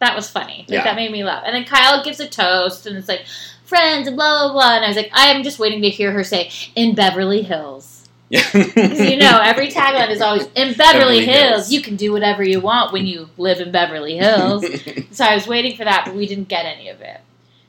that 0.00 0.14
was 0.16 0.30
funny. 0.30 0.58
Like 0.60 0.70
Yeah. 0.70 0.84
that 0.84 0.96
made 0.96 1.10
me 1.12 1.24
laugh. 1.24 1.42
And 1.46 1.54
then 1.54 1.64
Kyle 1.64 2.02
gives 2.04 2.20
a 2.20 2.28
toast 2.28 2.86
and 2.86 2.96
it's 2.96 3.08
like 3.08 3.24
friends 3.64 4.06
and 4.06 4.16
blah 4.16 4.44
blah 4.44 4.52
blah. 4.52 4.76
And 4.76 4.84
I 4.84 4.88
was 4.88 4.96
like 4.96 5.10
I 5.12 5.26
am 5.26 5.42
just 5.42 5.58
waiting 5.58 5.82
to 5.82 5.88
hear 5.90 6.12
her 6.12 6.24
say 6.24 6.50
in 6.74 6.94
Beverly 6.94 7.42
Hills. 7.42 7.94
Because 8.30 9.00
you 9.00 9.16
know 9.16 9.40
every 9.42 9.68
tagline 9.78 10.10
is 10.10 10.20
always 10.20 10.44
in 10.54 10.74
Beverly, 10.74 10.76
Beverly 10.76 11.24
Hills. 11.24 11.38
Hills. 11.50 11.72
you 11.72 11.80
can 11.80 11.96
do 11.96 12.12
whatever 12.12 12.42
you 12.42 12.60
want 12.60 12.92
when 12.92 13.06
you 13.06 13.30
live 13.38 13.58
in 13.60 13.72
Beverly 13.72 14.16
Hills. 14.16 14.64
So 15.10 15.24
I 15.24 15.34
was 15.34 15.48
waiting 15.48 15.76
for 15.76 15.84
that 15.84 16.04
but 16.04 16.14
we 16.14 16.26
didn't 16.26 16.48
get 16.48 16.64
any 16.64 16.88
of 16.90 17.00
it. 17.00 17.20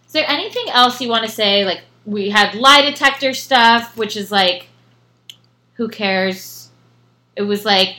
Is 0.05 0.13
there 0.13 0.25
anything 0.27 0.65
else 0.69 0.99
you 1.01 1.09
want 1.09 1.25
to 1.25 1.32
say? 1.32 1.63
Like 1.65 1.82
we 2.05 2.30
had 2.30 2.53
lie 2.55 2.82
detector 2.82 3.34
stuff 3.34 3.97
which 3.97 4.15
is 4.17 4.32
like 4.32 4.67
who 5.75 5.88
cares? 5.88 6.69
It 7.36 7.43
was 7.43 7.63
like 7.65 7.95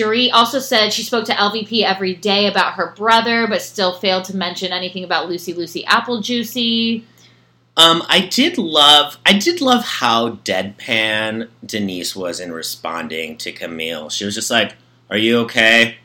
Dorit 0.00 0.30
also 0.32 0.58
said 0.58 0.92
she 0.92 1.02
spoke 1.02 1.24
to 1.26 1.32
LVP 1.32 1.82
every 1.82 2.14
day 2.14 2.46
about 2.46 2.74
her 2.74 2.92
brother, 2.96 3.46
but 3.46 3.62
still 3.62 3.92
failed 3.98 4.24
to 4.24 4.36
mention 4.36 4.72
anything 4.72 5.04
about 5.04 5.28
Lucy 5.28 5.52
Lucy 5.52 5.84
Apple 5.86 6.20
Juicy. 6.20 7.04
Um, 7.76 8.02
I 8.08 8.20
did 8.26 8.58
love, 8.58 9.16
I 9.24 9.34
did 9.38 9.60
love 9.60 9.84
how 9.84 10.32
deadpan 10.44 11.48
Denise 11.64 12.14
was 12.16 12.40
in 12.40 12.52
responding 12.52 13.38
to 13.38 13.52
Camille. 13.52 14.10
She 14.10 14.24
was 14.24 14.34
just 14.34 14.50
like, 14.50 14.74
"Are 15.10 15.16
you 15.16 15.38
okay? 15.40 15.96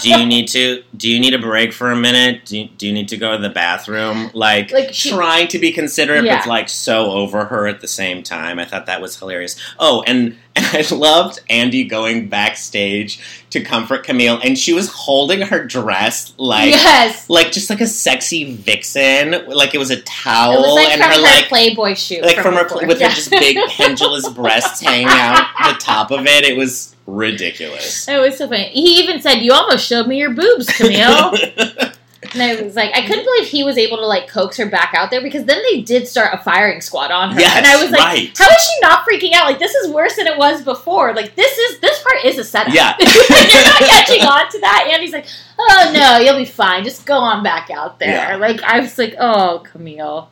Do 0.00 0.08
you 0.10 0.24
need 0.24 0.48
to? 0.48 0.82
Do 0.96 1.10
you 1.10 1.18
need 1.20 1.34
a 1.34 1.38
break 1.38 1.72
for 1.72 1.90
a 1.90 1.96
minute? 1.96 2.46
Do 2.46 2.58
you, 2.58 2.68
do 2.68 2.86
you 2.86 2.92
need 2.92 3.08
to 3.08 3.16
go 3.16 3.32
to 3.36 3.42
the 3.42 3.50
bathroom?" 3.50 4.30
Like, 4.34 4.70
Like, 4.72 4.94
she- 4.94 5.10
trying 5.10 5.48
to 5.48 5.58
be 5.58 5.72
considerate, 5.72 6.24
Yeah. 6.24 6.38
but 6.38 6.46
like 6.48 6.68
so 6.68 7.10
over 7.10 7.46
her 7.46 7.66
at 7.66 7.80
the 7.80 7.88
same 7.88 8.22
time. 8.22 8.58
I 8.58 8.64
thought 8.64 8.86
that 8.86 9.00
was 9.02 9.18
hilarious. 9.18 9.56
Oh, 9.78 10.02
and 10.06 10.36
I 10.74 10.94
loved 10.94 11.40
Andy 11.48 11.84
going 11.84 12.28
backstage 12.28 13.20
to 13.50 13.60
comfort 13.62 14.04
Camille, 14.04 14.40
and 14.42 14.58
she 14.58 14.72
was 14.72 14.88
holding 14.88 15.42
her 15.42 15.64
dress 15.64 16.32
like 16.38 16.70
yes. 16.70 17.28
like 17.28 17.52
just 17.52 17.68
like 17.70 17.80
a 17.80 17.86
sexy 17.86 18.54
vixen, 18.54 19.46
like 19.48 19.74
it 19.74 19.78
was 19.78 19.90
a 19.90 20.00
towel, 20.02 20.62
was 20.62 20.74
like 20.74 20.88
and 20.88 21.00
from 21.02 21.10
her 21.10 21.16
her, 21.16 21.22
like 21.22 21.48
Playboy 21.48 21.94
shoot. 21.94 22.22
like 22.22 22.36
from 22.38 22.54
her 22.54 22.64
before. 22.64 22.86
with 22.86 23.00
Yeah. 23.00 23.08
her 23.08 23.14
just 23.14 23.30
big 23.30 23.56
pendulous 23.68 24.28
breasts 24.30 24.80
hanging 24.80 25.08
out 25.08 25.46
the 25.64 25.78
top 25.78 26.10
of 26.10 26.26
it. 26.26 26.44
It 26.44 26.56
was 26.56 26.94
ridiculous. 27.06 28.08
It 28.08 28.18
was 28.18 28.38
so 28.38 28.48
funny. 28.48 28.68
He 28.70 29.02
even 29.02 29.20
said, 29.20 29.36
"You 29.40 29.52
almost 29.52 29.86
showed 29.86 30.06
me 30.06 30.18
your 30.18 30.30
boobs, 30.30 30.66
Camille." 30.68 31.34
and 32.34 32.42
I 32.42 32.62
was 32.62 32.74
like, 32.76 32.90
I 32.94 33.06
couldn't 33.06 33.24
believe 33.24 33.48
he 33.48 33.64
was 33.64 33.76
able 33.78 33.96
to 33.98 34.06
like 34.06 34.28
coax 34.28 34.56
her 34.56 34.66
back 34.66 34.92
out 34.94 35.10
there 35.10 35.20
because 35.22 35.44
then 35.44 35.62
they 35.70 35.80
did 35.82 36.06
start 36.08 36.32
a 36.32 36.42
firing 36.42 36.80
squad 36.80 37.10
on 37.10 37.32
her, 37.32 37.40
Yes, 37.40 37.56
and 37.56 37.66
I 37.66 37.82
was 37.82 37.90
like, 37.90 38.00
right. 38.00 38.38
"How 38.38 38.46
is 38.48 38.62
she 38.62 38.80
not 38.80 39.06
freaking 39.06 39.32
out? 39.34 39.46
Like 39.46 39.58
this 39.58 39.74
is 39.74 39.90
worse 39.92 40.16
than 40.16 40.26
it 40.26 40.36
was 40.38 40.62
before. 40.62 41.14
Like 41.14 41.34
this 41.36 41.56
is 41.58 41.80
this 41.80 42.02
part 42.02 42.24
is 42.24 42.38
a 42.38 42.44
setup. 42.44 42.72
Yeah. 42.74 42.94
you're 43.00 43.08
not 43.08 43.80
catching 43.90 44.22
on 44.22 44.50
to 44.50 44.60
that." 44.60 44.88
And 44.92 45.02
he's 45.02 45.12
like, 45.12 45.26
"Oh 45.58 45.90
no, 45.94 46.18
you'll 46.18 46.38
be 46.38 46.44
fine. 46.44 46.84
Just 46.84 47.06
go 47.06 47.16
on 47.18 47.42
back 47.42 47.70
out 47.70 47.98
there." 47.98 48.32
Yeah. 48.32 48.36
Like 48.36 48.62
I 48.62 48.80
was 48.80 48.96
like, 48.98 49.14
"Oh, 49.18 49.62
Camille." 49.64 50.30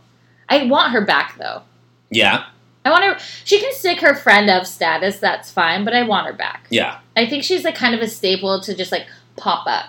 I 0.48 0.64
want 0.64 0.92
her 0.92 1.04
back 1.04 1.36
though. 1.38 1.62
yeah, 2.10 2.46
I 2.84 2.90
want 2.90 3.04
her. 3.04 3.18
She 3.44 3.60
can 3.60 3.72
stick 3.72 4.00
her 4.00 4.14
friend 4.16 4.50
of 4.50 4.66
status. 4.66 5.18
That's 5.18 5.50
fine, 5.50 5.84
but 5.84 5.94
I 5.94 6.02
want 6.02 6.26
her 6.26 6.32
back. 6.32 6.66
yeah. 6.70 6.98
I 7.16 7.26
think 7.26 7.44
she's 7.44 7.64
like 7.64 7.74
kind 7.74 7.94
of 7.94 8.00
a 8.00 8.08
staple 8.08 8.60
to 8.62 8.74
just 8.74 8.90
like 8.90 9.06
pop 9.36 9.66
up. 9.66 9.86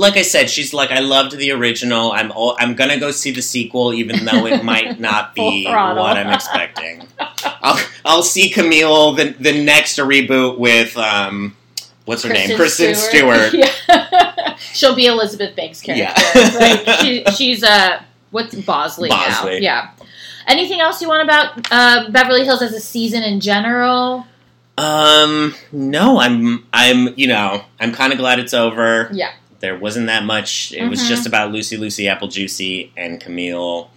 Like 0.00 0.16
I 0.16 0.22
said, 0.22 0.48
she's 0.48 0.72
like 0.72 0.90
I 0.90 1.00
loved 1.00 1.36
the 1.36 1.50
original. 1.50 2.10
I'm 2.12 2.32
all, 2.32 2.56
I'm 2.58 2.74
gonna 2.74 2.98
go 2.98 3.10
see 3.10 3.32
the 3.32 3.42
sequel, 3.42 3.92
even 3.92 4.24
though 4.24 4.46
it 4.46 4.64
might 4.64 4.98
not 5.08 5.34
be 5.34 5.66
what 5.66 6.16
I'm 6.16 6.32
expecting. 6.32 7.06
I'll 7.44 7.78
I'll 8.02 8.22
see 8.22 8.48
Camille 8.48 9.12
the 9.12 9.36
the 9.38 9.62
next 9.62 9.98
reboot 9.98 10.56
with 10.56 10.96
um 10.96 11.54
what's 12.06 12.22
her 12.22 12.32
name 12.32 12.56
Kristen 12.56 12.94
Stewart. 12.94 13.52
Yeah. 13.60 14.56
She'll 14.72 14.94
be 14.94 15.04
Elizabeth 15.04 15.54
Banks' 15.54 15.82
character. 15.82 16.22
Yeah. 16.34 16.58
like 16.58 17.00
she, 17.00 17.24
she's 17.36 17.62
uh 17.62 18.02
what's 18.30 18.54
Bosley, 18.54 19.10
now? 19.10 19.48
Yeah. 19.48 19.90
Anything 20.46 20.80
else 20.80 21.02
you 21.02 21.08
want 21.08 21.24
about 21.24 21.70
uh, 21.70 22.10
Beverly 22.10 22.46
Hills 22.46 22.62
as 22.62 22.72
a 22.72 22.80
season 22.80 23.22
in 23.22 23.40
general? 23.40 24.26
Um, 24.78 25.54
no, 25.72 26.18
I'm, 26.18 26.66
I'm, 26.72 27.16
you 27.18 27.26
know, 27.26 27.62
I'm 27.78 27.92
kind 27.92 28.12
of 28.12 28.18
glad 28.18 28.38
it's 28.38 28.54
over. 28.54 29.10
Yeah. 29.12 29.32
There 29.60 29.76
wasn't 29.78 30.06
that 30.06 30.24
much. 30.24 30.72
It 30.72 30.88
was 30.88 31.00
Mhm. 31.02 31.08
just 31.08 31.26
about 31.26 31.52
Lucy, 31.52 31.76
Lucy, 31.76 32.08
Apple 32.08 32.28
Juicy, 32.28 32.92
and 32.96 33.20
Camille, 33.20 33.90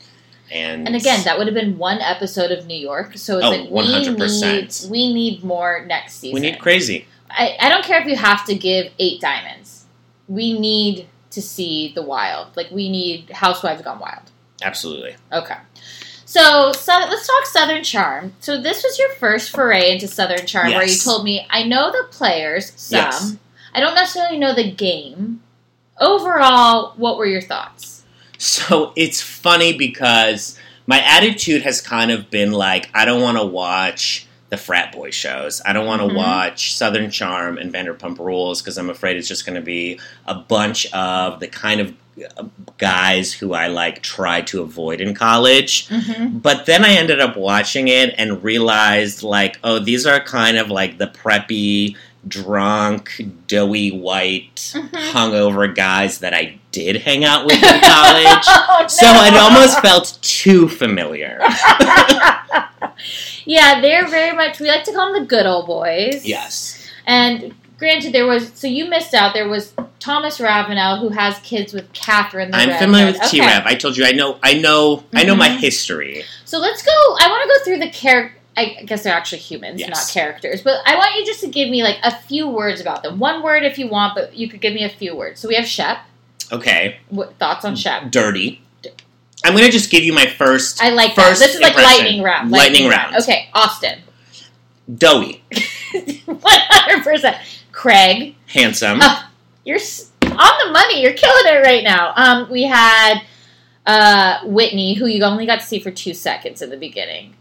and 0.52 0.86
And 0.88 0.96
again, 0.96 1.24
that 1.24 1.38
would 1.38 1.48
have 1.48 1.54
been 1.56 1.78
one 1.78 2.00
episode 2.02 2.52
of 2.52 2.66
New 2.68 2.78
York. 2.78 3.18
So 3.18 3.38
it's 3.38 3.46
Oh, 3.46 3.50
like 3.50 3.70
100%. 3.70 4.82
we 4.90 4.92
need 4.92 4.92
we 4.92 5.14
need 5.14 5.44
more 5.44 5.86
next 5.88 6.20
season. 6.20 6.34
we 6.36 6.42
need 6.42 6.60
crazy. 6.60 7.08
I, 7.32 7.56
I 7.60 7.70
don't 7.70 7.84
care 7.84 8.00
if 8.02 8.08
you 8.08 8.16
have 8.16 8.46
to 8.46 8.56
give 8.56 8.92
eight 9.00 9.20
diamonds. 9.22 9.86
We 10.28 10.58
need 10.60 11.08
to 11.32 11.42
see 11.42 11.92
the 11.96 12.02
wild. 12.04 12.56
Like 12.56 12.70
we 12.70 12.90
need 12.90 13.30
Housewives 13.32 13.82
Gone 13.82 14.00
Wild. 14.00 14.30
Absolutely. 14.62 15.16
Okay. 15.32 15.56
So, 16.26 16.72
so 16.72 16.94
let's 16.94 17.28
talk 17.28 17.46
Southern 17.46 17.84
Charm. 17.84 18.34
So 18.40 18.60
this 18.60 18.84
was 18.84 18.98
your 19.00 19.10
first 19.12 19.50
foray 19.52 19.92
into 19.92 20.08
Southern 20.08 20.46
Charm, 20.46 20.72
where 20.72 20.86
you 20.86 20.98
told 20.98 21.24
me 21.24 21.46
I 21.50 21.64
know 21.64 21.92
the 21.92 22.08
players 22.12 22.74
some. 22.76 22.98
Yes. 23.00 23.36
I 23.74 23.80
don't 23.80 23.96
necessarily 23.96 24.38
know 24.38 24.54
the 24.54 24.70
game. 24.72 25.42
Overall, 26.00 26.94
what 26.98 27.18
were 27.18 27.26
your 27.26 27.42
thoughts? 27.42 28.04
So 28.38 28.92
it's 28.96 29.22
funny 29.22 29.78
because 29.78 30.58
my 30.88 31.00
attitude 31.02 31.62
has 31.62 31.80
kind 31.82 32.12
of 32.12 32.30
been 32.30 32.52
like, 32.52 32.90
I 32.94 33.06
don't 33.06 33.22
want 33.22 33.38
to 33.38 33.46
watch 33.46 34.28
the 34.50 34.58
frat 34.58 34.92
boy 34.92 35.12
shows. 35.12 35.62
I 35.66 35.74
don't 35.74 35.86
want 35.88 36.02
to 36.02 36.08
Mhm. 36.10 36.16
watch 36.16 36.76
Southern 36.76 37.10
Charm 37.10 37.58
and 37.58 37.74
Vanderpump 37.74 38.20
Rules 38.20 38.62
because 38.62 38.78
I'm 38.78 38.90
afraid 38.90 39.18
it's 39.18 39.28
just 39.28 39.46
going 39.46 39.56
to 39.56 39.62
be 39.62 40.00
a 40.28 40.36
bunch 40.36 40.92
of 40.94 41.40
the 41.40 41.48
kind 41.48 41.80
of 41.82 41.94
uh, 42.38 42.44
guys 42.78 43.34
who 43.34 43.54
I 43.54 43.66
like 43.68 44.04
tried 44.04 44.46
to 44.48 44.62
avoid 44.62 45.02
in 45.02 45.16
college. 45.16 45.88
Mm-hmm. 45.88 46.38
But 46.38 46.68
then 46.68 46.86
I 46.86 46.90
ended 46.92 47.20
up 47.20 47.36
watching 47.36 47.88
it 47.88 48.14
and 48.20 48.44
realized, 48.44 49.24
like, 49.24 49.58
oh, 49.64 49.80
these 49.80 50.06
are 50.06 50.20
kind 50.20 50.58
of 50.58 50.70
like 50.70 51.00
the 51.00 51.08
preppy, 51.08 51.96
drunk, 52.28 53.22
doughy, 53.48 53.92
white, 53.92 54.56
Mhm. 54.76 54.90
hungover 55.12 55.74
guys 55.74 56.20
that 56.20 56.34
I 56.34 56.60
did 56.72 57.02
hang 57.02 57.26
out 57.26 57.46
with 57.46 57.62
in 57.62 57.62
college. 57.82 58.46
oh, 58.48 58.86
So 58.88 59.06
it 59.08 59.34
almost 59.36 59.80
felt 59.82 60.18
too 60.22 60.70
familiar. 60.70 61.40
yeah, 63.46 63.82
they're 63.82 64.08
very 64.08 64.36
much. 64.36 64.60
We 64.60 64.68
like 64.68 64.84
to 64.86 64.94
call 64.94 65.14
them 65.14 65.24
the 65.24 65.28
good 65.28 65.46
old 65.46 65.68
boys. 65.68 66.26
Yes. 66.26 66.80
And 67.06 67.54
granted, 67.78 68.14
there 68.14 68.26
was 68.26 68.52
so 68.56 68.68
you 68.68 68.86
missed 68.90 69.14
out. 69.14 69.34
There 69.34 69.50
was 69.50 69.74
Thomas 70.00 70.40
Ravenel 70.40 71.00
who 71.00 71.10
has 71.10 71.38
kids 71.40 71.74
with 71.74 71.92
Catherine. 71.94 72.52
The 72.52 72.58
I'm 72.58 72.70
redhead. 72.70 72.86
familiar 72.86 73.06
with 73.08 73.18
Okay. 73.18 73.28
T 73.28 73.42
Rav. 73.42 73.64
I 73.66 73.76
told 73.76 73.98
you 73.98 74.06
I 74.06 74.12
know 74.12 74.38
I 74.42 74.54
know 74.54 75.04
I 75.14 75.24
know 75.24 75.36
my 75.36 75.50
Mhm. 75.50 75.58
history. 75.58 76.24
So 76.46 76.60
let's 76.60 76.82
go. 76.82 76.92
I 77.20 77.28
want 77.28 77.44
to 77.44 77.50
go 77.50 77.64
through 77.66 77.80
the 77.80 77.90
character. 77.92 78.38
I 78.56 78.84
guess 78.86 79.04
they're 79.04 79.14
actually 79.16 79.40
humans, 79.40 79.80
Yes. 79.80 79.90
not 79.90 80.10
characters. 80.14 80.62
But 80.62 80.82
I 80.86 80.96
want 80.96 81.16
you 81.16 81.26
just 81.26 81.40
to 81.42 81.48
give 81.48 81.70
me 81.70 81.82
like 81.84 81.98
a 82.04 82.16
few 82.16 82.48
words 82.48 82.80
about 82.82 83.02
them. 83.04 83.18
One 83.20 83.42
word 83.42 83.64
if 83.64 83.80
you 83.80 83.88
want, 83.88 84.14
but 84.16 84.36
you 84.36 84.48
could 84.48 84.62
give 84.62 84.74
me 84.74 84.84
a 84.84 84.90
few 84.90 85.16
words. 85.16 85.40
So 85.40 85.48
we 85.48 85.56
have 85.56 85.66
Shep. 85.66 86.00
Okay. 86.52 86.98
What 87.10 87.34
thoughts 87.40 87.66
on 87.66 87.76
Shep? 87.76 88.12
Dirty. 88.12 88.62
I'm 89.46 89.54
gonna 89.56 89.70
just 89.72 89.90
give 89.90 90.04
you 90.04 90.14
my 90.14 90.28
first 90.28 90.82
I 90.82 90.90
like 90.90 91.16
that. 91.16 91.30
First 91.30 91.40
This 91.42 91.56
is 91.56 91.62
like 91.62 91.72
impression. 91.74 92.04
lightning 92.04 92.24
round. 92.24 92.52
Lightning 92.52 92.88
round. 92.90 93.16
Okay, 93.18 93.50
Austin. 93.54 94.00
doughy. 94.98 95.44
One 96.26 96.38
hundred 96.44 97.04
percent. 97.04 97.38
Craig. 97.72 98.36
Handsome. 98.48 99.02
Uh, 99.02 99.24
You're 99.66 99.80
on 99.80 100.54
the 100.66 100.72
money. 100.72 101.02
You're 101.02 101.14
killing 101.14 101.44
it 101.46 101.64
right 101.64 101.84
now. 101.84 102.14
Um, 102.16 102.50
we 102.52 102.64
had 102.64 103.22
uh, 103.86 104.40
Whitney, 104.46 104.94
who 104.94 105.08
you 105.08 105.24
only 105.24 105.46
got 105.46 105.60
to 105.60 105.66
see 105.66 105.80
for 105.80 105.92
two 105.92 106.14
seconds 106.14 106.62
in 106.62 106.70
the 106.70 106.78
beginning. 106.78 107.34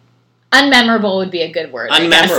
Unmemorable 0.52 1.16
would 1.16 1.30
be 1.30 1.42
a 1.42 1.50
good 1.50 1.72
word. 1.72 1.90
Unmemorable. 1.90 2.38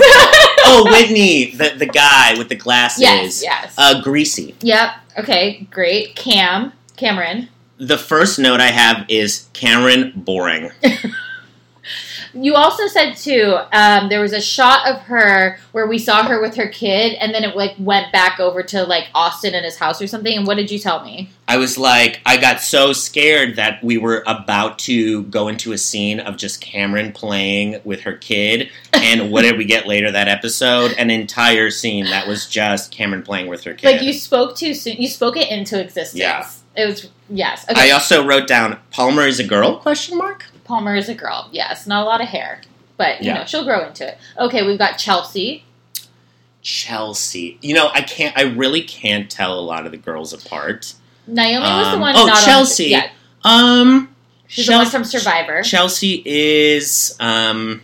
oh, 0.64 0.86
Whitney, 0.90 1.50
the 1.52 1.74
the 1.76 1.86
guy 1.86 2.38
with 2.38 2.48
the 2.48 2.54
glasses. 2.54 3.02
Yes, 3.02 3.42
yes. 3.42 3.74
Uh, 3.76 4.00
greasy. 4.02 4.54
yep. 4.60 4.90
Okay, 5.18 5.66
great. 5.70 6.16
Cam, 6.16 6.72
Cameran. 6.96 7.48
The 7.78 7.98
first 7.98 8.38
note 8.38 8.60
I 8.60 8.68
have 8.68 9.04
is 9.08 9.48
Cameran 9.52 10.12
boring. 10.24 10.70
You 12.34 12.54
also 12.54 12.86
said 12.86 13.14
too. 13.14 13.58
Um, 13.72 14.08
there 14.08 14.20
was 14.20 14.32
a 14.32 14.40
shot 14.40 14.88
of 14.88 15.00
her 15.02 15.58
where 15.72 15.86
we 15.86 15.98
saw 15.98 16.24
her 16.24 16.40
with 16.40 16.56
her 16.56 16.68
kid, 16.68 17.16
and 17.20 17.34
then 17.34 17.44
it 17.44 17.56
like 17.56 17.74
went 17.78 18.12
back 18.12 18.40
over 18.40 18.62
to 18.62 18.84
like 18.84 19.08
Austin 19.14 19.54
and 19.54 19.64
his 19.64 19.76
house 19.76 20.02
or 20.02 20.06
something. 20.06 20.36
And 20.36 20.46
what 20.46 20.56
did 20.56 20.70
you 20.70 20.78
tell 20.78 21.04
me? 21.04 21.30
I 21.46 21.58
was 21.58 21.76
like, 21.76 22.20
I 22.24 22.38
got 22.38 22.60
so 22.60 22.92
scared 22.92 23.56
that 23.56 23.82
we 23.84 23.98
were 23.98 24.24
about 24.26 24.78
to 24.80 25.24
go 25.24 25.48
into 25.48 25.72
a 25.72 25.78
scene 25.78 26.20
of 26.20 26.36
just 26.36 26.60
Cameran 26.62 27.12
playing 27.12 27.80
with 27.84 28.00
her 28.00 28.14
kid. 28.14 28.70
And 28.92 29.30
what 29.30 29.42
did 29.42 29.58
we 29.58 29.64
get 29.64 29.86
later 29.86 30.10
that 30.10 30.28
episode? 30.28 30.92
An 30.92 31.10
entire 31.10 31.70
scene 31.70 32.06
that 32.06 32.26
was 32.26 32.48
just 32.48 32.92
Cameran 32.92 33.22
playing 33.22 33.46
with 33.46 33.64
her 33.64 33.74
kid. 33.74 33.86
Like 33.86 34.02
you 34.02 34.12
spoke 34.12 34.56
too 34.56 34.74
soon. 34.74 34.96
You 34.96 35.08
spoke 35.08 35.36
it 35.36 35.50
into 35.50 35.80
existence. 35.80 36.18
Yeah. 36.18 36.48
It 36.76 36.86
was 36.86 37.08
yes. 37.28 37.64
I 37.68 37.90
also 37.90 38.26
wrote 38.26 38.48
down 38.48 38.78
Palmer 38.90 39.22
is 39.22 39.38
a 39.38 39.44
girl? 39.44 39.78
Question 39.78 40.18
mark. 40.18 40.46
Palmer 40.64 40.96
is 40.96 41.08
a 41.08 41.14
girl. 41.14 41.48
Yes, 41.52 41.86
not 41.86 42.02
a 42.02 42.06
lot 42.06 42.20
of 42.20 42.28
hair, 42.28 42.60
but 42.96 43.22
you 43.22 43.28
Yeah. 43.28 43.38
know 43.40 43.44
she'll 43.44 43.64
grow 43.64 43.86
into 43.86 44.08
it. 44.08 44.18
Okay, 44.38 44.66
we've 44.66 44.78
got 44.78 44.96
Chelsea. 44.98 45.64
Chelsea. 46.62 47.58
You 47.60 47.74
know, 47.74 47.90
I 47.92 48.00
can't. 48.00 48.36
I 48.38 48.42
really 48.42 48.82
can't 48.82 49.30
tell 49.30 49.58
a 49.58 49.60
lot 49.60 49.84
of 49.86 49.92
the 49.92 49.98
girls 49.98 50.32
apart. 50.32 50.94
Naomi 51.26 51.60
was 51.60 51.86
the 51.88 51.94
Um, 51.94 52.00
one. 52.00 52.14
oh, 52.16 52.26
not 52.26 52.42
Chelsea. 52.44 52.94
On, 52.94 53.02
yeah, 53.02 53.08
Um, 53.44 54.14
she's 54.46 54.66
the 54.66 54.72
one 54.72 54.86
from 54.86 55.04
Survivor. 55.04 55.62
Chelsea 55.62 56.22
is 56.24 57.14
um 57.20 57.82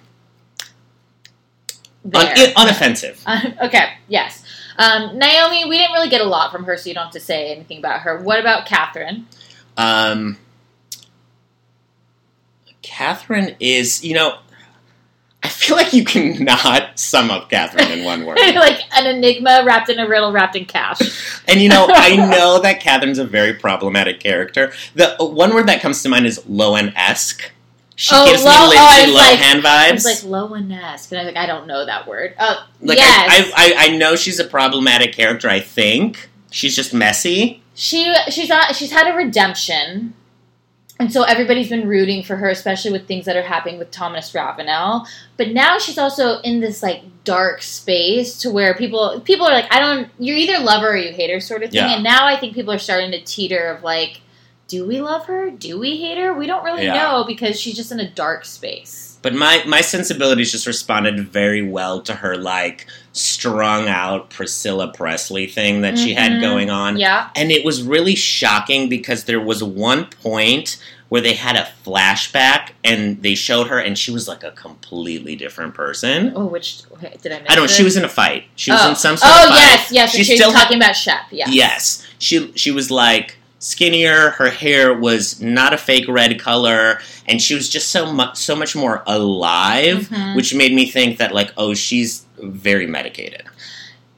un- 2.15 2.27
unoffensive. 2.37 3.19
okay. 3.63 3.91
Yes. 4.09 4.43
Um, 4.79 5.19
Naomi, 5.19 5.67
we 5.67 5.77
didn't 5.77 5.93
really 5.93 6.09
get 6.09 6.23
a 6.23 6.25
lot 6.25 6.51
from 6.51 6.65
her, 6.65 6.77
so 6.79 6.89
you 6.89 6.95
don't 6.95 7.05
have 7.05 7.13
to 7.13 7.21
say 7.21 7.53
anything 7.55 7.79
about 7.79 8.01
her. 8.01 8.19
What 8.23 8.41
about 8.41 8.65
Catherine? 8.65 9.27
Um, 9.77 10.39
Catherine 13.05 13.57
is, 13.61 14.05
you 14.05 14.13
know, 14.15 14.39
I 15.43 15.49
feel 15.49 15.75
like 15.75 15.95
you 15.95 16.05
cannot 16.05 16.99
sum 16.99 17.31
up 17.31 17.49
Catherine 17.49 17.91
in 17.91 18.05
one 18.05 18.27
word. 18.27 18.37
like 18.55 18.83
an 18.95 19.07
enigma 19.07 19.63
wrapped 19.65 19.89
in 19.89 19.99
a 19.99 20.07
riddle 20.07 20.33
wrapped 20.33 20.55
in 20.55 20.67
cash. 20.67 21.01
And 21.49 21.63
you 21.63 21.71
know, 21.71 21.87
I 21.89 22.15
know 22.31 22.61
that 22.61 22.81
Catherine's 22.81 23.19
a 23.19 23.25
very 23.25 23.55
problematic 23.55 24.21
character. 24.21 24.73
The 24.97 25.19
uh, 25.21 25.25
one 25.25 25.55
word 25.55 25.67
that 25.69 25.81
comes 25.81 26.03
to 26.03 26.11
mind 26.11 26.27
is 26.27 26.41
Lohan 26.41 26.93
esque. 26.95 27.51
She 27.97 28.15
Oh, 28.15 28.27
gives 28.27 28.45
Lo- 28.45 28.51
oh, 28.55 28.71
me 28.71 28.77
I 28.79 28.97
Lindsay 29.07 29.13
like- 29.15 29.39
Lohan 29.39 29.93
was 29.95 30.05
vibes. 30.05 30.05
like 30.05 30.51
Lohan-esque, 30.51 31.13
and 31.13 31.21
I 31.21 31.25
was 31.25 31.35
like, 31.35 31.43
I 31.43 31.47
don't 31.47 31.67
know 31.67 31.85
that 31.87 32.07
word. 32.07 32.35
Uh, 32.39 32.65
Like, 32.83 32.99
yes, 32.99 33.53
I, 33.57 33.75
I, 33.79 33.87
I 33.93 33.97
know 33.97 34.17
she's 34.17 34.39
a 34.41 34.45
problematic 34.45 35.15
character. 35.15 35.49
I 35.49 35.61
think 35.61 36.29
she's 36.51 36.77
just 36.77 36.93
messy. 36.93 37.63
she 37.75 38.15
she's 38.31 38.49
not 38.51 38.75
she's 38.75 38.91
had 38.93 39.07
a 39.11 39.17
redemption, 39.17 40.13
and 41.01 41.13
so 41.13 41.23
everybody's 41.23 41.71
been 41.71 41.89
rooting 41.89 42.23
for 42.23 42.37
her, 42.37 42.51
especially 42.51 42.93
with 42.93 43.09
things 43.09 43.25
that 43.25 43.35
are 43.35 43.43
happening 43.43 43.79
with 43.79 43.91
Thomas 43.91 44.35
Ravenel. 44.35 45.07
But 45.39 45.49
now 45.51 45.79
she's 45.79 45.99
also 45.99 46.41
in 46.41 46.61
this 46.61 46.83
like 46.83 47.03
dark 47.25 47.63
space 47.63 48.39
to 48.41 48.51
where 48.51 48.75
people 48.75 49.21
people 49.23 49.47
are 49.47 49.53
like, 49.53 49.73
I 49.73 49.81
don't. 49.81 50.09
you're 50.19 50.37
either 50.37 50.59
love 50.63 50.83
her 50.83 50.93
or 50.93 50.97
you 50.97 51.13
hate 51.13 51.31
her, 51.31 51.41
sort 51.41 51.63
of 51.63 51.71
thing. 51.71 51.79
Yeah. 51.81 51.95
And 51.95 52.05
now 52.05 52.27
I 52.27 52.37
think 52.37 52.55
people 52.55 52.73
are 52.73 52.79
starting 52.79 53.11
to 53.13 53.21
teeter 53.23 53.71
of 53.71 53.83
like, 53.83 54.21
do 54.69 54.87
we 54.87 55.01
love 55.01 55.25
her? 55.27 55.51
Do 55.51 55.79
we 55.81 55.97
hate 55.97 56.19
her? 56.19 56.35
We 56.35 56.47
don't 56.47 56.63
really 56.65 56.85
Yeah. 56.85 56.95
know 56.95 57.25
because 57.27 57.59
she's 57.59 57.75
just 57.77 57.91
in 57.91 57.99
a 57.99 58.09
dark 58.09 58.45
space. 58.45 59.10
But 59.23 59.35
my 59.35 59.63
my 59.67 59.81
sensibilities 59.83 60.51
just 60.53 60.67
responded 60.67 61.21
very 61.29 61.63
well 61.63 62.01
to 62.03 62.15
her 62.15 62.37
like 62.37 62.87
strung 63.13 63.89
out 63.89 64.31
Priscilla 64.31 64.93
Presley 64.93 65.47
thing 65.47 65.83
that 65.83 65.99
she 65.99 66.15
had 66.15 66.33
Mhm. 66.33 66.41
going 66.41 66.71
on. 66.71 66.99
Yeah. 66.99 67.29
And 67.37 67.51
it 67.53 67.65
was 67.65 67.83
really 67.83 68.15
shocking 68.15 68.89
because 68.89 69.25
there 69.25 69.41
was 69.41 69.63
one 69.63 70.07
point 70.23 70.79
where 71.11 71.21
they 71.21 71.33
had 71.35 71.57
a 71.57 71.69
flashback 71.85 72.69
and 72.85 73.21
they 73.23 73.35
showed 73.35 73.67
her 73.67 73.79
and 73.81 73.99
she 73.99 74.13
was 74.13 74.29
like 74.29 74.45
a 74.45 74.53
completely 74.53 75.35
different 75.37 75.75
person. 75.75 76.33
Oh, 76.37 76.47
which 76.47 76.83
did 77.23 77.33
I? 77.33 77.41
Miss 77.41 77.51
I 77.51 77.55
don't 77.57 77.57
know, 77.57 77.65
it? 77.65 77.71
she 77.71 77.83
was 77.83 77.97
in 77.97 78.05
a 78.05 78.09
fight. 78.09 78.45
She 78.55 78.71
was 78.71 78.81
oh. 78.83 78.91
in 78.91 78.97
some 78.97 79.17
sort 79.17 79.33
Oh 79.35 79.43
of 79.45 79.49
fight. 79.51 79.57
yes, 79.59 79.93
yes. 79.93 80.11
She 80.15 80.23
still 80.25 80.49
was 80.49 80.55
had- 80.57 80.63
talking 80.63 80.77
about 80.79 80.95
Shep. 80.97 81.23
Yes. 81.33 81.49
Yes. 81.53 82.07
She 82.19 82.53
she 82.55 82.71
was 82.71 82.91
like 82.93 83.37
skinnier, 83.61 84.31
her 84.31 84.51
hair 84.51 84.93
was 84.99 85.41
not 85.41 85.73
a 85.73 85.79
fake 85.79 86.09
red 86.09 86.41
color, 86.41 86.99
and 87.29 87.41
she 87.41 87.55
was 87.55 87.69
just 87.69 87.91
so 87.91 88.13
much 88.13 88.37
so 88.37 88.57
much 88.57 88.75
more 88.75 89.03
alive, 89.07 90.09
Mhm. 90.11 90.35
which 90.35 90.53
made 90.55 90.73
me 90.75 90.91
think 90.91 91.19
that 91.19 91.33
like, 91.33 91.53
oh, 91.57 91.75
she's 91.75 92.25
very 92.39 92.87
medicated. 92.87 93.45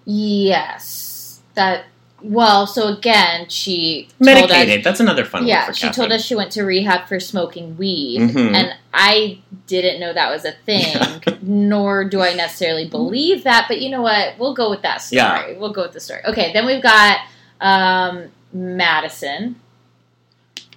Yes. 0.04 1.40
That. 1.54 1.84
Well, 2.24 2.68
so 2.68 2.86
again, 2.86 3.48
she 3.48 4.06
told 4.22 4.28
us. 4.44 4.48
Medicated. 4.50 4.84
That's 4.84 5.00
another 5.00 5.24
fun 5.24 5.44
Yeah, 5.44 5.72
she 5.72 5.90
told 5.90 6.12
us 6.12 6.24
she 6.24 6.36
went 6.36 6.52
to 6.52 6.62
rehab 6.62 7.08
for 7.08 7.18
smoking 7.18 7.76
weed, 7.76 8.20
Mhm. 8.20 8.54
and 8.54 8.74
I 8.94 9.38
didn't 9.66 9.98
know 9.98 10.12
that 10.12 10.30
was 10.30 10.44
a 10.44 10.52
thing. 10.64 10.94
nor 11.42 12.04
do 12.04 12.20
I 12.20 12.32
necessarily 12.34 12.86
believe 12.86 13.42
that. 13.42 13.64
But 13.66 13.80
you 13.80 13.90
know 13.90 14.02
what? 14.02 14.34
We'll 14.38 14.54
go 14.54 14.70
with 14.70 14.82
that 14.82 15.02
story. 15.02 15.16
Yeah. 15.18 15.58
We'll 15.58 15.72
go 15.72 15.82
with 15.82 15.92
the 15.94 15.98
story. 16.00 16.20
Okay, 16.24 16.52
then 16.52 16.64
we've 16.64 16.82
got 16.82 17.18
um, 17.60 18.24
Madison. 18.52 19.56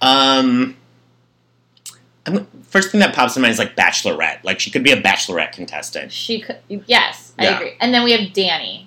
Um, 0.00 0.76
I'm, 2.26 2.46
first 2.62 2.90
thing 2.90 3.00
that 3.00 3.14
pops 3.14 3.36
in 3.36 3.42
mind 3.42 3.52
is 3.52 3.58
like 3.58 3.76
Bachelorette. 3.76 4.42
Like 4.44 4.60
she 4.60 4.70
could 4.70 4.82
be 4.82 4.92
a 4.92 5.00
Bachelorette 5.00 5.52
contestant. 5.52 6.12
She 6.12 6.40
could. 6.40 6.58
Yes, 6.68 7.32
I 7.38 7.46
agree. 7.46 7.72
And 7.80 7.92
then 7.94 8.04
we 8.04 8.12
have 8.12 8.32
Danni, 8.32 8.86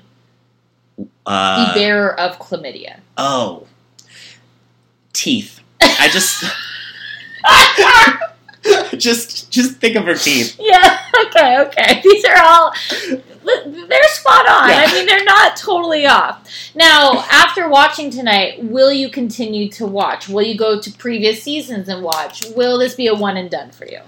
Uh, 1.25 1.73
the 1.73 1.79
bearer 1.79 2.19
of 2.19 2.37
chlamydia. 2.39 2.99
oh, 3.17 3.67
teeth. 5.13 5.59
I 5.81 6.09
just. 6.11 6.43
just 8.97 9.49
just 9.49 9.77
think 9.77 9.95
of 9.95 10.05
her 10.05 10.15
teeth. 10.15 10.55
Yeah. 10.59 10.99
Okay. 11.19 11.59
Okay. 11.59 12.01
These 12.01 12.23
are 12.25 12.37
all. 12.37 12.73
They're 13.43 14.03
spot 14.09 14.47
on. 14.47 14.69
Yeah. 14.69 14.85
I 14.87 14.93
mean, 14.93 15.05
they're 15.05 15.23
not 15.23 15.55
totally 15.57 16.05
off. 16.05 16.47
Now, 16.75 17.25
after 17.29 17.69
watching 17.69 18.09
tonight, 18.09 18.63
will 18.63 18.91
you 18.91 19.09
continue 19.09 19.69
to 19.71 19.85
watch? 19.85 20.27
Will 20.29 20.43
you 20.43 20.57
go 20.57 20.79
to 20.79 20.91
previous 20.91 21.43
seasons 21.43 21.87
and 21.87 22.03
watch? 22.03 22.45
Will 22.55 22.77
this 22.77 22.95
be 22.95 23.07
a 23.07 23.15
one 23.15 23.37
and 23.37 23.49
done 23.49 23.71
for 23.71 23.85
you? 23.85 23.99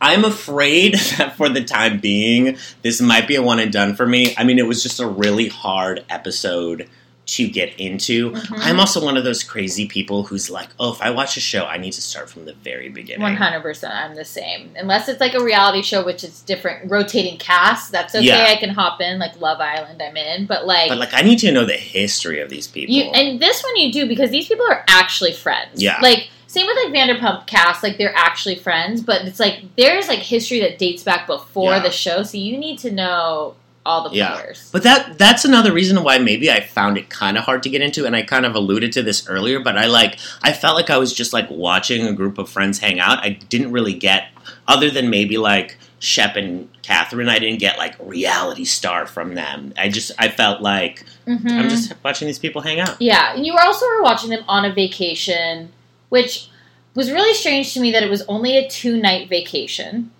I'm 0.00 0.24
afraid 0.24 0.94
that 1.18 1.36
for 1.36 1.48
the 1.48 1.62
time 1.64 2.00
being, 2.00 2.58
this 2.82 3.00
might 3.00 3.28
be 3.28 3.36
a 3.36 3.42
one 3.42 3.60
and 3.60 3.72
done 3.72 3.94
for 3.94 4.06
me. 4.06 4.34
I 4.36 4.44
mean, 4.44 4.58
it 4.58 4.66
was 4.66 4.82
just 4.82 5.00
a 5.00 5.06
really 5.06 5.48
hard 5.48 6.04
episode 6.10 6.88
to 7.24 7.46
get 7.46 7.78
into. 7.78 8.32
Mhm. 8.32 8.58
I'm 8.58 8.80
also 8.80 9.02
one 9.04 9.16
of 9.16 9.22
those 9.22 9.44
crazy 9.44 9.86
people 9.86 10.24
who's 10.24 10.50
like, 10.50 10.68
oh, 10.80 10.92
if 10.92 11.00
I 11.00 11.10
watch 11.10 11.36
a 11.36 11.40
show, 11.40 11.64
I 11.66 11.78
need 11.78 11.92
to 11.92 12.02
start 12.02 12.28
from 12.28 12.46
the 12.46 12.52
very 12.52 12.88
beginning. 12.88 13.22
One 13.22 13.36
hundred 13.36 13.60
percent. 13.62 13.94
I'm 13.94 14.16
the 14.16 14.24
same. 14.24 14.70
Unless 14.76 15.08
it's 15.08 15.20
like 15.20 15.34
a 15.34 15.42
reality 15.42 15.82
show, 15.82 16.04
which 16.04 16.24
is 16.24 16.40
different, 16.42 16.90
rotating 16.90 17.38
cast. 17.38 17.92
That's 17.92 18.14
okay. 18.16 18.24
Yeah. 18.26 18.46
I 18.48 18.56
can 18.56 18.70
hop 18.70 19.00
in 19.00 19.20
like 19.20 19.40
Love 19.40 19.60
Island. 19.60 20.02
I'm 20.02 20.16
in, 20.16 20.46
but 20.46 20.66
like. 20.66 20.88
But 20.88 20.98
like, 20.98 21.14
I 21.14 21.22
need 21.22 21.38
to 21.38 21.52
know 21.52 21.64
the 21.64 21.74
history 21.74 22.40
of 22.40 22.50
these 22.50 22.66
people. 22.66 22.92
You 22.94 23.04
and 23.04 23.38
this 23.40 23.62
one 23.62 23.76
you 23.76 23.92
do 23.92 24.08
because 24.08 24.30
these 24.30 24.48
people 24.48 24.66
are 24.68 24.84
actually 24.88 25.32
friends. 25.32 25.80
Yeah. 25.80 25.98
Like 26.02 26.28
same 26.48 26.66
with 26.66 26.76
like 26.76 26.92
Vanderpump 26.92 27.46
cast, 27.46 27.82
like 27.82 27.96
they're 27.98 28.14
actually 28.14 28.56
friends, 28.56 29.00
but 29.00 29.22
it's 29.22 29.40
like 29.40 29.60
there's 29.76 30.08
like 30.08 30.18
history 30.18 30.60
that 30.60 30.76
dates 30.78 31.02
back 31.02 31.26
before 31.26 31.70
Yeah. 31.70 31.82
the 31.82 31.90
show, 31.90 32.24
so 32.24 32.36
you 32.36 32.58
need 32.58 32.78
to 32.80 32.90
know 32.90 33.54
all 33.84 34.08
the 34.08 34.14
Yeah. 34.16 34.34
players. 34.34 34.68
But 34.72 34.82
that 34.84 35.18
that's 35.18 35.44
another 35.44 35.72
reason 35.72 36.02
why 36.04 36.18
maybe 36.18 36.50
I 36.50 36.60
found 36.60 36.96
it 36.98 37.08
kind 37.10 37.36
of 37.36 37.44
hard 37.44 37.62
to 37.64 37.68
get 37.68 37.82
into, 37.82 38.06
and 38.06 38.14
I 38.14 38.22
kind 38.22 38.46
of 38.46 38.54
alluded 38.54 38.92
to 38.92 39.02
this 39.02 39.28
earlier. 39.28 39.60
But 39.60 39.76
I 39.76 39.86
like 39.86 40.18
I 40.42 40.52
felt 40.52 40.76
like 40.76 40.90
I 40.90 40.98
was 40.98 41.12
just 41.12 41.32
like 41.32 41.48
watching 41.50 42.06
a 42.06 42.12
group 42.12 42.38
of 42.38 42.48
friends 42.48 42.78
hang 42.78 43.00
out. 43.00 43.18
I 43.18 43.30
didn't 43.48 43.72
really 43.72 43.94
get 43.94 44.28
other 44.68 44.90
than 44.90 45.10
maybe 45.10 45.36
like 45.38 45.78
Shep 45.98 46.36
and 46.36 46.68
Catherine. 46.82 47.28
I 47.28 47.38
didn't 47.38 47.60
get 47.60 47.78
like 47.78 47.94
reality 48.00 48.64
star 48.64 49.06
from 49.06 49.34
them. 49.34 49.72
I 49.78 49.88
just 49.88 50.12
I 50.18 50.28
felt 50.28 50.60
like 50.62 51.04
Mhm. 51.28 51.50
I'm 51.52 51.68
just 51.68 51.92
watching 52.04 52.26
these 52.26 52.38
people 52.40 52.62
hang 52.62 52.80
out. 52.80 52.96
Yeah, 53.00 53.34
and 53.34 53.46
you 53.46 53.52
were 53.54 53.62
also 53.62 53.86
were 53.86 54.02
watching 54.02 54.30
them 54.30 54.44
on 54.48 54.64
a 54.64 54.72
vacation, 54.72 55.70
which 56.08 56.48
was 56.94 57.10
really 57.10 57.32
strange 57.34 57.72
to 57.74 57.80
me 57.80 57.90
that 57.92 58.02
it 58.02 58.10
was 58.10 58.22
only 58.28 58.56
a 58.56 58.68
two 58.68 58.96
night 58.96 59.28
vacation 59.28 60.10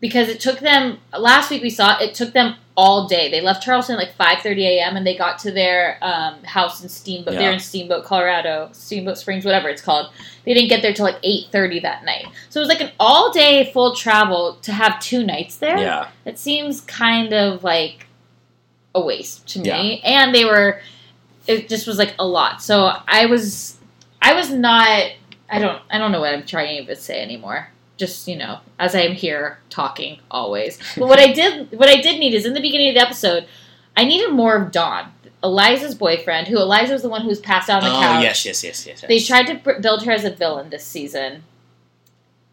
because 0.00 0.28
it 0.28 0.40
took 0.40 0.60
them 0.60 0.98
last 1.16 1.50
week 1.50 1.62
we 1.62 1.70
saw 1.70 1.98
it, 1.98 2.14
took 2.14 2.32
them 2.32 2.56
all 2.76 3.06
day. 3.06 3.30
They 3.30 3.40
left 3.40 3.62
Charleston 3.62 3.94
at 3.94 3.98
like 3.98 4.14
five 4.16 4.40
thirty 4.42 4.66
a.m. 4.66 4.96
and 4.96 5.06
they 5.06 5.16
got 5.16 5.38
to 5.40 5.50
their 5.50 5.98
um, 6.02 6.42
house 6.42 6.82
in 6.82 6.88
Steamboat. 6.88 7.34
Yeah. 7.34 7.40
They're 7.40 7.52
in 7.52 7.60
Steamboat, 7.60 8.04
Colorado, 8.04 8.68
Steamboat 8.72 9.16
Springs, 9.18 9.44
whatever 9.44 9.68
it's 9.68 9.82
called. 9.82 10.12
They 10.44 10.54
didn't 10.54 10.68
get 10.68 10.82
there 10.82 10.92
till 10.92 11.04
like 11.04 11.20
eight 11.22 11.46
thirty 11.52 11.80
that 11.80 12.04
night. 12.04 12.26
So 12.50 12.60
it 12.60 12.62
was 12.62 12.68
like 12.68 12.80
an 12.80 12.90
all 12.98 13.32
day 13.32 13.70
full 13.72 13.94
travel 13.94 14.58
to 14.62 14.72
have 14.72 14.98
two 15.00 15.24
nights 15.24 15.56
there. 15.58 15.78
Yeah. 15.78 16.08
It 16.24 16.38
seems 16.38 16.80
kind 16.80 17.32
of 17.32 17.62
like 17.62 18.06
a 18.94 19.00
waste 19.00 19.46
to 19.48 19.60
me. 19.60 20.00
And 20.04 20.34
they 20.34 20.44
were 20.44 20.80
it 21.46 21.68
just 21.68 21.86
was 21.86 21.98
like 21.98 22.14
a 22.18 22.26
lot. 22.26 22.62
So 22.62 22.92
I 23.06 23.26
was 23.26 23.78
I 24.20 24.34
was 24.34 24.50
not 24.50 25.12
I 25.48 25.58
don't 25.58 25.80
I 25.90 25.98
don't 25.98 26.10
know 26.12 26.20
what 26.20 26.34
I'm 26.34 26.46
trying 26.46 26.86
to 26.86 26.96
say 26.96 27.22
anymore. 27.22 27.68
Just 27.96 28.26
you 28.26 28.36
know, 28.36 28.58
as 28.78 28.94
I 28.94 29.00
am 29.00 29.12
here 29.12 29.58
talking 29.70 30.18
always. 30.30 30.78
But 30.96 31.08
what 31.08 31.18
I 31.18 31.32
did 31.32 31.70
what 31.78 31.88
I 31.88 32.00
did 32.00 32.18
need 32.18 32.34
is 32.34 32.46
in 32.46 32.54
the 32.54 32.60
beginning 32.60 32.88
of 32.88 32.94
the 32.94 33.00
episode, 33.00 33.46
I 33.96 34.04
needed 34.04 34.32
more 34.32 34.56
of 34.56 34.72
Dawn, 34.72 35.12
Eliza's 35.42 35.94
boyfriend, 35.94 36.48
who 36.48 36.58
Eliza 36.58 36.92
was 36.92 37.02
the 37.02 37.08
one 37.08 37.22
who's 37.22 37.38
passed 37.38 37.70
out 37.70 37.84
on 37.84 37.90
the 37.90 37.96
oh 37.96 38.00
couch. 38.00 38.22
yes, 38.22 38.44
yes, 38.44 38.64
yes, 38.64 38.86
yes. 38.86 39.02
yes. 39.02 39.08
They 39.08 39.20
tried 39.20 39.46
to 39.46 39.80
build 39.80 40.04
her 40.04 40.12
as 40.12 40.24
a 40.24 40.30
villain 40.30 40.70
this 40.70 40.84
season. 40.84 41.44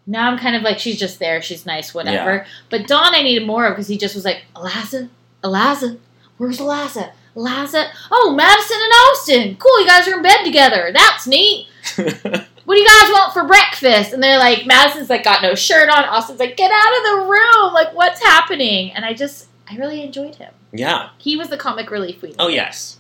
Now 0.06 0.30
I'm 0.30 0.38
kind 0.38 0.56
of 0.56 0.62
like 0.62 0.80
she's 0.80 1.00
just 1.00 1.20
there, 1.20 1.42
she's 1.42 1.66
nice, 1.66 1.94
whatever. 1.94 2.46
But 2.70 2.88
Dawn, 2.88 3.16
I 3.16 3.22
needed 3.22 3.48
more 3.48 3.66
of 3.66 3.74
because 3.74 3.88
he 3.88 3.98
just 3.98 4.16
was 4.16 4.26
like, 4.26 4.44
Eliza, 4.56 5.10
Eliza, 5.44 5.98
where's 6.38 6.60
Eliza? 6.60 7.14
Eliza, 7.36 7.90
oh 8.12 8.34
Madison 8.36 8.78
and 8.82 8.92
Austin, 8.94 9.56
cool, 9.58 9.80
you 9.80 9.88
guys 9.88 10.08
are 10.08 10.16
in 10.16 10.22
bed 10.22 10.44
together. 10.44 10.92
That's 10.94 11.28
neat. 11.28 11.68
What 12.66 12.76
do 12.76 12.82
you 12.82 12.88
guys 12.88 13.10
want 13.12 13.34
for 13.34 13.44
breakfast? 13.46 14.14
And 14.14 14.22
they're 14.22 14.38
like, 14.40 14.66
Madison's 14.66 15.10
like 15.10 15.24
got 15.24 15.42
no 15.42 15.56
shirt 15.56 15.90
on. 15.90 16.04
Austin's 16.06 16.40
like, 16.40 16.58
get 16.58 16.72
out 16.72 16.98
of 16.98 17.04
the 17.04 17.30
room. 17.30 17.74
Like, 17.74 17.94
what's 17.94 18.22
happening? 18.22 18.92
And 18.92 19.04
I 19.04 19.14
just, 19.14 19.48
I 19.70 19.76
really 19.78 20.04
enjoyed 20.04 20.36
him. 20.36 20.54
yeah. 20.72 21.10
He 21.18 21.36
was 21.38 21.50
the 21.50 21.58
comic 21.58 21.90
relief 21.92 22.22
we 22.22 22.30
needed. 22.30 22.42
Oh 22.42 22.48
yes. 22.50 23.00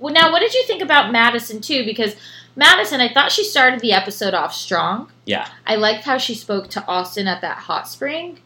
Well, 0.00 0.12
now, 0.12 0.32
what 0.32 0.40
did 0.40 0.54
you 0.54 0.64
think 0.66 0.82
about 0.82 1.12
Madison 1.12 1.60
too? 1.60 1.84
Because 1.84 2.16
Madison, 2.56 3.00
I 3.00 3.12
thought 3.12 3.30
she 3.30 3.44
started 3.44 3.78
the 3.80 3.92
episode 3.92 4.34
off 4.34 4.52
strong. 4.52 5.12
Yeah. 5.24 5.48
I 5.64 5.76
liked 5.76 6.02
how 6.04 6.18
she 6.18 6.34
spoke 6.34 6.68
to 6.70 6.84
Austin 6.86 7.28
at 7.28 7.40
that 7.42 7.58
hot 7.58 7.86
spring, 7.88 8.40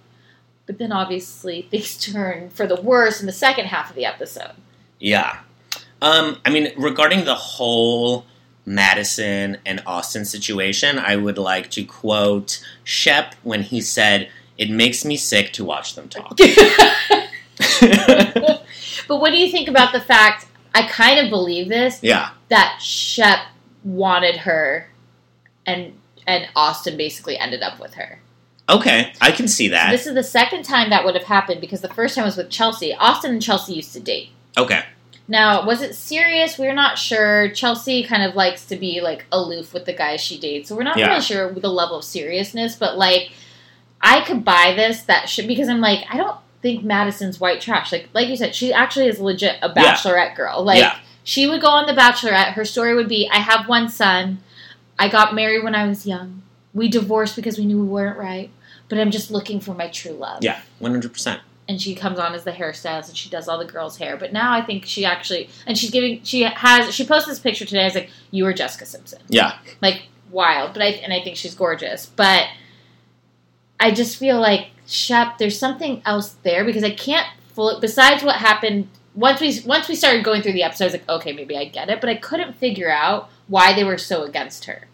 but 0.66 0.76
then 0.78 0.92
obviously 0.92 1.62
things 1.70 1.96
turned 1.96 2.52
for 2.52 2.66
the 2.66 2.80
worse 2.80 3.20
in 3.20 3.26
the 3.26 3.32
second 3.32 3.66
half 3.66 3.88
of 3.88 3.96
the 3.96 4.04
episode. 4.04 4.52
Yeah. 5.00 5.38
Um, 6.02 6.38
I 6.44 6.50
mean, 6.50 6.72
regarding 6.76 7.24
the 7.24 7.34
whole 7.34 8.26
Madison 8.64 9.58
and 9.66 9.82
Austin 9.86 10.24
situation, 10.24 10.98
I 10.98 11.16
would 11.16 11.38
like 11.38 11.70
to 11.72 11.84
quote 11.84 12.64
Shep 12.84 13.34
when 13.42 13.62
he 13.62 13.80
said, 13.80 14.28
It 14.56 14.70
makes 14.70 15.04
me 15.04 15.16
sick 15.16 15.52
to 15.54 15.64
watch 15.64 15.94
them 15.94 16.08
talk. 16.08 16.38
But 19.08 19.20
what 19.20 19.30
do 19.30 19.36
you 19.36 19.50
think 19.50 19.68
about 19.68 19.92
the 19.92 20.00
fact? 20.00 20.46
I 20.74 20.86
kind 20.88 21.18
of 21.18 21.28
believe 21.30 21.68
this 21.68 21.98
yeah. 22.02 22.30
that 22.48 22.80
Shep 22.80 23.40
wanted 23.84 24.36
her, 24.38 24.88
and 25.66 25.98
and 26.26 26.48
Austin 26.56 26.96
basically 26.96 27.36
ended 27.36 27.62
up 27.62 27.78
with 27.78 27.94
her. 27.94 28.20
Okay. 28.68 29.12
I 29.20 29.32
can 29.32 29.48
see 29.48 29.68
that. 29.68 29.90
This 29.90 30.06
is 30.06 30.14
the 30.14 30.22
second 30.22 30.62
time 30.62 30.88
that 30.90 31.04
would 31.04 31.14
have 31.14 31.24
happened 31.24 31.60
because 31.60 31.80
the 31.80 31.92
first 31.92 32.14
time 32.14 32.24
was 32.24 32.36
with 32.36 32.48
Chelsea. 32.48 32.94
Austin 32.94 33.32
and 33.32 33.42
Chelsea 33.42 33.74
used 33.74 33.92
to 33.92 34.00
date. 34.00 34.30
Okay. 34.56 34.82
Now, 35.28 35.64
was 35.64 35.82
it 35.82 35.94
serious? 35.94 36.58
We're 36.58 36.74
not 36.74 36.98
sure. 36.98 37.50
Chelsea 37.50 38.02
kind 38.04 38.22
of 38.22 38.34
likes 38.34 38.64
to 38.66 38.76
be 38.76 39.00
like 39.00 39.24
aloof 39.32 39.72
with 39.72 39.84
the 39.86 39.92
guys 39.92 40.20
she 40.20 40.38
dates, 40.38 40.68
so 40.68 40.76
we're 40.76 40.82
not 40.82 40.98
Yeah. 40.98 41.08
really 41.08 41.20
sure 41.22 41.52
the 41.52 41.70
level 41.70 41.98
of 41.98 42.04
seriousness. 42.04 42.74
But 42.76 42.98
like, 42.98 43.30
I 44.00 44.22
could 44.22 44.44
buy 44.44 44.74
this 44.76 45.02
that 45.02 45.28
should 45.28 45.46
because 45.46 45.68
I'm 45.68 45.80
like, 45.80 46.04
I 46.10 46.16
don't 46.16 46.36
think 46.60 46.82
Madison's 46.84 47.38
white 47.40 47.60
trash. 47.60 47.92
Like, 47.92 48.08
like 48.12 48.28
you 48.28 48.36
said, 48.36 48.54
she 48.54 48.72
actually 48.72 49.06
is 49.06 49.20
legit 49.20 49.56
a 49.62 49.68
Yeah. 49.74 49.94
bachelorette 49.94 50.34
girl. 50.36 50.62
Like, 50.64 50.78
Yeah. 50.80 50.96
she 51.24 51.46
would 51.46 51.60
go 51.60 51.68
on 51.68 51.86
the 51.86 51.92
Bachelorette. 51.92 52.52
Her 52.54 52.64
story 52.64 52.94
would 52.94 53.08
be, 53.08 53.28
I 53.32 53.38
have 53.38 53.68
one 53.68 53.88
son. 53.88 54.38
I 54.98 55.08
got 55.08 55.34
married 55.34 55.62
when 55.64 55.74
I 55.74 55.86
was 55.86 56.06
young. 56.06 56.42
We 56.74 56.88
divorced 56.88 57.36
because 57.36 57.58
we 57.58 57.64
knew 57.64 57.78
we 57.80 57.86
weren't 57.86 58.18
right. 58.18 58.50
But 58.88 58.98
I'm 58.98 59.10
just 59.10 59.30
looking 59.30 59.58
for 59.60 59.72
my 59.72 59.88
true 59.88 60.12
love 60.12 60.38
Yeah. 60.42 60.58
100%. 60.80 61.40
And 61.72 61.80
she 61.82 61.94
comes 61.94 62.18
on 62.18 62.34
as 62.34 62.44
the 62.44 62.52
hairstylist 62.52 63.08
and 63.08 63.16
she 63.16 63.30
does 63.30 63.48
all 63.48 63.58
the 63.58 63.64
girls' 63.64 63.96
hair. 63.96 64.16
But 64.16 64.32
now 64.32 64.52
I 64.52 64.60
think 64.62 64.84
she 64.84 65.04
actually 65.04 65.48
and 65.66 65.76
she's 65.76 65.90
giving 65.90 66.22
she 66.22 66.42
has 66.42 66.94
she 66.94 67.04
posted 67.06 67.32
this 67.32 67.40
picture 67.40 67.64
today. 67.64 67.82
I 67.82 67.84
was 67.86 67.94
like, 67.94 68.10
you 68.30 68.44
were 68.44 68.52
Jessica 68.52 68.84
Simpson, 68.86 69.20
Yeah. 69.28 69.56
like 69.80 70.02
wild. 70.30 70.74
But 70.74 70.82
I 70.82 70.86
and 70.86 71.12
I 71.12 71.20
think 71.22 71.36
she's 71.36 71.54
gorgeous. 71.54 72.06
But 72.06 72.46
I 73.80 73.90
just 73.90 74.16
feel 74.16 74.38
like 74.40 74.68
Shep, 74.86 75.38
there's 75.38 75.58
something 75.58 76.02
else 76.04 76.36
there 76.42 76.64
because 76.64 76.84
I 76.84 76.90
can't 76.90 77.26
fully 77.54 77.80
besides 77.80 78.22
what 78.22 78.36
happened 78.36 78.88
once 79.14 79.40
we 79.40 79.60
once 79.64 79.88
we 79.88 79.94
started 79.94 80.24
going 80.24 80.42
through 80.42 80.52
the 80.52 80.62
episode. 80.62 80.84
I 80.84 80.86
was 80.88 80.92
like, 80.94 81.08
okay, 81.08 81.32
maybe 81.32 81.56
I 81.56 81.64
get 81.64 81.88
it, 81.88 82.00
but 82.00 82.10
I 82.10 82.16
couldn't 82.16 82.54
figure 82.56 82.90
out 82.90 83.30
why 83.48 83.72
they 83.74 83.84
were 83.84 83.98
so 83.98 84.22
against 84.24 84.66
her. 84.66 84.88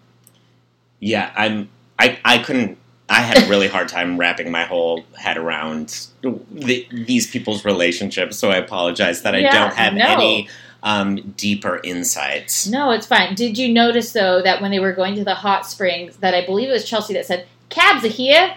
Yeah. 1.01 1.33
I'm, 1.37 1.69
I, 1.99 2.19
I 2.25 2.39
couldn't, 2.39 2.79
I 3.09 3.21
had 3.23 3.45
a 3.45 3.49
really 3.49 3.69
hard 3.69 3.89
time 3.89 4.19
wrapping 4.19 4.51
my 4.51 4.65
whole 4.65 5.05
head 5.17 5.39
around 5.39 6.09
the, 6.23 6.87
these 6.93 7.27
people's 7.31 7.65
relationships, 7.65 8.37
so 8.37 8.51
I 8.51 8.57
apologize 8.57 9.23
that 9.23 9.35
I 9.35 9.39
Yeah, 9.39 9.53
don't 9.53 9.75
have 9.75 9.95
no. 9.95 10.05
any 10.07 10.49
um, 10.83 11.17
deeper 11.37 11.81
insights. 11.83 12.67
No, 12.69 12.91
it's 12.91 13.07
fine. 13.07 13.35
Did 13.35 13.57
you 13.57 13.73
notice 13.73 14.13
though 14.13 14.43
that 14.43 14.61
when 14.61 14.71
they 14.71 14.79
were 14.79 14.93
going 14.93 15.15
to 15.17 15.25
the 15.25 15.35
hot 15.35 15.67
springs, 15.67 16.17
that 16.19 16.35
I 16.35 16.45
believe 16.45 16.69
it 16.69 16.73
was 16.73 16.85
Chelsea 16.89 17.15
that 17.15 17.27
said, 17.27 17.47
"Cabs 17.71 18.05
are 18.05 18.09
here." 18.09 18.55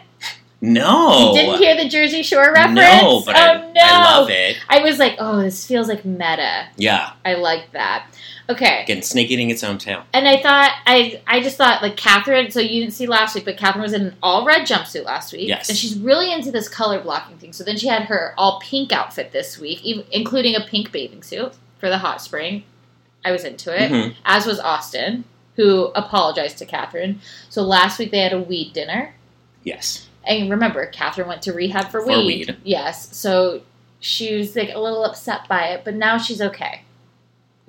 No. 0.64 1.30
You 1.34 1.40
didn't 1.40 1.58
hear 1.58 1.76
the 1.76 1.90
Jersey 1.90 2.22
Shore 2.22 2.54
reference? 2.54 2.76
No, 2.76 3.24
but 3.26 3.36
oh 3.36 3.40
I, 3.40 3.58
no! 3.72 3.82
I 3.82 4.04
love 4.18 4.30
it. 4.30 4.58
I 4.70 4.80
was 4.84 5.00
like, 5.00 5.16
oh, 5.18 5.42
this 5.42 5.66
feels 5.66 5.88
like 5.88 6.06
meta. 6.06 6.68
Yeah. 6.78 7.14
I 7.26 7.34
like 7.34 7.72
that. 7.72 8.06
Okay, 8.52 8.84
Again, 8.84 9.02
snake 9.02 9.30
eating 9.32 9.50
its 9.50 9.64
own 9.64 9.78
tail. 9.78 10.04
and 10.14 10.28
I 10.28 10.42
thought 10.42 10.72
I 10.86 11.22
I 11.28 11.42
just 11.42 11.58
thought 11.58 11.82
like 11.82 11.96
Catherine. 11.98 12.52
So 12.52 12.60
you 12.60 12.82
didn't 12.82 12.94
see 12.94 13.08
last 13.08 13.36
week, 13.36 13.46
but 13.46 13.58
Catherine 13.58 13.82
was 13.84 13.94
in 13.94 14.02
an 14.08 14.16
all 14.22 14.46
red 14.46 14.68
jumpsuit 14.68 15.06
last 15.06 15.32
week. 15.34 15.48
Yes. 15.48 15.70
and 15.70 15.78
she's 15.78 15.98
really 15.98 16.32
into 16.34 16.52
this 16.52 16.68
color 16.70 17.00
blocking 17.02 17.38
thing. 17.38 17.54
So 17.54 17.64
then 17.64 17.78
she 17.78 17.88
had 17.88 18.04
her 18.04 18.34
all 18.38 18.60
pink 18.60 18.92
outfit 18.92 19.32
this 19.32 19.58
week, 19.60 19.84
even, 19.84 20.06
including 20.12 20.56
a 20.56 20.62
pink 20.62 20.92
bathing 20.92 21.24
suit 21.24 21.54
for 21.80 21.90
the 21.90 22.00
hot 22.00 22.22
spring. 22.22 22.64
I 23.24 23.32
was 23.32 23.44
into 23.44 23.72
it, 23.72 23.92
Mhm. 23.92 24.16
as 24.26 24.46
was 24.46 24.60
Austin, 24.60 25.26
who 25.56 25.92
apologized 25.96 26.58
to 26.60 26.66
Catherine. 26.66 27.22
So 27.50 27.62
last 27.62 28.00
week 28.00 28.12
they 28.12 28.20
had 28.22 28.34
a 28.34 28.40
weed 28.42 28.74
dinner. 28.74 29.14
Yes. 29.64 30.08
And 30.24 30.50
remember, 30.52 30.86
Catherine 30.88 31.28
went 31.28 31.42
to 31.44 31.54
rehab 31.54 31.90
for, 31.92 32.02
For 32.02 32.08
weed. 32.08 32.26
weed. 32.48 32.58
Yes. 32.64 33.16
So 33.16 33.62
she 34.00 34.36
was 34.36 34.56
like 34.56 34.74
a 34.74 34.80
little 34.80 35.04
upset 35.06 35.48
by 35.48 35.68
it, 35.68 35.82
but 35.86 35.94
now 35.96 36.18
she's 36.18 36.42
okay. 36.42 36.82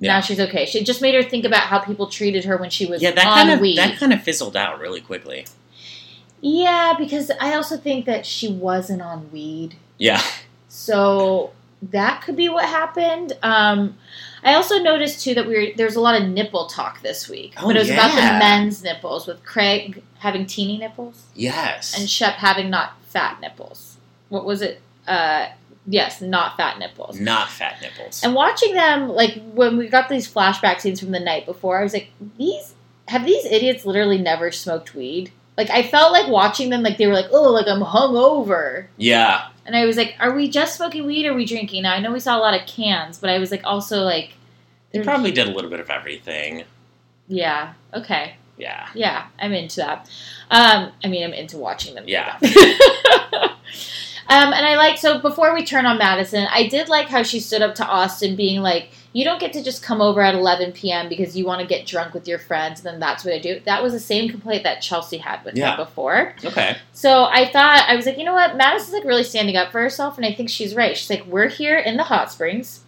Yeah. 0.03 0.13
Now 0.15 0.21
she's 0.21 0.39
okay. 0.39 0.65
She 0.65 0.83
just 0.83 1.01
made 1.01 1.15
her 1.15 1.23
think 1.23 1.45
about 1.45 1.61
how 1.61 1.79
people 1.79 2.07
treated 2.07 2.45
her 2.45 2.57
when 2.57 2.69
she 2.69 2.85
was 2.85 3.01
Yeah, 3.01 3.11
that 3.11 3.25
on 3.25 3.33
kind 3.37 3.49
of 3.51 3.59
weed. 3.59 3.77
that 3.77 3.97
kind 3.97 4.13
of 4.13 4.21
fizzled 4.21 4.55
out 4.57 4.79
really 4.79 5.01
quickly. 5.01 5.45
yeah, 6.41 6.93
because 6.97 7.31
I 7.39 7.55
also 7.55 7.77
think 7.77 8.05
that 8.05 8.25
she 8.25 8.51
wasn't 8.51 9.01
on 9.01 9.31
weed. 9.31 9.75
Yeah. 9.97 10.21
So 10.67 11.51
that 11.83 12.21
could 12.23 12.35
be 12.35 12.49
what 12.49 12.65
happened. 12.65 13.33
Um, 13.43 13.97
I 14.43 14.55
also 14.55 14.79
noticed 14.79 15.23
too 15.23 15.33
that 15.35 15.45
we 15.47 15.53
were, 15.55 15.65
there's 15.77 15.95
a 15.95 16.01
lot 16.01 16.19
of 16.21 16.27
nipple 16.27 16.65
talk 16.67 17.01
this 17.01 17.29
week, 17.29 17.53
Oh, 17.57 17.67
but 17.67 17.75
it 17.77 17.79
was 17.79 17.89
about 17.89 18.11
the 18.15 18.21
men's 18.39 18.83
nipples 18.83 19.25
with 19.27 19.43
Craig 19.45 20.03
having 20.19 20.45
teeny 20.45 20.77
nipples 20.77 21.23
Yes. 21.35 21.97
and 21.97 22.09
Shep 22.09 22.33
having 22.35 22.69
not 22.69 23.01
fat 23.03 23.39
nipples. 23.39 23.97
What 24.29 24.45
was 24.45 24.61
it? 24.61 24.81
Uh, 25.07 25.47
yes, 25.85 26.21
not 26.21 26.57
fat 26.57 26.79
nipples. 26.79 27.19
Not 27.19 27.49
fat 27.49 27.81
nipples. 27.81 28.23
And 28.23 28.33
watching 28.35 28.73
them, 28.73 29.09
like 29.09 29.41
when 29.53 29.77
we 29.77 29.87
got 29.87 30.09
these 30.09 30.31
flashback 30.31 30.81
scenes 30.81 30.99
from 30.99 31.11
the 31.11 31.19
night 31.19 31.45
before, 31.45 31.79
I 31.79 31.83
was 31.83 31.93
like, 31.93 32.09
these 32.37 32.73
have 33.07 33.25
these 33.25 33.45
idiots 33.45 33.85
literally 33.85 34.17
never 34.17 34.51
smoked 34.51 34.95
weed? 34.95 35.31
Like 35.57 35.69
I 35.69 35.83
felt 35.83 36.11
like 36.11 36.27
watching 36.29 36.69
them, 36.69 36.83
like 36.83 36.97
they 36.97 37.07
were 37.07 37.13
like, 37.13 37.27
oh, 37.31 37.51
like 37.51 37.67
I'm 37.67 37.81
hungover. 37.81 38.87
yeah. 38.97 39.49
And 39.65 39.77
I 39.77 39.85
was 39.85 39.95
like, 39.95 40.15
are 40.19 40.35
we 40.35 40.49
just 40.49 40.75
smoking 40.75 41.05
weed 41.05 41.25
or 41.25 41.31
are 41.31 41.35
we 41.35 41.45
drinking? 41.45 41.83
Now 41.83 41.93
I 41.93 41.99
know 41.99 42.11
we 42.11 42.19
saw 42.19 42.37
a 42.37 42.39
lot 42.39 42.59
of 42.59 42.67
cans, 42.67 43.17
but 43.17 43.29
I 43.29 43.37
was 43.39 43.49
like 43.49 43.61
also 43.63 44.01
like 44.01 44.33
They 44.91 45.01
probably 45.01 45.31
did 45.31 45.47
a 45.47 45.51
little 45.51 45.69
bit 45.69 45.79
of 45.79 45.89
everything. 45.89 46.65
Yeah. 47.27 47.73
Okay. 47.93 48.35
Yeah. 48.57 48.89
Yeah, 48.93 49.27
I'm 49.39 49.53
into 49.53 49.77
that. 49.77 50.09
Um, 50.51 50.91
I 51.03 51.07
mean, 51.07 51.23
I'm 51.23 51.33
into 51.33 51.57
watching 51.57 51.95
them. 51.95 52.05
Yeah. 52.07 52.37
um, 54.29 54.53
and 54.53 54.65
I 54.65 54.75
like 54.75 54.97
so 54.97 55.19
before 55.19 55.53
we 55.53 55.65
turn 55.65 55.85
on 55.85 55.97
Madison, 55.97 56.47
I 56.51 56.67
did 56.67 56.89
like 56.89 57.07
how 57.09 57.23
she 57.23 57.39
stood 57.39 57.61
up 57.61 57.75
to 57.75 57.85
Austin, 57.85 58.35
being 58.35 58.61
like, 58.61 58.89
"You 59.11 59.25
don't 59.25 59.39
get 59.39 59.53
to 59.53 59.63
just 59.63 59.83
come 59.83 60.01
over 60.01 60.21
at 60.21 60.33
11 60.35 60.71
p.m. 60.73 61.09
because 61.09 61.35
you 61.37 61.45
want 61.45 61.61
to 61.61 61.67
get 61.67 61.85
drunk 61.85 62.13
with 62.13 62.27
your 62.27 62.39
friends, 62.39 62.79
and 62.79 62.85
then 62.87 62.99
that's 62.99 63.25
what 63.25 63.33
I 63.33 63.39
do." 63.39 63.59
That 63.65 63.83
was 63.83 63.93
the 63.93 63.99
same 63.99 64.29
complaint 64.29 64.63
that 64.63 64.81
Chelsea 64.81 65.17
had 65.17 65.43
with 65.43 65.57
Yeah. 65.57 65.75
her 65.75 65.85
before. 65.85 66.35
Okay. 66.43 66.77
So 66.93 67.25
I 67.25 67.49
thought 67.51 67.83
I 67.87 67.95
was 67.95 68.05
like, 68.05 68.17
you 68.17 68.23
know 68.23 68.33
what, 68.33 68.55
Madison's 68.55 68.93
like 68.93 69.03
really 69.05 69.23
standing 69.23 69.55
up 69.57 69.71
for 69.71 69.81
herself, 69.81 70.17
and 70.17 70.25
I 70.25 70.33
think 70.33 70.49
she's 70.49 70.73
right. 70.75 70.97
She's 70.97 71.09
like, 71.09 71.25
we're 71.25 71.49
here 71.49 71.77
in 71.77 71.97
the 71.97 72.03
hot 72.03 72.31
springs. 72.31 72.79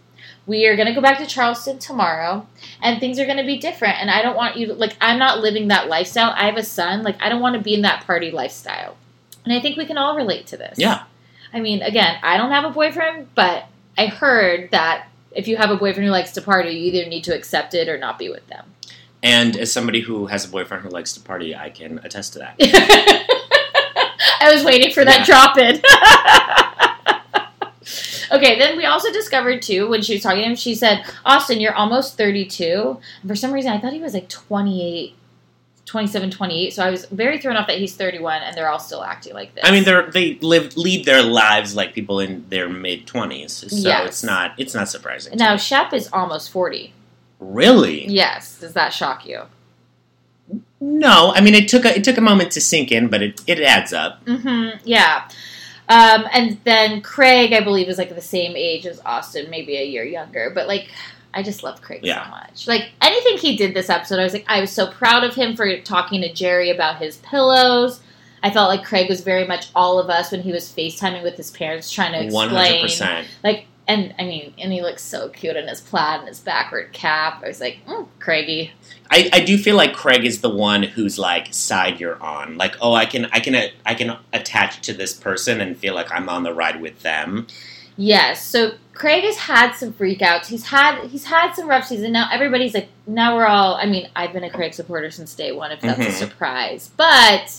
We 0.48 0.68
are 0.68 0.76
going 0.76 0.88
to 0.88 0.94
go 0.94 1.02
back 1.02 1.18
to 1.18 1.26
Charleston 1.26 1.80
tomorrow, 1.80 2.45
and 2.82 2.99
things 2.99 3.18
are 3.20 3.26
going 3.26 3.38
to 3.40 3.44
be 3.44 3.57
different. 3.57 3.95
And 3.99 4.12
I 4.12 4.22
don't 4.22 4.36
want 4.36 4.57
you 4.57 4.68
to 4.68 4.74
like. 4.74 4.95
I'm 5.02 5.18
not 5.18 5.40
living 5.40 5.70
that 5.70 5.88
lifestyle. 5.90 6.34
I 6.38 6.45
have 6.45 6.56
a 6.57 6.64
son. 6.64 7.02
Like, 7.02 7.20
I 7.20 7.30
don't 7.30 7.41
want 7.41 7.56
to 7.56 7.62
be 7.62 7.74
in 7.74 7.82
that 7.82 8.06
party 8.06 8.30
lifestyle. 8.32 8.95
And 9.44 9.53
I 9.53 9.60
think 9.60 9.76
we 9.76 9.86
can 9.88 9.98
all 9.98 10.16
relate 10.16 10.45
to 10.48 10.57
this. 10.57 10.78
Yeah. 10.78 11.03
I 11.56 11.61
mean, 11.61 11.82
again, 11.82 12.18
I 12.22 12.36
don't 12.38 12.52
have 12.52 12.65
a 12.65 12.69
boyfriend, 12.69 13.30
but 13.34 13.64
I 13.98 14.07
heard 14.07 14.72
that 14.72 15.07
if 15.32 15.48
you 15.48 15.56
have 15.56 15.72
a 15.72 15.77
boyfriend 15.77 16.06
who 16.06 16.11
likes 16.11 16.34
to 16.34 16.41
party, 16.41 16.72
you 16.72 16.91
either 16.91 17.10
need 17.10 17.23
to 17.23 17.34
accept 17.34 17.73
it 17.73 17.88
or 17.88 17.98
not 17.98 18.19
be 18.19 18.30
with 18.30 18.45
them. 18.48 18.73
And 19.23 19.56
as 19.57 19.72
somebody 19.72 20.02
who 20.02 20.26
has 20.27 20.44
a 20.45 20.49
boyfriend 20.49 20.84
who 20.84 20.90
likes 20.90 21.14
to 21.14 21.22
party, 21.22 21.56
I 21.56 21.69
can 21.69 21.99
attest 22.03 22.34
to 22.34 22.40
that. 22.40 22.56
I 24.41 24.53
was 24.53 24.64
waiting 24.65 24.91
for 24.94 25.06
that 25.06 25.19
Yeah. 25.19 25.26
drop 25.26 25.57
in. 25.57 25.82
okay, 28.38 28.60
then 28.60 28.77
we 28.77 28.86
also 28.86 29.11
discovered 29.11 29.61
too 29.61 29.90
when 29.90 30.02
she 30.02 30.14
was 30.15 30.23
talking 30.23 30.44
to 30.44 30.49
him, 30.49 30.56
she 30.56 30.76
said, 30.76 31.06
Austin, 31.26 31.61
you're 31.61 31.73
almost 31.73 32.18
32. 32.18 32.99
And 33.22 33.30
for 33.30 33.36
some 33.36 33.52
reason, 33.53 33.72
I 33.72 33.80
thought 33.80 33.94
he 33.94 34.02
was 34.02 34.14
like 34.14 34.27
28. 34.30 35.15
27, 35.86 36.32
28. 36.32 36.74
So 36.74 36.84
I 36.84 36.90
was 36.90 37.06
very 37.06 37.40
thrown 37.40 37.56
off 37.57 37.68
that 37.68 37.78
he's 37.78 37.95
31 37.95 38.41
and 38.41 38.56
they're 38.57 38.70
all 38.70 38.80
still 38.80 39.03
acting 39.03 39.34
like 39.34 39.53
this. 39.53 39.64
I 39.68 39.72
mean, 39.72 39.84
they're 39.84 40.10
they 40.10 40.36
live 40.41 40.76
lead 40.76 41.06
their 41.06 41.22
lives 41.22 41.76
like 41.76 41.94
people 41.94 42.20
in 42.20 42.44
their 42.49 42.68
mid 42.68 43.06
twenties, 43.06 43.52
so 43.53 43.68
Yes. 43.70 44.07
it's 44.07 44.24
not 44.24 44.53
it's 44.57 44.74
not 44.74 44.90
surprising. 44.90 45.34
to 45.34 45.38
now. 45.38 45.57
Shep 45.57 45.94
is 45.94 46.10
almost 46.12 46.49
40. 46.52 46.91
really, 47.40 48.07
Yes. 48.07 48.60
Does 48.60 48.74
that 48.74 48.94
shock 48.94 49.26
you? 49.28 49.44
no. 50.80 51.32
I 51.36 51.41
mean, 51.41 51.53
it 51.56 51.68
took 51.68 51.86
a, 51.86 51.95
it 51.95 52.03
took 52.03 52.18
a 52.18 52.22
moment 52.22 52.52
to 52.53 52.62
sink 52.62 52.91
in, 52.91 53.07
but 53.07 53.22
it 53.22 53.41
it 53.48 53.60
adds 53.62 53.94
up. 53.94 54.24
Mm-hmm. 54.26 54.80
Yeah. 54.86 55.28
Um, 55.88 56.26
and 56.34 56.57
then 56.64 57.02
Craig, 57.02 57.53
I 57.53 57.62
believe, 57.62 57.90
is 57.90 57.98
like 57.99 58.14
the 58.14 58.22
same 58.22 58.56
age 58.56 58.88
as 58.88 58.99
Austin, 59.06 59.52
maybe 59.52 59.78
a 59.78 59.84
year 59.86 60.03
younger. 60.03 60.52
But 60.53 60.68
like, 60.68 60.90
I 61.36 61.44
just 61.44 61.62
love 61.64 61.82
Craig 61.82 61.99
Yeah. 62.03 62.24
so 62.24 62.30
much. 62.32 62.68
Like 62.68 62.90
anything 63.02 63.38
he 63.38 63.57
did 63.57 63.74
this 63.74 63.90
episode, 63.90 64.20
I 64.20 64.24
was 64.24 64.34
like, 64.34 64.45
I 64.48 64.62
was 64.62 64.72
so 64.72 64.88
proud 64.88 65.24
of 65.24 65.36
him 65.36 65.56
for 65.56 65.80
talking 65.82 66.22
to 66.22 66.34
Jerry 66.34 66.70
about 66.72 66.98
his 66.98 67.18
pillows. 67.18 67.99
I 68.41 68.52
felt 68.52 68.70
like 68.70 68.84
Craig 68.86 69.10
was 69.10 69.22
very 69.22 69.45
much 69.45 69.68
all 69.76 69.99
of 69.99 70.10
us 70.10 70.32
when 70.32 70.41
he 70.41 70.52
was 70.52 70.72
FaceTiming 70.72 71.24
with 71.24 71.36
his 71.36 71.52
parents, 71.52 71.91
trying 71.91 72.14
to 72.14 72.24
explain. 72.24 72.82
percent. 72.82 73.28
Like, 73.44 73.66
and 73.88 74.14
I 74.18 74.24
mean, 74.24 74.53
and 74.57 74.72
he 74.72 74.82
looks 74.82 75.03
so 75.03 75.30
cute 75.30 75.56
in 75.56 75.68
his 75.68 75.82
plaid 75.82 76.20
and 76.22 76.30
his 76.30 76.40
backward 76.40 76.94
cap. 76.94 77.41
I 77.44 77.48
was 77.48 77.60
like, 77.60 77.80
mm, 77.88 78.07
Craigie. 78.20 78.72
I, 79.12 79.30
I 79.34 79.40
do 79.41 79.57
feel 79.57 79.76
like 79.76 79.94
Craig 79.94 80.26
is 80.26 80.41
the 80.41 80.49
one 80.49 80.84
who's 80.84 81.20
like 81.20 81.53
side 81.53 81.99
you're 81.99 82.22
on. 82.22 82.57
Like, 82.57 82.76
oh, 82.82 82.94
I 82.94 83.06
can 83.06 83.26
I 83.26 83.40
can 83.40 83.70
I 83.86 83.94
can 83.94 84.18
attach 84.34 84.82
to 84.82 84.94
this 84.94 85.14
person 85.14 85.60
and 85.62 85.78
feel 85.78 85.94
like 85.94 86.12
I'm 86.12 86.30
on 86.30 86.44
the 86.44 86.53
ride 86.53 86.82
with 86.82 87.02
them. 87.02 87.48
Yes. 87.98 88.45
So 88.45 88.74
Craig 88.95 89.23
has 89.26 89.38
had 89.38 89.73
some 89.73 89.93
freakouts. 89.93 90.47
He's 90.47 90.65
had 90.65 91.05
he's 91.09 91.26
had 91.26 91.53
some 91.53 91.67
rough 91.67 91.85
seasons. 91.85 92.11
Now 92.11 92.27
everybody's 92.31 92.73
like, 92.73 92.88
now 93.05 93.35
we're 93.35 93.45
all. 93.45 93.76
I 93.76 93.85
mean, 93.85 94.09
I've 94.15 94.34
been 94.34 94.43
a 94.43 94.49
Craig 94.49 94.73
supporter 94.73 95.11
since 95.11 95.35
day 95.35 95.51
one. 95.51 95.72
If 95.72 95.81
that's 95.81 95.99
Mhm. 95.99 96.07
a 96.07 96.11
surprise, 96.13 96.89
but 96.97 97.53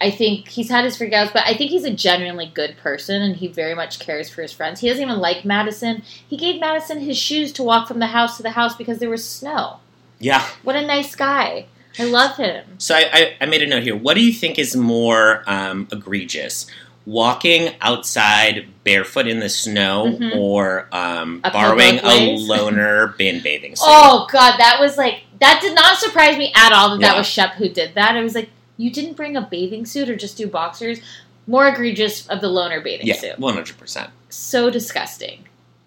I 0.00 0.10
think 0.10 0.48
he's 0.48 0.68
had 0.68 0.84
his 0.84 0.96
freakouts. 0.98 1.32
But 1.32 1.44
I 1.46 1.54
think 1.54 1.70
he's 1.70 1.84
a 1.84 1.90
genuinely 1.92 2.52
good 2.54 2.76
person, 2.76 3.22
and 3.22 3.34
he 3.36 3.48
very 3.48 3.74
much 3.74 3.98
cares 3.98 4.28
for 4.28 4.42
his 4.42 4.52
friends. 4.52 4.80
He 4.80 4.88
doesn't 4.88 5.02
even 5.02 5.18
like 5.18 5.44
Madison. 5.46 6.02
He 6.28 6.36
gave 6.36 6.60
Madison 6.60 7.00
his 7.00 7.16
shoes 7.18 7.52
to 7.54 7.62
walk 7.62 7.88
from 7.88 7.98
the 7.98 8.08
house 8.08 8.36
to 8.36 8.42
the 8.42 8.50
house 8.50 8.76
because 8.76 8.98
there 8.98 9.10
was 9.10 9.26
snow. 9.28 9.78
Yeah. 10.18 10.46
What 10.62 10.76
a 10.76 10.86
nice 10.86 11.14
guy. 11.14 11.66
I 11.98 12.04
love 12.04 12.36
him. 12.36 12.64
So 12.76 12.94
I, 12.94 13.08
I, 13.10 13.36
I 13.40 13.46
made 13.46 13.62
a 13.62 13.66
note 13.66 13.82
here. 13.82 13.96
What 13.96 14.14
do 14.14 14.22
you 14.22 14.32
think 14.34 14.58
is 14.58 14.76
more 14.76 15.42
um, 15.46 15.88
egregious? 15.90 16.66
Walking 17.06 17.72
outside 17.80 18.66
barefoot 18.82 19.28
in 19.28 19.38
the 19.38 19.48
snow 19.48 20.16
Mhm. 20.18 20.36
or 20.36 20.88
um, 20.90 21.40
borrowing 21.40 21.98
a 21.98 22.36
loaner 22.48 23.16
bin 23.16 23.40
bathing 23.42 23.76
suit? 23.76 23.84
Oh 23.86 24.26
God, 24.32 24.56
that 24.58 24.78
was 24.80 24.96
like 24.98 25.22
that 25.38 25.60
did 25.62 25.74
not 25.76 25.98
surprise 25.98 26.36
me 26.36 26.52
at 26.56 26.72
all 26.72 26.90
that 26.90 27.00
that 27.00 27.16
was 27.16 27.26
Shep 27.28 27.52
who 27.54 27.68
did 27.68 27.94
that. 27.94 28.16
I 28.16 28.22
was 28.22 28.34
like, 28.34 28.50
you 28.76 28.90
didn't 28.90 29.14
bring 29.16 29.36
a 29.36 29.40
bathing 29.42 29.86
suit 29.86 30.08
or 30.10 30.16
just 30.16 30.36
do 30.36 30.48
boxers. 30.48 30.98
More 31.46 31.68
egregious 31.68 32.26
of 32.26 32.40
the 32.40 32.48
loaner 32.48 32.82
bathing 32.82 33.06
yeah, 33.06 33.14
suit. 33.14 33.36
100%. 33.38 34.08
So 34.28 34.68
disgusting. 34.68 35.44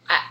I, 0.10 0.30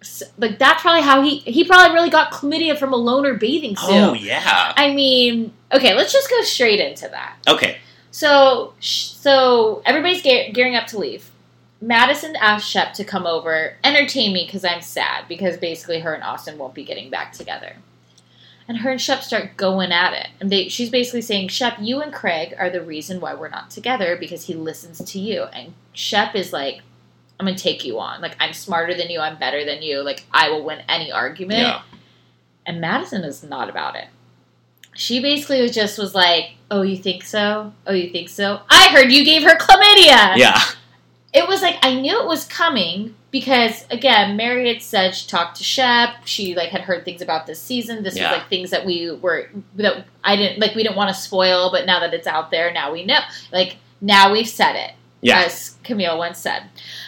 so- 0.00 0.24
like 0.38 0.58
that's 0.58 0.80
probably 0.80 1.02
how 1.02 1.20
he 1.20 1.40
he 1.40 1.64
probably 1.64 1.94
really 1.94 2.08
got 2.08 2.32
chlamydia 2.32 2.78
from 2.78 2.94
a 2.94 2.98
loaner 2.98 3.38
bathing 3.38 3.76
suit. 3.76 3.90
Oh, 3.90 4.14
yeah. 4.14 4.72
I 4.74 4.94
mean, 4.94 5.52
okay, 5.70 5.94
let's 5.94 6.14
just 6.14 6.30
go 6.30 6.40
straight 6.44 6.80
into 6.80 7.08
that. 7.08 7.36
Okay. 7.46 7.76
So, 8.10 8.74
so 8.80 9.82
everybody's 9.84 10.22
ge- 10.22 10.52
gearing 10.52 10.74
up 10.74 10.86
to 10.88 10.98
leave. 10.98 11.30
Madison 11.80 12.36
asked 12.36 12.68
Shep 12.68 12.92
to 12.94 13.04
come 13.04 13.26
over, 13.26 13.76
entertain 13.82 14.32
me 14.32 14.44
because 14.44 14.64
I'm 14.64 14.82
sad 14.82 15.26
because 15.28 15.56
basically 15.56 16.00
her 16.00 16.12
and 16.12 16.22
Austin 16.22 16.58
won't 16.58 16.74
be 16.74 16.84
getting 16.84 17.08
back 17.08 17.32
together. 17.32 17.76
And 18.68 18.78
her 18.78 18.90
and 18.90 19.00
Shep 19.00 19.22
start 19.22 19.56
going 19.56 19.90
at 19.90 20.12
it, 20.12 20.28
and 20.40 20.50
they, 20.50 20.68
she's 20.68 20.90
basically 20.90 21.22
saying, 21.22 21.48
"Shep, 21.48 21.78
you 21.80 22.00
and 22.02 22.12
Craig 22.12 22.54
are 22.56 22.70
the 22.70 22.82
reason 22.82 23.20
why 23.20 23.34
we're 23.34 23.48
not 23.48 23.70
together 23.70 24.16
because 24.16 24.44
he 24.44 24.54
listens 24.54 24.98
to 24.98 25.18
you." 25.18 25.44
And 25.52 25.74
Shep 25.92 26.36
is 26.36 26.52
like, 26.52 26.82
"I'm 27.40 27.46
gonna 27.46 27.58
take 27.58 27.84
you 27.84 27.98
on. 27.98 28.20
Like 28.20 28.36
I'm 28.38 28.52
smarter 28.52 28.94
than 28.94 29.10
you. 29.10 29.18
I'm 29.18 29.38
better 29.38 29.64
than 29.64 29.82
you. 29.82 30.02
Like 30.02 30.24
I 30.30 30.50
will 30.50 30.64
win 30.64 30.82
any 30.88 31.10
argument." 31.10 31.62
Yeah. 31.62 31.82
And 32.64 32.80
Madison 32.80 33.24
is 33.24 33.42
not 33.42 33.68
about 33.68 33.96
it. 33.96 34.06
She 34.94 35.20
basically 35.20 35.62
was 35.62 35.72
just 35.72 35.98
was 35.98 36.14
like, 36.14 36.52
"Oh, 36.70 36.82
you 36.82 36.96
think 36.96 37.24
so? 37.24 37.72
Oh, 37.86 37.92
you 37.92 38.10
think 38.10 38.28
so? 38.28 38.60
I 38.68 38.88
heard 38.88 39.10
you 39.12 39.24
gave 39.24 39.42
her 39.42 39.56
chlamydia." 39.56 40.36
Yeah. 40.36 40.60
It 41.32 41.46
was 41.46 41.62
like 41.62 41.76
I 41.82 41.94
knew 41.94 42.18
it 42.20 42.26
was 42.26 42.44
coming 42.44 43.14
because 43.30 43.84
again, 43.90 44.36
Mary 44.36 44.66
had 44.66 44.82
said 44.82 45.14
she 45.14 45.28
talked 45.28 45.58
to 45.58 45.64
Shep. 45.64 46.26
She 46.26 46.56
like 46.56 46.70
had 46.70 46.80
heard 46.80 47.04
things 47.04 47.22
about 47.22 47.46
this 47.46 47.62
season. 47.62 48.02
This 48.02 48.16
Yeah. 48.16 48.30
was 48.32 48.38
like 48.40 48.48
things 48.48 48.70
that 48.70 48.84
we 48.84 49.12
were 49.12 49.48
that 49.76 50.06
I 50.24 50.34
didn't 50.34 50.58
like. 50.58 50.74
We 50.74 50.82
didn't 50.82 50.96
want 50.96 51.14
to 51.14 51.20
spoil, 51.20 51.70
but 51.70 51.86
now 51.86 52.00
that 52.00 52.12
it's 52.12 52.26
out 52.26 52.50
there, 52.50 52.72
now 52.72 52.92
we 52.92 53.04
know. 53.04 53.20
Like 53.52 53.76
now 54.00 54.32
we've 54.32 54.48
said 54.48 54.74
it 54.74 54.92
Yeah. 55.20 55.42
as 55.42 55.76
Camille 55.84 56.18
once 56.18 56.38
said. 56.38 56.64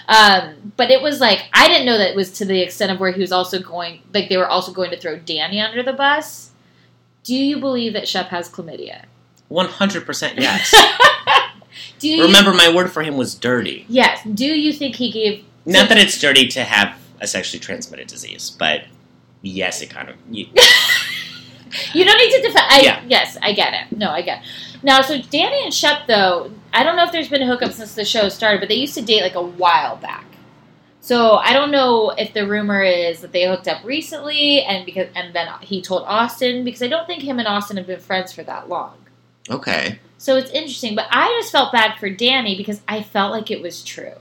Um, 0.06 0.72
but 0.76 0.92
it 0.92 1.02
was 1.02 1.20
like 1.20 1.46
I 1.52 1.66
didn't 1.66 1.84
know 1.86 1.98
that 1.98 2.10
it 2.10 2.16
was 2.16 2.30
to 2.38 2.44
the 2.44 2.60
extent 2.60 2.92
of 2.92 3.00
where 3.00 3.10
he 3.10 3.20
was 3.20 3.32
also 3.32 3.58
going, 3.58 4.02
like 4.14 4.28
they 4.28 4.36
were 4.36 4.46
also 4.48 4.70
going 4.72 4.90
to 4.92 4.96
throw 4.96 5.18
Danni 5.18 5.60
under 5.60 5.82
the 5.82 5.92
bus. 5.92 6.51
Do 7.24 7.34
you 7.34 7.58
believe 7.58 7.92
that 7.92 8.08
Shep 8.08 8.28
has 8.28 8.48
chlamydia? 8.48 9.04
100% 9.50 10.38
yes. 10.38 10.74
Do 11.98 12.08
you 12.08 12.24
Remember, 12.24 12.52
my 12.52 12.74
word 12.74 12.90
for 12.90 13.02
him 13.02 13.16
was 13.16 13.34
dirty. 13.34 13.86
Yes. 13.88 14.20
Do 14.24 14.46
you 14.46 14.72
think 14.72 14.96
he 14.96 15.10
gave? 15.10 15.44
Not 15.64 15.88
that 15.88 15.98
it's 15.98 16.20
dirty 16.20 16.48
to 16.48 16.64
have 16.64 16.98
a 17.20 17.26
sexually 17.26 17.60
transmitted 17.60 18.08
disease, 18.08 18.50
but 18.50 18.84
yes, 19.42 19.80
it 19.82 19.90
kind 19.90 20.08
of. 20.08 20.16
You, 20.30 20.46
You 21.92 22.04
don't 22.04 22.18
need 22.18 22.30
to 22.36 22.42
defend. 22.42 22.66
I, 22.68 22.80
Yeah. 22.82 23.02
Yes, 23.06 23.38
I 23.40 23.52
get 23.52 23.72
it. 23.74 23.96
No, 23.96 24.10
I 24.10 24.22
get. 24.22 24.42
It. 24.42 24.82
Now, 24.82 25.00
so 25.02 25.18
Danni 25.18 25.64
and 25.64 25.72
Shep, 25.72 26.06
though, 26.06 26.50
I 26.72 26.82
don't 26.82 26.96
know 26.96 27.04
if 27.04 27.12
there's 27.12 27.28
been 27.28 27.42
a 27.42 27.46
hookup 27.46 27.72
since 27.72 27.94
the 27.94 28.04
show 28.04 28.28
started, 28.28 28.60
but 28.60 28.68
they 28.68 28.74
used 28.74 28.94
to 28.94 29.02
date 29.02 29.22
like 29.22 29.34
a 29.34 29.42
while 29.42 29.96
back. 29.96 30.26
So 31.02 31.34
I 31.34 31.52
don't 31.52 31.72
know 31.72 32.10
if 32.10 32.32
the 32.32 32.46
rumor 32.46 32.80
is 32.80 33.22
that 33.22 33.32
they 33.32 33.44
hooked 33.44 33.66
up 33.66 33.84
recently, 33.84 34.62
and 34.62 34.86
because 34.86 35.08
and 35.16 35.34
then 35.34 35.48
he 35.60 35.82
told 35.82 36.04
Austin 36.06 36.64
because 36.64 36.80
I 36.80 36.86
don't 36.86 37.08
think 37.08 37.24
him 37.24 37.40
and 37.40 37.48
Austin 37.48 37.76
have 37.76 37.88
been 37.88 37.98
friends 37.98 38.32
for 38.32 38.44
that 38.44 38.68
long. 38.68 38.94
okay. 39.50 39.98
So 40.16 40.36
it's 40.36 40.52
interesting, 40.52 40.94
but 40.94 41.08
I 41.10 41.26
just 41.40 41.50
felt 41.50 41.72
bad 41.72 41.98
for 41.98 42.08
Danni 42.08 42.56
because 42.56 42.80
I 42.86 43.02
felt 43.02 43.32
like 43.32 43.50
it 43.50 43.60
was 43.60 43.82
true. 43.82 44.14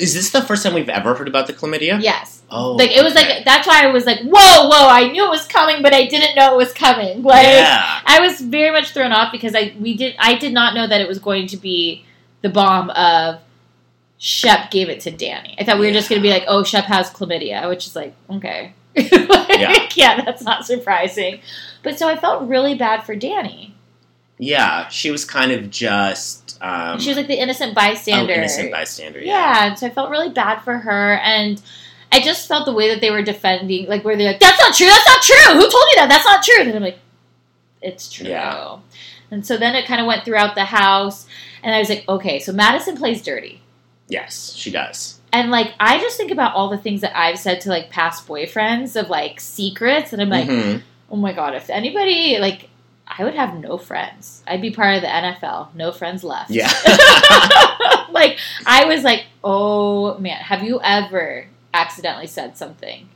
Is 0.00 0.14
this 0.14 0.30
the 0.30 0.40
first 0.40 0.62
time 0.62 0.72
we've 0.72 0.88
ever 0.88 1.14
heard 1.14 1.28
about 1.28 1.46
the 1.46 1.52
chlamydia? 1.52 2.02
Yes. 2.02 2.42
Oh. 2.50 2.72
Like 2.72 2.90
it 2.96 3.04
was 3.04 3.14
okay. 3.14 3.34
like 3.34 3.44
that's 3.44 3.66
why 3.68 3.84
I 3.84 3.88
was 3.88 4.06
like, 4.06 4.20
whoa, 4.20 4.68
whoa! 4.68 4.88
I 4.88 5.08
knew 5.12 5.26
it 5.26 5.28
was 5.28 5.46
coming, 5.46 5.82
but 5.82 5.92
I 5.92 6.06
didn't 6.06 6.34
know 6.36 6.54
it 6.54 6.56
was 6.56 6.72
coming. 6.72 7.22
Like 7.22 7.44
Yeah. 7.44 8.00
I 8.06 8.20
was 8.20 8.40
very 8.40 8.70
much 8.70 8.94
thrown 8.94 9.12
off 9.12 9.30
because 9.30 9.54
I 9.54 9.74
we 9.78 9.94
did 9.94 10.16
I 10.18 10.36
did 10.38 10.54
not 10.54 10.74
know 10.74 10.86
that 10.88 11.02
it 11.02 11.06
was 11.08 11.18
going 11.18 11.46
to 11.48 11.58
be 11.58 12.06
the 12.40 12.48
bomb 12.48 12.88
of 12.90 13.40
Shep 14.18 14.70
gave 14.70 14.88
it 14.88 15.00
to 15.00 15.12
Danni. 15.12 15.54
I 15.58 15.64
thought 15.64 15.78
we 15.78 15.86
were 15.86 15.92
just 15.92 16.08
going 16.08 16.20
to 16.20 16.26
be 16.26 16.32
like, 16.32 16.44
oh, 16.48 16.64
Shep 16.64 16.84
has 16.84 17.10
chlamydia, 17.10 17.68
which 17.68 17.86
is 17.86 17.94
like 17.94 18.14
okay, 18.30 18.72
Like, 19.12 19.94
yeah, 19.96 20.24
that's 20.24 20.42
not 20.42 20.64
surprising. 20.64 21.40
But 21.82 21.98
so 21.98 22.08
I 22.08 22.16
felt 22.16 22.48
really 22.48 22.74
bad 22.74 23.04
for 23.04 23.14
Danni. 23.14 23.72
Yeah, 24.38 24.88
she 24.88 25.10
was 25.10 25.24
kind 25.24 25.52
of 25.52 25.70
just. 25.70 26.58
Um, 26.62 26.98
she 26.98 27.10
was 27.10 27.18
like 27.18 27.26
the 27.26 27.38
innocent 27.38 27.72
oh, 27.72 27.74
bystander. 27.74 28.32
innocent 28.32 28.70
bystander. 28.70 29.20
Yeah. 29.20 29.32
Yeah, 29.32 29.66
and 29.68 29.78
so 29.78 29.86
I 29.86 29.90
felt 29.90 30.10
really 30.10 30.30
bad 30.30 30.60
for 30.60 30.78
her, 30.78 31.14
and 31.18 31.60
I 32.10 32.20
just 32.20 32.48
felt 32.48 32.64
the 32.64 32.72
way 32.72 32.88
that 32.88 33.02
they 33.02 33.10
were 33.10 33.22
defending, 33.22 33.86
like 33.86 34.04
where 34.04 34.16
they're 34.16 34.28
like, 34.32 34.40
"That's 34.40 34.60
not 34.60 34.74
true. 34.74 34.86
That's 34.86 35.06
not 35.06 35.22
true. 35.22 35.54
Who 35.54 35.60
told 35.60 35.74
you 35.74 35.94
that? 35.96 36.08
That's 36.08 36.24
not 36.24 36.42
true." 36.42 36.62
And 36.62 36.74
I'm 36.74 36.82
like, 36.82 36.98
"It's 37.82 38.10
true." 38.10 38.28
Yeah. 38.28 38.78
And 39.30 39.46
so 39.46 39.56
then 39.56 39.74
it 39.74 39.86
kind 39.86 40.00
of 40.00 40.06
went 40.06 40.24
throughout 40.24 40.54
the 40.54 40.64
house, 40.64 41.26
and 41.62 41.74
I 41.74 41.78
was 41.78 41.90
like, 41.90 42.04
"Okay, 42.08 42.38
so 42.38 42.52
Madison 42.52 42.96
plays 42.96 43.22
dirty." 43.22 43.60
Yes, 44.08 44.52
she 44.54 44.70
does. 44.70 45.18
And 45.32 45.50
like 45.50 45.74
I 45.80 45.98
just 45.98 46.16
think 46.16 46.30
about 46.30 46.54
all 46.54 46.68
the 46.70 46.78
things 46.78 47.00
that 47.00 47.16
I've 47.18 47.38
said 47.38 47.60
to 47.62 47.68
like 47.68 47.90
past 47.90 48.26
boyfriends 48.26 49.00
of 49.00 49.10
like 49.10 49.40
secrets, 49.40 50.12
and 50.12 50.22
I'm 50.22 50.28
like, 50.30 50.46
Mhm. 50.48 50.82
oh 51.10 51.16
my 51.16 51.32
god, 51.32 51.54
if 51.54 51.68
anybody 51.70 52.38
like, 52.38 52.68
I 53.06 53.24
would 53.24 53.34
have 53.34 53.58
no 53.58 53.78
friends. 53.78 54.42
I'd 54.46 54.62
be 54.62 54.70
part 54.70 54.96
of 54.96 55.02
the 55.02 55.08
NFL, 55.08 55.74
no 55.74 55.92
friends 55.92 56.22
left. 56.24 56.50
Yeah. 56.50 56.68
like 58.10 58.38
I 58.64 58.84
was 58.86 59.02
like, 59.02 59.24
oh 59.44 60.16
man, 60.18 60.38
have 60.40 60.62
you 60.62 60.80
ever 60.82 61.48
accidentally 61.74 62.26
said 62.26 62.56
something 62.56 63.08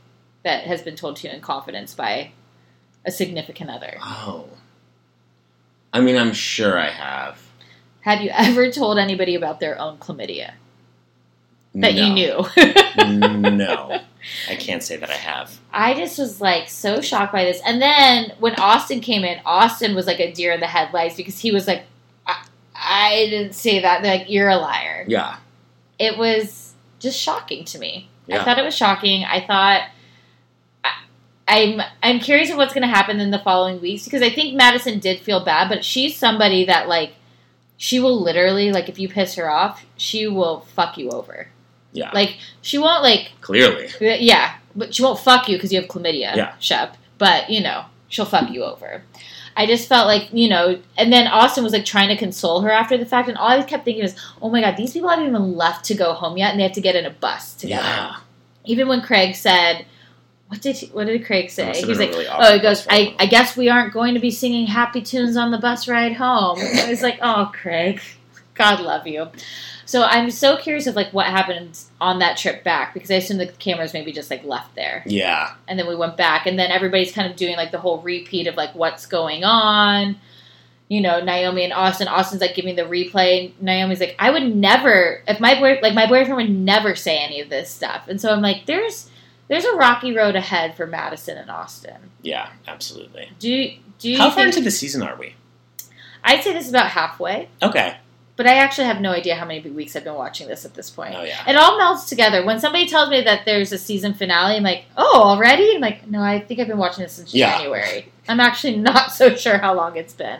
that 0.43 0.65
has 0.65 0.81
been 0.81 0.95
told 0.95 1.15
to 1.17 1.27
you 1.27 1.33
in 1.33 1.41
confidence 1.41 1.93
by 1.93 2.31
a 3.05 3.11
significant 3.11 3.69
other? 3.69 3.97
oh. 4.01 4.47
I 5.93 5.99
mean, 5.99 6.15
I'm 6.15 6.31
sure 6.33 6.77
I 6.77 6.89
have. 6.89 7.41
Have 8.01 8.21
you 8.21 8.29
ever 8.33 8.71
told 8.71 8.97
anybody 8.97 9.35
about 9.35 9.59
their 9.59 9.77
own 9.79 9.97
chlamydia 9.97 10.53
that 11.75 11.95
No. 11.95 12.01
you 12.01 12.13
knew? 12.13 12.45
no, 13.51 13.99
I 14.49 14.55
can't 14.55 14.83
say 14.83 14.97
that 14.97 15.09
I 15.09 15.15
have. 15.15 15.57
I 15.71 15.93
just 15.93 16.19
was 16.19 16.41
like 16.41 16.69
so 16.69 17.01
shocked 17.01 17.31
by 17.33 17.45
this. 17.45 17.61
And 17.65 17.81
then 17.81 18.33
when 18.39 18.55
Austin 18.55 18.99
came 18.99 19.23
in, 19.23 19.39
Austin 19.45 19.95
was 19.95 20.05
like 20.07 20.19
a 20.19 20.31
deer 20.31 20.51
in 20.51 20.59
the 20.59 20.67
headlights 20.67 21.15
because 21.15 21.39
he 21.39 21.51
was 21.51 21.67
like, 21.67 21.83
I, 22.27 22.45
I 22.75 23.27
didn't 23.29 23.53
say 23.53 23.79
that. 23.81 24.01
They're 24.03 24.17
like, 24.17 24.29
you're 24.29 24.49
a 24.49 24.57
liar. 24.57 25.05
Yeah. 25.07 25.37
It 25.97 26.17
was 26.17 26.73
just 26.99 27.19
shocking 27.19 27.63
to 27.65 27.79
me. 27.79 28.09
I 28.29 28.43
thought 28.43 28.59
it 28.59 28.63
was 28.63 28.75
shocking. 28.75 29.25
I 29.25 29.45
thought, 29.45 29.81
I'm 31.47 31.81
I'm 32.01 32.19
curious 32.19 32.49
of 32.49 32.55
what's 32.57 32.73
going 32.73 32.87
to 32.87 32.93
happen 32.95 33.19
in 33.19 33.31
the 33.31 33.39
following 33.39 33.81
weeks 33.81 34.05
because 34.05 34.21
I 34.21 34.29
think 34.29 34.55
Madison 34.55 34.99
did 34.99 35.19
feel 35.19 35.43
bad, 35.43 35.67
but 35.67 35.83
she's 35.83 36.15
somebody 36.15 36.63
that 36.65 36.87
like 36.87 37.13
she 37.75 37.99
will 37.99 38.21
literally 38.21 38.71
like 38.71 38.87
if 38.87 38.97
you 38.99 39.09
piss 39.09 39.35
her 39.35 39.49
off, 39.49 39.85
she 39.97 40.27
will 40.27 40.61
fuck 40.61 40.97
you 40.97 41.09
over. 41.09 41.49
Yeah. 41.93 42.11
Like 42.13 42.37
she 42.61 42.77
won't 42.77 43.03
like 43.03 43.31
Clearly. 43.41 43.89
yeah, 43.99 44.55
but 44.75 44.93
she 44.95 45.03
won't 45.03 45.19
fuck 45.19 45.49
you 45.49 45.57
because 45.57 45.71
you 45.73 45.81
have 45.81 45.89
chlamydia. 45.89 46.35
Yeah. 46.35 46.55
Shep. 46.59 46.97
But 47.17 47.49
you 47.49 47.61
know 47.61 47.85
she'll 48.07 48.25
fuck 48.25 48.49
you 48.51 48.63
over. 48.63 49.03
I 49.55 49.65
just 49.65 49.89
felt 49.89 50.07
like 50.07 50.29
you 50.31 50.47
know, 50.47 50.79
and 50.97 51.11
then 51.11 51.27
Austin 51.27 51.63
was 51.63 51.73
like 51.73 51.85
trying 51.85 52.07
to 52.09 52.15
console 52.15 52.61
her 52.61 52.71
after 52.71 52.97
the 52.97 53.05
fact, 53.05 53.27
and 53.27 53.37
all 53.37 53.49
I 53.49 53.61
kept 53.63 53.83
thinking 53.85 54.03
was, 54.03 54.15
oh 54.41 54.49
my 54.49 54.61
god, 54.61 54.77
these 54.77 54.93
people 54.93 55.09
haven't 55.09 55.27
even 55.27 55.55
left 55.57 55.85
to 55.85 55.93
go 55.93 56.13
home 56.13 56.37
yet, 56.37 56.51
and 56.51 56.59
they 56.59 56.63
have 56.63 56.71
to 56.73 56.81
get 56.81 56.95
in 56.95 57.05
a 57.05 57.09
bus 57.09 57.53
together. 57.55 57.83
Yeah. 57.83 58.15
Even 58.65 58.87
when 58.87 59.01
Craig 59.01 59.35
said, 59.35 59.85
"What 60.47 60.61
did 60.61 60.77
he, 60.77 60.87
what 60.87 61.07
did 61.07 61.25
Craig 61.25 61.49
say?" 61.49 61.73
He 61.77 61.85
was 61.85 61.99
like, 61.99 62.11
really 62.11 62.27
"Oh, 62.29 62.53
he 62.53 62.59
goes, 62.59 62.87
I. 62.89 63.15
I 63.19 63.25
guess 63.25 63.57
we 63.57 63.67
aren't 63.69 63.91
going 63.93 64.13
to 64.13 64.19
be 64.19 64.31
singing 64.31 64.67
happy 64.67 65.01
tunes 65.01 65.35
on 65.35 65.51
the 65.51 65.57
bus 65.57 65.87
ride 65.87 66.13
home." 66.13 66.59
I 66.59 66.87
was 66.89 67.01
like, 67.01 67.19
"Oh, 67.21 67.51
Craig, 67.53 68.01
God 68.55 68.79
love 68.79 69.07
you." 69.07 69.27
So 69.85 70.03
I'm 70.03 70.31
so 70.31 70.55
curious 70.57 70.87
of 70.87 70.95
like 70.95 71.11
what 71.11 71.25
happened 71.25 71.77
on 71.99 72.19
that 72.19 72.37
trip 72.37 72.63
back 72.63 72.93
because 72.93 73.11
I 73.11 73.15
assume 73.15 73.37
the 73.37 73.47
cameras 73.47 73.93
maybe 73.93 74.11
just 74.13 74.29
like 74.29 74.43
left 74.45 74.73
there 74.75 75.03
Yeah. 75.05 75.53
and 75.67 75.77
then 75.77 75.85
we 75.87 75.95
went 75.97 76.15
back 76.15 76.45
and 76.45 76.57
then 76.57 76.71
everybody's 76.71 77.11
kind 77.11 77.29
of 77.29 77.35
doing 77.35 77.57
like 77.57 77.71
the 77.71 77.77
whole 77.79 78.01
repeat 78.01 78.47
of 78.47 78.55
like 78.55 78.73
what's 78.73 79.05
going 79.05 79.43
on 79.43 80.15
you 80.87 80.99
know 81.01 81.21
naomi 81.21 81.63
and 81.63 81.71
austin 81.73 82.07
austin's 82.09 82.41
like 82.41 82.53
giving 82.55 82.75
the 82.75 82.81
replay 82.83 83.51
naomi's 83.61 83.99
like 84.01 84.15
i 84.19 84.29
would 84.29 84.55
never 84.55 85.21
if 85.27 85.39
my 85.39 85.57
boy 85.59 85.77
like 85.81 85.93
my 85.93 86.05
boyfriend 86.07 86.35
would 86.35 86.49
never 86.49 86.95
say 86.95 87.17
any 87.17 87.39
of 87.41 87.49
this 87.49 87.69
stuff 87.69 88.07
and 88.09 88.19
so 88.21 88.29
i'm 88.31 88.41
like 88.41 88.65
there's 88.65 89.09
there's 89.47 89.63
a 89.65 89.75
rocky 89.75 90.13
road 90.15 90.35
ahead 90.35 90.75
for 90.75 90.85
madison 90.85 91.37
and 91.37 91.49
austin 91.49 92.11
Yeah, 92.21 92.49
absolutely. 92.67 93.29
do 93.39 93.49
you 93.49 93.77
do 93.99 94.09
you 94.11 94.17
How 94.17 94.29
far 94.31 94.45
into 94.45 94.61
the 94.61 94.71
season 94.71 95.01
are 95.01 95.15
we? 95.17 95.35
i'd 96.25 96.43
say 96.43 96.51
this 96.53 96.65
is 96.65 96.69
about 96.71 96.87
halfway 96.87 97.47
Okay. 97.61 97.95
But 98.41 98.49
i 98.49 98.55
actually 98.55 98.85
have 98.87 98.99
no 98.99 99.11
idea 99.11 99.35
how 99.35 99.45
many 99.45 99.69
weeks 99.69 99.95
i've 99.95 100.03
been 100.03 100.15
watching 100.15 100.47
this 100.47 100.65
at 100.65 100.73
this 100.73 100.89
point 100.89 101.13
Oh 101.15 101.23
yeah. 101.23 101.47
it 101.47 101.55
all 101.55 101.77
melts 101.77 102.05
together. 102.09 102.43
When 102.45 102.59
somebody 102.59 102.87
tells 102.87 103.09
me 103.09 103.21
that 103.21 103.45
there's 103.45 103.71
a 103.71 103.77
season 103.77 104.13
finale, 104.15 104.55
I'm 104.55 104.63
like, 104.63 104.85
oh, 104.97 105.21
already? 105.23 105.75
I'm 105.75 105.81
like, 105.81 106.07
no, 106.07 106.21
I 106.21 106.39
think 106.39 106.59
I've 106.59 106.67
been 106.67 106.77
watching 106.77 107.03
this 107.03 107.13
since 107.13 107.33
Yeah. 107.33 107.57
January. 107.57 108.11
I'm 108.27 108.39
actually 108.39 108.77
not 108.89 109.11
so 109.11 109.35
sure 109.35 109.57
how 109.59 109.73
long 109.75 109.95
it's 109.97 110.13
been. 110.13 110.39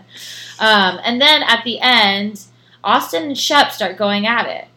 Um, 0.59 0.99
and 1.03 1.21
then 1.21 1.43
at 1.43 1.63
the 1.63 1.79
end, 1.81 2.43
Austin 2.83 3.23
and 3.23 3.37
Shep 3.37 3.71
start 3.71 3.97
going 3.97 4.25
at 4.25 4.47
it. 4.47 4.67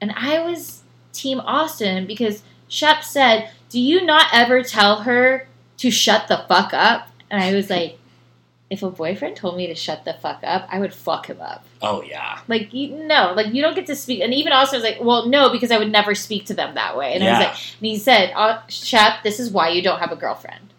And 0.00 0.12
I 0.16 0.44
was 0.44 0.82
Team 1.12 1.40
Austin 1.40 2.06
because 2.06 2.42
Shep 2.68 3.02
said, 3.02 3.50
do 3.70 3.80
you 3.80 4.04
not 4.04 4.26
ever 4.32 4.62
tell 4.62 5.02
her 5.02 5.48
to 5.78 5.90
shut 5.90 6.28
the 6.28 6.44
fuck 6.48 6.72
up? 6.74 7.08
And 7.30 7.42
I 7.42 7.52
was 7.54 7.70
like, 7.70 7.98
if 8.72 8.82
a 8.82 8.90
boyfriend 8.90 9.36
told 9.36 9.56
me 9.56 9.66
to 9.66 9.74
shut 9.74 10.04
the 10.04 10.14
fuck 10.14 10.40
up, 10.42 10.66
I 10.70 10.80
would 10.80 10.94
fuck 10.94 11.26
him 11.26 11.40
up. 11.40 11.64
Oh 11.82 12.02
yeah. 12.02 12.40
Like 12.48 12.72
you 12.72 12.88
no, 13.06 13.32
like 13.36 13.52
you 13.54 13.60
don't 13.62 13.74
get 13.74 13.86
to 13.86 13.94
speak. 13.96 14.20
And 14.22 14.32
even 14.32 14.52
Austin 14.52 14.78
was 14.80 14.84
like, 14.84 14.98
"Well, 15.02 15.26
no, 15.28 15.50
because 15.50 15.70
I 15.70 15.78
would 15.78 15.92
never 15.92 16.14
speak 16.14 16.46
to 16.46 16.54
them 16.54 16.74
that 16.74 16.96
way." 16.96 17.14
And 17.14 17.22
I 17.22 17.30
was 17.32 17.38
like, 17.46 17.56
and 17.78 17.86
he 17.86 17.98
said, 17.98 18.32
uh, 18.34 18.60
"Shep, 18.68 19.22
this 19.22 19.38
is 19.38 19.50
why 19.50 19.68
you 19.68 19.82
don't 19.82 19.98
have 20.00 20.10
a 20.10 20.16
girlfriend." 20.16 20.72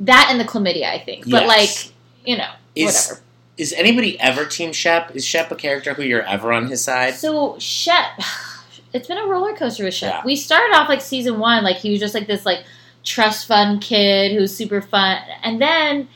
That 0.00 0.28
and 0.30 0.38
the 0.38 0.44
chlamydia, 0.44 0.84
I 0.90 0.98
think. 0.98 1.24
But 1.24 1.44
Yes. 1.46 1.48
like, 1.86 1.94
you 2.26 2.36
know, 2.36 2.50
Is 2.74 3.06
whatever. 3.08 3.20
is 3.56 3.72
anybody 3.72 4.20
ever 4.20 4.44
Team 4.44 4.72
Shep? 4.74 5.16
Is 5.16 5.24
Shep 5.24 5.50
a 5.50 5.56
character 5.56 5.94
who 5.94 6.02
you're 6.02 6.22
ever 6.22 6.52
on 6.52 6.66
his 6.68 6.84
side? 6.84 7.14
So 7.14 7.56
Shep, 7.58 8.04
it's 8.92 9.08
been 9.08 9.16
a 9.18 9.26
roller 9.26 9.54
coaster 9.56 9.84
with 9.84 9.94
Shep. 9.94 10.12
Yeah. 10.12 10.22
We 10.24 10.36
started 10.36 10.74
off 10.76 10.88
like 10.90 11.00
season 11.00 11.38
one, 11.38 11.64
like 11.64 11.76
he 11.76 11.90
was 11.92 12.00
just 12.00 12.12
like 12.14 12.26
this 12.26 12.44
like 12.44 12.60
trust 13.04 13.46
fund 13.46 13.80
kid 13.80 14.32
who's 14.36 14.54
super 14.54 14.82
fun, 14.82 15.18
and 15.42 15.62
then 15.62 16.08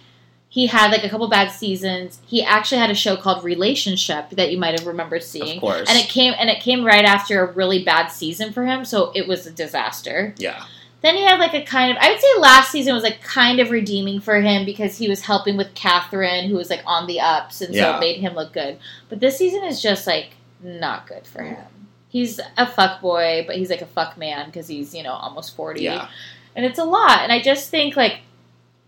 he 0.50 0.66
had 0.66 0.90
like 0.90 1.04
a 1.04 1.08
couple 1.08 1.28
bad 1.28 1.48
seasons. 1.48 2.20
He 2.26 2.42
actually 2.42 2.78
had 2.78 2.90
a 2.90 2.94
show 2.94 3.16
called 3.16 3.44
Relationshep 3.44 4.30
that 4.30 4.50
you 4.50 4.58
might 4.58 4.76
have 4.76 4.86
remembered 4.86 5.22
seeing. 5.22 5.56
Of 5.56 5.60
course. 5.60 5.88
And 5.88 5.96
it 5.96 6.08
came 6.08 6.34
and 6.38 6.50
it 6.50 6.60
came 6.60 6.84
right 6.84 7.04
after 7.04 7.42
a 7.44 7.52
really 7.52 7.84
bad 7.84 8.08
season 8.08 8.52
for 8.52 8.66
him, 8.66 8.84
so 8.84 9.12
it 9.14 9.26
was 9.28 9.46
a 9.46 9.52
disaster. 9.52 10.34
Yeah. 10.38 10.64
Then 11.02 11.14
he 11.16 11.22
had 11.24 11.38
like 11.40 11.54
a 11.54 11.62
kind 11.64 11.90
of 11.92 11.96
I 12.02 12.10
would 12.10 12.20
say 12.20 12.26
last 12.40 12.70
season 12.72 12.92
was 12.94 13.04
like 13.04 13.22
kind 13.22 13.58
of 13.60 13.70
redeeming 13.70 14.20
for 14.20 14.40
him 14.40 14.66
because 14.66 14.98
he 14.98 15.08
was 15.08 15.22
helping 15.22 15.56
with 15.56 15.72
Catherine, 15.74 16.48
who 16.50 16.56
was 16.56 16.68
like 16.68 16.82
on 16.84 17.06
the 17.06 17.20
ups, 17.20 17.60
and 17.62 17.74
so 17.74 17.96
it 17.96 18.00
made 18.00 18.20
him 18.20 18.34
look 18.34 18.52
good. 18.52 18.76
But 19.08 19.20
this 19.20 19.38
season 19.38 19.62
is 19.64 19.80
just 19.80 20.06
like 20.06 20.32
not 20.62 21.06
good 21.06 21.26
for 21.26 21.42
him. 21.42 21.64
He's 22.08 22.40
a 22.58 22.66
fuck 22.66 23.00
boy, 23.00 23.44
but 23.46 23.54
he's 23.56 23.70
like 23.70 23.82
a 23.82 23.86
fuck 23.86 24.18
man 24.18 24.46
because 24.46 24.66
he's 24.66 24.94
you 24.94 25.04
know 25.04 25.12
almost 25.12 25.54
forty, 25.54 25.84
Yeah. 25.84 26.08
and 26.56 26.66
it's 26.66 26.78
a 26.80 26.84
lot. 26.84 27.20
And 27.20 27.30
I 27.32 27.40
just 27.40 27.70
think 27.70 27.96
like, 27.96 28.18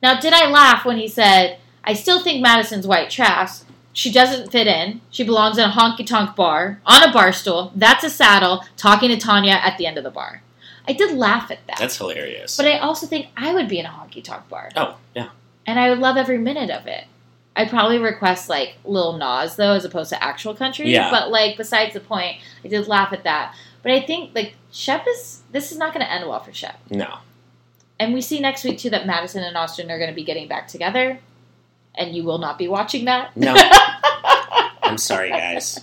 now 0.03 0.19
did 0.19 0.33
I 0.33 0.51
laugh 0.51 0.85
when 0.85 0.97
he 0.99 1.09
said, 1.09 1.59
"I 1.85 1.95
still 1.95 2.23
think 2.23 2.43
Madison's 2.43 2.87
white 2.87 3.11
trash." 3.11 3.61
She 3.95 4.11
doesn't 4.11 4.51
fit 4.51 4.67
in. 4.67 5.03
She 5.11 5.23
belongs 5.23 5.59
in 5.59 5.69
a 5.69 5.73
honky 5.73 6.07
tonk 6.07 6.35
bar 6.35 6.81
on 6.87 7.03
a 7.03 7.13
bar 7.13 7.31
stool. 7.31 7.73
That's 7.77 8.03
a 8.03 8.09
saddle. 8.09 8.65
Talking 8.79 9.11
to 9.11 9.19
Tanya 9.19 9.53
at 9.53 9.77
the 9.77 9.87
end 9.87 9.99
of 9.99 10.05
the 10.05 10.11
bar. 10.11 10.43
I 10.89 10.95
did 10.95 11.17
laugh 11.17 11.51
at 11.51 11.59
that. 11.67 11.77
That's 11.79 11.99
hilarious. 11.99 12.57
But 12.57 12.67
I 12.67 12.79
also 12.79 13.07
think 13.07 13.27
I 13.37 13.53
would 13.53 13.69
be 13.69 13.79
in 13.79 13.85
a 13.87 13.91
honky 13.91 14.25
tonk 14.25 14.49
bar. 14.49 14.71
oh 14.77 14.97
yeah. 15.15 15.29
And 15.67 15.79
I 15.79 15.91
would 15.91 15.99
love 15.99 16.17
every 16.17 16.39
minute 16.39 16.71
of 16.71 16.87
it. 16.87 17.05
I'd 17.55 17.69
probably 17.69 17.99
request 17.99 18.49
like 18.49 18.77
Lil 18.85 19.19
Nas 19.19 19.57
though, 19.57 19.75
as 19.75 19.85
opposed 19.85 20.09
to 20.11 20.25
actual 20.25 20.55
country. 20.55 20.91
Yeah. 20.91 21.11
But 21.11 21.31
like 21.31 21.57
besides 21.59 21.93
the 21.93 22.01
point, 22.01 22.39
I 22.65 22.69
did 22.69 22.89
laugh 22.89 23.13
at 23.13 23.25
that. 23.25 23.55
But 23.83 23.93
I 23.93 24.01
think 24.01 24.35
like 24.35 24.55
Shep 24.73 25.07
is 25.07 25.43
this 25.53 25.71
is 25.71 25.77
not 25.77 25.93
gonna 25.93 26.07
end 26.07 26.27
well 26.27 26.41
for 26.41 26.53
Shep. 26.53 26.79
No. 26.91 27.19
And 28.03 28.13
we 28.13 28.21
see 28.21 28.41
next 28.41 28.65
week 28.65 28.79
too 28.79 28.91
that 28.91 29.07
Madison 29.07 29.45
and 29.45 29.57
Austin 29.57 29.89
are 29.89 29.99
gonna 29.99 30.13
be 30.13 30.25
getting 30.25 30.49
back 30.49 30.67
together. 30.67 31.21
And 31.95 32.17
you 32.17 32.25
will 32.25 32.39
not 32.39 32.59
be 32.59 32.67
watching 32.67 33.05
that. 33.05 33.37
No. 33.37 33.55
I'm 34.83 34.99
sorry, 34.99 35.31
guys. 35.31 35.79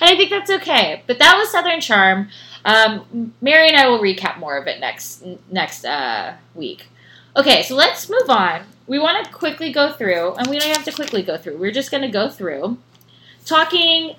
And 0.00 0.10
I 0.10 0.16
think 0.16 0.30
that's 0.30 0.50
okay. 0.50 1.02
But 1.06 1.20
that 1.20 1.36
was 1.36 1.50
Southern 1.50 1.80
Charm. 1.80 2.30
Um, 2.64 3.32
Mary 3.40 3.68
and 3.68 3.76
I 3.76 3.86
will 3.86 4.00
recap 4.00 4.38
more 4.38 4.56
of 4.56 4.66
it 4.66 4.80
next 4.80 5.24
next 5.48 5.84
uh, 5.84 6.34
week. 6.56 6.88
Okay, 7.36 7.62
so 7.62 7.76
let's 7.76 8.10
move 8.10 8.28
on. 8.28 8.62
We 8.88 8.98
want 8.98 9.24
to 9.24 9.32
quickly 9.32 9.70
go 9.70 9.92
through, 9.92 10.34
and 10.34 10.48
we 10.48 10.58
don't 10.58 10.74
have 10.74 10.84
to 10.86 10.92
quickly 10.92 11.22
go 11.22 11.36
through. 11.36 11.58
We're 11.58 11.70
just 11.70 11.92
going 11.92 12.02
to 12.02 12.08
go 12.08 12.28
through 12.28 12.78
talking 13.44 14.16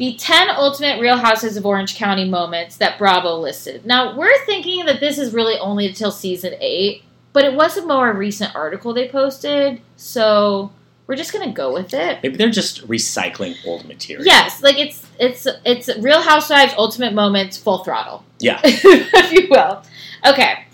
the 0.00 0.14
10 0.14 0.48
ultimate 0.48 0.98
Real 0.98 1.18
Houses 1.18 1.58
of 1.58 1.66
Orange 1.66 1.94
County 1.94 2.24
moments 2.26 2.78
that 2.78 2.96
Bravo 2.96 3.36
listed. 3.36 3.84
Now, 3.84 4.16
we're 4.16 4.46
thinking 4.46 4.86
that 4.86 4.98
this 4.98 5.18
is 5.18 5.34
really 5.34 5.58
only 5.58 5.86
until 5.86 6.10
season 6.10 6.54
8, 6.58 7.02
but 7.34 7.44
it 7.44 7.52
was 7.52 7.76
a 7.76 7.86
more 7.86 8.10
recent 8.14 8.56
article 8.56 8.94
they 8.94 9.10
posted, 9.10 9.82
so 9.96 10.72
we're 11.06 11.16
just 11.16 11.34
going 11.34 11.46
to 11.46 11.54
go 11.54 11.70
with 11.74 11.92
it. 11.92 12.18
Maybe 12.22 12.38
they're 12.38 12.48
just 12.48 12.88
recycling 12.88 13.54
old 13.66 13.86
material. 13.86 14.24
Yes, 14.24 14.62
like 14.62 14.78
it's 14.78 15.06
it's 15.18 15.46
it's 15.66 15.94
Real 15.98 16.22
Housewives 16.22 16.72
Ultimate 16.78 17.12
Moments 17.12 17.58
full 17.58 17.84
throttle, 17.84 18.24
Yeah. 18.38 18.58
if 18.64 19.32
you 19.32 19.48
will. 19.50 19.82
Okay, 20.26 20.64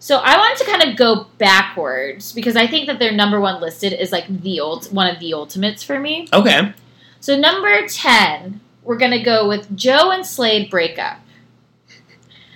so 0.00 0.18
I 0.18 0.36
wanted 0.36 0.62
to 0.62 0.70
kind 0.70 0.90
of 0.90 0.98
go 0.98 1.28
backwards 1.38 2.34
because 2.34 2.56
I 2.56 2.66
think 2.66 2.88
that 2.88 2.98
their 2.98 3.12
number 3.12 3.40
one 3.40 3.58
listed 3.58 3.94
is 3.94 4.12
like 4.12 4.26
the 4.42 4.60
ult 4.60 4.92
one 4.92 5.06
of 5.06 5.18
the 5.18 5.32
ultimates 5.32 5.82
for 5.82 5.98
me. 5.98 6.28
Okay. 6.34 6.74
So 7.20 7.38
number 7.38 7.88
ten, 7.88 8.60
we're 8.86 8.96
gonna 8.96 9.22
go 9.22 9.46
with 9.48 9.76
Jo 9.76 10.10
and 10.10 10.24
Slade 10.24 10.70
breakup. 10.70 11.18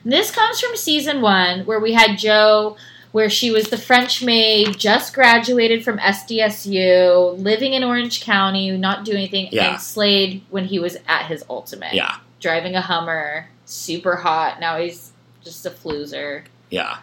This 0.05 0.31
comes 0.31 0.61
from 0.61 0.77
season 0.77 1.20
one 1.20 1.66
where 1.66 1.81
we 1.81 1.93
had 1.93 2.16
Jo. 2.19 2.77
Where 3.12 3.28
she 3.28 3.51
was 3.51 3.70
the 3.70 3.77
French 3.77 4.23
maid, 4.23 4.78
just 4.78 5.15
graduated 5.15 5.82
from 5.85 5.98
SDSU, 5.98 7.36
living 7.43 7.73
in 7.73 7.82
Orange 7.82 8.20
County, 8.23 8.70
not 8.77 9.05
doing 9.05 9.19
anything, 9.19 9.48
Yeah. 9.51 9.73
and 9.73 9.81
Slade 9.82 10.43
when 10.51 10.66
he 10.66 10.78
was 10.78 10.97
at 11.09 11.27
his 11.27 11.43
ultimate 11.51 11.93
Yeah. 11.93 12.15
driving 12.39 12.77
a 12.77 12.81
Hummer, 12.81 13.48
super 13.65 14.15
hot. 14.15 14.61
Now 14.61 14.78
he's 14.78 15.11
just 15.44 15.66
a 15.66 15.70
floozer. 15.70 16.44
Yeah. 16.70 16.98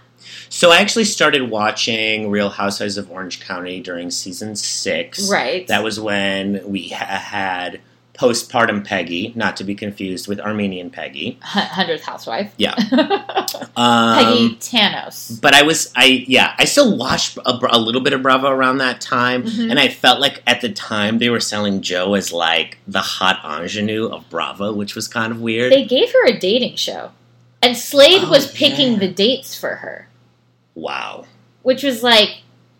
So 0.48 0.72
I 0.72 0.78
actually 0.78 1.04
started 1.04 1.50
watching 1.50 2.30
Real 2.30 2.52
Housewives 2.52 2.98
of 2.98 3.12
Orange 3.12 3.42
County 3.42 3.82
during 3.82 4.10
season 4.10 4.56
six. 4.56 5.30
Right. 5.30 5.68
That 5.68 5.84
was 5.84 6.00
when 6.00 6.62
we 6.66 6.88
ha- 6.88 7.06
had 7.06 7.82
postpartum 8.18 8.84
Peggy, 8.84 9.32
not 9.36 9.56
to 9.58 9.64
be 9.64 9.76
confused 9.76 10.28
with 10.28 10.40
Armenian 10.40 10.90
Peggy. 10.90 11.38
Hundredth 11.42 12.04
housewife. 12.04 12.54
Yeah. 12.58 12.74
Peggy 12.90 13.66
Um, 13.76 14.58
Tanous. 14.60 15.40
but 15.42 15.54
I 15.54 15.62
was, 15.62 15.92
I 15.96 16.26
yeah, 16.28 16.56
I 16.58 16.66
still 16.66 16.98
watched 16.98 17.38
a, 17.38 17.60
a 17.72 17.78
little 17.80 18.02
bit 18.02 18.14
of 18.14 18.22
Bravo 18.24 18.50
around 18.50 18.80
that 18.80 19.02
time, 19.02 19.44
Mhm. 19.44 19.70
and 19.72 19.80
I 19.80 19.88
felt 19.90 20.20
like 20.20 20.42
at 20.48 20.62
the 20.62 20.70
time 20.70 21.20
they 21.20 21.30
were 21.30 21.40
selling 21.40 21.82
Jo 21.82 22.14
as 22.16 22.34
like 22.34 22.78
the 22.88 23.02
hot 23.02 23.40
ingenue 23.46 24.08
of 24.08 24.30
Bravo, 24.30 24.74
which 24.74 24.96
was 24.96 25.08
kind 25.08 25.32
of 25.32 25.40
weird. 25.42 25.72
They 25.72 25.86
gave 25.86 26.12
her 26.12 26.26
a 26.26 26.38
dating 26.40 26.76
show. 26.76 27.12
And 27.62 27.76
Slade 27.78 28.22
Oh, 28.26 28.30
was 28.30 28.52
picking 28.52 28.94
yeah. 28.94 29.00
the 29.00 29.08
dates 29.10 29.60
for 29.60 29.76
her. 29.78 30.08
wow. 30.76 31.26
Which 31.64 31.84
was 31.84 32.02
like 32.04 32.38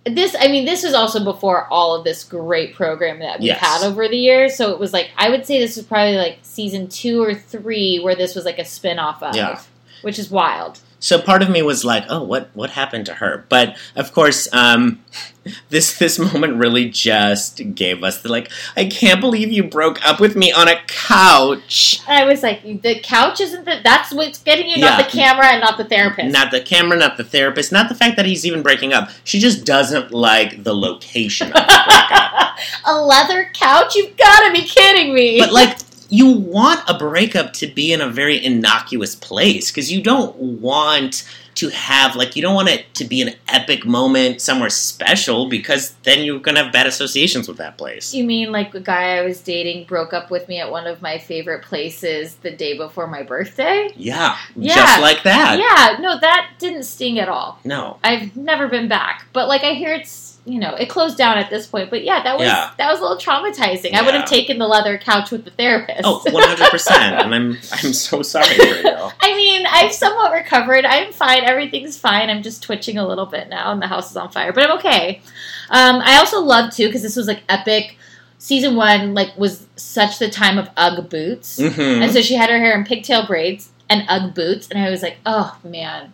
this 0.10 0.36
I 0.40 0.48
mean, 0.48 0.66
this 0.66 0.84
was 0.84 0.94
also 0.94 1.24
before 1.24 1.68
all 1.68 1.96
of 1.96 2.04
this 2.04 2.24
great 2.24 2.76
program 2.76 3.20
that 3.20 3.40
we've 3.40 3.48
Yes. 3.48 3.60
had 3.60 3.84
over 3.86 4.08
the 4.08 4.18
years. 4.18 4.56
So 4.56 4.72
it 4.72 4.80
was 4.80 4.94
like 4.94 5.10
I 5.18 5.30
would 5.30 5.46
say 5.46 5.60
this 5.60 5.76
was 5.76 5.86
probably 5.86 6.16
like 6.18 6.40
season 6.42 6.88
two 6.88 7.22
or 7.22 7.34
three 7.34 8.00
where 8.00 8.16
this 8.16 8.36
was 8.36 8.46
like 8.46 8.60
a 8.60 8.66
spin 8.66 9.00
off 9.00 9.22
of. 9.24 9.36
Yeah. 9.36 9.60
Which 10.02 10.20
is 10.20 10.30
wild. 10.30 10.80
So 11.00 11.22
part 11.22 11.44
of 11.44 11.50
me 11.50 11.62
was 11.62 11.86
like, 11.86 12.06
"Oh, 12.10 12.24
what 12.24 12.50
what 12.54 12.72
happened 12.72 13.06
to 13.06 13.16
her?" 13.16 13.46
But 13.50 13.78
of 13.96 14.14
course, 14.14 14.52
um, 14.52 15.04
this 15.70 15.98
this 16.00 16.18
moment 16.18 16.56
really 16.56 16.90
just 16.90 17.62
gave 17.76 18.04
us 18.04 18.22
the 18.22 18.30
like, 18.30 18.52
"I 18.76 18.86
can't 18.86 19.22
believe 19.22 19.52
you 19.52 19.64
broke 19.64 20.04
up 20.06 20.20
with 20.20 20.36
me 20.36 20.52
on 20.52 20.68
a 20.68 20.82
couch." 20.88 22.02
And 22.08 22.18
I 22.18 22.26
was 22.26 22.42
like, 22.42 22.64
the 22.82 23.00
couch 23.00 23.40
isn't 23.42 23.66
the. 23.66 23.80
That's 23.84 24.12
what's 24.12 24.40
getting 24.40 24.68
you, 24.68 24.78
not 24.78 24.98
the 24.98 25.10
camera 25.10 25.46
and 25.46 25.62
not 25.62 25.78
the 25.78 25.86
therapist. 25.86 26.34
Not 26.34 26.52
the 26.52 26.62
camera, 26.62 26.98
not 26.98 27.18
the 27.18 27.24
therapist, 27.24 27.72
not 27.72 27.90
the 27.90 27.96
fact 27.96 28.16
that 28.16 28.26
he's 28.26 28.46
even 28.46 28.64
breaking 28.64 28.94
up. 28.94 29.10
She 29.24 29.40
just 29.40 29.66
doesn't 29.66 30.12
like 30.12 30.64
the 30.64 30.74
location 30.74 31.48
of 31.48 31.54
the 31.54 31.84
breakup. 31.86 32.58
a 32.86 33.02
leather 33.02 33.52
couch? 33.54 33.96
You've 33.96 34.18
got 34.18 34.48
to 34.48 34.54
be 34.54 34.68
kidding 34.68 35.14
me. 35.14 35.40
but 35.40 35.52
like, 35.52 35.78
you 36.10 36.32
want 36.32 36.82
a 36.88 36.98
breakup 36.98 37.54
to 37.54 37.68
be 37.68 37.92
in 37.94 38.02
a 38.02 38.10
very 38.10 38.44
innocuous 38.44 39.16
place 39.16 39.72
because 39.72 39.92
you 39.92 40.02
don't 40.02 40.36
want 40.38 41.28
to 41.56 41.70
have 41.70 42.16
like 42.16 42.36
you 42.36 42.42
don't 42.44 42.54
want 42.54 42.70
it 42.70 42.94
to 42.94 43.04
be 43.04 43.20
an 43.20 43.34
epic 43.48 43.84
moment 43.84 44.40
somewhere 44.40 44.70
special 44.70 45.50
because 45.50 45.96
then 46.04 46.24
you're 46.24 46.40
gonna 46.40 46.64
have 46.64 46.72
bad 46.72 46.86
associations 46.86 47.48
with 47.48 47.58
that 47.58 47.80
place. 47.80 48.14
You 48.14 48.24
mean 48.26 48.52
like 48.52 48.72
the 48.72 48.80
guy 48.80 49.18
I 49.18 49.22
was 49.24 49.42
dating 49.42 49.86
broke 49.86 50.14
up 50.14 50.30
with 50.30 50.48
me 50.48 50.60
at 50.60 50.70
one 50.70 50.86
of 50.86 51.02
my 51.02 51.18
favorite 51.18 51.64
places 51.64 52.36
the 52.36 52.52
day 52.52 52.78
before 52.78 53.08
my 53.08 53.24
birthday? 53.24 53.90
Yeah, 53.96 54.38
Yeah. 54.56 54.76
just 54.76 55.02
like 55.02 55.24
that. 55.24 55.58
Yeah, 55.58 55.98
no, 56.00 56.20
that 56.20 56.52
didn't 56.60 56.84
sting 56.84 57.18
at 57.18 57.28
all. 57.28 57.60
No. 57.64 57.98
I've 58.04 58.38
never 58.38 58.68
been 58.68 58.88
back, 58.88 59.26
but 59.34 59.48
like 59.48 59.64
I 59.64 59.74
hear 59.74 59.94
it's 59.94 60.27
you 60.48 60.60
know 60.60 60.74
it 60.76 60.88
closed 60.90 61.18
down 61.18 61.38
at 61.38 61.50
this 61.50 61.68
point. 61.68 61.90
But 61.90 62.04
yeah, 62.04 62.24
that 62.24 62.38
was 62.38 62.48
Yeah. 62.48 62.72
that 62.78 62.90
was 62.90 63.00
a 63.00 63.04
little 63.04 63.18
traumatizing. 63.18 63.94
I 63.94 64.02
would 64.02 64.14
have 64.14 64.26
taken 64.26 64.58
the 64.58 64.68
leather 64.68 64.98
couch 64.98 65.30
with 65.30 65.44
the 65.46 65.52
therapist. 65.52 66.02
Oh, 66.06 66.22
100%. 66.26 66.92
and 66.92 67.36
I'm 67.36 67.52
I'm 67.54 67.94
so 67.94 68.22
sorry 68.22 68.48
for 68.56 68.64
you. 68.64 68.84
I 69.22 69.36
mean, 69.36 69.66
I've 69.70 69.92
somewhat 69.94 70.32
recovered. 70.32 70.86
I'm 70.86 71.12
fine. 71.12 71.44
Everything's 71.44 71.98
fine. 72.00 72.30
I'm 72.30 72.42
just 72.44 72.64
twitching 72.64 72.98
a 72.98 73.06
little 73.08 73.26
bit 73.26 73.50
now, 73.50 73.72
and 73.74 73.82
the 73.82 73.88
house 73.88 74.10
is 74.10 74.18
on 74.18 74.30
fire, 74.32 74.54
but 74.54 74.64
I'm 74.64 74.78
okay. 74.78 75.22
Um, 75.70 76.02
I 76.04 76.18
also 76.18 76.40
love 76.42 76.74
too 76.74 76.88
because 76.88 77.02
this 77.02 77.16
was 77.18 77.28
like 77.28 77.44
epic. 77.50 77.98
Season 78.40 78.76
one 78.76 79.14
like 79.16 79.36
was 79.38 79.66
such 79.76 80.20
the 80.20 80.30
time 80.30 80.58
of 80.58 80.70
UGG 80.78 81.10
boots, 81.10 81.60
Mhm. 81.60 82.04
and 82.04 82.12
so 82.14 82.22
she 82.22 82.36
had 82.36 82.50
her 82.50 82.58
hair 82.60 82.78
in 82.78 82.86
pigtail 82.86 83.26
braids 83.26 83.70
and 83.90 84.04
UGG 84.08 84.34
boots, 84.36 84.68
and 84.70 84.80
I 84.82 84.90
was 84.92 85.02
like, 85.02 85.18
oh 85.26 85.58
man, 85.64 86.14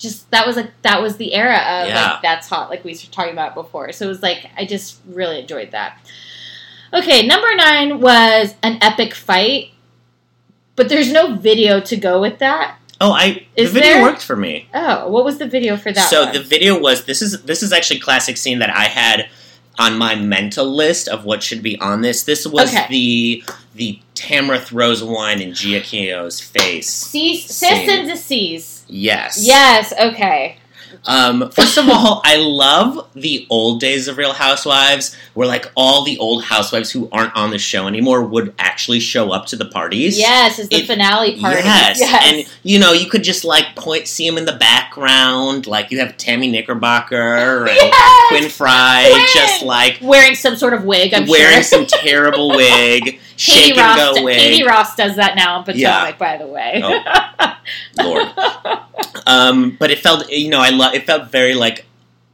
just 0.00 0.28
that 0.32 0.46
was 0.46 0.56
like 0.56 0.70
that 0.82 1.00
was 1.00 1.16
the 1.18 1.32
era 1.34 1.54
of 1.56 1.88
Yeah. 1.88 2.12
like 2.14 2.22
that's 2.22 2.48
hot, 2.48 2.70
like 2.70 2.82
we 2.82 2.92
were 2.92 2.98
talking 3.12 3.32
about 3.32 3.54
before. 3.54 3.92
So 3.92 4.06
it 4.06 4.08
was 4.08 4.22
like 4.22 4.46
I 4.56 4.64
just 4.64 4.98
really 5.06 5.38
enjoyed 5.38 5.70
that. 5.70 5.98
Okay, 6.92 7.24
number 7.26 7.54
nine 7.54 8.00
was 8.00 8.54
an 8.64 8.78
epic 8.82 9.14
fight, 9.14 9.70
but 10.74 10.88
there's 10.88 11.12
no 11.12 11.36
video 11.36 11.78
to 11.80 11.96
go 11.96 12.20
with 12.20 12.38
that. 12.40 12.78
Oh, 13.02 13.12
I 13.12 13.46
Is 13.56 13.72
the 13.72 13.80
video 13.80 13.94
there? 13.94 14.02
worked 14.02 14.22
for 14.22 14.36
me. 14.36 14.68
Oh, 14.74 15.08
what 15.08 15.24
was 15.24 15.38
the 15.38 15.46
video 15.46 15.76
for 15.76 15.92
that? 15.92 16.10
so 16.10 16.24
one? 16.24 16.32
the 16.34 16.42
video 16.42 16.78
was 16.78 17.04
this 17.04 17.22
is 17.22 17.42
this 17.42 17.62
is 17.62 17.72
actually 17.72 17.98
a 17.98 18.02
classic 18.02 18.36
scene 18.36 18.58
that 18.58 18.74
I 18.74 18.84
had 18.84 19.28
on 19.78 19.96
my 19.96 20.14
mental 20.14 20.66
list 20.66 21.08
of 21.08 21.24
what 21.24 21.42
should 21.42 21.62
be 21.62 21.78
on 21.78 22.00
this. 22.00 22.24
This 22.24 22.46
was 22.46 22.70
Okay. 22.74 22.86
the 22.90 23.44
the 23.74 24.00
Tamra 24.14 24.60
throws 24.60 25.02
wine 25.04 25.40
in 25.40 25.52
Giacchino's 25.52 26.40
face. 26.40 26.90
Cease, 26.90 27.46
sis 27.46 27.88
and 27.88 28.08
decease. 28.08 28.79
Yes. 28.90 29.38
Yes. 29.44 29.92
Okay. 29.98 30.56
Um, 31.06 31.50
first 31.52 31.78
of 31.78 31.88
all, 31.88 32.20
I 32.24 32.36
love 32.36 33.08
the 33.14 33.46
old 33.48 33.80
days 33.80 34.06
of 34.06 34.18
Real 34.18 34.34
Housewives, 34.34 35.16
where 35.32 35.48
like 35.48 35.70
all 35.74 36.04
the 36.04 36.18
old 36.18 36.44
housewives 36.44 36.90
who 36.90 37.08
aren't 37.10 37.34
on 37.34 37.50
the 37.50 37.58
show 37.58 37.86
anymore 37.86 38.22
would 38.22 38.52
actually 38.58 39.00
show 39.00 39.30
up 39.30 39.46
to 39.46 39.56
the 39.56 39.64
parties. 39.64 40.18
Yes, 40.18 40.58
it's 40.58 40.68
the 40.68 40.76
It- 40.82 40.86
finale 40.86 41.40
party. 41.40 41.62
Yes. 41.62 42.00
Yes. 42.00 42.22
and 42.26 42.58
you 42.64 42.78
know 42.78 42.92
you 42.92 43.08
could 43.08 43.22
just 43.24 43.44
like 43.44 43.76
point, 43.76 44.08
see 44.08 44.28
them 44.28 44.36
in 44.36 44.44
the 44.44 44.52
background, 44.56 45.66
like 45.66 45.90
you 45.90 46.00
have 46.00 46.16
Tammy 46.18 46.50
Knickerbocker 46.50 47.66
and 47.66 47.76
Yes! 47.76 48.28
Quinn 48.28 48.50
Fry, 48.50 49.08
Quinn! 49.10 49.26
just 49.32 49.62
like 49.62 49.98
wearing 50.02 50.34
some 50.34 50.56
sort 50.56 50.74
of 50.74 50.84
wig. 50.84 51.14
I'm 51.14 51.26
wearing 51.26 51.62
sure. 51.62 51.62
some 51.62 51.86
terrible 51.86 52.48
wig, 52.56 53.20
Katie 53.46 53.80
Rost, 53.80 53.96
go 54.16 54.22
wig. 54.24 54.38
Katie 54.38 54.64
Rost 54.66 54.96
does 54.96 55.16
that 55.16 55.34
now 55.36 55.58
in 55.58 55.64
Potomac, 55.64 55.80
Yeah. 55.80 56.12
by 56.18 56.36
the 56.36 56.46
way. 56.46 56.80
Oh. 56.84 57.56
Lord. 58.02 58.26
Um, 59.26 59.76
but 59.78 59.90
it 59.90 59.98
felt, 59.98 60.28
you 60.30 60.50
know, 60.50 60.60
I 60.60 60.70
love. 60.70 60.94
It 60.94 61.06
felt 61.06 61.30
very 61.30 61.54
like 61.54 61.86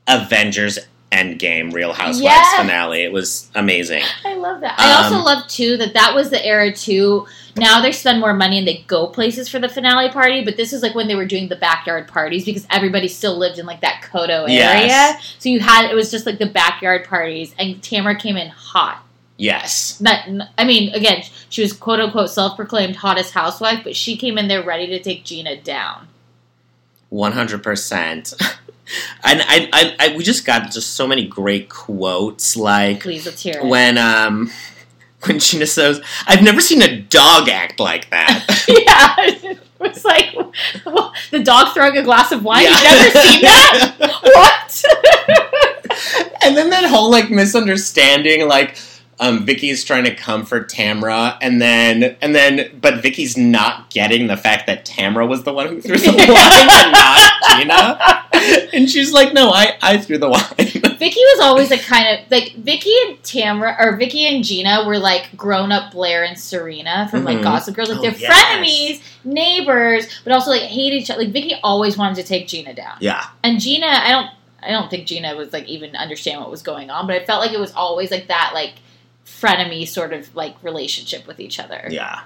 Avengers 0.09 0.79
Endgame, 1.13 1.73
Real 1.73 1.93
Housewives 1.93 2.21
Yes. 2.23 2.57
finale. 2.61 3.03
It 3.03 3.13
was 3.13 3.49
amazing. 3.55 4.03
I 4.25 4.35
love 4.35 4.61
that. 4.61 4.75
I 4.79 5.03
also 5.05 5.17
Um, 5.17 5.25
love 5.25 5.47
too 5.49 5.77
that 5.77 5.95
that 5.95 6.15
was 6.15 6.31
the 6.31 6.45
era 6.45 6.73
too. 6.75 7.27
Now 7.57 7.81
they 7.81 7.93
spend 7.93 8.21
more 8.21 8.35
money 8.35 8.59
and 8.59 8.67
they 8.69 8.85
go 8.87 9.07
places 9.07 9.49
for 9.49 9.59
the 9.59 9.69
finale 9.69 10.11
party, 10.11 10.45
but 10.45 10.57
this 10.57 10.73
is 10.73 10.83
like 10.83 10.95
when 10.95 11.09
they 11.09 11.15
were 11.15 11.25
doing 11.25 11.49
the 11.49 11.57
backyard 11.57 12.07
parties 12.09 12.45
because 12.45 12.67
everybody 12.71 13.09
still 13.09 13.39
lived 13.39 13.59
in 13.59 13.65
like 13.67 13.81
that 13.81 14.03
Coto 14.03 14.43
area. 14.43 14.51
Yes. 14.87 15.37
So 15.39 15.49
you 15.49 15.61
had 15.61 15.91
it 15.91 15.95
was 15.95 16.11
just 16.11 16.27
like 16.27 16.39
the 16.39 16.47
backyard 16.47 17.05
parties, 17.05 17.55
and 17.59 17.77
Tamra 17.81 18.19
came 18.19 18.37
in 18.37 18.49
hot. 18.49 19.03
Yes. 19.39 20.01
Not, 20.01 20.27
I 20.57 20.65
mean, 20.65 20.95
again, 20.95 21.23
she 21.49 21.63
was 21.63 21.73
quote 21.73 22.01
unquote 22.01 22.31
self 22.31 22.57
proclaimed 22.57 22.97
hottest 22.97 23.33
housewife, 23.35 23.85
but 23.85 23.95
she 23.95 24.17
came 24.17 24.39
in 24.39 24.49
there 24.49 24.63
ready 24.63 24.87
to 24.89 24.99
take 24.99 25.25
Gina 25.25 25.61
down. 25.61 26.09
One 27.09 27.33
hundred 27.33 27.63
percent. 27.63 28.35
And 29.25 29.43
I, 29.43 29.69
I, 29.73 29.97
I, 29.99 30.17
we 30.17 30.23
just 30.23 30.45
got 30.47 30.71
just 30.71 30.95
so 30.95 31.09
many 31.09 31.27
great 31.27 31.69
quotes, 31.69 32.57
like 32.57 33.01
Please, 33.01 33.27
let's 33.27 33.43
hear 33.43 33.59
it. 33.59 33.67
when, 33.67 33.99
um, 33.99 34.51
when 35.25 35.41
Gina 35.41 35.67
says, 35.67 36.01
"I've 36.27 36.43
never 36.43 36.61
seen 36.61 36.83
a 36.83 37.01
dog 37.01 37.49
act 37.49 37.81
like 37.81 38.11
that." 38.11 38.45
yeah, 38.69 39.51
it 39.51 39.59
was 39.81 40.05
like 40.05 40.37
well, 40.85 41.13
the 41.33 41.43
dog 41.43 41.75
throwing 41.75 41.97
a 41.97 42.03
glass 42.05 42.31
of 42.31 42.45
wine. 42.45 42.63
Yeah. 42.63 42.71
You've 42.71 42.85
never 42.85 43.29
seen 43.29 43.43
that? 43.43 43.97
what? 44.23 44.85
and 46.45 46.57
then 46.57 46.71
that 46.71 46.85
whole 46.85 47.11
like 47.11 47.29
misunderstanding, 47.29 48.47
like 48.47 48.79
um, 49.19 49.47
Vicki's 49.47 49.83
trying 49.85 50.05
to 50.05 50.15
comfort 50.15 50.71
Tamra, 50.71 51.39
and 51.41 51.61
then 51.61 52.17
and 52.21 52.35
then, 52.35 52.79
but 52.81 53.03
Vicki's 53.03 53.37
not 53.37 53.89
getting 53.91 54.27
the 54.27 54.37
fact 54.37 54.67
that 54.67 54.85
Tamra 54.85 55.27
was 55.27 55.43
the 55.45 55.53
one 55.53 55.69
who 55.69 55.81
threw 55.81 55.97
the 55.97 56.09
wine 56.13 56.69
and 56.71 56.93
not 56.93 57.33
Gina. 57.57 58.23
And 58.75 58.91
she's 58.91 59.13
like, 59.13 59.33
"No, 59.33 59.51
I 59.51 59.77
I 59.81 59.97
threw 59.97 60.19
the 60.19 60.29
wine." 60.29 60.43
Vicki 60.99 61.21
was 61.21 61.41
always 61.41 61.71
a 61.71 61.79
kind 61.79 62.07
of 62.19 62.31
like 62.31 62.55
Vicki 62.57 62.93
and 63.07 63.17
Tamra 63.23 63.77
or 63.81 63.97
Vicki 63.97 64.27
and 64.27 64.45
Gina 64.45 64.85
were 64.87 64.99
like 64.99 65.35
grown 65.37 65.73
up 65.73 65.93
Blair 65.93 66.23
and 66.25 66.39
Serena 66.39 67.09
from 67.11 67.25
like 67.25 67.39
Mhm. 67.39 67.43
Gossip 67.45 67.75
Girl. 67.75 67.87
Like 67.87 67.99
Oh, 67.99 68.03
they're 68.03 68.11
yes. 68.13 68.33
frenemies, 68.33 69.03
neighbors, 69.25 70.07
but 70.25 70.33
also 70.33 70.51
like 70.51 70.63
hate 70.63 70.93
each 70.93 71.11
other. 71.11 71.23
Like 71.23 71.33
Vicki 71.33 71.55
always 71.63 71.97
wanted 71.97 72.17
to 72.17 72.23
take 72.25 72.49
Gina 72.49 72.75
down. 72.75 72.97
yeah, 73.01 73.25
And 73.43 73.61
Gina, 73.61 73.87
I 73.87 74.11
don't 74.11 74.31
I 74.63 74.71
don't 74.71 74.91
think 74.91 75.07
Gina 75.07 75.35
was 75.37 75.53
like 75.53 75.67
even 75.69 75.95
understand 75.97 76.41
what 76.41 76.51
was 76.51 76.63
going 76.63 76.91
on, 76.91 77.07
but 77.07 77.15
I 77.17 77.25
felt 77.25 77.41
like 77.41 77.53
it 77.53 77.61
was 77.61 77.73
always 77.73 78.11
like 78.11 78.27
that 78.29 78.51
like 78.55 78.73
frenemy 79.27 79.87
sort 79.87 80.13
of 80.13 80.35
like 80.35 80.55
relationship 80.63 81.27
with 81.27 81.41
each 81.41 81.59
other. 81.61 81.87
yeah. 81.91 82.21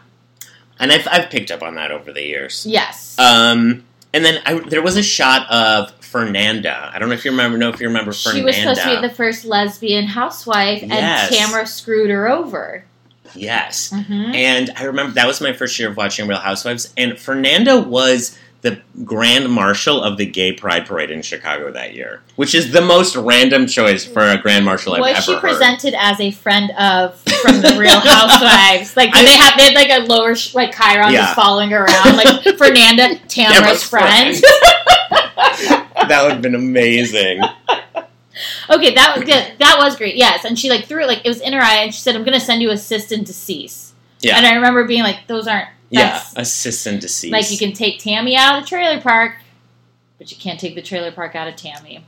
And 0.78 0.90
I've 0.93 1.06
I've 1.10 1.28
picked 1.31 1.51
up 1.51 1.62
on 1.62 1.74
that 1.74 1.90
over 1.90 2.12
the 2.12 2.22
years. 2.22 2.64
Yes. 2.66 3.18
Um, 3.18 3.85
and 4.14 4.24
then 4.24 4.40
I, 4.47 4.55
there 4.60 4.81
was 4.82 4.97
a 4.97 5.02
shot 5.02 5.48
of 5.51 5.90
Fernanda. 6.02 6.90
I 6.93 6.98
don't 6.98 7.09
know 7.10 7.14
if 7.14 7.24
you 7.24 7.31
remember. 7.32 7.59
Know 7.59 7.68
if 7.68 7.81
you 7.81 7.86
remember 7.89 8.12
she 8.12 8.31
Fernanda? 8.31 8.47
was 8.47 8.56
supposed 8.56 8.81
to 8.82 9.01
be 9.01 9.06
the 9.06 9.14
first 9.14 9.44
lesbian 9.44 10.06
housewife, 10.06 10.82
Yes. 10.82 11.31
and 11.31 11.36
Tamra 11.36 11.68
screwed 11.68 12.09
her 12.10 12.28
over. 12.31 12.85
yes. 13.35 13.90
Mhm. 13.94 14.35
And 14.35 14.70
I 14.77 14.85
remember 14.85 15.12
that 15.12 15.27
was 15.27 15.40
my 15.43 15.52
first 15.52 15.78
year 15.78 15.90
of 15.90 15.97
watching 15.98 16.27
Real 16.27 16.39
Housewives, 16.39 16.93
and 16.97 17.18
Fernanda 17.18 17.78
was 17.78 18.39
the 18.62 18.78
grand 19.04 19.48
marshal 19.50 20.02
of 20.02 20.18
the 20.18 20.26
Gay 20.26 20.52
Pride 20.52 20.86
Parade 20.86 21.10
in 21.10 21.22
Chicago 21.22 21.72
that 21.72 21.94
year, 21.94 22.20
which 22.36 22.54
is 22.54 22.72
the 22.72 22.82
most 22.82 23.16
random 23.16 23.66
choice 23.66 24.04
for 24.04 24.20
a 24.22 24.36
grand 24.36 24.66
marshal 24.66 24.92
I've 24.94 25.00
was 25.00 25.10
ever 25.12 25.22
she 25.22 25.32
heard. 25.32 25.40
presented 25.40 25.94
as 25.98 26.20
a 26.20 26.30
friend 26.30 26.70
of 26.78 27.18
from 27.42 27.62
the 27.62 27.74
Real 27.78 27.98
Housewives? 28.04 28.96
Like 28.96 29.10
I- 29.14 29.22
they 29.24 29.36
have 29.36 29.56
they 29.56 29.64
had 29.64 29.74
like 29.74 29.90
a 29.90 30.06
lower 30.06 30.34
sh- 30.34 30.54
like 30.54 30.74
chyron 30.74 31.10
Yeah. 31.12 31.22
just 31.22 31.36
following 31.36 31.70
her 31.70 31.84
around, 31.86 32.16
like 32.16 32.42
Fernanda 32.58 33.16
Tamra's 33.28 33.82
friend. 33.82 34.36
that 35.10 36.20
would 36.22 36.32
have 36.32 36.42
been 36.42 36.54
amazing. 36.54 37.40
okay, 38.70 38.94
that 38.94 39.14
was 39.16 39.24
good. 39.24 39.52
That 39.58 39.76
was 39.78 39.96
great. 39.96 40.16
Yes, 40.16 40.44
and 40.44 40.58
she 40.58 40.68
like 40.70 40.84
threw 40.86 41.02
it 41.04 41.06
like 41.06 41.20
it 41.24 41.28
was 41.28 41.40
in 41.40 41.52
her 41.52 41.60
eye, 41.60 41.76
and 41.82 41.94
she 41.94 42.00
said, 42.00 42.14
"I'm 42.16 42.24
going 42.24 42.38
to 42.38 42.44
send 42.44 42.62
you 42.62 42.70
assist 42.70 43.12
and 43.12 43.24
decease." 43.24 43.92
Yeah. 44.20 44.36
And 44.36 44.46
I 44.46 44.54
remember 44.54 44.84
being 44.86 45.02
like, 45.02 45.26
"Those 45.28 45.46
aren't 45.46 45.68
Yeah, 45.90 46.12
that's 46.12 46.36
assistant 46.36 47.00
deceased. 47.00 47.32
like 47.32 47.50
you 47.50 47.58
can 47.58 47.72
take 47.72 47.98
Tammy 47.98 48.36
out 48.36 48.56
of 48.56 48.64
the 48.64 48.68
trailer 48.68 49.00
park, 49.00 49.36
but 50.18 50.30
you 50.30 50.36
can't 50.36 50.58
take 50.58 50.74
the 50.74 50.82
trailer 50.82 51.12
park 51.12 51.34
out 51.34 51.48
of 51.48 51.56
Tammy." 51.56 52.04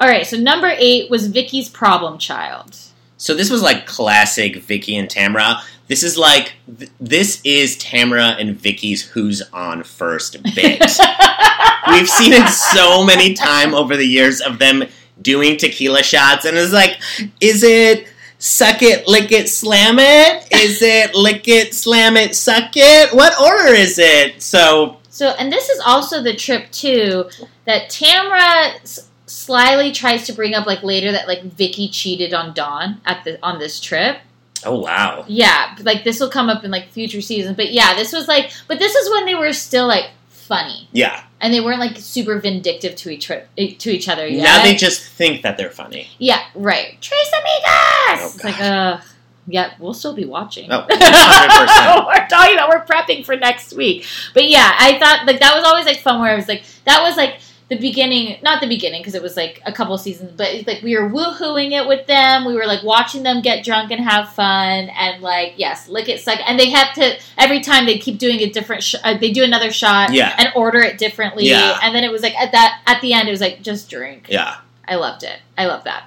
All 0.00 0.08
right, 0.08 0.26
so 0.26 0.36
number 0.36 0.72
eight 0.76 1.10
was 1.10 1.28
Vicki's 1.28 1.68
problem 1.68 2.18
child. 2.18 2.76
So 3.16 3.34
this 3.34 3.50
was 3.50 3.62
like 3.62 3.86
classic 3.86 4.56
Vicki 4.56 4.96
and 4.96 5.08
Tamra. 5.08 5.62
This 5.88 6.02
is 6.02 6.16
like 6.16 6.54
th- 6.78 6.90
this 7.00 7.40
is 7.44 7.76
Tamra 7.76 8.40
and 8.40 8.56
Vicki's 8.56 9.02
"Who's 9.02 9.42
on 9.52 9.82
First 9.82 10.42
bit. 10.42 10.80
We've 11.88 12.08
seen 12.08 12.32
it 12.32 12.48
so 12.48 13.04
many 13.04 13.34
time 13.34 13.74
over 13.74 13.96
the 13.96 14.06
years 14.06 14.40
of 14.40 14.58
them 14.58 14.84
doing 15.20 15.56
tequila 15.56 16.02
shots, 16.02 16.44
and 16.44 16.56
it's 16.56 16.72
like, 16.72 17.00
is 17.40 17.62
it 17.62 18.06
suck 18.38 18.82
it, 18.82 19.06
lick 19.08 19.32
it, 19.32 19.48
slam 19.48 19.98
it? 19.98 20.48
Is 20.52 20.80
it 20.82 21.14
lick 21.14 21.48
it, 21.48 21.74
slam 21.74 22.16
it, 22.16 22.34
suck 22.34 22.72
it? 22.76 23.12
What 23.12 23.40
order 23.40 23.72
is 23.74 23.98
it? 23.98 24.42
So 24.42 24.98
So, 25.10 25.30
and 25.38 25.52
this 25.52 25.68
is 25.68 25.80
also 25.84 26.22
the 26.22 26.34
trip 26.34 26.70
too 26.70 27.28
that 27.64 27.90
Tamra 27.90 28.74
s- 28.82 29.08
slyly 29.26 29.92
tries 29.92 30.26
to 30.26 30.32
bring 30.32 30.54
up 30.54 30.66
like 30.66 30.82
later 30.82 31.12
that 31.12 31.28
like 31.28 31.42
Vicki 31.42 31.88
cheated 31.88 32.32
on 32.34 32.54
Donn 32.54 33.00
at 33.04 33.24
the 33.24 33.38
on 33.42 33.58
this 33.58 33.80
trip. 33.80 34.18
Oh 34.64 34.80
wow. 34.80 35.24
Yeah, 35.28 35.76
like 35.82 36.02
this 36.04 36.18
will 36.18 36.30
come 36.30 36.48
up 36.48 36.64
in 36.64 36.70
like 36.70 36.88
future 36.88 37.20
seasons. 37.20 37.56
But 37.56 37.72
yeah, 37.72 37.94
this 37.94 38.12
was 38.12 38.26
like, 38.26 38.50
but 38.66 38.78
this 38.78 38.94
is 38.94 39.10
when 39.10 39.24
they 39.24 39.34
were 39.36 39.52
still 39.52 39.86
like 39.86 40.10
funny 40.48 40.88
Yeah. 40.92 41.22
and 41.40 41.52
they 41.54 41.60
weren't 41.60 41.78
like 41.78 41.96
super 41.98 42.40
vindictive 42.40 42.96
to 42.96 43.10
each 43.10 43.26
to 43.28 43.90
each 43.90 44.08
other. 44.08 44.26
Yet. 44.26 44.42
Now 44.42 44.62
they 44.62 44.74
just 44.74 45.02
think 45.08 45.42
that 45.42 45.56
they're 45.58 45.70
funny. 45.70 46.08
yeah, 46.18 46.40
right. 46.54 46.96
Tres 47.00 47.28
amigas. 47.38 48.18
Oh, 48.20 48.32
it's 48.34 48.42
like, 48.44 48.60
uh, 48.60 49.00
yeah, 49.46 49.74
we'll 49.78 49.94
still 49.94 50.14
be 50.14 50.24
watching. 50.24 50.70
Oh, 50.70 50.86
100%. 50.90 52.06
we're 52.06 52.26
talking 52.28 52.54
about 52.54 52.68
we're 52.70 52.84
prepping 52.84 53.24
for 53.24 53.36
next 53.36 53.72
week. 53.74 54.04
But 54.34 54.48
yeah, 54.48 54.72
I 54.78 54.98
thought 54.98 55.26
like 55.26 55.40
that 55.40 55.54
was 55.54 55.64
always 55.64 55.86
like 55.86 56.00
fun 56.00 56.20
where 56.20 56.32
I 56.32 56.36
was 56.36 56.48
like 56.48 56.64
that 56.84 57.02
was 57.02 57.16
like 57.16 57.38
the 57.68 57.76
beginning, 57.76 58.38
not 58.42 58.62
the 58.62 58.66
beginning 58.66 59.02
because 59.02 59.14
it 59.14 59.22
was 59.22 59.36
like 59.36 59.60
a 59.66 59.72
couple 59.72 59.96
seasons, 59.98 60.32
but 60.36 60.48
it's 60.48 60.66
like 60.66 60.82
we 60.82 60.96
were 60.98 61.08
woohooing 61.10 61.72
it 61.72 61.86
with 61.86 62.06
them. 62.06 62.46
We 62.46 62.54
were 62.54 62.64
like 62.66 62.82
watching 62.82 63.22
them 63.24 63.42
get 63.42 63.62
drunk 63.64 63.90
and 63.90 64.00
have 64.02 64.30
fun, 64.32 64.88
and 64.88 65.22
like 65.22 65.52
yes, 65.56 65.86
lick 65.88 66.08
it, 66.08 66.20
suck, 66.20 66.38
and 66.46 66.58
they 66.58 66.70
have 66.70 66.94
to 66.94 67.18
every 67.36 67.60
time 67.60 67.84
they 67.84 67.98
keep 67.98 68.18
doing 68.18 68.40
a 68.40 68.48
different. 68.48 68.82
Sh- 68.82 68.94
uh, 69.04 69.18
they 69.18 69.30
do 69.32 69.44
another 69.44 69.70
shot, 69.70 70.12
Yeah. 70.14 70.34
and 70.38 70.48
order 70.56 70.78
it 70.80 70.96
differently, 70.96 71.44
Yeah. 71.46 71.78
and 71.82 71.94
then 71.94 72.04
it 72.04 72.10
was 72.10 72.22
like 72.22 72.34
at 72.40 72.52
that 72.52 72.80
at 72.86 73.02
the 73.02 73.12
end 73.12 73.28
it 73.28 73.32
was 73.32 73.40
like 73.42 73.60
just 73.62 73.90
drink. 73.90 74.26
Yeah. 74.30 74.56
I 74.86 74.94
loved 74.94 75.22
it. 75.22 75.38
I 75.58 75.66
love 75.66 75.84
that. 75.84 76.04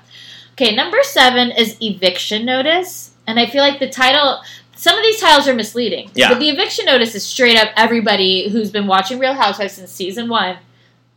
Okay, 0.53 0.73
number 0.75 0.97
seven 1.03 1.51
is 1.51 1.77
eviction 1.79 2.43
notice, 2.43 3.11
and 3.27 3.39
I 3.39 3.45
feel 3.45 3.61
like 3.61 3.79
the 3.79 3.89
title. 3.89 4.41
Some 4.75 4.97
of 4.97 5.03
these 5.03 5.19
titles 5.21 5.47
are 5.47 5.53
misleading. 5.53 6.09
Yeah. 6.15 6.29
But 6.29 6.39
the 6.39 6.49
eviction 6.49 6.85
notice 6.85 7.13
is 7.13 7.23
straight 7.23 7.55
up 7.55 7.69
everybody 7.77 8.49
who's 8.49 8.71
been 8.71 8.87
watching 8.87 9.19
Real 9.19 9.35
Housewives 9.35 9.73
since 9.73 9.91
season 9.91 10.27
one 10.27 10.57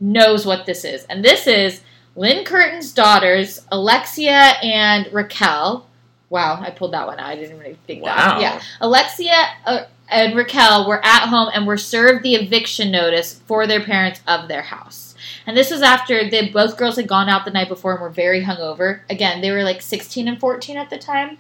knows 0.05 0.45
what 0.45 0.67
this 0.67 0.85
is. 0.85 1.05
And 1.05 1.25
this 1.25 1.47
is 1.47 1.81
Lynne 2.15 2.45
Curtin's 2.45 2.93
daughters, 2.93 3.61
Alexia 3.73 4.53
and 4.63 5.09
Raquel. 5.13 5.87
Wow, 6.31 6.59
I 6.61 6.71
pulled 6.71 6.93
that 6.93 7.07
one 7.07 7.19
out. 7.19 7.27
I 7.27 7.37
didn't 7.37 7.59
really 7.59 7.79
think 7.87 8.03
Wow. 8.03 8.15
that. 8.15 8.41
Yeah. 8.41 8.63
Alexia 8.81 9.47
uh, 9.65 9.85
and 10.09 10.37
Raquel 10.37 10.87
were 10.87 11.05
at 11.05 11.29
home 11.29 11.49
and 11.55 11.67
were 11.67 11.77
served 11.79 12.23
the 12.23 12.35
eviction 12.35 12.91
notice 12.91 13.41
for 13.47 13.67
their 13.67 13.81
parents 13.83 14.21
of 14.27 14.49
their 14.49 14.63
house. 14.63 15.15
And 15.47 15.57
this 15.57 15.71
was 15.71 15.83
after 15.83 16.29
they 16.29 16.49
both 16.49 16.77
girls 16.77 16.97
had 16.97 17.09
gone 17.09 17.29
out 17.29 17.45
the 17.45 17.51
night 17.51 17.69
before 17.69 17.93
and 17.93 18.03
were 18.03 18.11
very 18.11 18.43
hungover. 18.45 19.01
Again, 19.11 19.41
they 19.41 19.51
were 19.51 19.63
like 19.63 19.81
16 19.83 20.29
and 20.29 20.39
14 20.41 20.77
at 20.77 20.91
the 20.91 20.99
time. 20.99 21.39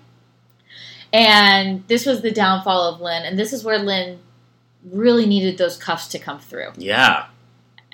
And 1.12 1.86
this 1.86 2.06
was 2.06 2.22
the 2.22 2.30
downfall 2.30 2.94
of 2.94 3.00
Lynne. 3.00 3.24
And 3.24 3.38
this 3.38 3.52
is 3.52 3.62
where 3.64 3.78
Lynne 3.78 4.18
really 4.90 5.26
needed 5.26 5.58
those 5.58 5.76
cuffs 5.76 6.08
to 6.08 6.18
come 6.18 6.38
through 6.40 6.72
Yeah. 6.76 7.26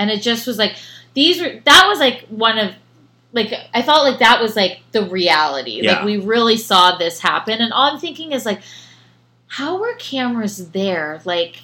And 0.01 0.10
it 0.10 0.22
just 0.22 0.47
was 0.47 0.56
like 0.59 0.77
these 1.14 1.40
were 1.40 1.60
that 1.64 1.86
was 1.86 2.01
like 2.01 2.27
one 2.28 2.59
of 2.59 2.74
like 3.32 3.52
I 3.72 3.82
felt 3.82 4.05
like 4.05 4.18
that 4.20 4.40
was 4.40 4.56
like 4.56 4.81
the 4.93 5.09
reality. 5.09 5.82
Yeah. 5.82 5.97
Like 5.97 6.05
we 6.05 6.16
really 6.16 6.56
saw 6.56 6.97
this 6.97 7.20
happen 7.20 7.60
and 7.60 7.72
all 7.72 7.93
I'm 7.93 8.01
thinking 8.01 8.32
is 8.32 8.47
like 8.47 8.62
how 9.47 9.78
were 9.78 9.94
cameras 9.94 10.70
there? 10.70 11.20
Like 11.24 11.62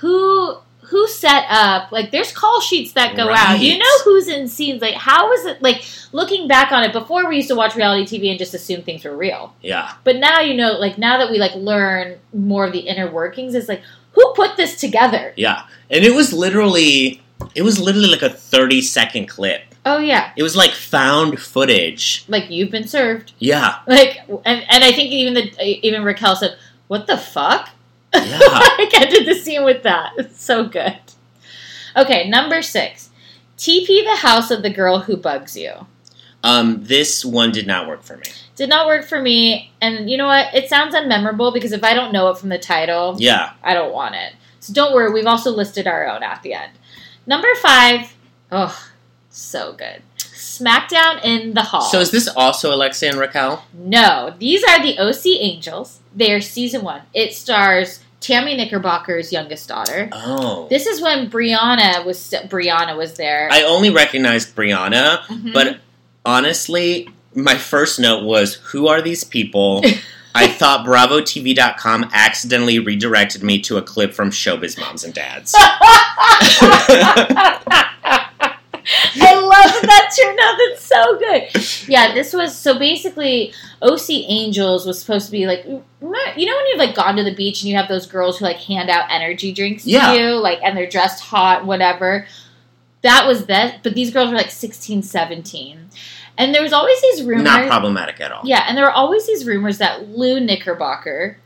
who 0.00 0.58
who 0.82 1.08
set 1.08 1.46
up 1.48 1.90
like 1.90 2.12
there's 2.12 2.30
call 2.30 2.60
sheets 2.60 2.92
that 2.92 3.16
go 3.16 3.28
out. 3.30 3.58
You 3.58 3.78
know 3.78 3.98
who's 4.04 4.28
in 4.28 4.46
scenes? 4.46 4.82
Like 4.82 4.94
how 4.94 5.32
is 5.32 5.46
it 5.46 5.62
like 5.62 5.82
looking 6.12 6.46
back 6.46 6.70
on 6.72 6.84
it 6.84 6.92
before 6.92 7.26
we 7.26 7.36
used 7.36 7.48
to 7.48 7.56
watch 7.56 7.74
reality 7.74 8.04
TV 8.04 8.28
and 8.30 8.38
just 8.38 8.52
assume 8.54 8.82
things 8.82 9.04
were 9.04 9.16
real. 9.16 9.54
Yeah. 9.62 9.94
But 10.04 10.16
now 10.16 10.40
you 10.40 10.54
know 10.54 10.72
like 10.72 10.98
now 10.98 11.18
that 11.18 11.30
we 11.30 11.38
like 11.38 11.54
learn 11.54 12.18
more 12.34 12.66
of 12.66 12.72
the 12.72 12.80
inner 12.80 13.10
workings 13.10 13.54
it's 13.54 13.68
like 13.68 13.82
who 14.12 14.32
put 14.34 14.56
this 14.56 14.80
together? 14.80 15.32
Yeah. 15.36 15.66
And 15.90 16.04
it 16.04 16.14
was 16.14 16.32
literally 16.32 17.22
it 17.54 17.62
was 17.62 17.78
literally 17.78 18.08
like 18.08 18.22
a 18.22 18.30
30 18.30 18.82
second 18.82 19.26
clip. 19.26 19.62
Oh 19.84 19.98
yeah. 19.98 20.32
It 20.36 20.42
was 20.42 20.56
like 20.56 20.72
found 20.72 21.38
footage. 21.40 22.24
Like 22.28 22.50
you've 22.50 22.70
been 22.70 22.88
served. 22.88 23.32
Yeah. 23.38 23.78
Like, 23.86 24.18
and, 24.44 24.64
and 24.68 24.84
I 24.84 24.92
think 24.92 25.12
even 25.12 25.34
the 25.34 25.86
even 25.86 26.02
Raquel 26.02 26.34
said, 26.34 26.56
"What 26.88 27.06
the 27.06 27.16
fuck?" 27.16 27.70
Yeah. 28.12 28.20
like 28.78 28.94
I 28.96 29.06
did 29.08 29.26
the 29.26 29.34
scene 29.34 29.64
with 29.64 29.84
that. 29.84 30.12
It's 30.16 30.42
so 30.42 30.66
good. 30.66 30.98
Okay, 31.96 32.28
number 32.28 32.62
six. 32.62 33.10
TP 33.56 34.04
the 34.04 34.16
house 34.16 34.50
of 34.50 34.62
the 34.62 34.70
girl 34.70 34.98
who 35.00 35.16
bugs 35.16 35.56
you. 35.56 35.72
Um 36.42 36.82
this 36.82 37.24
one 37.24 37.52
did 37.52 37.66
not 37.66 37.86
work 37.86 38.02
for 38.02 38.16
me. 38.16 38.24
Did 38.56 38.68
not 38.68 38.86
work 38.86 39.04
for 39.04 39.20
me, 39.20 39.72
and 39.80 40.10
you 40.10 40.16
know 40.16 40.26
what? 40.26 40.52
It 40.54 40.68
sounds 40.68 40.94
unmemorable 40.94 41.52
because 41.54 41.72
if 41.72 41.84
I 41.84 41.94
don't 41.94 42.12
know 42.12 42.28
it 42.30 42.38
from 42.38 42.48
the 42.48 42.58
title, 42.58 43.14
Yeah. 43.18 43.52
I 43.62 43.74
don't 43.74 43.92
want 43.92 44.14
it. 44.14 44.32
So 44.60 44.72
don't 44.72 44.94
worry, 44.94 45.12
we've 45.12 45.26
also 45.26 45.50
listed 45.52 45.86
our 45.86 46.08
own 46.08 46.22
at 46.22 46.42
the 46.42 46.54
end. 46.54 46.72
Number 47.26 47.48
five. 47.56 48.14
Oh, 48.52 48.88
so 49.30 49.72
good. 49.72 50.02
SmackDown 50.18 51.22
in 51.24 51.54
the 51.54 51.62
Hall. 51.62 51.82
So 51.82 52.00
is 52.00 52.10
this 52.10 52.28
also 52.28 52.74
Alexa 52.74 53.08
and 53.08 53.18
Raquel? 53.18 53.64
No, 53.74 54.34
these 54.38 54.62
are 54.64 54.80
the 54.82 54.98
OC 54.98 55.26
Angels. 55.40 56.00
They 56.14 56.32
are 56.32 56.40
season 56.40 56.82
one. 56.82 57.02
It 57.12 57.34
stars 57.34 58.00
Tammy 58.20 58.56
Knickerbocker's 58.56 59.32
youngest 59.32 59.68
daughter. 59.68 60.08
Oh. 60.12 60.66
This 60.70 60.86
is 60.86 61.00
when 61.02 61.30
Brianna 61.30 62.04
was 62.04 62.18
Brianna 62.48 62.96
was 62.96 63.14
there. 63.14 63.48
I 63.52 63.62
only 63.62 63.90
recognized 63.90 64.54
Brianna, 64.56 65.18
Mhm. 65.26 65.52
but 65.52 65.78
honestly, 66.24 67.08
my 67.34 67.56
first 67.56 67.98
note 68.00 68.24
was 68.24 68.54
who 68.54 68.88
are 68.88 69.02
these 69.02 69.24
people? 69.24 69.82
I 70.36 70.48
thought 70.48 70.86
BravoTV.com 70.86 72.10
accidentally 72.12 72.78
redirected 72.78 73.42
me 73.42 73.60
to 73.62 73.76
a 73.78 73.82
clip 73.82 74.12
from 74.14 74.30
Showbiz 74.30 74.78
Moms 74.78 75.02
and 75.04 75.14
Dads. 75.14 75.54
I 79.18 79.34
love 79.34 79.82
that 79.82 79.86
that 79.86 80.14
turned 80.16 80.38
out. 80.40 80.56
That's 80.58 80.84
so 80.84 81.18
good. 81.18 81.88
Yeah, 81.88 82.14
this 82.14 82.32
was 82.32 82.56
so 82.56 82.78
basically 82.78 83.52
OC 83.82 84.10
Angels 84.10 84.86
was 84.86 85.00
supposed 85.00 85.26
to 85.26 85.32
be 85.32 85.46
like 85.46 85.64
you 85.64 85.72
know 86.00 86.56
when 86.56 86.66
you've 86.68 86.78
like 86.78 86.94
gone 86.94 87.16
to 87.16 87.24
the 87.24 87.34
beach 87.34 87.62
and 87.62 87.70
you 87.70 87.76
have 87.76 87.88
those 87.88 88.06
girls 88.06 88.38
who 88.38 88.44
like 88.44 88.56
hand 88.58 88.88
out 88.90 89.10
energy 89.10 89.52
drinks 89.52 89.84
to 89.84 89.90
Yeah. 89.90 90.14
you 90.14 90.30
like 90.38 90.60
and 90.62 90.76
they're 90.76 90.88
dressed 90.88 91.22
hot 91.22 91.66
whatever. 91.66 92.26
That 93.02 93.26
was 93.26 93.46
that, 93.46 93.82
but 93.82 93.94
these 93.94 94.10
girls 94.12 94.30
were 94.30 94.36
like 94.36 94.50
16, 94.50 95.02
17. 95.02 95.90
And 96.38 96.54
there 96.54 96.62
was 96.62 96.72
always 96.72 97.00
these 97.00 97.22
rumors. 97.22 97.44
Not 97.44 97.66
problematic 97.66 98.20
at 98.20 98.30
all. 98.32 98.42
Yeah, 98.44 98.64
and 98.68 98.76
there 98.76 98.84
were 98.84 98.90
always 98.90 99.26
these 99.26 99.46
rumors 99.46 99.78
that 99.78 100.08
Lou 100.08 100.38
Knickerbocker 100.40 101.38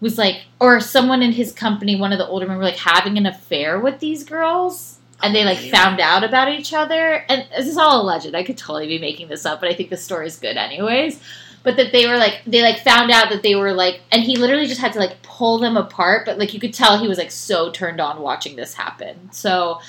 was 0.00 0.16
like, 0.16 0.42
or 0.60 0.80
someone 0.80 1.22
in 1.22 1.32
his 1.32 1.52
company, 1.52 1.96
one 1.96 2.12
of 2.12 2.18
the 2.18 2.26
older 2.26 2.46
men, 2.46 2.56
were 2.56 2.62
like 2.62 2.76
having 2.76 3.18
an 3.18 3.26
affair 3.26 3.78
with 3.80 3.98
these 4.00 4.24
girls, 4.24 4.98
and 5.22 5.34
they 5.34 5.44
like 5.44 5.58
oh, 5.58 5.62
Yeah. 5.62 5.72
found 5.72 6.00
out 6.00 6.24
about 6.24 6.48
each 6.48 6.72
other. 6.72 7.24
And 7.28 7.46
this 7.56 7.66
is 7.66 7.76
all 7.76 8.00
alleged. 8.00 8.34
I 8.34 8.44
could 8.44 8.56
totally 8.56 8.86
be 8.86 8.98
making 8.98 9.28
this 9.28 9.44
up, 9.44 9.60
but 9.60 9.68
I 9.68 9.74
think 9.74 9.90
the 9.90 9.96
story 9.96 10.26
is 10.26 10.36
good 10.36 10.56
anyways. 10.56 11.20
But 11.64 11.76
that 11.76 11.90
they 11.92 12.06
were 12.06 12.16
like, 12.16 12.42
they 12.46 12.62
like 12.62 12.78
found 12.78 13.10
out 13.10 13.28
that 13.30 13.42
they 13.42 13.56
were 13.56 13.72
like, 13.72 14.00
and 14.12 14.22
he 14.22 14.36
literally 14.36 14.68
just 14.68 14.80
had 14.80 14.92
to 14.92 15.00
like 15.00 15.20
pull 15.22 15.58
them 15.58 15.76
apart. 15.76 16.24
But 16.24 16.38
like 16.38 16.54
you 16.54 16.60
could 16.60 16.72
tell 16.72 16.98
he 16.98 17.08
was 17.08 17.18
like 17.18 17.32
so 17.32 17.70
turned 17.72 18.00
on 18.00 18.22
watching 18.22 18.54
this 18.56 18.74
happen. 18.74 19.30
So 19.32 19.80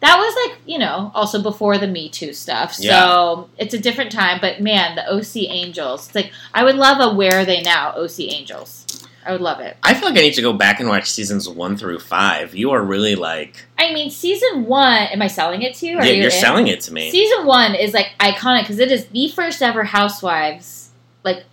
that 0.00 0.16
was 0.16 0.34
like 0.48 0.58
you 0.66 0.78
know 0.78 1.10
also 1.14 1.42
before 1.42 1.76
the 1.78 1.86
me 1.86 2.08
too 2.08 2.32
stuff 2.32 2.72
so 2.72 2.82
Yeah. 3.58 3.64
it's 3.64 3.74
a 3.74 3.78
different 3.78 4.12
time 4.12 4.38
but 4.40 4.60
man 4.60 4.94
the 4.96 5.06
oc 5.12 5.36
angels 5.36 6.06
it's 6.06 6.14
like 6.14 6.32
i 6.54 6.62
would 6.64 6.76
love 6.76 7.00
a 7.00 7.14
where 7.16 7.40
are 7.40 7.44
they 7.44 7.60
now 7.62 7.92
oc 7.96 8.18
angels 8.20 9.04
i 9.26 9.32
would 9.32 9.40
love 9.40 9.60
it 9.60 9.76
I 9.82 9.94
feel 9.94 10.08
like 10.08 10.18
I 10.18 10.22
need 10.22 10.34
to 10.34 10.42
go 10.42 10.52
back 10.52 10.78
and 10.80 10.88
watch 10.88 11.10
seasons 11.10 11.48
one 11.48 11.76
through 11.76 11.98
five. 11.98 12.54
You 12.54 12.70
are 12.70 12.82
really 12.82 13.14
like, 13.16 13.66
i 13.78 13.92
mean 13.92 14.10
season 14.10 14.64
one 14.66 15.02
am 15.14 15.20
i 15.20 15.26
selling 15.26 15.62
it 15.62 15.74
to 15.76 15.86
you 15.86 15.96
yeah, 15.96 16.04
you 16.04 16.14
you're 16.14 16.24
in? 16.26 16.30
selling 16.30 16.68
it 16.68 16.80
to 16.82 16.92
me. 16.94 17.10
season 17.10 17.44
one 17.44 17.74
is 17.74 17.92
like 17.92 18.10
iconic 18.20 18.60
because 18.62 18.78
it 18.78 18.90
is 18.92 19.06
the 19.06 19.28
first 19.30 19.60
ever 19.62 19.82
housewives 19.84 20.90
like 21.24 21.44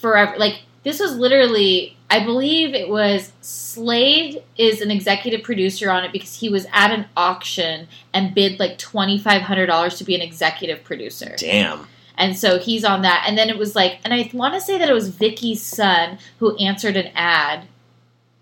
forever 0.00 0.38
like 0.38 0.60
this 0.84 1.00
was 1.00 1.16
literally 1.16 1.96
i 2.10 2.24
believe 2.24 2.74
it 2.74 2.88
was 2.88 3.32
slade 3.40 4.42
is 4.56 4.80
an 4.80 4.90
executive 4.90 5.42
producer 5.42 5.90
on 5.90 6.04
it 6.04 6.12
because 6.12 6.34
he 6.34 6.48
was 6.48 6.66
at 6.72 6.90
an 6.90 7.06
auction 7.16 7.86
and 8.14 8.34
bid 8.34 8.58
like 8.58 8.78
$2500 8.78 9.98
to 9.98 10.04
be 10.04 10.14
an 10.14 10.20
executive 10.22 10.82
producer 10.84 11.34
Damn. 11.38 11.86
and 12.16 12.36
so 12.36 12.58
he's 12.58 12.84
on 12.84 13.02
that 13.02 13.24
and 13.28 13.36
then 13.36 13.48
it 13.50 13.58
was 13.58 13.74
like 13.76 13.98
and 14.04 14.12
i 14.14 14.28
want 14.32 14.54
to 14.54 14.60
say 14.60 14.78
that 14.78 14.88
it 14.88 14.92
was 14.94 15.08
vicki's 15.10 15.62
son 15.62 16.18
who 16.38 16.56
answered 16.56 16.96
an 16.96 17.10
ad 17.14 17.66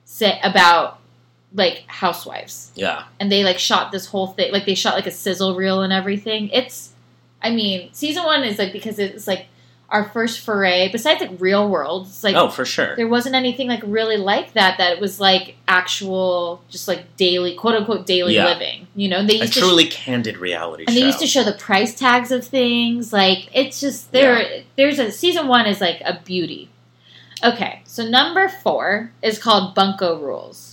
say, 0.05 0.38
about 0.43 1.01
like 1.55 1.84
housewives 1.86 2.70
Yeah. 2.74 3.05
and 3.18 3.30
they 3.32 3.43
like 3.44 3.59
shot 3.59 3.90
this 3.93 4.06
whole 4.06 4.28
thing 4.28 4.52
like 4.52 4.66
they 4.66 4.74
shot 4.74 4.94
like 4.94 5.06
a 5.06 5.10
sizzle 5.10 5.56
reel 5.56 5.82
and 5.82 5.93
everything 5.93 6.48
it's 6.51 6.93
i 7.43 7.51
mean 7.51 7.88
season 7.93 8.24
one 8.24 8.44
is 8.44 8.59
like 8.59 8.72
because 8.72 8.98
it's 8.98 9.26
like 9.26 9.47
our 9.88 10.08
first 10.10 10.40
foray 10.40 10.90
besides 10.90 11.20
like 11.20 11.30
real 11.40 11.68
world 11.68 12.06
it's 12.08 12.24
like 12.24 12.34
oh, 12.34 12.48
for 12.48 12.64
sure. 12.64 12.96
there 12.96 13.06
wasn't 13.06 13.34
anything 13.34 13.68
like 13.68 13.80
really 13.84 14.16
like 14.16 14.52
that 14.54 14.78
that 14.78 15.00
was 15.00 15.20
like 15.20 15.54
actual 15.68 16.60
just 16.68 16.88
like 16.88 17.16
daily 17.16 17.54
quote 17.54 17.74
unquote 17.76 18.04
daily 18.04 18.34
Yeah. 18.34 18.46
living 18.46 18.88
you 18.96 19.08
know 19.08 19.24
they 19.24 19.36
A 19.36 19.42
used 19.42 19.52
to 19.54 19.60
truly 19.60 19.86
candid 19.86 20.38
reality 20.38 20.84
and 20.86 20.94
show. 20.94 21.00
they 21.00 21.06
used 21.06 21.20
to 21.20 21.26
show 21.26 21.44
the 21.44 21.52
price 21.52 21.94
tags 21.94 22.32
of 22.32 22.44
things 22.44 23.12
like 23.12 23.48
it's 23.54 23.80
just 23.80 24.10
there 24.10 24.62
there's 24.76 24.98
a 24.98 25.12
season 25.12 25.46
one 25.46 25.66
is 25.66 25.80
like 25.80 26.00
a 26.04 26.20
beauty 26.24 26.68
okay 27.44 27.82
so 27.84 28.04
number 28.04 28.48
four 28.48 29.12
is 29.22 29.38
called 29.38 29.74
bunko 29.74 30.18
rules 30.18 30.72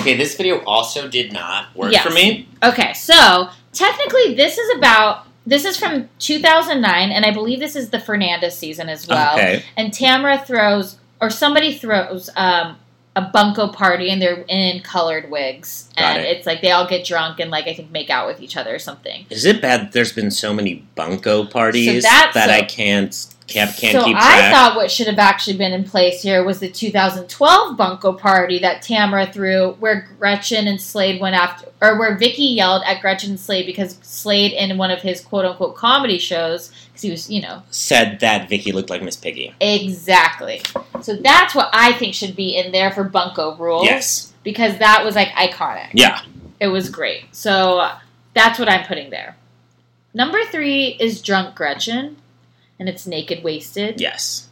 Okay, 0.00 0.16
this 0.16 0.36
video 0.36 0.58
also 0.64 1.08
did 1.08 1.32
not 1.32 1.74
work 1.76 1.92
Yes. 1.92 2.02
for 2.04 2.10
me. 2.12 2.48
Okay, 2.64 2.92
so 2.94 3.48
technically, 3.72 4.34
this 4.34 4.58
is 4.58 4.76
about. 4.76 5.27
This 5.48 5.64
is 5.64 5.78
from 5.78 6.08
2009, 6.18 7.10
and 7.10 7.24
I 7.24 7.32
believe 7.32 7.58
this 7.58 7.74
is 7.74 7.88
the 7.90 7.98
Fernandez 7.98 8.56
season 8.56 8.88
as 8.88 9.06
well. 9.08 9.34
Okay. 9.34 9.64
And 9.76 9.92
Tamra 9.92 10.44
throws, 10.46 10.98
or 11.20 11.30
somebody 11.30 11.76
throws, 11.76 12.28
um, 12.36 12.76
a 13.16 13.22
bunko 13.22 13.68
party, 13.68 14.10
and 14.10 14.20
they're 14.20 14.44
in 14.46 14.80
colored 14.82 15.30
wigs, 15.30 15.88
Got 15.96 16.18
and 16.18 16.26
it. 16.26 16.36
it's 16.36 16.46
like 16.46 16.60
they 16.60 16.70
all 16.70 16.86
get 16.86 17.04
drunk 17.06 17.40
and 17.40 17.50
like 17.50 17.66
I 17.66 17.72
think 17.74 17.90
make 17.90 18.10
out 18.10 18.26
with 18.28 18.40
each 18.42 18.56
other 18.56 18.74
or 18.74 18.78
something. 18.78 19.24
Is 19.30 19.44
it 19.46 19.60
bad 19.62 19.80
that 19.80 19.92
there's 19.92 20.12
been 20.12 20.30
so 20.30 20.52
many 20.52 20.86
bunko 20.94 21.46
parties 21.46 22.04
So 22.04 22.08
that's 22.08 22.34
that 22.34 22.50
a- 22.50 22.54
I 22.56 22.62
can't 22.62 23.34
can't, 23.48 23.74
can't 23.76 23.98
so 23.98 24.04
keep 24.04 24.16
I 24.16 24.50
thought 24.52 24.76
what 24.76 24.90
should 24.90 25.06
have 25.06 25.18
actually 25.18 25.56
been 25.56 25.72
in 25.72 25.82
place 25.82 26.22
here 26.22 26.44
was 26.44 26.60
the 26.60 26.68
2012 26.68 27.76
bunko 27.76 28.12
party 28.12 28.58
that 28.58 28.82
Tamra 28.82 29.32
threw, 29.32 29.72
where 29.80 30.06
Gretchen 30.18 30.68
and 30.68 30.80
Slade 30.80 31.20
went 31.20 31.34
after, 31.34 31.66
or 31.80 31.98
where 31.98 32.16
Vicki 32.16 32.44
yelled 32.44 32.82
at 32.84 33.00
Gretchen 33.00 33.30
and 33.30 33.40
Slade 33.40 33.64
because 33.64 33.98
Slade 34.02 34.52
in 34.52 34.76
one 34.76 34.90
of 34.90 35.00
his 35.00 35.22
quote 35.22 35.46
unquote 35.46 35.74
comedy 35.76 36.18
shows, 36.18 36.70
because 36.88 37.02
he 37.02 37.10
was, 37.10 37.30
you 37.30 37.40
know, 37.40 37.62
Said 37.70 38.20
that 38.20 38.48
Vicki 38.50 38.70
looked 38.70 38.90
like 38.90 39.02
Miss 39.02 39.16
Piggy. 39.16 39.54
exactly. 39.60 40.60
So 41.00 41.16
that's 41.16 41.54
what 41.54 41.70
I 41.72 41.92
think 41.94 42.14
should 42.14 42.36
be 42.36 42.56
in 42.56 42.70
there 42.70 42.90
for 42.90 43.02
bunko 43.04 43.56
rules. 43.56 43.84
Yes. 43.84 44.34
Because 44.44 44.78
that 44.78 45.04
was 45.04 45.14
like 45.14 45.28
iconic. 45.28 45.90
Yeah. 45.94 46.20
It 46.60 46.68
was 46.68 46.90
great. 46.90 47.34
So 47.34 47.90
that's 48.34 48.58
what 48.58 48.68
I'm 48.68 48.86
putting 48.86 49.10
there. 49.10 49.36
Number 50.14 50.44
three 50.50 50.96
is 51.00 51.22
Drunk 51.22 51.54
Gretchen, 51.54 52.16
and 52.78 52.88
it's 52.88 53.06
Naked 53.06 53.42
Wasted. 53.42 54.00
Yes. 54.00 54.48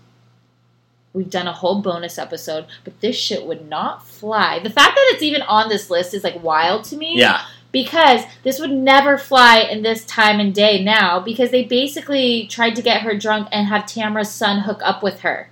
We've 1.12 1.31
done 1.31 1.47
a 1.47 1.53
whole 1.53 1.81
bonus 1.81 2.19
episode, 2.19 2.66
but 2.85 3.01
this 3.01 3.16
shit 3.16 3.47
would 3.47 3.69
not 3.69 4.07
fly. 4.07 4.59
The 4.59 4.70
fact 4.70 4.97
that 4.97 5.12
it's 5.15 5.23
even 5.23 5.43
on 5.43 5.69
this 5.69 5.89
list 5.89 6.12
is 6.12 6.23
like 6.23 6.43
wild 6.43 6.85
to 6.85 6.97
me. 6.97 7.19
Yeah. 7.19 7.43
Because 7.73 8.23
this 8.43 8.61
would 8.61 8.70
never 8.70 9.19
fly 9.19 9.61
in 9.61 9.82
this 9.82 10.05
time 10.05 10.40
and 10.40 10.55
day 10.55 10.82
now 10.82 11.20
because 11.20 11.51
they 11.51 11.65
basically 11.65 12.47
tried 12.47 12.77
to 12.77 12.82
get 12.82 13.03
her 13.03 13.16
drunk 13.16 13.48
and 13.51 13.66
have 13.66 13.85
Tamra's 13.85 14.31
son 14.31 14.61
hook 14.61 14.81
up 14.82 15.03
with 15.03 15.20
her. 15.20 15.51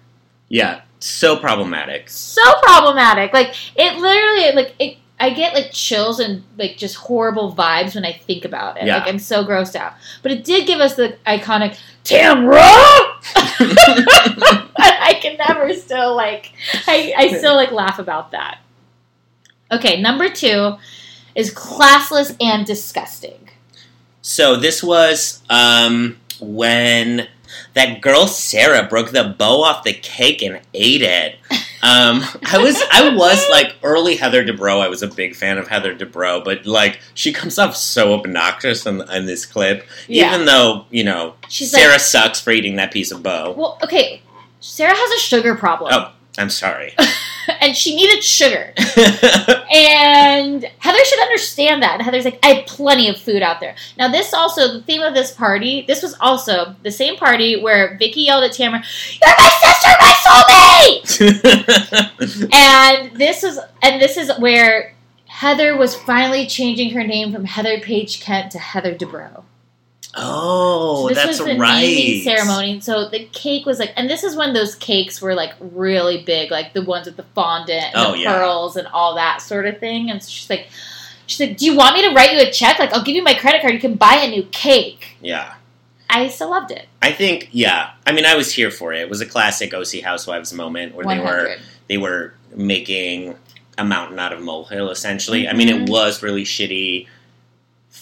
Yeah. 0.49 0.83
So 1.01 1.37
problematic. 1.37 2.09
So 2.09 2.43
problematic. 2.63 3.33
Like 3.33 3.55
it 3.77 3.97
literally 3.97 4.53
like 4.53 4.75
it 4.79 4.99
I 5.25 5.31
get 5.31 5.55
like 5.55 5.73
chills 5.73 6.21
and 6.21 6.45
like 6.59 6.77
just 6.77 6.97
horrible 6.97 7.55
vibes 7.55 7.95
when 7.95 8.05
I 8.05 8.13
think 8.13 8.45
about 8.45 8.77
it. 8.77 8.87
Yeah. 8.87 8.99
Like 8.99 9.09
I'm 9.09 9.19
so 9.19 9.43
grossed 9.43 9.75
out. 9.75 9.95
But 10.23 10.33
it 10.33 10.45
did 10.45 10.67
give 10.67 10.81
us 10.81 10.97
the 10.97 11.17
iconic 11.27 11.79
Tamra 12.05 12.61
I 14.77 15.19
can 15.23 15.39
never 15.39 15.73
still 15.73 16.15
like 16.15 16.53
I, 16.87 17.15
I 17.17 17.39
still 17.39 17.55
like 17.55 17.73
laugh 17.73 17.99
about 17.99 18.33
that. 18.33 18.59
Okay, 19.73 19.99
number 19.99 20.29
two 20.29 20.77
is 21.35 21.55
classless 21.55 22.37
and 22.39 22.67
disgusting. 22.67 23.49
So 24.21 24.57
this 24.57 24.85
was 24.85 25.43
um, 25.49 26.19
when 26.39 27.29
that 27.73 28.03
girl 28.03 28.27
Sarah 28.27 28.87
broke 28.87 29.13
the 29.13 29.35
bow 29.39 29.63
off 29.63 29.85
the 29.85 29.95
cake 29.95 30.43
and 30.43 30.61
ate 30.75 31.01
it. 31.01 31.37
Um, 31.85 32.25
I 32.51 32.59
was 32.59 32.83
I 32.91 33.15
was 33.15 33.47
like 33.51 33.75
early 33.83 34.17
Heather 34.17 34.45
Dubrow. 34.45 34.81
I 34.81 34.89
was 34.89 35.03
a 35.03 35.07
big 35.09 35.37
fan 35.37 35.59
of 35.59 35.69
Heather 35.69 35.95
Dubrow, 35.95 36.43
but 36.43 36.65
like 36.67 36.99
she 37.15 37.33
comes 37.33 37.59
off 37.59 37.77
so 37.77 38.15
obnoxious 38.15 38.87
in, 38.87 39.03
in 39.11 39.27
this 39.27 39.45
clip. 39.47 39.87
Yeah. 40.09 40.35
Even 40.35 40.47
though 40.47 40.87
you 40.91 41.05
know 41.05 41.35
She's 41.49 41.71
Sarah 41.71 41.93
like- 41.93 42.01
sucks 42.01 42.41
for 42.41 42.51
eating 42.51 42.77
that 42.77 42.91
piece 42.93 43.13
of 43.13 43.23
bow. 43.23 43.53
Well, 43.53 43.79
okay, 43.83 44.23
Sarah 44.61 44.97
has 44.97 45.11
a 45.13 45.21
sugar 45.21 45.55
problem. 45.55 45.93
Oh, 45.93 46.13
I'm 46.39 46.51
sorry. 46.51 46.95
and 47.61 47.77
she 47.77 47.95
needed 47.97 48.23
sugar. 48.23 48.73
and 49.73 50.65
Heather 50.79 51.05
should 51.05 51.21
understand 51.21 51.83
that. 51.83 51.95
And 51.95 52.03
Heather's 52.03 52.25
like, 52.25 52.39
I 52.43 52.55
have 52.55 52.67
plenty 52.67 53.09
of 53.09 53.19
food 53.19 53.43
out 53.43 53.61
there. 53.61 53.75
Now, 53.99 54.09
this 54.11 54.33
also, 54.35 54.73
the 54.73 54.83
theme 54.83 55.03
of 55.03 55.15
this 55.15 55.33
party, 55.33 55.85
this 55.87 56.03
was 56.03 56.17
also 56.21 56.75
the 56.83 56.91
same 56.91 57.17
party 57.17 57.61
where 57.61 57.97
Vicki 57.99 58.23
yelled 58.23 58.45
at 58.45 58.53
Tamra, 58.53 58.83
You're 59.21 59.35
my 59.39 59.51
sister, 59.63 59.91
my 60.01 60.15
soulmate! 61.29 62.53
and 62.55 63.17
this 63.17 63.43
was, 63.43 63.59
and 63.83 64.01
this 64.01 64.17
is 64.17 64.31
where 64.39 64.95
Heather 65.27 65.77
was 65.77 65.95
finally 65.95 66.47
changing 66.47 66.91
her 66.91 67.05
name 67.05 67.33
from 67.33 67.45
Heather 67.45 67.81
Paige 67.81 68.21
Kent 68.21 68.53
to 68.53 68.59
Heather 68.59 68.95
Dubrow. 68.95 69.45
Oh, 70.17 71.09
this 71.09 71.39
that's 71.39 71.59
right. 71.59 72.23
ceremony. 72.23 72.81
So 72.81 73.09
the 73.09 73.25
cake 73.27 73.67
was 73.67 73.79
like, 73.79 73.93
and 73.97 74.09
this 74.09 74.25
is 74.25 74.37
when 74.37 74.53
those 74.53 74.75
cakes 74.75 75.21
were 75.21 75.35
like 75.35 75.55
really 75.61 76.23
big, 76.23 76.51
like 76.51 76.73
the 76.73 76.83
ones 76.83 77.07
with 77.07 77.17
the 77.17 77.25
fondant 77.35 77.85
and 77.85 77.97
Oh, 77.97 78.13
the 78.13 78.19
yeah. 78.19 78.33
pearls 78.33 78.77
and 78.77 78.87
all 78.89 79.15
that 79.17 79.43
sort 79.43 79.67
of 79.67 79.79
thing. 79.79 80.11
And 80.11 80.23
so 80.23 80.31
she's 80.31 80.51
like, 80.51 80.69
she's 81.27 81.41
like, 81.41 81.57
do 81.57 81.67
you 81.67 81.77
want 81.77 81.95
me 81.95 82.09
to 82.09 82.15
write 82.15 82.33
you 82.33 82.41
a 82.41 82.51
check? 82.51 82.79
Like, 82.79 82.93
I'll 82.93 83.05
give 83.05 83.17
you 83.17 83.23
my 83.23 83.35
credit 83.35 83.61
card. 83.61 83.75
You 83.75 83.81
can 83.81 83.95
buy 83.95 84.15
a 84.15 84.31
new 84.31 84.45
cake. 84.45 85.17
Yeah. 85.21 85.55
I 86.11 86.29
still 86.29 86.51
loved 86.51 86.71
it. 86.71 86.87
I 87.03 87.13
think, 87.13 87.49
yeah. 87.51 87.91
I 88.07 88.13
mean, 88.13 88.25
I 88.25 88.37
was 88.37 88.53
here 88.53 88.71
for 88.71 88.93
it. 88.93 89.01
It 89.01 89.09
was 89.09 89.21
a 89.21 89.27
classic 89.27 89.75
OC 89.75 90.03
Housewives 90.03 90.53
moment 90.53 90.95
where 90.95 91.07
they 91.07 91.19
were 91.19 91.57
they 91.89 91.99
were 91.99 92.35
making 92.55 93.37
a 93.77 93.85
mountain 93.85 94.19
out 94.19 94.33
of 94.33 94.41
molehill. 94.41 94.91
Essentially, 94.91 95.49
I 95.49 95.55
mean, 95.55 95.69
it 95.69 95.77
mm-hmm. 95.77 95.93
was 95.93 96.23
really 96.23 96.45
shitty 96.45 97.09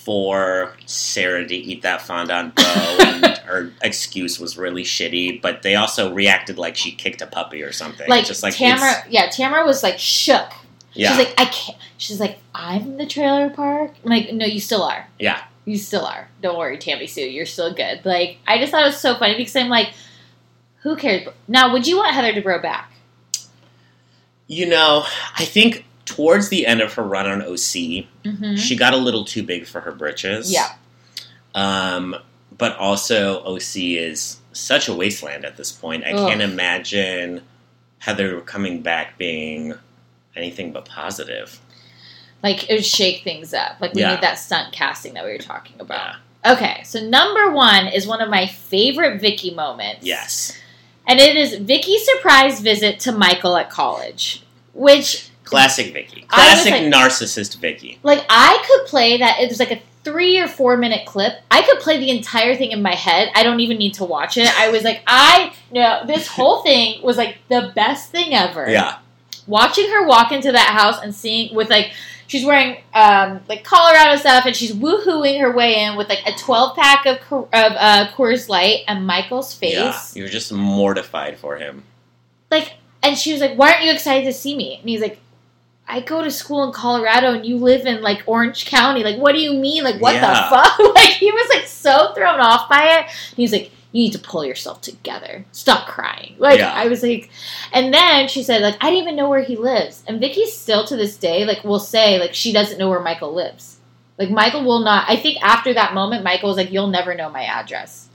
for 0.04 0.74
Sarah 0.86 1.46
to 1.46 1.54
eat 1.54 1.82
that 1.82 2.02
fondant 2.02 2.54
bow, 2.56 2.96
and 3.00 3.24
her 3.38 3.72
excuse 3.82 4.40
was 4.40 4.58
really 4.58 4.82
shitty. 4.82 5.40
But 5.40 5.62
they 5.62 5.74
also 5.76 6.12
reacted 6.12 6.58
like 6.58 6.76
she 6.76 6.90
kicked 6.92 7.22
a 7.22 7.26
puppy 7.26 7.62
or 7.62 7.72
something. 7.72 8.08
Like, 8.08 8.24
just 8.26 8.42
like 8.42 8.54
Tamra, 8.54 9.04
yeah, 9.08 9.28
Tamra 9.28 9.64
was 9.64 9.82
like 9.82 9.98
shook. 9.98 10.50
yeah, 10.92 11.10
She's 11.10 11.18
like, 11.26 11.34
I 11.38 11.44
can't. 11.46 11.78
She's 11.98 12.18
like, 12.20 12.38
I'm 12.54 12.82
in 12.82 12.96
the 12.96 13.06
trailer 13.06 13.48
park. 13.50 13.92
I'm 14.04 14.10
like, 14.10 14.32
no, 14.32 14.44
you 14.46 14.60
still 14.60 14.82
are. 14.82 15.06
yeah. 15.18 15.42
You 15.64 15.78
still 15.78 16.04
are. 16.04 16.28
Don't 16.40 16.58
worry, 16.58 16.76
Tammy 16.76 17.06
Sue. 17.06 17.20
You're 17.20 17.46
still 17.46 17.72
good. 17.72 18.04
Like, 18.04 18.38
I 18.48 18.58
just 18.58 18.72
thought 18.72 18.82
it 18.82 18.86
was 18.86 18.98
so 18.98 19.14
funny 19.16 19.36
because 19.36 19.54
I'm 19.54 19.68
like, 19.68 19.90
who 20.78 20.96
cares? 20.96 21.28
Now, 21.46 21.72
would 21.72 21.86
you 21.86 21.96
want 21.98 22.12
Heather 22.14 22.32
Dubrow 22.32 22.60
back? 22.60 22.92
You 24.48 24.66
know, 24.66 25.04
I 25.38 25.44
think 25.44 25.84
towards 26.04 26.48
the 26.48 26.66
end 26.66 26.80
of 26.80 26.92
her 26.94 27.02
run 27.02 27.26
on 27.26 27.42
OC, 27.42 28.06
Mm-hmm. 28.24 28.56
she 28.56 28.76
got 28.76 28.92
a 28.92 28.96
little 28.96 29.24
too 29.24 29.42
big 29.42 29.66
for 29.66 29.80
her 29.80 29.92
britches. 29.92 30.52
Yeah. 30.52 30.72
Um, 31.54 32.16
but 32.56 32.76
also 32.76 33.42
OC 33.44 33.76
is 33.76 34.38
such 34.52 34.88
a 34.88 34.94
wasteland 34.94 35.44
at 35.44 35.56
this 35.56 35.72
point. 35.72 36.04
I 36.04 36.12
Ugh. 36.12 36.28
can't 36.28 36.40
imagine 36.42 37.42
Heather 37.98 38.40
coming 38.42 38.82
back 38.82 39.16
being 39.18 39.74
anything 40.36 40.72
but 40.72 40.84
positive. 40.84 41.60
Like, 42.42 42.68
it 42.68 42.74
would 42.74 42.84
shake 42.84 43.22
things 43.22 43.54
up. 43.54 43.76
Like, 43.80 43.94
we 43.94 44.00
Yeah. 44.00 44.14
need 44.14 44.20
that 44.22 44.38
stunt 44.38 44.72
casting 44.72 45.14
that 45.14 45.24
we 45.24 45.30
were 45.32 45.38
talking 45.38 45.76
about. 45.80 46.16
Okay, 46.44 46.82
so 46.84 47.00
number 47.00 47.52
one 47.52 47.86
is 47.86 48.06
one 48.06 48.20
of 48.20 48.28
my 48.28 48.46
favorite 48.46 49.20
Vicki 49.20 49.52
moments. 49.54 50.04
Yes. 50.04 50.58
And 51.06 51.20
it 51.20 51.36
is 51.36 51.54
Vicki's 51.56 52.04
surprise 52.04 52.60
visit 52.60 52.98
to 53.00 53.12
Michael 53.12 53.56
at 53.56 53.70
college, 53.70 54.42
which 54.74 55.28
Classic 55.44 55.92
Vicki. 55.92 56.22
Classic 56.28 56.72
like- 56.72 56.82
narcissist 56.82 57.56
Vicki. 57.58 57.98
like 58.02 58.24
I 58.28 58.62
could 58.66 58.86
play 58.88 59.18
that. 59.18 59.40
It 59.40 59.48
was 59.48 59.58
like 59.58 59.70
a 59.72 59.80
three 60.04 60.38
or 60.38 60.48
four 60.48 60.76
minute 60.76 61.06
clip. 61.06 61.34
I 61.50 61.62
could 61.62 61.78
play 61.80 61.98
the 61.98 62.10
entire 62.10 62.56
thing 62.56 62.72
in 62.72 62.82
my 62.82 62.94
head. 62.94 63.30
I 63.34 63.42
don't 63.42 63.60
even 63.60 63.78
need 63.78 63.94
to 63.94 64.04
watch 64.04 64.36
it. 64.36 64.48
I 64.58 64.68
was 64.70 64.82
like, 64.82 65.02
I 65.06 65.52
no, 65.70 66.02
this 66.06 66.26
whole 66.26 66.62
thing 66.62 67.02
was 67.02 67.16
like 67.16 67.38
the 67.48 67.72
best 67.74 68.10
thing 68.10 68.34
ever. 68.34 68.68
Yeah. 68.68 68.98
Watching 69.46 69.88
her 69.90 70.06
walk 70.06 70.32
into 70.32 70.52
that 70.52 70.70
house 70.70 71.00
and 71.02 71.14
seeing 71.14 71.54
with 71.54 71.68
like 71.70 71.92
she's 72.28 72.44
wearing 72.44 72.78
um 72.94 73.40
like 73.48 73.62
Colorado 73.64 74.16
stuff 74.16 74.44
and 74.46 74.56
she's 74.56 74.72
woohooing 74.72 75.40
her 75.40 75.52
way 75.54 75.80
in 75.84 75.96
with 75.96 76.08
like 76.08 76.24
a 76.26 76.32
twelve 76.38 76.76
pack 76.76 77.04
of 77.06 77.18
of 77.30 77.48
uh, 77.52 78.08
Coors 78.16 78.48
Light 78.48 78.84
and 78.88 79.06
Michael's 79.06 79.52
face. 79.54 79.74
Yeah. 79.74 80.00
You're 80.14 80.28
just 80.30 80.52
mortified 80.52 81.38
for 81.38 81.56
him. 81.56 81.82
like 82.50 82.74
and 83.02 83.18
she 83.18 83.32
was 83.32 83.40
like 83.40 83.56
why 83.56 83.72
aren't 83.72 83.84
you 83.84 83.92
excited 83.92 84.24
to 84.24 84.32
see 84.32 84.56
me 84.56 84.76
and 84.80 84.88
he's 84.88 85.00
like 85.00 85.18
i 85.88 86.00
go 86.00 86.22
to 86.22 86.30
school 86.30 86.64
in 86.64 86.72
colorado 86.72 87.32
and 87.34 87.44
you 87.44 87.56
live 87.56 87.86
in 87.86 88.00
like 88.02 88.22
orange 88.26 88.64
county. 88.66 89.02
Like 89.04 89.18
what 89.18 89.32
do 89.32 89.40
you 89.40 89.52
mean? 89.54 89.84
Like 89.84 90.00
what 90.00 90.14
Yeah. 90.14 90.20
the 90.20 90.56
fuck? 90.56 90.78
Like 90.94 91.10
he 91.14 91.30
was 91.30 91.48
like 91.50 91.66
so 91.66 92.12
thrown 92.14 92.40
off 92.40 92.68
by 92.68 92.84
it. 92.98 93.00
And 93.06 93.36
he's 93.36 93.52
like 93.52 93.70
you 93.94 94.04
need 94.04 94.12
to 94.12 94.18
pull 94.18 94.42
yourself 94.44 94.80
together. 94.80 95.44
Stop 95.52 95.86
crying. 95.86 96.34
Like 96.38 96.58
Yeah. 96.60 96.72
i 96.72 96.86
was 96.88 97.02
like 97.02 97.30
and 97.72 97.92
then 97.92 98.28
she 98.28 98.42
said 98.42 98.62
like 98.62 98.76
i 98.80 98.88
didn't 98.90 99.02
even 99.02 99.16
know 99.16 99.28
where 99.28 99.42
he 99.42 99.56
lives. 99.56 100.02
And 100.06 100.20
vicki 100.20 100.46
still 100.46 100.84
to 100.86 100.96
this 100.96 101.16
day 101.16 101.44
like 101.44 101.62
will 101.64 101.78
say 101.80 102.18
like 102.18 102.32
she 102.34 102.52
doesn't 102.52 102.78
know 102.78 102.88
where 102.88 103.00
michael 103.00 103.34
lives. 103.34 103.78
Like 104.18 104.30
michael 104.30 104.64
will 104.64 104.80
not 104.84 105.10
i 105.10 105.16
think 105.16 105.42
after 105.42 105.74
that 105.74 105.94
moment 105.94 106.22
michael 106.24 106.48
was 106.48 106.56
like 106.56 106.70
you'll 106.72 106.86
never 106.88 107.14
know 107.14 107.28
my 107.28 107.42
address. 107.44 108.08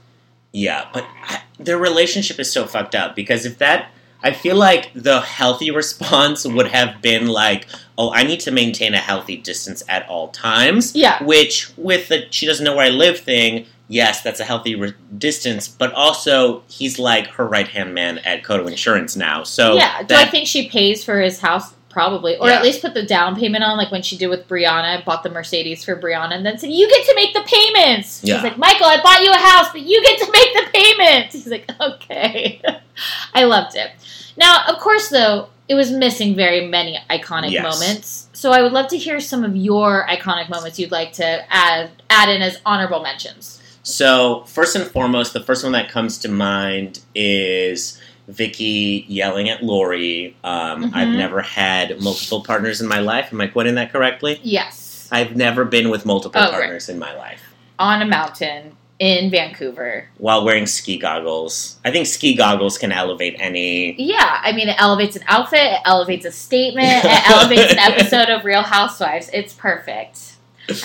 Yeah, 0.50 0.88
but 0.94 1.04
I, 1.24 1.42
their 1.58 1.76
relationship 1.76 2.40
is 2.40 2.50
so 2.50 2.66
fucked 2.66 2.94
up 2.94 3.14
because 3.14 3.44
if 3.44 3.58
that, 3.58 3.90
I 4.22 4.32
feel 4.32 4.56
like 4.56 4.90
the 4.94 5.20
healthy 5.20 5.70
response 5.70 6.44
would 6.44 6.68
have 6.68 7.00
been 7.00 7.28
like, 7.28 7.66
"Oh, 7.96 8.12
I 8.12 8.22
need 8.24 8.40
to 8.40 8.50
maintain 8.50 8.94
a 8.94 8.98
healthy 8.98 9.36
distance 9.36 9.82
at 9.88 10.08
all 10.08 10.28
times." 10.28 10.94
Yeah. 10.94 11.22
Which, 11.22 11.70
with 11.76 12.08
the 12.08 12.26
"she 12.30 12.46
doesn't 12.46 12.64
know 12.64 12.76
where 12.76 12.86
I 12.86 12.90
live" 12.90 13.18
thing, 13.20 13.66
yes, 13.88 14.22
that's 14.22 14.40
a 14.40 14.44
healthy 14.44 14.74
re- 14.74 14.94
distance. 15.16 15.68
But 15.68 15.92
also, 15.92 16.62
he's 16.68 16.98
like 16.98 17.28
her 17.28 17.46
right 17.46 17.68
hand 17.68 17.94
man 17.94 18.18
at 18.18 18.42
Coto 18.42 18.66
Insurance 18.66 19.16
now. 19.16 19.44
So 19.44 19.74
yeah 19.74 20.02
do 20.02 20.14
i 20.14 20.24
think 20.24 20.46
she 20.46 20.68
pays 20.68 21.04
for 21.04 21.20
his 21.20 21.40
house 21.40 21.74
Probably, 21.90 22.36
or 22.36 22.48
Yeah. 22.48 22.56
at 22.56 22.62
least 22.62 22.82
put 22.82 22.92
the 22.94 23.02
down 23.02 23.34
payment 23.34 23.64
on, 23.64 23.78
like 23.78 23.90
when 23.90 24.02
she 24.02 24.16
did 24.16 24.26
with 24.28 24.46
Brianna, 24.46 25.04
bought 25.04 25.22
the 25.22 25.30
Mercedes 25.30 25.84
for 25.84 25.96
Brianna, 25.96 26.32
and 26.34 26.44
then 26.44 26.58
said, 26.58 26.70
"You 26.70 26.88
get 26.88 27.04
to 27.06 27.14
make 27.14 27.32
the 27.34 27.40
payments." 27.42 28.20
She's 28.20 28.28
Yeah. 28.28 28.42
like, 28.42 28.58
"Michael, 28.58 28.86
I 28.86 29.00
bought 29.00 29.22
you 29.22 29.30
a 29.30 29.36
house, 29.36 29.68
but 29.72 29.80
you 29.80 30.02
get 30.02 30.18
to 30.18 30.30
make 30.30 30.52
the 30.54 30.70
payments." 30.72 31.34
He's 31.34 31.46
like, 31.46 31.68
"Okay." 31.80 32.60
I 33.34 33.44
loved 33.44 33.74
it. 33.74 33.90
Now, 34.36 34.64
of 34.68 34.78
course, 34.78 35.08
though, 35.08 35.48
it 35.68 35.74
was 35.74 35.90
missing 35.90 36.34
very 36.34 36.66
many 36.66 36.98
iconic 37.10 37.50
Yes. 37.52 37.62
moments. 37.62 38.26
So 38.32 38.52
I 38.52 38.62
would 38.62 38.72
love 38.72 38.88
to 38.88 38.96
hear 38.98 39.18
some 39.20 39.42
of 39.44 39.56
your 39.56 40.06
iconic 40.08 40.48
moments 40.48 40.78
you'd 40.78 40.92
like 40.92 41.12
to 41.14 41.42
add 41.52 41.90
add 42.10 42.28
in 42.28 42.42
as 42.42 42.58
honorable 42.64 43.00
mentions. 43.00 43.60
So 43.82 44.44
first 44.46 44.76
and 44.76 44.86
foremost, 44.86 45.32
the 45.32 45.40
first 45.42 45.62
one 45.64 45.72
that 45.72 45.90
comes 45.90 46.18
to 46.18 46.28
mind 46.28 47.00
is 47.14 47.98
Vicki 48.28 49.04
yelling 49.08 49.48
at 49.48 49.62
Lori. 49.62 50.36
Um, 50.44 50.84
Mhm. 50.84 50.94
I've 50.94 51.08
never 51.08 51.40
had 51.42 52.00
multiple 52.00 52.42
partners 52.42 52.80
in 52.80 52.86
my 52.88 53.00
life. 53.00 53.28
Am 53.32 53.40
I 53.40 53.46
quoting 53.46 53.74
that 53.76 53.90
correctly? 53.90 54.38
Yes, 54.42 55.08
I've 55.10 55.34
never 55.34 55.64
been 55.64 55.88
with 55.90 56.04
multiple 56.06 56.40
Oh, 56.40 56.44
right. 56.44 56.52
partners 56.52 56.88
in 56.88 56.98
my 56.98 57.14
life 57.16 57.40
on 57.78 58.02
a 58.02 58.04
mountain 58.04 58.72
in 58.98 59.30
Vancouver. 59.30 60.08
while 60.18 60.44
wearing 60.44 60.66
ski 60.66 60.98
goggles. 60.98 61.76
I 61.84 61.90
think 61.92 62.06
ski 62.08 62.34
goggles 62.34 62.76
can 62.78 62.90
elevate 62.92 63.36
any. 63.38 63.94
Yeah, 63.96 64.40
I 64.42 64.50
mean, 64.52 64.68
it 64.68 64.74
elevates 64.78 65.14
an 65.16 65.22
outfit, 65.28 65.60
it 65.60 65.80
elevates 65.84 66.26
a 66.26 66.32
statement, 66.32 67.04
it 67.04 67.30
elevates 67.30 67.72
an 67.72 67.78
episode 67.78 68.28
of 68.28 68.44
Real 68.44 68.62
Housewives. 68.62 69.30
It's 69.32 69.52
perfect. 69.54 70.18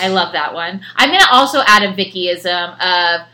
I 0.00 0.08
love 0.08 0.32
that 0.32 0.54
one. 0.54 0.80
I'm 0.96 1.10
gonna 1.10 1.26
also 1.30 1.60
add 1.66 1.82
a 1.82 1.92
Vickyism 1.92 2.78
of 2.80 3.26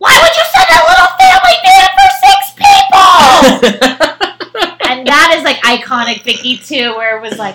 why 0.00 0.16
would 0.22 0.34
you 0.34 0.42
send 0.48 0.64
a 0.72 0.82
little 0.88 1.12
family 1.20 1.56
van 1.62 1.88
for 1.98 2.08
six 2.24 2.40
people? 2.56 3.10
and 4.88 5.06
that 5.06 5.34
is 5.36 5.44
like 5.44 5.58
iconic 5.58 6.24
Vicki 6.24 6.56
too, 6.56 6.96
where 6.96 7.18
it 7.18 7.22
was 7.22 7.38
like, 7.38 7.54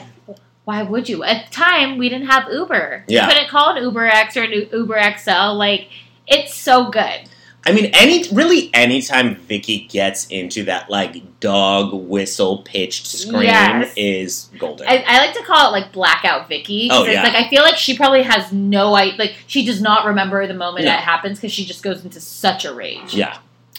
why 0.63 0.84
would 0.84 1.09
you? 1.09 1.23
At 1.23 1.47
the 1.47 1.51
time, 1.51 1.97
we 1.97 2.07
didn't 2.07 2.27
have 2.27 2.51
Uber. 2.51 3.05
Yeah. 3.07 3.23
You 3.23 3.34
couldn't 3.34 3.49
call 3.49 3.76
an 3.76 3.81
Uber 3.81 4.05
X 4.05 4.38
or 4.38 4.43
an 4.43 4.51
Uber 4.72 5.17
XL. 5.17 5.53
Like, 5.53 5.89
it's 6.27 6.53
so 6.53 6.91
good. 6.91 7.27
I 7.67 7.71
mean, 7.71 7.85
any 7.93 8.29
really 8.31 8.69
anytime 8.75 9.35
Vicki 9.37 9.87
gets 9.87 10.27
into 10.27 10.65
that 10.65 10.89
like 10.89 11.39
dog 11.39 11.93
whistle 12.07 12.59
pitched 12.59 13.07
scream 13.07 13.41
Yes. 13.43 13.91
is 13.97 14.49
golden. 14.59 14.87
I, 14.87 15.03
I 15.07 15.17
like 15.25 15.33
to 15.35 15.43
call 15.43 15.69
it 15.69 15.71
like 15.79 15.91
blackout 15.91 16.47
Vicki. 16.47 16.89
Oh, 16.91 17.05
yeah. 17.05 17.23
Like 17.23 17.33
I 17.33 17.49
feel 17.49 17.63
like 17.63 17.75
she 17.77 17.97
probably 17.97 18.21
has 18.21 18.51
no 18.51 18.95
idea. 18.95 19.15
Like 19.17 19.35
she 19.47 19.65
does 19.65 19.81
not 19.81 20.05
remember 20.05 20.45
the 20.45 20.53
moment 20.53 20.85
No. 20.85 20.91
that 20.91 20.99
happens 21.03 21.39
because 21.39 21.51
she 21.53 21.65
just 21.65 21.81
goes 21.81 22.03
into 22.03 22.21
such 22.21 22.65
a 22.65 22.73
rage. 22.73 23.15
yeah. 23.15 23.37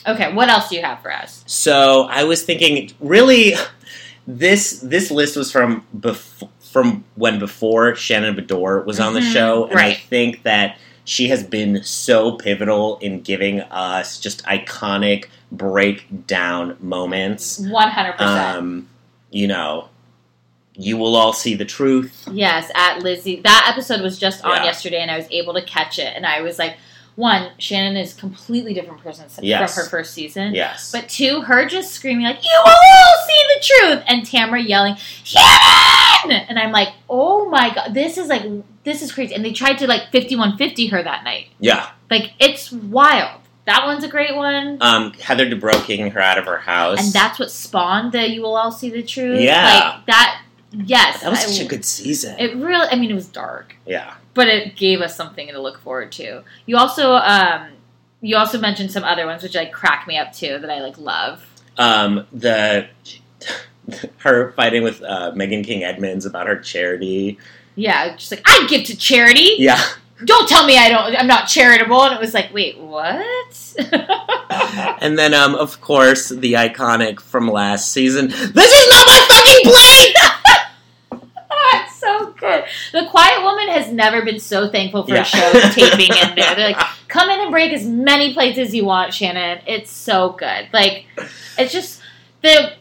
Okay, 0.08 0.32
what 0.32 0.48
else 0.48 0.68
do 0.68 0.76
you 0.76 0.82
have 0.82 1.00
for 1.02 1.12
us? 1.12 1.42
So 1.48 2.02
I 2.08 2.22
was 2.24 2.42
thinking, 2.44 2.90
really, 3.00 3.54
this 4.26 4.80
this 4.80 5.10
list 5.10 5.36
was 5.36 5.50
from 5.52 5.84
before 5.98 6.48
from 6.72 7.04
when 7.14 7.38
before 7.38 7.94
Shannon 7.94 8.34
Beador 8.36 8.84
was 8.84 9.00
on 9.00 9.14
the 9.14 9.20
Mhm, 9.20 9.32
show, 9.32 9.64
and 9.66 9.78
I 9.80 9.94
think 9.94 10.42
that 10.42 10.76
she 11.06 11.28
has 11.28 11.42
been 11.42 11.82
so 11.82 12.32
pivotal 12.32 12.98
in 12.98 13.22
giving 13.22 13.60
us 13.60 14.20
just 14.20 14.44
iconic 14.44 15.26
breakdown 15.50 16.76
moments. 16.80 17.58
One 17.60 17.88
hundred 17.88 18.12
percent. 18.12 18.56
Um, 18.56 18.88
you 19.30 19.46
know, 19.46 19.88
you 20.74 20.96
will 20.96 21.16
all 21.16 21.32
see 21.32 21.54
the 21.54 21.64
truth. 21.64 22.28
Yes, 22.30 22.70
at 22.74 22.98
Lizzie. 23.02 23.40
That 23.40 23.68
episode 23.72 24.02
was 24.02 24.18
just 24.18 24.44
on 24.44 24.56
Yeah. 24.56 24.64
yesterday, 24.64 24.98
and 24.98 25.10
I 25.10 25.16
was 25.16 25.26
able 25.30 25.54
to 25.54 25.62
catch 25.62 25.98
it. 25.98 26.12
And 26.14 26.26
I 26.26 26.42
was 26.42 26.58
like, 26.58 26.76
one, 27.16 27.50
Shannon 27.58 27.96
is 27.96 28.16
a 28.16 28.20
completely 28.20 28.72
different 28.74 29.02
person 29.02 29.26
Yes. 29.42 29.74
from 29.74 29.84
her 29.84 29.90
first 29.90 30.14
season. 30.14 30.54
Yes, 30.54 30.92
But 30.92 31.08
two, 31.08 31.40
her 31.42 31.66
just 31.66 31.92
screaming 31.92 32.24
like, 32.26 32.44
"You 32.44 32.62
will 32.64 32.70
all 32.72 33.26
see 33.26 33.44
the 33.54 33.64
truth," 33.64 34.04
and 34.06 34.22
Tamra 34.22 34.66
yelling, 34.66 34.96
"Shannon!" 35.24 36.46
And 36.48 36.58
I'm 36.58 36.72
like, 36.72 36.88
"Oh 37.08 37.48
my 37.48 37.74
god, 37.74 37.94
this 37.94 38.18
is 38.18 38.28
like 38.28 38.42
this 38.84 39.02
is 39.02 39.12
crazy." 39.12 39.34
And 39.34 39.44
they 39.44 39.52
tried 39.52 39.78
to 39.78 39.86
like 39.86 40.12
5150 40.12 40.86
her 40.88 41.02
that 41.02 41.24
night. 41.24 41.48
yeah. 41.60 41.88
Like 42.10 42.32
it's 42.38 42.70
wild. 42.70 43.40
That 43.64 43.84
one's 43.84 44.04
a 44.04 44.08
great 44.08 44.36
one. 44.36 44.78
Um, 44.80 45.12
Heather 45.14 45.44
Dubrow 45.50 45.84
kicking 45.84 46.10
her 46.12 46.20
out 46.20 46.38
of 46.38 46.44
her 46.46 46.58
house, 46.58 47.00
and 47.02 47.12
that's 47.12 47.38
what 47.40 47.50
spawned 47.50 48.12
the 48.12 48.28
"You 48.30 48.42
will 48.42 48.56
all 48.56 48.70
see 48.70 48.90
the 48.90 49.02
truth." 49.02 49.40
Yeah. 49.40 49.94
like 49.96 50.06
that. 50.06 50.42
Yes, 50.72 51.22
that 51.22 51.30
was 51.30 51.40
I- 51.40 51.46
such 51.46 51.64
a 51.64 51.68
good 51.68 51.84
season. 51.84 52.36
It 52.38 52.54
really. 52.56 52.86
I 52.88 52.94
mean, 52.96 53.10
it 53.10 53.14
was 53.14 53.26
dark, 53.26 53.74
yeah. 53.86 54.14
But 54.36 54.46
it 54.46 54.76
gave 54.76 55.00
us 55.00 55.16
something 55.16 55.48
to 55.48 55.60
look 55.60 55.80
forward 55.80 56.12
to. 56.12 56.44
You 56.66 56.76
also, 56.76 57.14
um, 57.14 57.70
you 58.20 58.36
also 58.36 58.60
mentioned 58.60 58.92
some 58.92 59.02
other 59.02 59.26
ones 59.26 59.42
which 59.42 59.56
like 59.56 59.72
crack 59.72 60.06
me 60.06 60.16
up 60.16 60.32
too 60.32 60.58
that 60.60 60.70
I 60.70 60.80
like 60.80 60.96
love. 60.98 61.44
um, 61.78 62.26
the 62.32 62.86
her 64.18 64.52
fighting 64.52 64.82
with 64.84 65.02
uh, 65.02 65.32
Megan 65.34 65.62
King 65.64 65.82
Edmonds 65.82 66.24
about 66.26 66.46
her 66.46 66.58
charity. 66.60 67.38
Yeah, 67.74 68.16
just 68.16 68.30
like 68.30 68.42
I 68.46 68.66
give 68.68 68.84
to 68.86 68.96
charity. 68.96 69.50
Yeah, 69.58 69.80
Don't 70.24 70.48
tell 70.48 70.66
me 70.66 70.78
I 70.78 70.88
don't. 70.88 71.14
I'm 71.14 71.26
not 71.26 71.46
charitable. 71.46 72.02
And 72.04 72.14
it 72.14 72.20
was 72.20 72.32
like, 72.32 72.52
wait, 72.54 72.78
what? 72.78 73.74
and 75.02 75.18
then 75.18 75.34
um, 75.34 75.54
of 75.54 75.80
course 75.82 76.30
the 76.30 76.54
iconic 76.54 77.20
from 77.20 77.48
last 77.48 77.92
season. 77.92 78.28
This 78.28 78.40
is 78.40 78.88
not 78.90 79.06
my 79.06 79.26
fucking 79.28 79.72
plate. 79.72 80.16
So 82.06 82.32
good. 82.38 82.64
The 82.92 83.06
Quiet 83.10 83.42
Woman 83.42 83.68
has 83.68 83.92
never 83.92 84.24
been 84.24 84.40
so 84.40 84.68
thankful 84.70 85.04
for 85.06 85.14
Yeah. 85.14 85.22
a 85.22 85.24
show 85.24 85.52
taping 85.70 86.16
in 86.16 86.34
there. 86.36 86.54
They're 86.54 86.68
like, 86.72 86.86
come 87.08 87.28
in 87.30 87.40
and 87.40 87.50
break 87.50 87.72
as 87.72 87.84
many 87.86 88.32
plates 88.32 88.58
as 88.58 88.74
you 88.74 88.84
want, 88.84 89.12
Shannon. 89.14 89.60
It's 89.66 89.90
so 89.90 90.30
good. 90.30 90.68
Like, 90.72 91.06
it's 91.58 91.72
just 91.72 92.00
the 92.42 92.72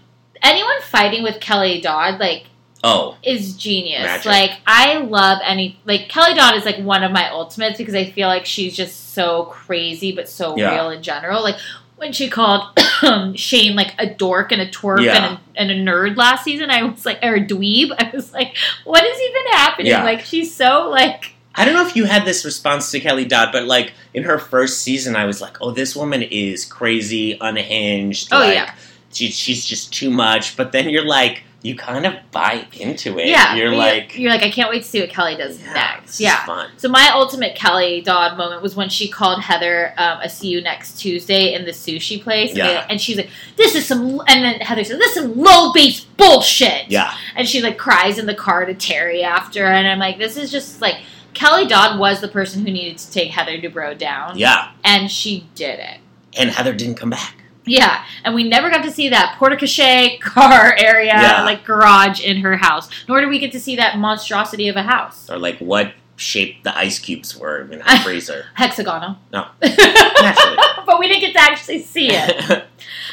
anyone 0.43 0.81
fighting 0.81 1.23
with 1.23 1.39
Kelly 1.39 1.81
Dodd, 1.81 2.19
like, 2.19 2.45
Oh, 2.87 3.17
is 3.23 3.55
genius. 3.57 4.03
Magic. 4.03 4.25
Like, 4.27 4.51
I 4.67 4.97
love 4.97 5.39
any 5.43 5.79
like 5.85 6.07
Kelly 6.07 6.35
Dodd 6.35 6.55
is 6.55 6.65
like 6.65 6.77
one 6.77 7.03
of 7.03 7.11
my 7.11 7.31
ultimates 7.31 7.79
because 7.79 7.95
I 7.95 8.11
feel 8.11 8.27
like 8.27 8.45
she's 8.45 8.75
just 8.75 9.13
so 9.15 9.45
crazy 9.45 10.11
but 10.11 10.29
so 10.29 10.55
Yeah. 10.55 10.75
real 10.75 10.91
in 10.91 11.01
general. 11.01 11.41
Like 11.41 11.55
when 11.97 12.11
she 12.13 12.29
called 12.29 12.77
Shane 13.35 13.75
like 13.75 13.93
a 13.97 14.07
dork 14.07 14.51
and 14.51 14.61
a 14.61 14.69
twerp 14.69 15.03
Yeah. 15.03 15.15
and, 15.15 15.25
a, 15.25 15.61
and 15.61 15.71
a 15.71 15.91
nerd 15.91 16.17
last 16.17 16.43
season, 16.43 16.69
I 16.69 16.83
was 16.83 17.05
like, 17.05 17.19
or 17.23 17.35
a 17.35 17.45
dweeb. 17.45 17.91
I 17.99 18.11
was 18.13 18.33
like, 18.33 18.55
what 18.83 19.03
is 19.03 19.19
even 19.21 19.51
happening? 19.51 19.87
Yeah. 19.87 20.03
Like 20.03 20.21
she's 20.21 20.53
so 20.53 20.89
like 20.89 21.31
I 21.57 21.63
don't 21.63 21.73
know 21.73 21.87
if 21.87 21.95
you 21.95 22.03
had 22.03 22.25
this 22.25 22.43
response 22.43 22.91
to 22.91 22.99
Kelly 22.99 23.23
Dodd, 23.25 23.49
but 23.53 23.63
like 23.65 23.93
in 24.13 24.23
her 24.23 24.37
first 24.37 24.81
season, 24.81 25.15
I 25.15 25.23
was 25.25 25.39
like, 25.39 25.61
"Oh, 25.61 25.71
this 25.71 25.95
woman 25.95 26.21
is 26.21 26.65
crazy, 26.65 27.37
unhinged. 27.39 28.27
Oh, 28.33 28.39
like, 28.39 28.55
yeah. 28.55 28.75
she, 29.13 29.31
she's 29.31 29.63
just 29.63 29.93
too 29.93 30.09
much." 30.09 30.57
But 30.57 30.73
then 30.73 30.89
you're 30.89 31.05
like, 31.05 31.43
you 31.65 31.75
kind 31.75 32.05
of 32.05 32.13
buy 32.31 32.67
into 32.73 33.17
it. 33.17 33.27
yeah. 33.27 33.55
you're 33.55 33.73
like, 33.73 34.17
you're 34.17 34.31
like, 34.31 34.43
I 34.43 34.51
can't 34.51 34.69
wait 34.69 34.83
to 34.83 34.87
see 34.87 35.01
what 35.01 35.09
Kelly 35.09 35.35
does 35.35 35.59
yeah, 35.59 35.73
next. 35.73 36.19
Yeah. 36.19 36.45
fun. 36.45 36.69
So 36.77 36.89
my 36.89 37.09
ultimate 37.13 37.55
Kelly 37.55 38.01
Dodd 38.01 38.37
moment 38.37 38.61
was 38.61 38.75
when 38.75 38.87
she 38.89 39.09
called 39.09 39.41
Heather 39.41 39.93
um, 39.97 40.19
a 40.21 40.29
see 40.29 40.49
you 40.49 40.61
next 40.61 40.99
Tuesday 40.99 41.53
in 41.55 41.65
the 41.65 41.71
sushi 41.71 42.21
place. 42.21 42.55
Yeah. 42.55 42.85
And 42.87 43.01
she's 43.01 43.17
like, 43.17 43.29
this 43.57 43.73
is 43.73 43.87
some, 43.87 44.21
and 44.27 44.43
then 44.43 44.59
Heather 44.59 44.83
said, 44.83 44.99
this 44.99 45.17
is 45.17 45.23
some 45.23 45.35
low 45.35 45.73
base 45.73 46.01
bullshit. 46.01 46.89
Yeah, 46.89 47.11
And 47.35 47.47
she 47.47 47.61
like 47.61 47.77
cries 47.79 48.19
in 48.19 48.27
the 48.27 48.35
car 48.35 48.65
to 48.65 48.75
Terry 48.75 49.23
after. 49.23 49.65
And 49.65 49.87
I'm 49.87 49.99
like, 49.99 50.19
this 50.19 50.37
is 50.37 50.51
just 50.51 50.81
like, 50.81 50.97
Kelly 51.33 51.65
Dodd 51.65 51.99
was 51.99 52.21
the 52.21 52.27
person 52.27 52.65
who 52.65 52.71
needed 52.71 52.97
to 52.99 53.11
take 53.11 53.31
Heather 53.31 53.59
Dubrow 53.59 53.97
down. 53.97 54.37
yeah. 54.37 54.71
And 54.83 55.11
she 55.11 55.47
did 55.55 55.79
it. 55.79 55.99
And 56.37 56.51
Heather 56.51 56.73
didn't 56.73 56.95
come 56.95 57.09
back. 57.09 57.44
Yeah, 57.65 58.03
and 58.23 58.35
we 58.35 58.43
never 58.43 58.69
got 58.69 58.83
to 58.83 58.91
see 58.91 59.09
that 59.09 59.35
porte-cochere 59.39 60.19
car 60.21 60.75
area, 60.79 61.13
Yeah. 61.15 61.43
like 61.43 61.63
garage 61.65 62.21
in 62.21 62.37
her 62.41 62.57
house. 62.57 62.89
Nor 63.07 63.21
did 63.21 63.29
we 63.29 63.39
get 63.39 63.51
to 63.53 63.59
see 63.59 63.75
that 63.77 63.97
monstrosity 63.97 64.67
of 64.67 64.75
a 64.75 64.83
house. 64.83 65.29
or 65.29 65.37
like 65.39 65.57
what 65.59 65.93
shape 66.17 66.63
the 66.63 66.77
ice 66.77 66.97
cubes 66.99 67.35
were 67.35 67.67
in 67.71 67.81
her 67.81 67.97
freezer. 68.03 68.45
Hexagonal. 68.53 69.17
No, 69.33 69.47
but 69.59 70.99
we 70.99 71.07
didn't 71.07 71.21
get 71.21 71.33
to 71.33 71.41
actually 71.41 71.81
see 71.81 72.09
it. 72.11 72.63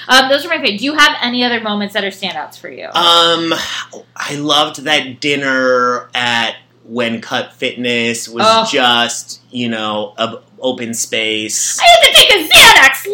Um, 0.09 0.29
those 0.29 0.45
are 0.45 0.49
my 0.49 0.57
favorite. 0.59 0.79
Do 0.79 0.85
you 0.85 0.95
have 0.95 1.17
any 1.23 1.45
other 1.45 1.61
moments 1.61 1.95
that 1.95 2.05
are 2.05 2.09
standouts 2.09 2.59
for 2.59 2.69
you? 2.69 2.87
um, 2.87 3.53
I 4.17 4.35
loved 4.37 4.83
that 4.85 5.21
dinner 5.21 6.09
at 6.15 6.57
When 6.85 7.21
Cut 7.21 7.53
Fitness 7.53 8.29
was 8.29 8.45
Oh. 8.47 8.67
just 8.71 9.41
you 9.51 9.69
know 9.69 10.15
a 10.19 10.39
open 10.61 10.95
space. 10.95 11.79
I 11.81 11.85
had 11.85 12.01
to 12.07 12.13
take 12.15 12.31
a 12.31 12.49
Xanax, 12.49 13.07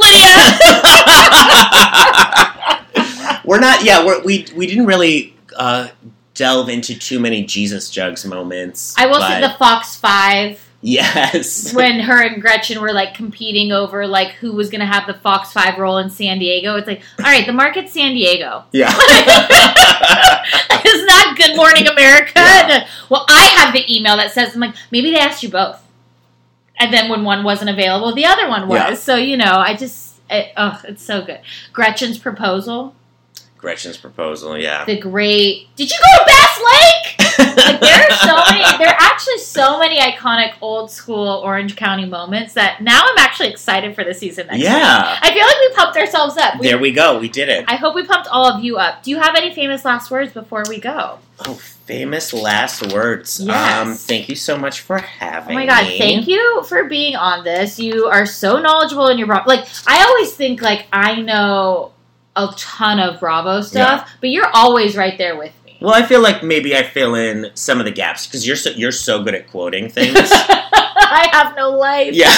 Lydia. 2.93 3.43
we're 3.45 3.61
not. 3.61 3.85
Yeah, 3.85 4.05
we're, 4.05 4.23
we 4.23 4.47
we 4.55 4.67
didn't 4.67 4.87
really 4.87 5.35
uh, 5.57 5.89
delve 6.35 6.69
into 6.69 6.99
too 6.99 7.19
many 7.21 7.45
Jesus 7.45 7.91
jugs 7.91 8.25
moments. 8.25 8.95
I 8.97 9.07
will 9.07 9.19
but 9.19 9.29
say 9.29 9.41
the 9.41 9.55
Fox 9.59 9.97
Five 9.97 10.61
yes. 10.81 11.73
when 11.75 12.01
her 12.01 12.23
and 12.23 12.41
Gretchen 12.41 12.81
were 12.81 12.93
like 12.93 13.15
competing 13.15 13.73
over 13.73 14.07
like 14.07 14.33
who 14.33 14.53
was 14.53 14.71
going 14.71 14.81
to 14.81 14.87
have 14.87 15.07
the 15.07 15.15
Fox 15.15 15.53
Five 15.53 15.79
role 15.79 15.99
in 15.99 16.11
San 16.11 16.39
Diego. 16.39 16.77
It's 16.77 16.87
like, 16.87 17.03
all 17.19 17.25
right, 17.25 17.45
the 17.47 17.53
market's 17.53 17.93
San 17.93 18.15
Diego. 18.15 18.65
yeah. 18.73 18.93
it's 20.85 21.07
not 21.07 21.37
Good 21.37 21.57
Morning 21.57 21.87
America. 21.87 22.33
Yeah. 22.37 22.89
Well, 23.09 23.25
I 23.29 23.41
have 23.57 23.73
the 23.73 23.85
email 23.95 24.17
that 24.17 24.33
says, 24.33 24.55
I'm 24.55 24.61
like, 24.61 24.75
maybe 24.91 25.11
they 25.11 25.19
asked 25.19 25.43
you 25.43 25.49
both. 25.49 25.83
And 26.79 26.93
then 26.93 27.11
when 27.11 27.25
one 27.25 27.45
wasn't 27.45 27.71
available, 27.71 28.15
the 28.15 28.27
other 28.27 28.49
one 28.49 28.69
was. 28.69 28.79
Yeah. 28.79 28.95
So, 28.95 29.17
you 29.17 29.37
know, 29.37 29.57
I 29.57 29.75
just, 29.75 30.21
it, 30.31 30.53
oh, 30.57 30.81
it's 30.85 31.03
so 31.03 31.23
good. 31.23 31.41
Gretchen's 31.73 32.19
proposal. 32.19 32.95
Gretchen's 33.57 33.97
proposal, 33.97 34.57
yeah. 34.57 34.85
the 34.85 34.97
great. 34.99 35.75
Did 35.75 35.91
you 35.91 35.97
go 35.99 36.19
to 36.19 36.27
Bass 36.27 36.61
Lake? 36.61 37.28
like 37.59 37.81
there 37.81 37.95
are 37.95 38.11
so 38.11 38.37
many. 38.51 38.79
There 38.79 38.89
are 38.89 38.97
actually 38.99 39.39
so 39.39 39.79
many 39.79 39.99
iconic 39.99 40.55
old 40.61 40.91
school 40.91 41.41
Orange 41.45 41.77
County 41.77 42.07
moments 42.07 42.55
that 42.55 42.81
now 42.83 43.03
I'm 43.05 43.19
actually 43.19 43.51
excited 43.51 43.95
for 43.95 44.05
the 44.05 44.15
season 44.15 44.47
next 44.47 44.61
Yeah. 44.61 45.19
I 45.21 45.33
feel 45.33 45.45
like 45.45 45.57
we 45.61 45.75
pumped 45.75 45.97
ourselves 45.97 46.37
up. 46.37 46.59
We- 46.59 46.67
there 46.67 46.79
we 46.79 46.93
go. 46.93 47.19
We 47.19 47.29
did 47.29 47.49
it. 47.49 47.65
I 47.69 47.77
hope 47.77 47.95
we 47.95 48.05
pumped 48.05 48.29
all 48.29 48.47
of 48.47 48.63
you 48.65 48.77
up. 48.77 49.03
Do 49.03 49.11
you 49.11 49.19
have 49.19 49.35
any 49.35 49.55
famous 49.55 49.85
last 49.85 50.11
words 50.11 50.33
before 50.33 50.65
we 50.69 50.79
go? 50.79 51.19
oh, 51.47 51.55
famous 51.55 52.33
last 52.33 52.93
words. 52.93 53.41
Yes. 53.41 53.87
Um, 53.87 53.95
thank 53.95 54.29
you 54.29 54.35
so 54.35 54.57
much 54.57 54.81
for 54.81 54.99
having 54.99 55.57
me. 55.57 55.63
Oh 55.63 55.67
my 55.67 55.67
god, 55.67 55.89
me. 55.89 55.99
thank 55.99 56.27
you 56.27 56.63
for 56.65 56.85
being 56.85 57.17
on 57.17 57.45
this. 57.45 57.79
You 57.79 58.07
are 58.07 58.27
so 58.27 58.61
knowledgeable 58.61 59.09
in 59.09 59.19
your 59.19 59.27
Bravo. 59.27 59.49
Like 59.49 59.67
I 59.87 60.05
always 60.05 60.35
think 60.35 60.61
like 60.63 60.87
I 60.93 61.21
know 61.21 61.93
a 62.37 62.53
ton 62.57 63.01
of 63.01 63.21
Bravo 63.21 63.61
stuff, 63.63 64.11
but 64.21 64.31
you're 64.31 64.51
always 64.53 64.97
right 64.97 65.19
there 65.19 65.37
with 65.37 65.53
me. 65.53 65.58
Well, 65.81 65.95
I 65.95 66.03
feel 66.03 66.21
like 66.21 66.43
maybe 66.43 66.77
I 66.77 66.83
fill 66.83 67.15
in 67.15 67.51
some 67.55 67.79
of 67.79 67.85
the 67.85 67.93
gaps 67.93 68.27
because 68.27 68.47
you're 68.47 68.57
so, 68.57 68.71
you're 68.71 68.93
so 68.93 69.23
good 69.23 69.35
at 69.35 69.49
quoting 69.49 69.89
things. 69.89 70.17
I 70.33 71.29
have 71.33 71.57
no 71.57 71.71
life. 71.71 72.15
Yeah. 72.15 72.29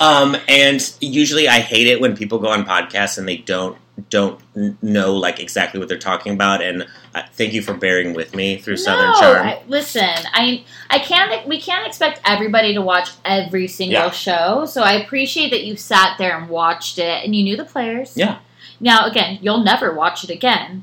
um, 0.00 0.36
and 0.48 0.94
usually 1.00 1.48
I 1.48 1.60
hate 1.60 1.86
it 1.86 2.00
when 2.00 2.16
people 2.16 2.38
go 2.38 2.48
on 2.48 2.64
podcasts 2.64 3.18
and 3.18 3.28
they 3.28 3.38
don't 3.38 3.78
don't 4.10 4.40
know 4.82 5.14
like 5.14 5.38
exactly 5.38 5.78
what 5.78 5.88
they're 5.88 5.98
talking 5.98 6.32
about. 6.32 6.60
And 6.62 6.84
uh, 7.14 7.22
thank 7.34 7.52
you 7.52 7.62
for 7.62 7.74
bearing 7.74 8.12
with 8.12 8.34
me 8.34 8.58
through 8.58 8.78
Southern 8.78 9.14
Charm. 9.20 9.46
I, 9.46 9.62
listen, 9.68 10.02
I 10.32 10.64
I 10.90 10.98
can't. 10.98 11.46
We 11.46 11.60
can't 11.60 11.86
expect 11.86 12.20
everybody 12.24 12.74
to 12.74 12.82
watch 12.82 13.10
every 13.24 13.68
single 13.68 14.00
Yeah. 14.00 14.10
show. 14.10 14.66
So 14.66 14.82
I 14.82 14.94
appreciate 14.94 15.50
that 15.50 15.62
you 15.64 15.76
sat 15.76 16.16
there 16.18 16.36
and 16.36 16.48
watched 16.48 16.98
it, 16.98 17.24
and 17.24 17.36
you 17.36 17.44
knew 17.44 17.56
the 17.56 17.64
players. 17.64 18.16
Yeah. 18.16 18.38
Now 18.80 19.06
again, 19.06 19.38
you'll 19.42 19.62
never 19.62 19.94
watch 19.94 20.24
it 20.24 20.30
again 20.30 20.82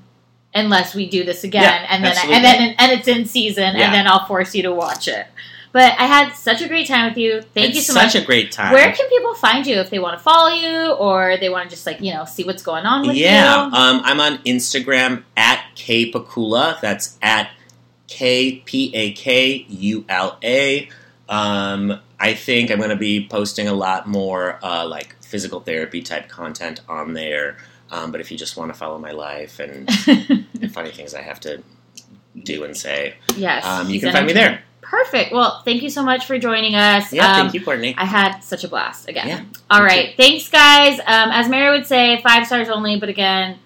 unless 0.53 0.93
we 0.95 1.09
do 1.09 1.23
this 1.23 1.43
again, 1.43 1.63
Yeah, 1.63 1.87
and 1.89 2.03
then 2.03 2.11
absolutely. 2.11 2.35
and 2.35 2.45
then 2.45 2.75
and 2.77 2.91
it's 2.91 3.07
in 3.07 3.25
season, 3.25 3.75
Yeah. 3.75 3.85
and 3.85 3.93
then 3.93 4.07
I'll 4.07 4.25
force 4.25 4.53
you 4.55 4.63
to 4.63 4.71
watch 4.73 5.07
it. 5.07 5.27
But 5.73 5.93
I 5.97 6.05
had 6.05 6.33
such 6.33 6.61
a 6.61 6.67
great 6.67 6.87
time 6.87 7.07
with 7.09 7.17
you. 7.17 7.41
Thank 7.41 7.69
it's 7.69 7.75
you 7.77 7.81
so 7.81 7.93
such 7.93 8.03
much. 8.03 8.11
Such 8.11 8.23
a 8.23 8.25
great 8.25 8.51
time. 8.51 8.73
Where 8.73 8.91
can 8.91 9.07
people 9.07 9.33
find 9.35 9.65
you 9.65 9.75
if 9.75 9.89
they 9.89 9.99
want 9.99 10.17
to 10.17 10.23
follow 10.23 10.49
you 10.53 10.91
or 10.91 11.37
they 11.37 11.47
want 11.47 11.69
to 11.69 11.69
just 11.75 11.85
like 11.85 12.01
you 12.01 12.13
know 12.13 12.25
see 12.25 12.43
what's 12.43 12.61
going 12.63 12.85
on 12.85 13.07
with 13.07 13.15
yeah, 13.15 13.67
you? 13.67 13.73
um, 13.73 14.01
I'm 14.03 14.19
on 14.19 14.39
Instagram 14.39 15.23
at 15.37 15.63
K 15.75 16.11
Pakula. 16.11 16.81
That's 16.81 17.17
at 17.21 17.51
K 18.07 18.57
P 18.65 18.91
A 18.93 19.13
K 19.13 19.65
U 19.69 20.03
L 20.09 20.37
A. 20.43 20.89
Um, 21.29 21.97
I 22.19 22.33
think 22.33 22.69
I'm 22.69 22.77
going 22.77 22.89
to 22.89 22.97
be 22.97 23.25
posting 23.25 23.69
a 23.69 23.73
lot 23.73 24.07
more 24.07 24.59
uh, 24.61 24.85
like 24.85 25.15
physical 25.23 25.61
therapy 25.61 26.01
type 26.01 26.27
content 26.27 26.81
on 26.89 27.13
there. 27.13 27.55
Um, 27.91 28.11
but 28.11 28.21
if 28.21 28.31
you 28.31 28.37
just 28.37 28.55
want 28.57 28.71
to 28.73 28.77
follow 28.77 28.97
my 28.97 29.11
life 29.11 29.59
and 29.59 29.87
the 30.55 30.69
funny 30.73 30.91
things 30.91 31.13
I 31.13 31.21
have 31.21 31.39
to 31.41 31.61
do 32.43 32.63
and 32.63 32.75
say, 32.75 33.15
yes, 33.35 33.65
um, 33.65 33.89
you 33.89 33.99
can 33.99 34.13
find 34.13 34.25
me 34.25 34.33
there. 34.33 34.63
Perfect. 34.81 35.31
Well, 35.31 35.61
thank 35.63 35.83
you 35.83 35.89
so 35.89 36.03
much 36.03 36.25
for 36.25 36.37
joining 36.39 36.75
us. 36.75 37.13
Yeah, 37.13 37.29
Um, 37.29 37.35
thank 37.35 37.53
you, 37.53 37.63
Courtney. 37.63 37.95
I 37.97 38.05
had 38.05 38.39
such 38.39 38.63
a 38.63 38.67
blast 38.67 39.07
again. 39.07 39.27
Yeah, 39.27 39.43
All 39.69 39.83
right. 39.83 40.15
Thanks, 40.17 40.49
guys. 40.49 40.99
Um, 40.99 41.31
as 41.31 41.47
Mary 41.47 41.77
would 41.77 41.87
say, 41.87 42.21
five 42.21 42.45
stars 42.47 42.67
only. 42.69 42.99
But 42.99 43.09
again, 43.09 43.59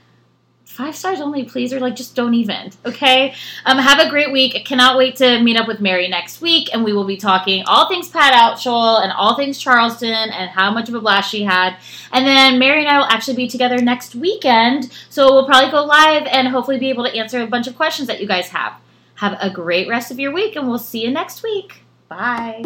five 0.75 0.95
stars 0.95 1.21
only, 1.21 1.45
please, 1.45 1.71
or 1.71 1.79
like 1.79 1.95
just 1.95 2.15
don't 2.15 2.33
even. 2.33 2.71
Okay. 2.85 3.33
Um, 3.65 3.77
have 3.77 3.99
a 3.99 4.09
great 4.09 4.31
week. 4.31 4.55
I 4.55 4.59
cannot 4.59 4.97
wait 4.97 5.15
to 5.17 5.41
meet 5.41 5.57
up 5.57 5.67
with 5.67 5.79
Mary 5.79 6.07
next 6.09 6.41
week, 6.41 6.69
and 6.73 6.83
we 6.83 6.91
will 6.91 7.05
be 7.05 7.15
talking 7.15 7.63
all 7.65 7.87
things 7.87 8.09
Pat 8.09 8.33
Altschul 8.33 9.01
and 9.01 9.11
all 9.13 9.35
things 9.35 9.57
Charleston 9.57 10.09
and 10.09 10.49
how 10.49 10.71
much 10.71 10.89
of 10.89 10.95
a 10.95 10.99
blast 10.99 11.31
she 11.31 11.43
had. 11.43 11.77
And 12.11 12.27
then 12.27 12.59
Mary 12.59 12.81
and 12.81 12.89
I 12.89 12.97
will 12.97 13.05
actually 13.05 13.37
be 13.37 13.47
together 13.47 13.77
next 13.77 14.15
weekend, 14.15 14.91
so 15.09 15.33
we'll 15.33 15.45
probably 15.45 15.71
go 15.71 15.83
live 15.85 16.27
and 16.27 16.49
hopefully 16.49 16.77
be 16.77 16.89
able 16.89 17.05
to 17.05 17.15
answer 17.15 17.41
a 17.41 17.47
bunch 17.47 17.67
of 17.67 17.75
questions 17.77 18.07
that 18.09 18.19
you 18.19 18.27
guys 18.27 18.49
have. 18.49 18.73
Have 19.15 19.37
a 19.39 19.49
great 19.49 19.87
rest 19.87 20.11
of 20.11 20.19
your 20.19 20.33
week, 20.33 20.57
and 20.57 20.67
we'll 20.67 20.77
see 20.77 21.03
you 21.03 21.11
next 21.11 21.41
week. 21.41 21.83
Bye. 22.09 22.65